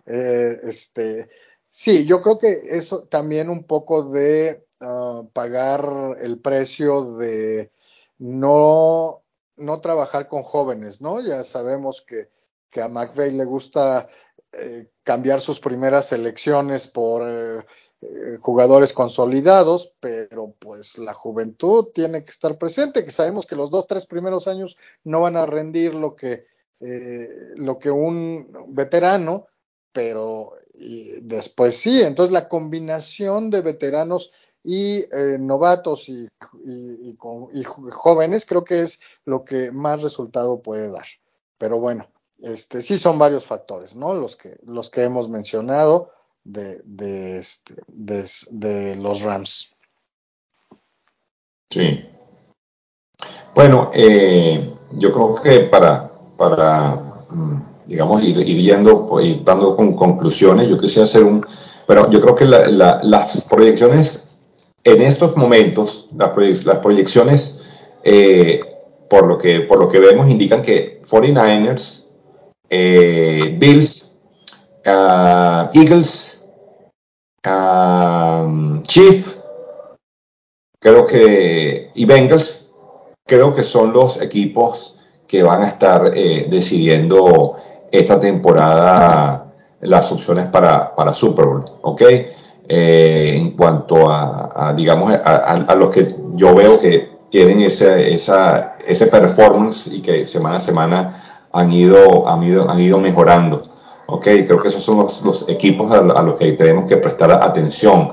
Eh, 0.08 0.60
este, 0.64 1.30
sí, 1.70 2.06
yo 2.06 2.22
creo 2.22 2.40
que 2.40 2.62
eso 2.70 3.04
también 3.04 3.50
un 3.50 3.66
poco 3.66 4.10
de 4.10 4.66
uh, 4.80 5.28
pagar 5.34 6.18
el 6.22 6.40
precio 6.40 7.18
de 7.18 7.72
no, 8.20 9.24
no 9.56 9.82
trabajar 9.82 10.28
con 10.28 10.44
jóvenes, 10.44 11.02
¿no? 11.02 11.22
Ya 11.22 11.44
sabemos 11.44 12.02
que, 12.02 12.30
que 12.70 12.82
a 12.82 12.88
McVeigh 12.88 13.34
le 13.34 13.46
gusta 13.46 14.08
eh, 14.54 14.90
cambiar 15.04 15.42
sus 15.42 15.60
primeras 15.60 16.08
selecciones 16.08 16.88
por 16.88 17.24
eh, 17.28 17.66
eh, 18.02 18.38
jugadores 18.40 18.94
consolidados, 18.94 19.94
pero 20.00 20.56
pues 20.58 20.98
la 20.98 21.14
juventud 21.14 21.88
tiene 21.94 22.24
que 22.24 22.32
estar 22.32 22.58
presente, 22.58 23.04
que 23.04 23.12
sabemos 23.12 23.46
que 23.46 23.56
los 23.56 23.70
dos, 23.70 23.88
tres 23.88 24.06
primeros 24.06 24.48
años 24.48 24.78
no 25.04 25.22
van 25.22 25.36
a 25.36 25.46
rendir 25.46 25.96
lo 25.96 26.16
que, 26.16 26.46
lo 27.56 27.80
que 27.80 27.90
un 27.90 28.66
veterano, 28.70 29.48
pero 29.92 30.54
después 31.22 31.76
sí, 31.76 32.02
entonces 32.02 32.32
la 32.32 32.48
combinación 32.48 33.50
de 33.50 33.62
veteranos 33.62 34.32
y 34.68 35.06
eh, 35.14 35.38
novatos 35.40 36.10
y, 36.10 36.28
jóvenes 37.90 38.46
creo 38.46 38.66
que 38.66 38.82
es 38.82 39.00
lo 39.24 39.46
que 39.46 39.72
más 39.72 40.02
resultado 40.02 40.62
puede 40.62 40.92
dar. 40.92 41.06
Pero 41.58 41.80
bueno, 41.80 42.08
este 42.42 42.82
sí 42.82 43.00
son 43.00 43.18
varios 43.18 43.46
factores, 43.46 43.96
¿no? 43.96 44.14
Los 44.14 44.36
que, 44.36 44.58
los 44.66 44.90
que 44.90 45.04
hemos 45.04 45.30
mencionado 45.30 46.12
de, 46.44 46.82
de, 46.84 47.38
este, 47.38 47.76
de, 47.88 48.96
los 48.98 49.22
Rams. 49.22 49.74
Sí. 51.70 52.06
Bueno, 53.56 53.90
eh, 53.94 54.76
yo 54.92 55.14
creo 55.14 55.36
que 55.42 55.60
para, 55.62 56.12
para 56.38 57.26
digamos, 57.86 58.22
ir, 58.22 58.38
ir 58.40 58.62
yendo, 58.62 59.10
dando 59.46 59.78
con 59.78 59.96
conclusiones, 59.96 60.68
yo 60.68 60.78
quisiera 60.78 61.06
hacer 61.06 61.24
un, 61.24 61.46
pero 61.88 62.12
yo 62.12 62.20
creo 62.20 62.36
que 62.36 62.46
la, 62.46 62.68
la, 62.68 63.00
las 63.02 63.42
proyecciones 63.46 64.27
en 64.88 65.02
estos 65.02 65.36
momentos, 65.36 66.08
las, 66.16 66.30
proyec 66.30 66.64
las 66.64 66.78
proyecciones, 66.78 67.60
eh, 68.06 68.62
por, 69.10 69.28
lo 69.28 69.38
que, 69.38 69.60
por 69.62 69.80
lo 69.80 69.90
que 69.90 70.00
vemos, 70.00 70.30
indican 70.30 70.62
que 70.62 71.02
49ers, 71.04 72.06
eh, 72.70 73.54
Bills, 73.60 74.16
uh, 74.86 75.68
Eagles, 75.74 76.42
uh, 77.46 78.82
Chief, 78.84 79.28
creo 80.80 81.06
que, 81.06 81.92
y 81.94 82.06
Bengals, 82.06 82.72
creo 83.26 83.54
que 83.54 83.64
son 83.64 83.92
los 83.92 84.22
equipos 84.22 84.98
que 85.28 85.44
van 85.44 85.64
a 85.64 85.68
estar 85.68 86.12
eh, 86.16 86.48
decidiendo 86.50 87.58
esta 87.92 88.18
temporada 88.22 89.54
las 89.82 90.10
opciones 90.14 90.50
para, 90.50 90.96
para 90.96 91.14
Super 91.14 91.46
Bowl, 91.46 91.66
¿ok? 91.82 92.02
Eh, 92.70 93.34
en 93.38 93.52
cuanto 93.52 94.10
a, 94.10 94.52
a 94.54 94.74
digamos, 94.74 95.14
a, 95.14 95.22
a, 95.24 95.52
a, 95.54 95.76
los 95.76 95.90
que 95.90 96.14
yo 96.36 96.54
veo 96.54 96.78
que 96.82 97.18
tienen 97.30 97.62
ese, 97.62 98.14
esa, 98.14 98.76
ese 98.86 99.08
performance 99.08 99.88
y 99.88 100.02
que 100.02 100.26
semana 100.26 100.58
a 100.58 100.60
semana 100.60 101.48
han 101.54 101.72
ido, 101.72 102.28
han 102.28 102.44
ido, 102.44 102.70
han 102.70 102.82
ido 102.82 103.00
mejorando. 103.00 103.70
¿ok? 104.08 104.24
Creo 104.24 104.58
que 104.58 104.68
esos 104.68 104.84
son 104.84 104.98
los, 104.98 105.22
los 105.22 105.48
equipos 105.48 105.94
a, 105.94 106.00
a, 106.00 106.22
los 106.22 106.36
que 106.36 106.52
tenemos 106.54 106.88
que 106.88 106.98
prestar 106.98 107.32
atención. 107.32 108.10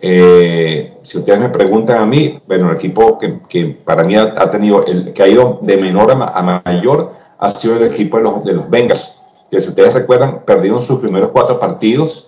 Eh, 0.00 0.98
si 1.02 1.18
ustedes 1.18 1.40
me 1.40 1.48
preguntan 1.48 2.00
a 2.00 2.06
mí, 2.06 2.40
bueno, 2.46 2.70
el 2.70 2.76
equipo 2.76 3.18
que, 3.18 3.40
que 3.48 3.66
para 3.84 4.04
mí 4.04 4.14
ha, 4.14 4.32
ha, 4.36 4.48
tenido, 4.48 4.86
el 4.86 5.12
que 5.12 5.24
ha 5.24 5.28
ido 5.28 5.58
de 5.62 5.76
menor 5.76 6.12
a, 6.12 6.38
a 6.38 6.62
mayor, 6.64 7.14
ha 7.36 7.50
sido 7.50 7.76
el 7.76 7.82
equipo 7.92 8.18
de 8.18 8.22
los, 8.22 8.44
de 8.44 8.52
los 8.52 8.70
Bengals, 8.70 9.20
que 9.50 9.60
si 9.60 9.70
ustedes 9.70 9.92
recuerdan, 9.92 10.44
perdieron 10.44 10.80
sus 10.82 11.00
primeros 11.00 11.30
cuatro 11.30 11.58
partidos 11.58 12.27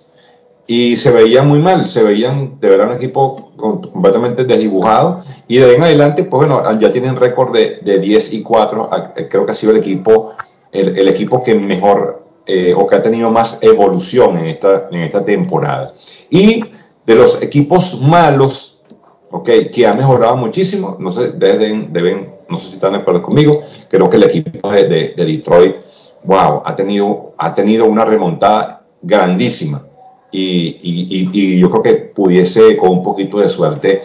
y 0.73 0.95
se 0.95 1.11
veían 1.11 1.49
muy 1.49 1.59
mal, 1.59 1.89
se 1.89 2.01
veían 2.01 2.57
de 2.61 2.69
verdad 2.69 2.91
un 2.91 2.95
equipo 2.95 3.51
completamente 3.57 4.45
desdibujado 4.45 5.21
y 5.45 5.57
de 5.57 5.65
ahí 5.65 5.75
en 5.75 5.83
adelante, 5.83 6.23
pues 6.23 6.47
bueno, 6.47 6.79
ya 6.79 6.89
tienen 6.89 7.17
récord 7.17 7.51
de, 7.51 7.79
de 7.81 7.99
10 7.99 8.31
y 8.31 8.41
4, 8.41 8.89
creo 9.29 9.45
que 9.45 9.51
ha 9.51 9.53
sido 9.53 9.73
el 9.73 9.79
equipo, 9.79 10.31
el, 10.71 10.97
el 10.97 11.09
equipo 11.09 11.43
que 11.43 11.55
mejor 11.55 12.23
eh, 12.45 12.73
o 12.73 12.87
que 12.87 12.95
ha 12.95 13.01
tenido 13.01 13.29
más 13.29 13.57
evolución 13.59 14.37
en 14.37 14.45
esta, 14.45 14.87
en 14.89 15.01
esta 15.01 15.25
temporada. 15.25 15.93
Y 16.29 16.63
de 17.05 17.15
los 17.15 17.43
equipos 17.43 17.99
malos, 17.99 18.79
ok, 19.29 19.49
que 19.73 19.85
ha 19.85 19.93
mejorado 19.93 20.37
muchísimo, 20.37 20.95
no 21.01 21.11
sé, 21.11 21.33
deben, 21.33 21.91
deben 21.91 22.35
no 22.47 22.57
sé 22.57 22.67
si 22.67 22.73
están 22.75 22.93
de 22.93 22.99
acuerdo 22.99 23.21
conmigo, 23.21 23.59
creo 23.89 24.09
que 24.09 24.15
el 24.15 24.23
equipo 24.23 24.71
de, 24.71 24.85
de, 24.85 25.13
de 25.17 25.25
Detroit, 25.25 25.75
wow, 26.23 26.61
ha 26.63 26.73
tenido, 26.77 27.33
ha 27.37 27.53
tenido 27.53 27.87
una 27.87 28.05
remontada 28.05 28.85
grandísima 29.01 29.90
y, 30.31 30.79
y, 30.81 31.29
y, 31.31 31.59
yo 31.59 31.69
creo 31.69 31.83
que 31.83 31.93
pudiese 31.93 32.77
con 32.77 32.89
un 32.89 33.03
poquito 33.03 33.39
de 33.39 33.49
suerte 33.49 34.03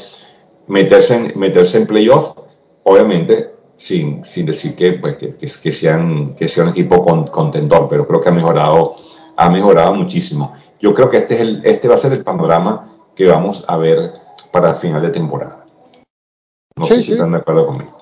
meterse 0.66 1.15
en, 1.15 1.39
meterse 1.39 1.78
en 1.78 1.86
playoff, 1.86 2.36
obviamente 2.82 3.53
sin, 3.77 4.24
sin 4.24 4.47
decir 4.47 4.74
que, 4.74 4.94
pues, 4.94 5.16
que, 5.16 5.36
que, 5.36 5.47
que, 5.47 5.73
sean, 5.73 6.35
que 6.35 6.48
sea 6.48 6.65
un 6.65 6.70
equipo 6.70 7.05
con, 7.05 7.27
contendor, 7.27 7.89
pero 7.89 8.07
creo 8.07 8.20
que 8.20 8.28
ha 8.28 8.32
mejorado, 8.32 8.97
ha 9.36 9.51
mejorado 9.51 9.94
muchísimo. 9.94 10.55
Yo 10.81 10.94
creo 10.94 11.09
que 11.09 11.19
este, 11.19 11.35
es 11.35 11.40
el, 11.40 11.61
este 11.65 11.89
va 11.89 11.94
a 11.94 11.98
ser 11.98 12.12
el 12.12 12.24
panorama 12.24 12.93
que 13.15 13.27
vamos 13.27 13.65
a 13.66 13.77
ver 13.77 14.12
para 14.51 14.70
el 14.70 14.77
final 14.77 15.03
de 15.03 15.11
temporada. 15.11 15.65
No 16.77 16.85
sí, 16.85 16.94
sé 16.94 17.01
sí. 17.01 17.07
si 17.07 17.12
están 17.12 17.31
de 17.32 17.39
acuerdo 17.39 17.66
conmigo. 17.66 17.97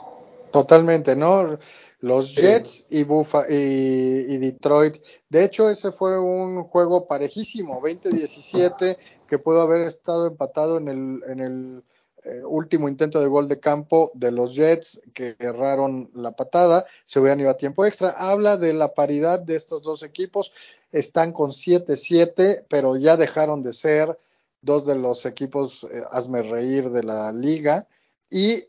Totalmente, 0.51 1.16
¿no? 1.16 1.59
Los 2.05 2.35
Jets 2.35 2.86
y, 2.90 3.02
Bufa 3.02 3.47
y, 3.48 3.55
y, 3.55 4.36
Detroit. 4.36 5.02
De 5.31 5.43
hecho, 5.43 5.70
ese 5.70 5.90
fue 5.90 6.20
un 6.20 6.64
juego 6.64 7.09
parejísimo, 7.09 7.81
20-17, 7.81 8.98
que 9.26 9.39
pudo 9.39 9.62
haber 9.62 9.86
estado 9.86 10.26
empatado 10.26 10.76
en 10.76 10.89
el, 10.89 11.22
en 11.26 11.40
el 11.40 11.82
eh, 12.24 12.43
último 12.44 12.90
intento 12.90 13.22
de 13.22 13.26
gol 13.26 13.48
de 13.48 13.59
campo 13.59 14.10
de 14.12 14.32
los 14.32 14.55
Jets, 14.55 15.01
que 15.14 15.35
erraron 15.39 16.10
la 16.12 16.32
patada, 16.32 16.85
se 17.06 17.20
hubieran 17.20 17.40
ido 17.40 17.48
a 17.48 17.56
tiempo 17.56 17.86
extra. 17.86 18.10
Habla 18.10 18.59
de 18.59 18.74
la 18.74 18.93
paridad 18.93 19.40
de 19.40 19.56
estos 19.56 19.82
dos 19.82 20.02
equipos. 20.02 20.52
Están 20.93 21.32
con 21.32 21.52
7-7, 21.52 22.66
pero 22.68 22.97
ya 22.97 23.16
dejaron 23.16 23.62
de 23.62 23.72
ser 23.72 24.18
dos 24.60 24.85
de 24.85 24.97
los 24.97 25.24
equipos, 25.24 25.85
eh, 25.85 26.02
hazme 26.10 26.43
reír, 26.43 26.90
de 26.90 27.02
la 27.02 27.32
liga. 27.32 27.89
Y 28.28 28.64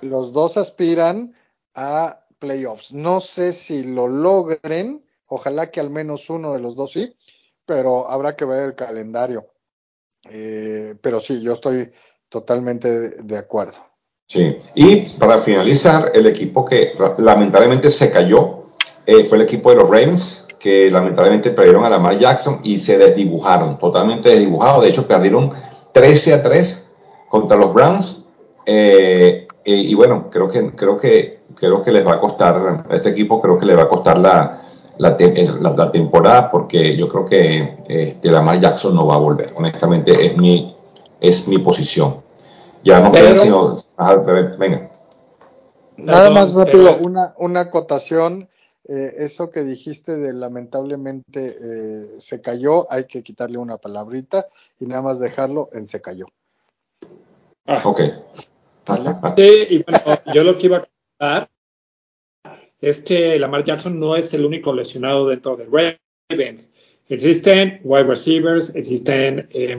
los 0.00 0.32
dos 0.32 0.56
aspiran 0.56 1.34
a 1.74 2.21
playoffs. 2.42 2.92
No 2.92 3.20
sé 3.20 3.52
si 3.52 3.84
lo 3.84 4.08
logren, 4.08 5.04
ojalá 5.28 5.70
que 5.70 5.78
al 5.78 5.90
menos 5.90 6.28
uno 6.28 6.52
de 6.52 6.60
los 6.60 6.74
dos 6.74 6.92
sí, 6.92 7.14
pero 7.64 8.10
habrá 8.10 8.34
que 8.34 8.44
ver 8.44 8.64
el 8.64 8.74
calendario. 8.74 9.46
Eh, 10.28 10.96
pero 11.00 11.20
sí, 11.20 11.40
yo 11.40 11.52
estoy 11.52 11.90
totalmente 12.28 13.22
de, 13.22 13.38
acuerdo. 13.38 13.78
Sí, 14.26 14.56
y 14.74 15.18
para 15.18 15.40
finalizar, 15.40 16.10
el 16.14 16.26
equipo 16.26 16.64
que 16.64 16.94
lamentablemente 17.18 17.90
se 17.90 18.10
cayó 18.10 18.66
eh, 19.06 19.24
fue 19.24 19.38
el 19.38 19.44
equipo 19.44 19.70
de 19.70 19.76
los 19.76 19.84
Ravens, 19.84 20.46
que 20.58 20.90
lamentablemente 20.90 21.50
perdieron 21.50 21.84
a 21.84 21.90
Lamar 21.90 22.18
Jackson 22.18 22.60
y 22.64 22.80
se 22.80 22.98
desdibujaron, 22.98 23.78
totalmente 23.78 24.30
desdibujados. 24.30 24.82
De 24.82 24.90
hecho, 24.90 25.06
perdieron 25.06 25.52
13 25.92 26.34
a 26.34 26.42
3 26.42 26.90
contra 27.28 27.56
los 27.56 27.72
Browns. 27.72 28.24
Eh, 28.66 29.46
y 29.64 29.94
bueno, 29.94 30.28
creo 30.30 30.48
que, 30.48 30.72
creo 30.72 30.98
que 30.98 31.41
creo 31.54 31.82
que 31.82 31.90
les 31.92 32.06
va 32.06 32.14
a 32.14 32.20
costar, 32.20 32.84
a 32.88 32.94
este 32.94 33.10
equipo 33.10 33.40
creo 33.40 33.58
que 33.58 33.66
le 33.66 33.76
va 33.76 33.84
a 33.84 33.88
costar 33.88 34.18
la, 34.18 34.62
la, 34.98 35.16
la, 35.18 35.70
la 35.70 35.90
temporada 35.90 36.50
porque 36.50 36.96
yo 36.96 37.08
creo 37.08 37.24
que 37.24 37.78
este, 37.88 38.30
Lamar 38.30 38.60
Jackson 38.60 38.94
no 38.94 39.06
va 39.06 39.16
a 39.16 39.18
volver. 39.18 39.52
Honestamente, 39.56 40.26
es 40.26 40.36
mi, 40.36 40.76
es 41.20 41.46
mi 41.48 41.58
posición. 41.58 42.22
Ya 42.84 43.00
no 43.00 43.12
queda 43.12 43.36
sino. 43.36 43.76
Ajá, 43.96 44.16
venga. 44.58 44.90
Nada 45.96 46.30
más 46.30 46.54
rápido, 46.54 46.96
una, 47.00 47.34
una 47.38 47.60
acotación. 47.60 48.48
Eh, 48.88 49.14
eso 49.18 49.50
que 49.50 49.62
dijiste 49.62 50.16
de 50.16 50.32
lamentablemente 50.32 51.56
eh, 51.62 52.14
se 52.18 52.40
cayó, 52.40 52.90
hay 52.90 53.04
que 53.04 53.22
quitarle 53.22 53.58
una 53.58 53.76
palabrita 53.76 54.46
y 54.80 54.86
nada 54.86 55.02
más 55.02 55.20
dejarlo 55.20 55.68
en 55.72 55.86
se 55.86 56.00
cayó. 56.00 56.26
Ah, 57.64 57.80
ok. 57.84 58.00
¿Vale? 58.88 59.16
Sí, 59.36 59.66
y 59.70 59.84
bueno, 59.84 60.18
yo 60.34 60.42
lo 60.42 60.58
que 60.58 60.66
iba 60.66 60.78
a 60.78 60.88
es 62.80 63.00
que 63.00 63.38
Lamar 63.38 63.64
Jackson 63.64 63.98
no 63.98 64.16
es 64.16 64.34
el 64.34 64.44
único 64.44 64.72
lesionado 64.72 65.28
dentro 65.28 65.56
de 65.56 65.98
Ravens. 66.30 66.72
Existen 67.08 67.80
wide 67.84 68.04
receivers, 68.04 68.74
existen 68.74 69.48
eh, 69.50 69.78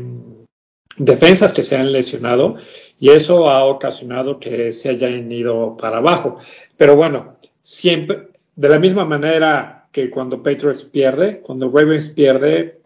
defensas 0.97 1.51
que 1.53 1.63
se 1.63 1.75
han 1.75 1.91
lesionado 1.91 2.55
y 2.99 3.09
eso 3.09 3.49
ha 3.49 3.65
ocasionado 3.65 4.39
que 4.39 4.71
se 4.71 4.89
hayan 4.89 5.31
ido 5.31 5.75
para 5.77 5.97
abajo. 5.97 6.37
Pero 6.77 6.95
bueno, 6.95 7.35
siempre, 7.61 8.29
de 8.55 8.69
la 8.69 8.79
misma 8.79 9.03
manera 9.05 9.87
que 9.91 10.09
cuando 10.09 10.41
Patriots 10.41 10.85
pierde, 10.85 11.41
cuando 11.41 11.69
Ravens 11.69 12.09
pierde, 12.09 12.81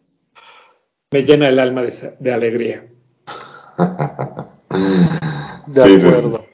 me 1.11 1.23
llena 1.23 1.49
el 1.49 1.59
alma 1.59 1.83
de, 1.83 2.15
de 2.19 2.33
alegría. 2.33 2.87
de 5.67 5.81
sí, 5.81 6.05
acuerdo. 6.05 6.46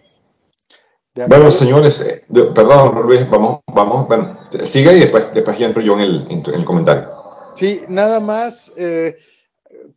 Bueno, 1.16 1.52
señores, 1.52 2.02
eh, 2.02 2.24
de, 2.28 2.46
perdón, 2.46 3.06
Luis, 3.06 3.30
vamos, 3.30 3.62
vamos, 3.68 4.08
bueno, 4.08 4.36
sigue 4.66 4.98
y 4.98 5.00
después, 5.02 5.32
después 5.32 5.60
ya 5.60 5.68
entro 5.68 5.84
yo 5.84 5.94
en 5.94 6.00
el, 6.00 6.28
en 6.30 6.44
el 6.54 6.66
comentario. 6.66 7.08
Sí, 7.54 7.82
nada 7.88 8.20
más 8.20 8.74
eh, 8.78 9.16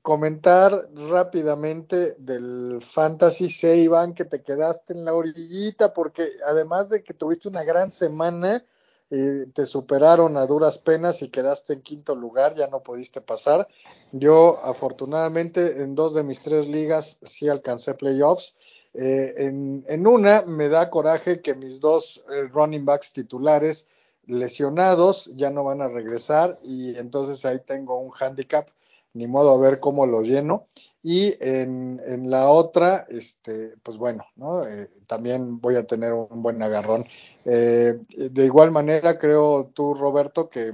comentar 0.02 0.88
rápidamente 0.94 2.16
del 2.18 2.80
Fantasy, 2.82 3.48
sé 3.48 3.78
Iván 3.78 4.12
que 4.12 4.26
te 4.26 4.42
quedaste 4.42 4.92
en 4.92 5.06
la 5.06 5.14
orillita 5.14 5.94
porque 5.94 6.28
además 6.46 6.90
de 6.90 7.02
que 7.02 7.14
tuviste 7.14 7.48
una 7.48 7.64
gran 7.64 7.90
semana, 7.90 8.62
eh, 9.10 9.46
te 9.54 9.64
superaron 9.64 10.36
a 10.36 10.44
duras 10.46 10.76
penas 10.76 11.22
y 11.22 11.28
quedaste 11.28 11.72
en 11.72 11.80
quinto 11.80 12.14
lugar, 12.14 12.56
ya 12.56 12.66
no 12.66 12.80
pudiste 12.82 13.22
pasar. 13.22 13.66
Yo 14.12 14.60
afortunadamente 14.62 15.82
en 15.82 15.94
dos 15.94 16.12
de 16.12 16.24
mis 16.24 16.42
tres 16.42 16.66
ligas 16.66 17.18
sí 17.22 17.48
alcancé 17.48 17.94
playoffs. 17.94 18.54
Eh, 18.98 19.34
en, 19.44 19.84
en, 19.88 20.06
una 20.06 20.42
me 20.46 20.70
da 20.70 20.88
coraje 20.88 21.42
que 21.42 21.54
mis 21.54 21.80
dos 21.80 22.24
eh, 22.32 22.48
running 22.50 22.86
backs 22.86 23.12
titulares 23.12 23.90
lesionados 24.26 25.26
ya 25.36 25.50
no 25.50 25.64
van 25.64 25.82
a 25.82 25.88
regresar 25.88 26.58
y 26.62 26.96
entonces 26.96 27.44
ahí 27.44 27.58
tengo 27.66 27.98
un 27.98 28.10
handicap, 28.18 28.68
ni 29.12 29.26
modo 29.26 29.50
a 29.52 29.58
ver 29.58 29.80
cómo 29.80 30.06
lo 30.06 30.22
lleno. 30.22 30.68
Y 31.02 31.34
en, 31.40 32.00
en 32.06 32.30
la 32.30 32.48
otra, 32.48 33.06
este, 33.10 33.74
pues 33.82 33.98
bueno, 33.98 34.24
¿no? 34.34 34.66
Eh, 34.66 34.88
también 35.06 35.60
voy 35.60 35.76
a 35.76 35.86
tener 35.86 36.14
un 36.14 36.42
buen 36.42 36.62
agarrón. 36.62 37.04
De 37.44 38.44
igual 38.44 38.72
manera, 38.72 39.18
creo 39.18 39.70
tú, 39.72 39.94
Roberto, 39.94 40.48
que 40.48 40.72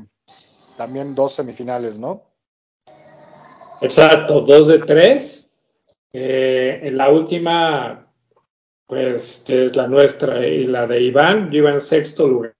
también 0.77 1.15
dos 1.15 1.35
semifinales, 1.35 1.99
¿no? 1.99 2.23
Exacto, 3.82 4.40
dos 4.40 4.69
de 4.69 4.78
tres. 4.78 5.53
En 6.15 6.97
la 6.97 7.11
última, 7.11 8.11
pues, 8.93 9.43
que 9.47 9.64
es 9.64 9.74
la 9.74 9.89
nuestra 9.89 10.47
y 10.47 10.64
la 10.64 10.86
de 10.86 11.01
Iván, 11.01 11.48
yo 11.48 11.60
iba 11.60 11.70
en 11.70 11.81
sexto 11.81 12.28
lugar 12.28 12.55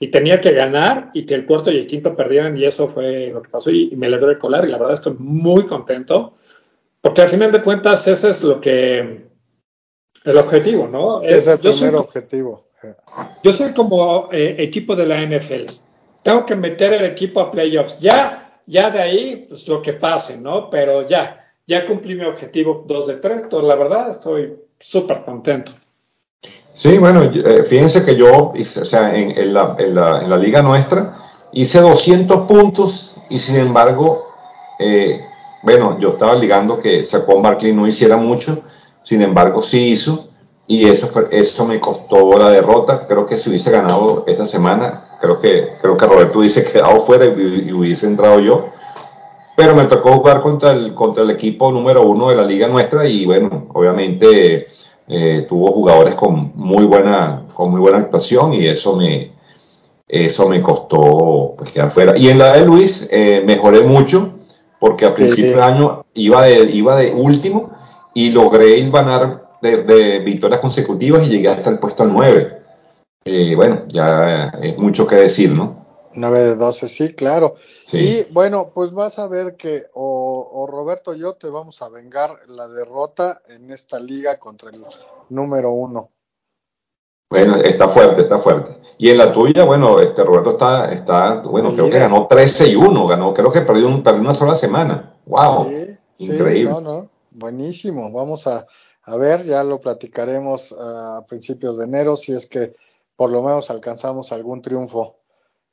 y 0.00 0.08
tenía 0.08 0.40
que 0.40 0.50
ganar 0.50 1.12
y 1.14 1.24
que 1.24 1.34
el 1.34 1.46
cuarto 1.46 1.70
y 1.70 1.76
el 1.76 1.86
quinto 1.86 2.16
perdieran 2.16 2.56
y 2.56 2.64
eso 2.64 2.88
fue 2.88 3.28
lo 3.28 3.40
que 3.40 3.48
pasó 3.48 3.70
y, 3.70 3.90
y 3.92 3.96
me 3.96 4.08
logré 4.08 4.36
colar 4.38 4.64
y 4.64 4.72
la 4.72 4.78
verdad 4.78 4.94
estoy 4.94 5.14
muy 5.16 5.64
contento 5.64 6.34
porque 7.00 7.22
al 7.22 7.28
final 7.28 7.52
de 7.52 7.62
cuentas 7.62 8.08
ese 8.08 8.30
es 8.30 8.42
lo 8.42 8.60
que 8.60 9.28
el 10.24 10.36
objetivo, 10.36 10.88
¿no? 10.88 11.22
Es, 11.22 11.46
el 11.46 11.60
primer 11.60 11.74
soy, 11.74 11.94
objetivo. 11.94 12.66
Yo 13.44 13.52
soy 13.52 13.72
como 13.72 14.28
eh, 14.32 14.56
equipo 14.58 14.96
de 14.96 15.06
la 15.06 15.24
NFL. 15.24 15.70
Tengo 16.24 16.44
que 16.44 16.56
meter 16.56 16.94
el 16.94 17.04
equipo 17.04 17.40
a 17.40 17.48
playoffs. 17.48 18.00
Ya, 18.00 18.60
ya 18.66 18.90
de 18.90 19.00
ahí, 19.00 19.46
pues 19.48 19.68
lo 19.68 19.80
que 19.80 19.92
pase, 19.92 20.36
¿no? 20.36 20.68
Pero 20.68 21.06
ya, 21.06 21.41
ya 21.72 21.86
cumplí 21.86 22.14
mi 22.14 22.26
objetivo 22.26 22.84
2 22.86 23.06
de 23.06 23.16
3. 23.16 23.42
Entonces, 23.44 23.68
la 23.68 23.74
verdad, 23.76 24.10
estoy 24.10 24.54
súper 24.78 25.24
contento. 25.24 25.72
Sí, 26.74 26.98
bueno, 26.98 27.22
eh, 27.22 27.64
fíjense 27.64 28.04
que 28.04 28.14
yo, 28.14 28.52
o 28.52 28.84
sea, 28.84 29.14
en, 29.16 29.54
la, 29.54 29.76
en, 29.78 29.94
la, 29.94 30.20
en, 30.20 30.30
la, 30.30 30.36
liga 30.36 30.60
nuestra, 30.62 31.16
hice 31.52 31.80
200 31.80 32.40
puntos 32.46 33.16
y 33.30 33.38
sin 33.38 33.56
embargo, 33.56 34.26
eh, 34.78 35.20
bueno, 35.62 35.98
yo 35.98 36.10
estaba 36.10 36.34
ligando 36.34 36.78
que 36.78 37.04
Sacón 37.04 37.42
Barkley 37.42 37.72
no 37.72 37.86
hiciera 37.86 38.16
mucho, 38.16 38.62
sin 39.02 39.22
embargo 39.22 39.62
sí 39.62 39.88
hizo 39.88 40.28
y 40.66 40.88
eso, 40.88 41.08
eso 41.30 41.66
me 41.66 41.80
costó 41.80 42.36
la 42.36 42.50
derrota. 42.50 43.06
Creo 43.06 43.26
que 43.26 43.38
si 43.38 43.48
hubiese 43.48 43.70
ganado 43.70 44.24
esta 44.26 44.46
semana, 44.46 45.18
creo 45.20 45.40
que, 45.40 45.74
creo 45.80 45.96
que 45.96 46.06
Roberto 46.06 46.38
hubiese 46.38 46.70
quedado 46.70 47.00
fuera 47.00 47.26
y 47.26 47.72
hubiese 47.72 48.06
entrado 48.06 48.40
yo. 48.40 48.72
Pero 49.56 49.74
me 49.74 49.84
tocó 49.84 50.12
jugar 50.12 50.40
contra 50.42 50.70
el, 50.70 50.94
contra 50.94 51.22
el 51.22 51.30
equipo 51.30 51.70
número 51.70 52.02
uno 52.02 52.30
de 52.30 52.36
la 52.36 52.44
liga 52.44 52.68
nuestra 52.68 53.06
y 53.06 53.26
bueno, 53.26 53.68
obviamente 53.74 54.66
eh, 55.08 55.46
tuvo 55.48 55.72
jugadores 55.72 56.14
con 56.14 56.52
muy 56.54 56.84
buena, 56.84 57.42
con 57.54 57.70
muy 57.70 57.80
buena 57.80 57.98
actuación 57.98 58.54
y 58.54 58.66
eso 58.66 58.96
me, 58.96 59.32
eso 60.08 60.48
me 60.48 60.62
costó 60.62 61.54
pues, 61.58 61.70
quedar 61.70 61.90
fuera. 61.90 62.16
Y 62.16 62.28
en 62.28 62.38
la 62.38 62.54
de 62.54 62.64
Luis 62.64 63.08
eh, 63.10 63.42
mejoré 63.46 63.82
mucho 63.82 64.38
porque 64.80 65.04
a 65.04 65.08
sí. 65.08 65.14
principio 65.14 65.56
de 65.56 65.62
año 65.62 66.04
iba 66.14 66.42
de, 66.42 66.70
iba 66.70 66.96
de 66.96 67.12
último 67.12 67.70
y 68.14 68.30
logré 68.30 68.78
ir 68.78 68.90
ganar 68.90 69.44
de, 69.60 69.84
de, 69.84 70.18
victorias 70.20 70.60
consecutivas 70.60 71.26
y 71.26 71.30
llegué 71.30 71.48
hasta 71.48 71.70
el 71.70 71.78
puesto 71.78 72.04
9. 72.04 72.58
Eh, 73.24 73.54
bueno, 73.54 73.82
ya 73.88 74.48
es 74.60 74.76
mucho 74.78 75.06
que 75.06 75.16
decir, 75.16 75.50
¿no? 75.50 75.81
9 76.14 76.40
de 76.40 76.56
12, 76.56 76.88
sí, 76.88 77.14
claro. 77.14 77.54
Sí. 77.84 77.98
Y 77.98 78.32
bueno, 78.32 78.70
pues 78.74 78.92
vas 78.92 79.18
a 79.18 79.26
ver 79.28 79.56
que 79.56 79.86
o, 79.94 80.48
o, 80.52 80.66
Roberto 80.66 81.14
y 81.14 81.20
yo 81.20 81.34
te 81.34 81.48
vamos 81.48 81.82
a 81.82 81.88
vengar 81.88 82.40
la 82.48 82.68
derrota 82.68 83.42
en 83.48 83.70
esta 83.70 83.98
liga 83.98 84.38
contra 84.38 84.70
el 84.70 84.84
número 85.28 85.72
uno. 85.72 86.10
Bueno, 87.32 87.56
está 87.56 87.88
fuerte, 87.88 88.22
está 88.22 88.38
fuerte. 88.38 88.76
Y 88.98 89.08
en 89.08 89.16
la 89.16 89.32
tuya, 89.32 89.64
bueno, 89.64 90.00
este 90.00 90.22
Roberto 90.22 90.50
está, 90.50 90.92
está 90.92 91.40
bueno, 91.40 91.70
Mira. 91.70 91.84
creo 91.84 91.92
que 91.92 91.98
ganó 91.98 92.26
13 92.26 92.68
y 92.68 92.76
1, 92.76 93.06
ganó, 93.06 93.32
creo 93.32 93.50
que 93.50 93.62
perdió, 93.62 93.88
un, 93.88 94.02
perdió 94.02 94.20
una 94.20 94.34
sola 94.34 94.54
semana. 94.54 95.14
¡Wow! 95.24 95.70
Sí, 96.18 96.26
Increíble. 96.26 96.70
Sí, 96.70 96.74
no, 96.74 96.80
no, 96.82 97.08
buenísimo. 97.30 98.12
Vamos 98.12 98.46
a, 98.46 98.66
a 99.04 99.16
ver, 99.16 99.44
ya 99.44 99.64
lo 99.64 99.80
platicaremos 99.80 100.76
a 100.78 101.24
principios 101.26 101.78
de 101.78 101.84
enero, 101.84 102.16
si 102.16 102.32
es 102.32 102.46
que 102.46 102.74
por 103.16 103.30
lo 103.30 103.42
menos 103.42 103.70
alcanzamos 103.70 104.30
algún 104.30 104.60
triunfo. 104.60 105.21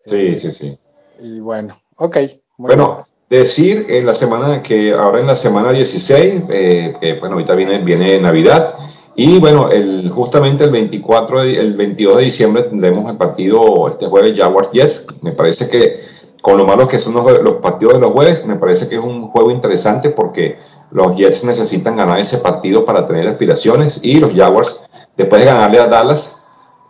Sí, 0.09 0.15
eh, 0.15 0.35
sí, 0.35 0.51
sí. 0.51 0.77
Y 1.19 1.39
bueno, 1.39 1.79
ok. 1.97 2.17
bueno, 2.57 3.05
bien. 3.29 3.41
decir 3.41 3.85
en 3.89 4.05
la 4.05 4.13
semana 4.13 4.63
que 4.63 4.93
ahora 4.93 5.19
en 5.19 5.27
la 5.27 5.35
semana 5.35 5.71
16, 5.71 6.43
eh, 6.49 6.95
que 6.99 7.19
bueno, 7.19 7.35
ahorita 7.35 7.55
viene, 7.55 7.79
viene 7.83 8.19
Navidad. 8.19 8.73
Y 9.15 9.37
bueno, 9.39 9.69
el, 9.69 10.09
justamente 10.11 10.63
el 10.63 10.71
24, 10.71 11.41
el 11.41 11.75
22 11.75 12.17
de 12.17 12.23
diciembre 12.23 12.63
tendremos 12.63 13.11
el 13.11 13.17
partido 13.17 13.89
este 13.89 14.07
jueves 14.07 14.37
Jaguars 14.37 14.71
Jets. 14.71 15.05
Me 15.21 15.33
parece 15.33 15.67
que 15.69 15.97
con 16.41 16.57
lo 16.57 16.65
malo 16.65 16.87
que 16.87 16.99
son 16.99 17.15
los, 17.15 17.41
los, 17.41 17.55
partidos 17.55 17.95
de 17.95 17.99
los 17.99 18.11
jueves, 18.11 18.45
me 18.45 18.55
parece 18.55 18.87
que 18.87 18.95
es 18.95 19.01
un 19.01 19.27
juego 19.27 19.51
interesante 19.51 20.09
porque 20.09 20.57
los 20.91 21.15
Jets 21.15 21.43
necesitan 21.43 21.97
ganar 21.97 22.19
ese 22.19 22.37
partido 22.37 22.85
para 22.85 23.05
tener 23.05 23.27
aspiraciones 23.27 23.99
y 24.01 24.19
los 24.19 24.33
Jaguars, 24.33 24.81
después 25.17 25.41
de 25.41 25.49
ganarle 25.49 25.79
a 25.79 25.87
Dallas, 25.87 26.41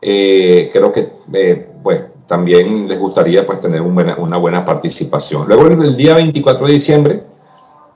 eh, 0.02 0.70
creo 0.72 0.91
que 0.91 1.12
eh, 1.34 1.68
pues 1.84 2.06
también 2.30 2.88
les 2.88 2.99
gustaría 2.99 3.43
pues 3.43 3.60
tener 3.60 3.81
una 3.81 4.38
buena 4.38 4.64
participación. 4.64 5.47
Luego 5.47 5.65
el, 5.65 5.97
día 5.97 6.14
24 6.14 6.68
de 6.68 6.73
diciembre, 6.73 7.23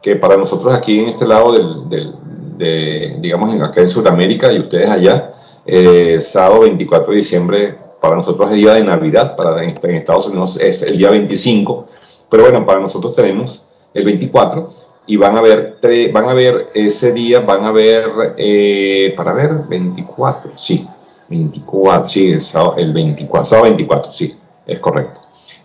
que 0.02 0.16
para 0.16 0.36
nosotros 0.36 0.74
aquí 0.74 0.98
en 0.98 1.10
este 1.10 1.28
lado 1.28 1.54
del, 1.54 2.16
de, 2.58 3.18
digamos, 3.20 3.62
acá 3.62 3.82
en 3.82 3.88
Sudamérica 3.88 4.52
y 4.52 4.58
ustedes 4.58 4.90
allá, 4.90 5.36
eh, 5.68 6.20
sábado 6.20 6.62
24 6.62 7.12
de 7.12 7.18
diciembre 7.18 7.78
para 8.02 8.16
nosotros 8.16 8.50
es 8.50 8.58
día 8.58 8.74
de 8.74 8.84
Navidad, 8.84 9.36
para 9.36 9.64
en, 9.64 9.78
Estados 9.92 10.28
Unidos 10.28 10.58
es 10.60 10.82
el 10.82 10.98
día 10.98 11.12
25, 11.12 11.88
pero 12.28 12.44
bueno, 12.44 12.66
para 12.66 12.80
nosotros 12.80 13.16
tenemos 13.16 13.64
el 13.94 14.04
24 14.04 14.74
y 15.06 15.16
van 15.16 15.38
a 15.38 15.42
ver, 15.42 15.78
van 16.12 16.28
a 16.28 16.34
ver 16.34 16.70
ese 16.74 17.14
día, 17.14 17.42
van 17.42 17.66
a 17.66 17.72
ver, 17.72 18.34
eh, 18.38 19.14
para 19.16 19.32
ver, 19.34 19.52
24, 19.70 20.54
sí, 20.56 20.88
24, 21.30 22.06
sí, 22.06 22.32
el, 22.32 22.42
sábado, 22.42 22.76
el 22.78 22.94
24, 22.94 23.46
sábado 23.46 23.70
24, 23.70 24.12
sí, 24.12 24.38
es 24.66 24.80
correcto. 24.80 25.22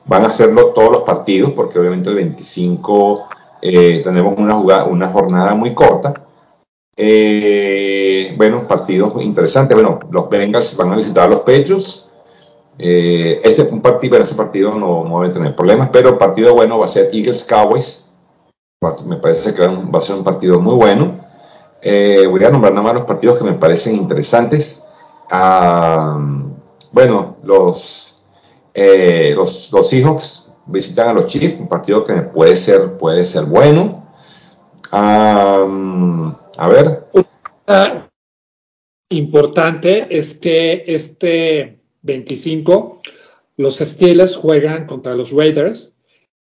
Van 0.06 0.24
a 0.24 0.28
hacerlo 0.28 0.68
todos 0.68 0.90
los 0.90 1.02
partidos 1.02 1.52
porque 1.52 1.78
obviamente 1.78 2.08
el 2.08 2.16
25 2.16 3.28
eh, 3.62 4.00
tenemos 4.02 4.38
una, 4.38 4.54
jugada, 4.54 4.84
una 4.84 5.08
jornada 5.08 5.54
muy 5.54 5.74
corta. 5.74 6.14
Eh, 6.96 8.34
bueno, 8.36 8.66
partidos 8.66 9.22
interesantes. 9.22 9.76
Bueno, 9.76 10.00
los 10.10 10.28
Bengals 10.28 10.76
van 10.76 10.92
a 10.92 10.96
visitar 10.96 11.24
a 11.24 11.30
los 11.30 11.40
Patriots. 11.40 12.10
Eh, 12.78 13.40
este 13.42 13.62
un 13.62 13.82
partido, 13.82 14.10
bueno, 14.10 14.24
ese 14.24 14.34
partido 14.34 14.74
no, 14.74 15.04
no 15.04 15.20
debe 15.20 15.34
tener 15.34 15.56
problemas, 15.56 15.90
pero 15.92 16.10
el 16.10 16.16
partido 16.16 16.54
bueno 16.54 16.78
va 16.78 16.86
a 16.86 16.88
ser 16.88 17.10
Eagles 17.12 17.44
Cowboys. 17.44 18.08
Me 19.06 19.16
parece 19.16 19.52
que 19.52 19.66
va 19.66 19.98
a 19.98 20.00
ser 20.00 20.16
un 20.16 20.24
partido 20.24 20.60
muy 20.60 20.74
bueno. 20.74 21.18
Eh, 21.82 22.26
voy 22.28 22.44
a 22.44 22.50
nombrar 22.50 22.72
nada 22.72 22.84
más 22.84 22.94
los 22.94 23.06
partidos 23.06 23.38
que 23.38 23.44
me 23.44 23.54
parecen 23.54 23.96
interesantes. 23.96 24.77
Ah, 25.30 26.18
bueno, 26.92 27.36
los, 27.42 28.24
eh, 28.74 29.32
los, 29.34 29.70
los 29.72 29.88
Seahawks 29.90 30.50
visitan 30.66 31.08
a 31.08 31.12
los 31.12 31.26
Chiefs, 31.26 31.58
un 31.58 31.68
partido 31.68 32.04
que 32.04 32.14
puede 32.14 32.56
ser, 32.56 32.96
puede 32.98 33.24
ser 33.24 33.44
bueno. 33.44 34.06
Um, 34.92 36.34
a 36.56 36.68
ver. 36.68 37.06
Importante 39.10 40.06
es 40.10 40.38
que 40.38 40.84
este 40.86 41.80
25 42.02 43.00
los 43.56 43.78
Steelers 43.78 44.36
juegan 44.36 44.86
contra 44.86 45.14
los 45.14 45.32
Raiders 45.32 45.96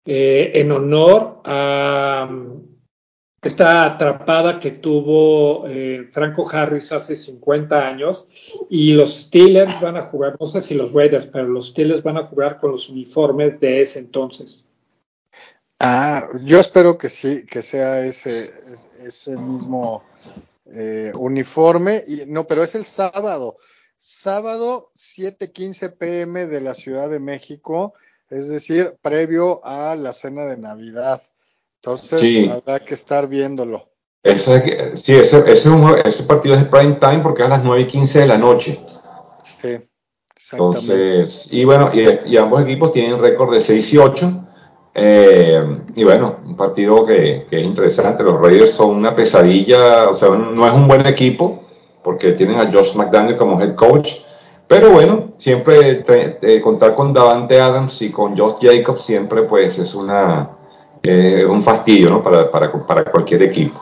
eh, 0.05 0.51
en 0.55 0.72
honor 0.72 1.41
a 1.45 2.30
esta 3.43 3.85
atrapada 3.85 4.59
que 4.59 4.71
tuvo 4.71 5.67
eh, 5.67 6.09
Franco 6.11 6.49
Harris 6.49 6.91
hace 6.91 7.15
50 7.15 7.87
años 7.87 8.27
y 8.69 8.93
los 8.93 9.13
Steelers 9.13 9.81
van 9.81 9.97
a 9.97 10.03
jugar, 10.03 10.37
no 10.39 10.45
sé 10.45 10.61
si 10.61 10.73
los 10.73 10.93
Raiders, 10.93 11.25
pero 11.27 11.47
los 11.47 11.69
Steelers 11.69 12.01
van 12.01 12.17
a 12.17 12.25
jugar 12.25 12.57
con 12.57 12.71
los 12.71 12.89
uniformes 12.89 13.59
de 13.59 13.81
ese 13.81 13.99
entonces. 13.99 14.65
Ah, 15.79 16.29
yo 16.43 16.61
espero 16.61 16.97
que 16.97 17.09
sí, 17.09 17.45
que 17.45 17.61
sea 17.61 18.05
ese, 18.05 18.51
ese 18.99 19.35
mismo 19.35 20.03
eh, 20.65 21.11
uniforme. 21.13 22.03
Y, 22.07 22.23
no, 22.27 22.47
pero 22.47 22.63
es 22.63 22.75
el 22.75 22.85
sábado. 22.85 23.57
Sábado, 23.97 24.91
7:15 24.95 25.97
pm 25.97 26.47
de 26.47 26.61
la 26.61 26.73
Ciudad 26.73 27.09
de 27.09 27.19
México. 27.19 27.93
es 28.29 28.47
decir, 28.47 28.95
previo 29.01 29.63
a 29.65 29.95
la 29.95 30.13
cena 30.13 30.45
de 30.45 30.57
Navidad. 30.57 31.21
Entonces, 31.85 32.49
habrá 32.49 32.80
que 32.80 32.93
estar 32.93 33.27
viéndolo. 33.27 33.84
Ese, 34.23 34.95
sí, 34.95 35.14
ese, 35.15 35.43
ese, 35.51 36.23
partido 36.23 36.55
es 36.55 36.61
de 36.61 36.69
prime 36.69 36.93
time 36.93 37.19
porque 37.19 37.41
es 37.41 37.47
a 37.47 37.51
las 37.51 37.64
9 37.64 37.81
y 37.81 37.88
15 37.88 38.19
de 38.19 38.26
la 38.26 38.38
noche. 38.38 38.80
Sí, 39.43 39.80
Entonces, 40.53 41.49
y 41.51 41.65
bueno, 41.65 41.91
y, 41.93 42.38
ambos 42.38 42.61
equipos 42.61 42.93
tienen 42.93 43.19
récord 43.19 43.53
de 43.53 43.60
6 43.60 43.93
y 43.93 43.97
8. 43.97 44.45
Eh, 44.95 45.77
y 45.95 46.03
bueno, 46.05 46.38
un 46.45 46.55
partido 46.55 47.05
que, 47.05 47.47
que, 47.49 47.60
es 47.60 47.65
interesante. 47.65 48.23
Los 48.23 48.39
Raiders 48.39 48.72
son 48.72 48.91
una 48.91 49.14
pesadilla, 49.14 50.10
o 50.10 50.15
sea, 50.15 50.30
no 50.30 50.65
es 50.65 50.72
un 50.72 50.88
buen 50.88 51.05
equipo 51.05 51.64
porque 52.01 52.31
tienen 52.31 52.61
a 52.61 52.72
Josh 52.72 52.95
McDaniel 52.95 53.35
como 53.35 53.61
head 53.61 53.76
coach. 53.76 54.14
Pero 54.69 54.91
bueno, 54.91 55.34
siempre 55.35 56.05
contar 56.61 56.95
con 56.95 57.11
Davante 57.11 57.60
Adams 57.60 58.01
y 58.01 58.10
con 58.10 58.38
Josh 58.38 58.55
Jacobs 58.61 59.03
siempre 59.03 59.43
pues 59.43 59.77
es 59.77 59.93
una, 59.93 60.49
eh, 61.03 61.45
un 61.45 61.61
fastidio 61.61 62.09
¿no? 62.09 62.23
para, 62.23 62.49
para, 62.49 62.71
para 62.71 63.05
cualquier 63.05 63.43
equipo 63.43 63.80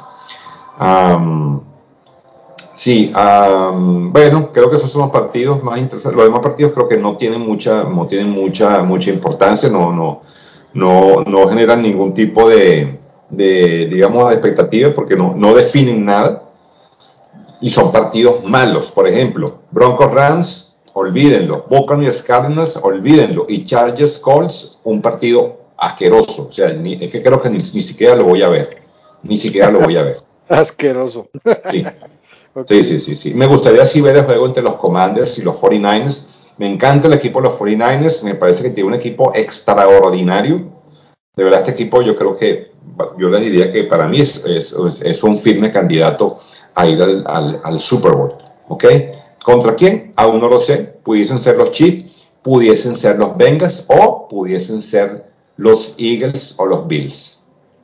sí, 2.73 3.11
bueno, 3.14 4.52
creo 4.52 4.69
que 4.69 4.77
esos 4.77 4.91
son 4.91 5.02
los 5.02 5.11
partidos 5.11 5.61
más 5.64 5.80
interesantes. 5.80 6.15
Los 6.18 6.26
demás 6.26 6.41
partidos 6.41 6.72
creo 6.73 6.88
que 6.88 6.98
no 6.98 7.15
tienen 7.18 7.41
mucha, 7.41 7.84
no 7.84 8.07
tienen 8.07 8.30
mucha, 8.30 8.81
mucha 8.84 9.11
importancia, 9.11 9.69
no, 9.69 9.91
no, 9.91 10.22
no, 10.73 11.23
no 11.23 11.48
generan 11.48 11.81
ningún 11.81 12.14
tipo 12.14 12.49
de, 12.49 12.99
de 13.30 13.88
digamos, 13.88 14.27
de 14.30 14.35
expectativa 14.35 14.93
porque 14.93 15.15
no, 15.15 15.34
no 15.35 15.53
definen 15.53 16.06
nada. 16.06 16.43
Y 17.64 17.69
son 17.69 17.91
partidos 17.91 18.43
malos. 18.43 18.91
Por 18.91 19.07
ejemplo, 19.07 19.60
Broncos 19.69 20.11
Rams, 20.11 20.76
olvídenlo. 20.93 21.68
Buccaneers 21.69 22.23
Cardinals, 22.23 22.76
olvídenlo. 22.81 23.45
Y 23.48 23.65
Chargers 23.65 24.18
Colts, 24.18 24.80
un 24.84 24.99
partido 24.99 25.60
asqueroso. 25.82 26.48
O 26.48 26.52
sea, 26.52 26.70
es 26.70 27.12
que 27.12 27.22
creo 27.22 27.41
que 27.41 27.49
ni, 27.49 27.58
ni 27.58 27.82
siquiera 27.82 28.16
lo 28.16 28.26
voy 28.26 28.44
a 28.44 28.49
ver. 28.49 28.78
Ni 29.24 29.36
siquiera 29.36 29.72
lo 29.72 29.80
voy 29.80 29.98
a 29.98 30.03
ver. 30.03 30.18
Asqueroso. 30.48 31.30
Sí. 32.68 32.84
sí, 32.84 32.99
sí, 32.99 33.16
sí, 33.16 33.34
Me 33.34 33.45
gustaría 33.45 33.84
así 33.84 34.02
ver 34.02 34.18
el 34.18 34.26
juego 34.26 34.45
entre 34.45 34.62
los 34.62 34.76
Commanders 34.76 35.38
y 35.38 35.41
los 35.41 35.56
49ers. 35.56 36.28
Me 36.58 36.70
encanta 36.70 37.08
el 37.08 37.14
equipo 37.14 37.41
de 37.41 37.48
los 37.48 37.58
49ers. 37.58 38.24
Me 38.24 38.36
parece 38.36 38.62
que 38.62 38.72
tiene 38.72 38.90
un 38.90 38.94
equipo 38.94 39.32
extraordinario. 39.34 40.70
De 41.34 41.45
verdad, 41.45 41.62
este 41.62 41.72
equipo 41.72 42.02
yo 42.02 42.14
creo 42.18 42.36
que, 42.36 42.74
yo 43.18 43.30
les 43.30 43.41
diría 43.41 43.72
que 43.72 43.86
para 43.86 44.06
mí 44.06 44.20
es, 44.20 44.44
es, 44.45 45.24
un 45.24 45.40
firme 45.40 45.72
candidato 45.72 46.40
a 46.76 46.86
ir 46.86 47.02
al, 47.02 47.62
al, 47.64 47.80
Super 47.80 48.12
Bowl. 48.12 48.34
¿Ok? 48.68 48.84
¿Contra 49.45 49.74
quién? 49.74 50.12
Aún 50.18 50.41
no 50.41 50.49
lo 50.49 50.60
sé. 50.60 50.99
Pudiesen 51.06 51.40
ser 51.40 51.56
los 51.56 51.72
Chiefs, 51.72 52.28
pudiesen 52.41 52.98
ser 52.98 53.18
los 53.18 53.38
Bengals 53.38 53.86
o 53.88 54.28
pudiesen 54.28 54.82
ser 54.82 55.31
los 55.61 55.93
Eagles 55.99 56.55
o 56.57 56.65
los 56.65 56.88
Bills. 56.88 57.39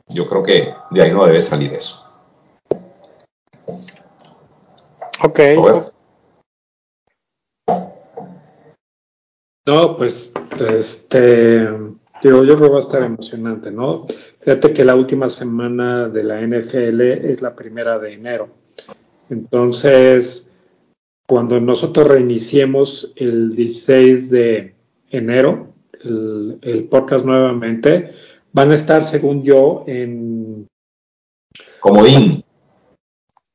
Yo 0.08 0.28
creo 0.28 0.42
que 0.42 0.74
de 0.90 1.02
ahí 1.02 1.12
no 1.12 1.24
debe 1.26 1.40
salir 1.40 1.72
eso. 1.72 2.04
Ok. 5.22 5.40
No, 9.64 9.96
pues, 9.96 10.32
este, 10.58 11.68
digo, 12.22 12.42
yo 12.42 12.56
creo 12.56 12.62
que 12.62 12.68
va 12.68 12.76
a 12.78 12.80
estar 12.80 13.02
emocionante, 13.02 13.70
¿no? 13.70 14.06
Fíjate 14.40 14.72
que 14.72 14.84
la 14.84 14.96
última 14.96 15.28
semana 15.28 16.08
de 16.08 16.24
la 16.24 16.40
NFL 16.40 17.00
es 17.00 17.42
la 17.42 17.54
primera 17.54 17.98
de 18.00 18.14
enero. 18.14 18.48
Entonces, 19.30 20.50
cuando 21.28 21.60
nosotros 21.60 22.08
reiniciemos 22.08 23.12
el 23.16 23.54
16 23.54 24.30
de 24.30 24.74
enero, 25.10 25.74
el, 26.04 26.58
el 26.62 26.84
podcast 26.84 27.24
nuevamente, 27.24 28.12
van 28.52 28.70
a 28.72 28.74
estar, 28.74 29.04
según 29.04 29.42
yo, 29.42 29.84
en... 29.86 30.66
Comodín 31.80 32.44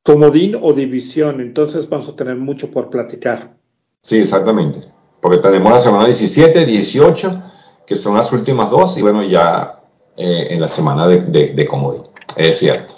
comodín 0.04 0.54
o 0.60 0.72
división, 0.74 1.40
entonces 1.40 1.88
vamos 1.88 2.08
a 2.10 2.14
tener 2.14 2.36
mucho 2.36 2.70
por 2.70 2.90
platicar. 2.90 3.54
Sí, 4.02 4.18
exactamente, 4.18 4.86
porque 5.20 5.38
tenemos 5.38 5.72
la 5.72 5.80
semana 5.80 6.04
17, 6.04 6.66
18, 6.66 7.42
que 7.86 7.96
son 7.96 8.14
las 8.14 8.30
últimas 8.30 8.70
dos, 8.70 8.98
y 8.98 9.02
bueno, 9.02 9.22
ya 9.24 9.80
eh, 10.16 10.48
en 10.50 10.60
la 10.60 10.68
semana 10.68 11.08
de, 11.08 11.54
de, 11.54 11.66
comodín, 11.66 12.02
es 12.36 12.58
cierto. 12.58 12.96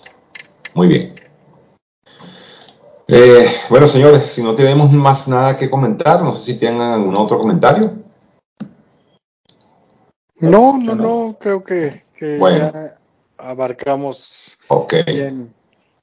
Muy 0.75 0.89
bien. 0.89 1.15
Eh, 3.07 3.47
bueno, 3.71 3.87
señores, 3.87 4.27
si 4.27 4.43
no 4.43 4.57
tenemos 4.57 4.91
más 4.91 5.29
nada 5.29 5.57
que 5.57 5.71
comentar, 5.71 6.23
no 6.23 6.33
sé 6.33 6.53
si 6.53 6.59
tengan 6.59 6.93
algún 6.93 7.17
otro 7.17 7.39
comentario. 7.39 7.93
No, 10.39 10.79
no, 10.79 10.95
no, 10.95 11.37
creo 11.41 11.65
que, 11.65 12.05
ya 12.21 12.73
abarcamos 13.39 14.57
bien 15.07 15.55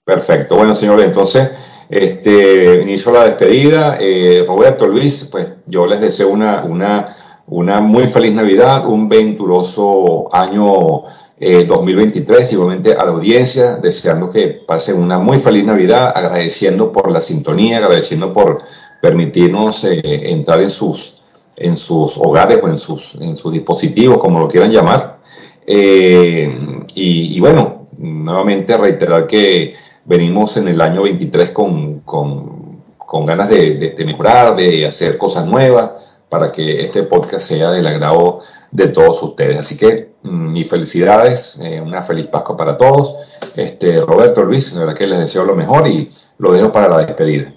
Perfecto. 0.03 0.57
Bueno, 0.57 0.75
señores, 0.75 1.07
entonces, 1.07 1.49
este, 1.89 2.81
inicio 2.81 3.11
la 3.11 3.23
despedida. 3.23 3.97
Eh, 3.99 4.43
Roberto, 4.45 4.85
Luis, 4.85 5.29
pues 5.31 5.47
yo 5.65 5.85
les 5.85 6.01
deseo 6.01 6.29
una, 6.29 6.63
una, 6.65 7.41
una 7.47 7.79
muy 7.79 8.07
feliz 8.07 8.33
Navidad, 8.33 8.85
un 8.85 9.07
venturoso 9.07 10.27
año 10.35 11.03
2023, 11.39 12.39
eh, 12.51 12.53
igualmente 12.53 12.93
a 12.93 13.05
la 13.05 13.11
audiencia, 13.11 13.75
deseando 13.75 14.29
que 14.29 14.47
pasen 14.67 15.01
una 15.01 15.19
muy 15.19 15.39
feliz 15.39 15.63
Navidad, 15.63 16.11
agradeciendo 16.13 16.91
por 16.91 17.09
la 17.09 17.21
sintonía, 17.21 17.77
agradeciendo 17.77 18.33
por 18.33 18.61
permitirnos 19.01 19.83
eh, 19.85 20.01
entrar 20.03 20.61
en 20.61 20.69
sus, 20.69 21.12
en 21.55 21.77
sus 21.77 22.17
hogares 22.17 22.59
o 22.61 22.67
en 22.67 22.77
sus, 22.77 23.15
en 23.19 23.35
sus 23.37 23.51
dispositivos, 23.53 24.17
como 24.17 24.39
lo 24.39 24.47
quieran 24.47 24.71
llamar. 24.71 25.19
y, 25.65 27.39
bueno, 27.39 27.87
nuevamente 27.97 28.77
reiterar 28.77 29.27
que 29.27 29.75
venimos 30.05 30.57
en 30.57 30.67
el 30.67 30.81
año 30.81 31.03
23 31.03 31.51
con, 31.51 31.99
con, 32.01 33.25
ganas 33.25 33.49
de, 33.49 33.93
mejorar, 34.05 34.55
de 34.55 34.85
hacer 34.87 35.17
cosas 35.17 35.45
nuevas, 35.45 35.91
para 36.29 36.51
que 36.51 36.81
este 36.81 37.03
podcast 37.03 37.45
sea 37.45 37.69
del 37.69 37.85
agrado 37.85 38.39
de 38.71 38.87
todos 38.87 39.21
ustedes. 39.21 39.59
Así 39.59 39.77
que 39.77 40.13
mm, 40.23 40.51
mis 40.51 40.67
felicidades, 40.67 41.59
eh, 41.61 41.79
una 41.79 42.01
feliz 42.01 42.25
Pascua 42.25 42.57
para 42.57 42.75
todos. 42.75 43.15
Este, 43.55 44.01
Roberto, 44.01 44.43
Luis, 44.43 44.73
la 44.73 44.79
verdad 44.79 44.95
que 44.95 45.05
les 45.05 45.19
deseo 45.19 45.45
lo 45.45 45.55
mejor 45.55 45.87
y 45.87 46.09
lo 46.39 46.51
dejo 46.51 46.71
para 46.71 46.89
la 46.89 47.05
despedida. 47.05 47.53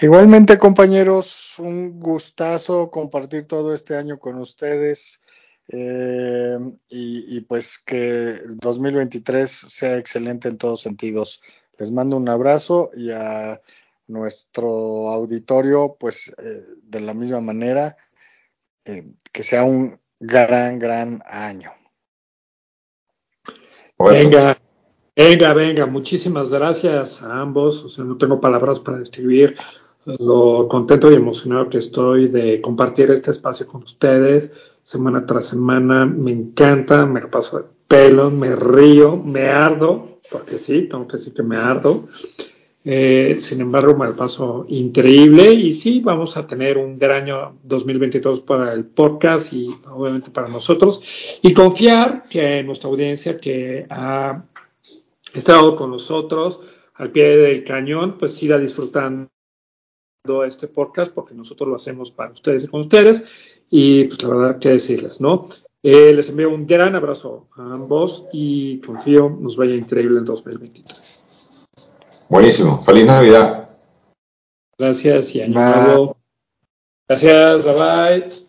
Igualmente, 0.00 0.58
compañeros, 0.58 1.43
un 1.58 2.00
gustazo 2.00 2.90
compartir 2.90 3.46
todo 3.46 3.74
este 3.74 3.96
año 3.96 4.18
con 4.18 4.38
ustedes. 4.38 5.20
Eh, 5.68 6.58
y, 6.88 7.40
pues 7.42 7.78
que 7.78 8.40
2023 8.46 9.50
sea 9.50 9.96
excelente 9.96 10.48
en 10.48 10.58
todos 10.58 10.82
sentidos. 10.82 11.40
Les 11.78 11.90
mando 11.90 12.16
un 12.16 12.28
abrazo 12.28 12.90
y 12.94 13.10
a 13.10 13.60
nuestro 14.06 15.10
auditorio, 15.10 15.96
pues 15.98 16.34
eh, 16.38 16.66
de 16.82 17.00
la 17.00 17.14
misma 17.14 17.40
manera, 17.40 17.96
eh, 18.84 19.14
que 19.32 19.42
sea 19.42 19.64
un 19.64 19.98
gran, 20.20 20.78
gran 20.78 21.22
año. 21.26 21.72
Venga, 23.98 24.58
venga, 25.16 25.54
venga, 25.54 25.86
muchísimas 25.86 26.50
gracias 26.50 27.22
a 27.22 27.40
ambos. 27.40 27.84
O 27.84 27.88
sea, 27.88 28.04
no 28.04 28.18
tengo 28.18 28.40
palabras 28.40 28.80
para 28.80 28.98
describir 28.98 29.56
lo 30.06 30.68
contento 30.68 31.10
y 31.10 31.14
emocionado 31.14 31.68
que 31.68 31.78
estoy 31.78 32.28
de 32.28 32.60
compartir 32.60 33.10
este 33.10 33.30
espacio 33.30 33.66
con 33.66 33.82
ustedes 33.82 34.52
semana 34.84 35.26
tras 35.26 35.46
semana. 35.46 36.06
Me 36.06 36.30
encanta, 36.30 37.06
me 37.06 37.22
paso 37.22 37.58
de 37.58 37.64
pelo, 37.88 38.30
me 38.30 38.54
río, 38.54 39.16
me 39.16 39.46
ardo, 39.46 40.20
porque 40.30 40.58
sí, 40.58 40.82
tengo 40.82 41.08
que 41.08 41.16
decir 41.16 41.34
que 41.34 41.42
me 41.42 41.56
ardo. 41.56 42.06
Eh, 42.86 43.36
sin 43.38 43.62
embargo, 43.62 43.96
me 43.96 44.12
paso 44.12 44.66
increíble 44.68 45.50
y 45.52 45.72
sí, 45.72 46.00
vamos 46.00 46.36
a 46.36 46.46
tener 46.46 46.76
un 46.76 46.98
gran 46.98 47.22
año 47.22 47.56
2022 47.62 48.40
para 48.40 48.74
el 48.74 48.84
podcast 48.84 49.54
y 49.54 49.74
obviamente 49.90 50.30
para 50.30 50.48
nosotros. 50.48 51.02
Y 51.42 51.54
confiar 51.54 52.24
que 52.28 52.62
nuestra 52.62 52.90
audiencia 52.90 53.40
que 53.40 53.86
ha 53.88 54.44
estado 55.32 55.74
con 55.76 55.90
nosotros 55.90 56.60
al 56.94 57.10
pie 57.10 57.26
del 57.26 57.64
cañón, 57.64 58.18
pues 58.18 58.34
siga 58.34 58.58
disfrutando 58.58 59.28
este 60.46 60.68
podcast 60.68 61.12
porque 61.12 61.34
nosotros 61.34 61.68
lo 61.68 61.76
hacemos 61.76 62.10
para 62.10 62.32
ustedes 62.32 62.64
y 62.64 62.68
con 62.68 62.80
ustedes 62.80 63.26
y 63.70 64.04
pues 64.04 64.22
la 64.22 64.34
verdad 64.34 64.58
que 64.58 64.70
decirles, 64.70 65.20
¿no? 65.20 65.48
Eh, 65.82 66.14
les 66.14 66.30
envío 66.30 66.48
un 66.48 66.66
gran 66.66 66.96
abrazo 66.96 67.48
a 67.56 67.62
ambos 67.62 68.26
y 68.32 68.78
confío 68.78 69.28
nos 69.28 69.54
vaya 69.56 69.74
increíble 69.74 70.18
en 70.18 70.24
2023. 70.24 71.24
Buenísimo, 72.30 72.82
feliz 72.82 73.04
Navidad. 73.04 73.68
Gracias 74.78 75.34
y 75.34 75.42
año 75.42 75.60
nuevo. 75.60 76.16
Gracias, 77.06 77.64
bye 77.64 77.74
bye. 77.74 78.43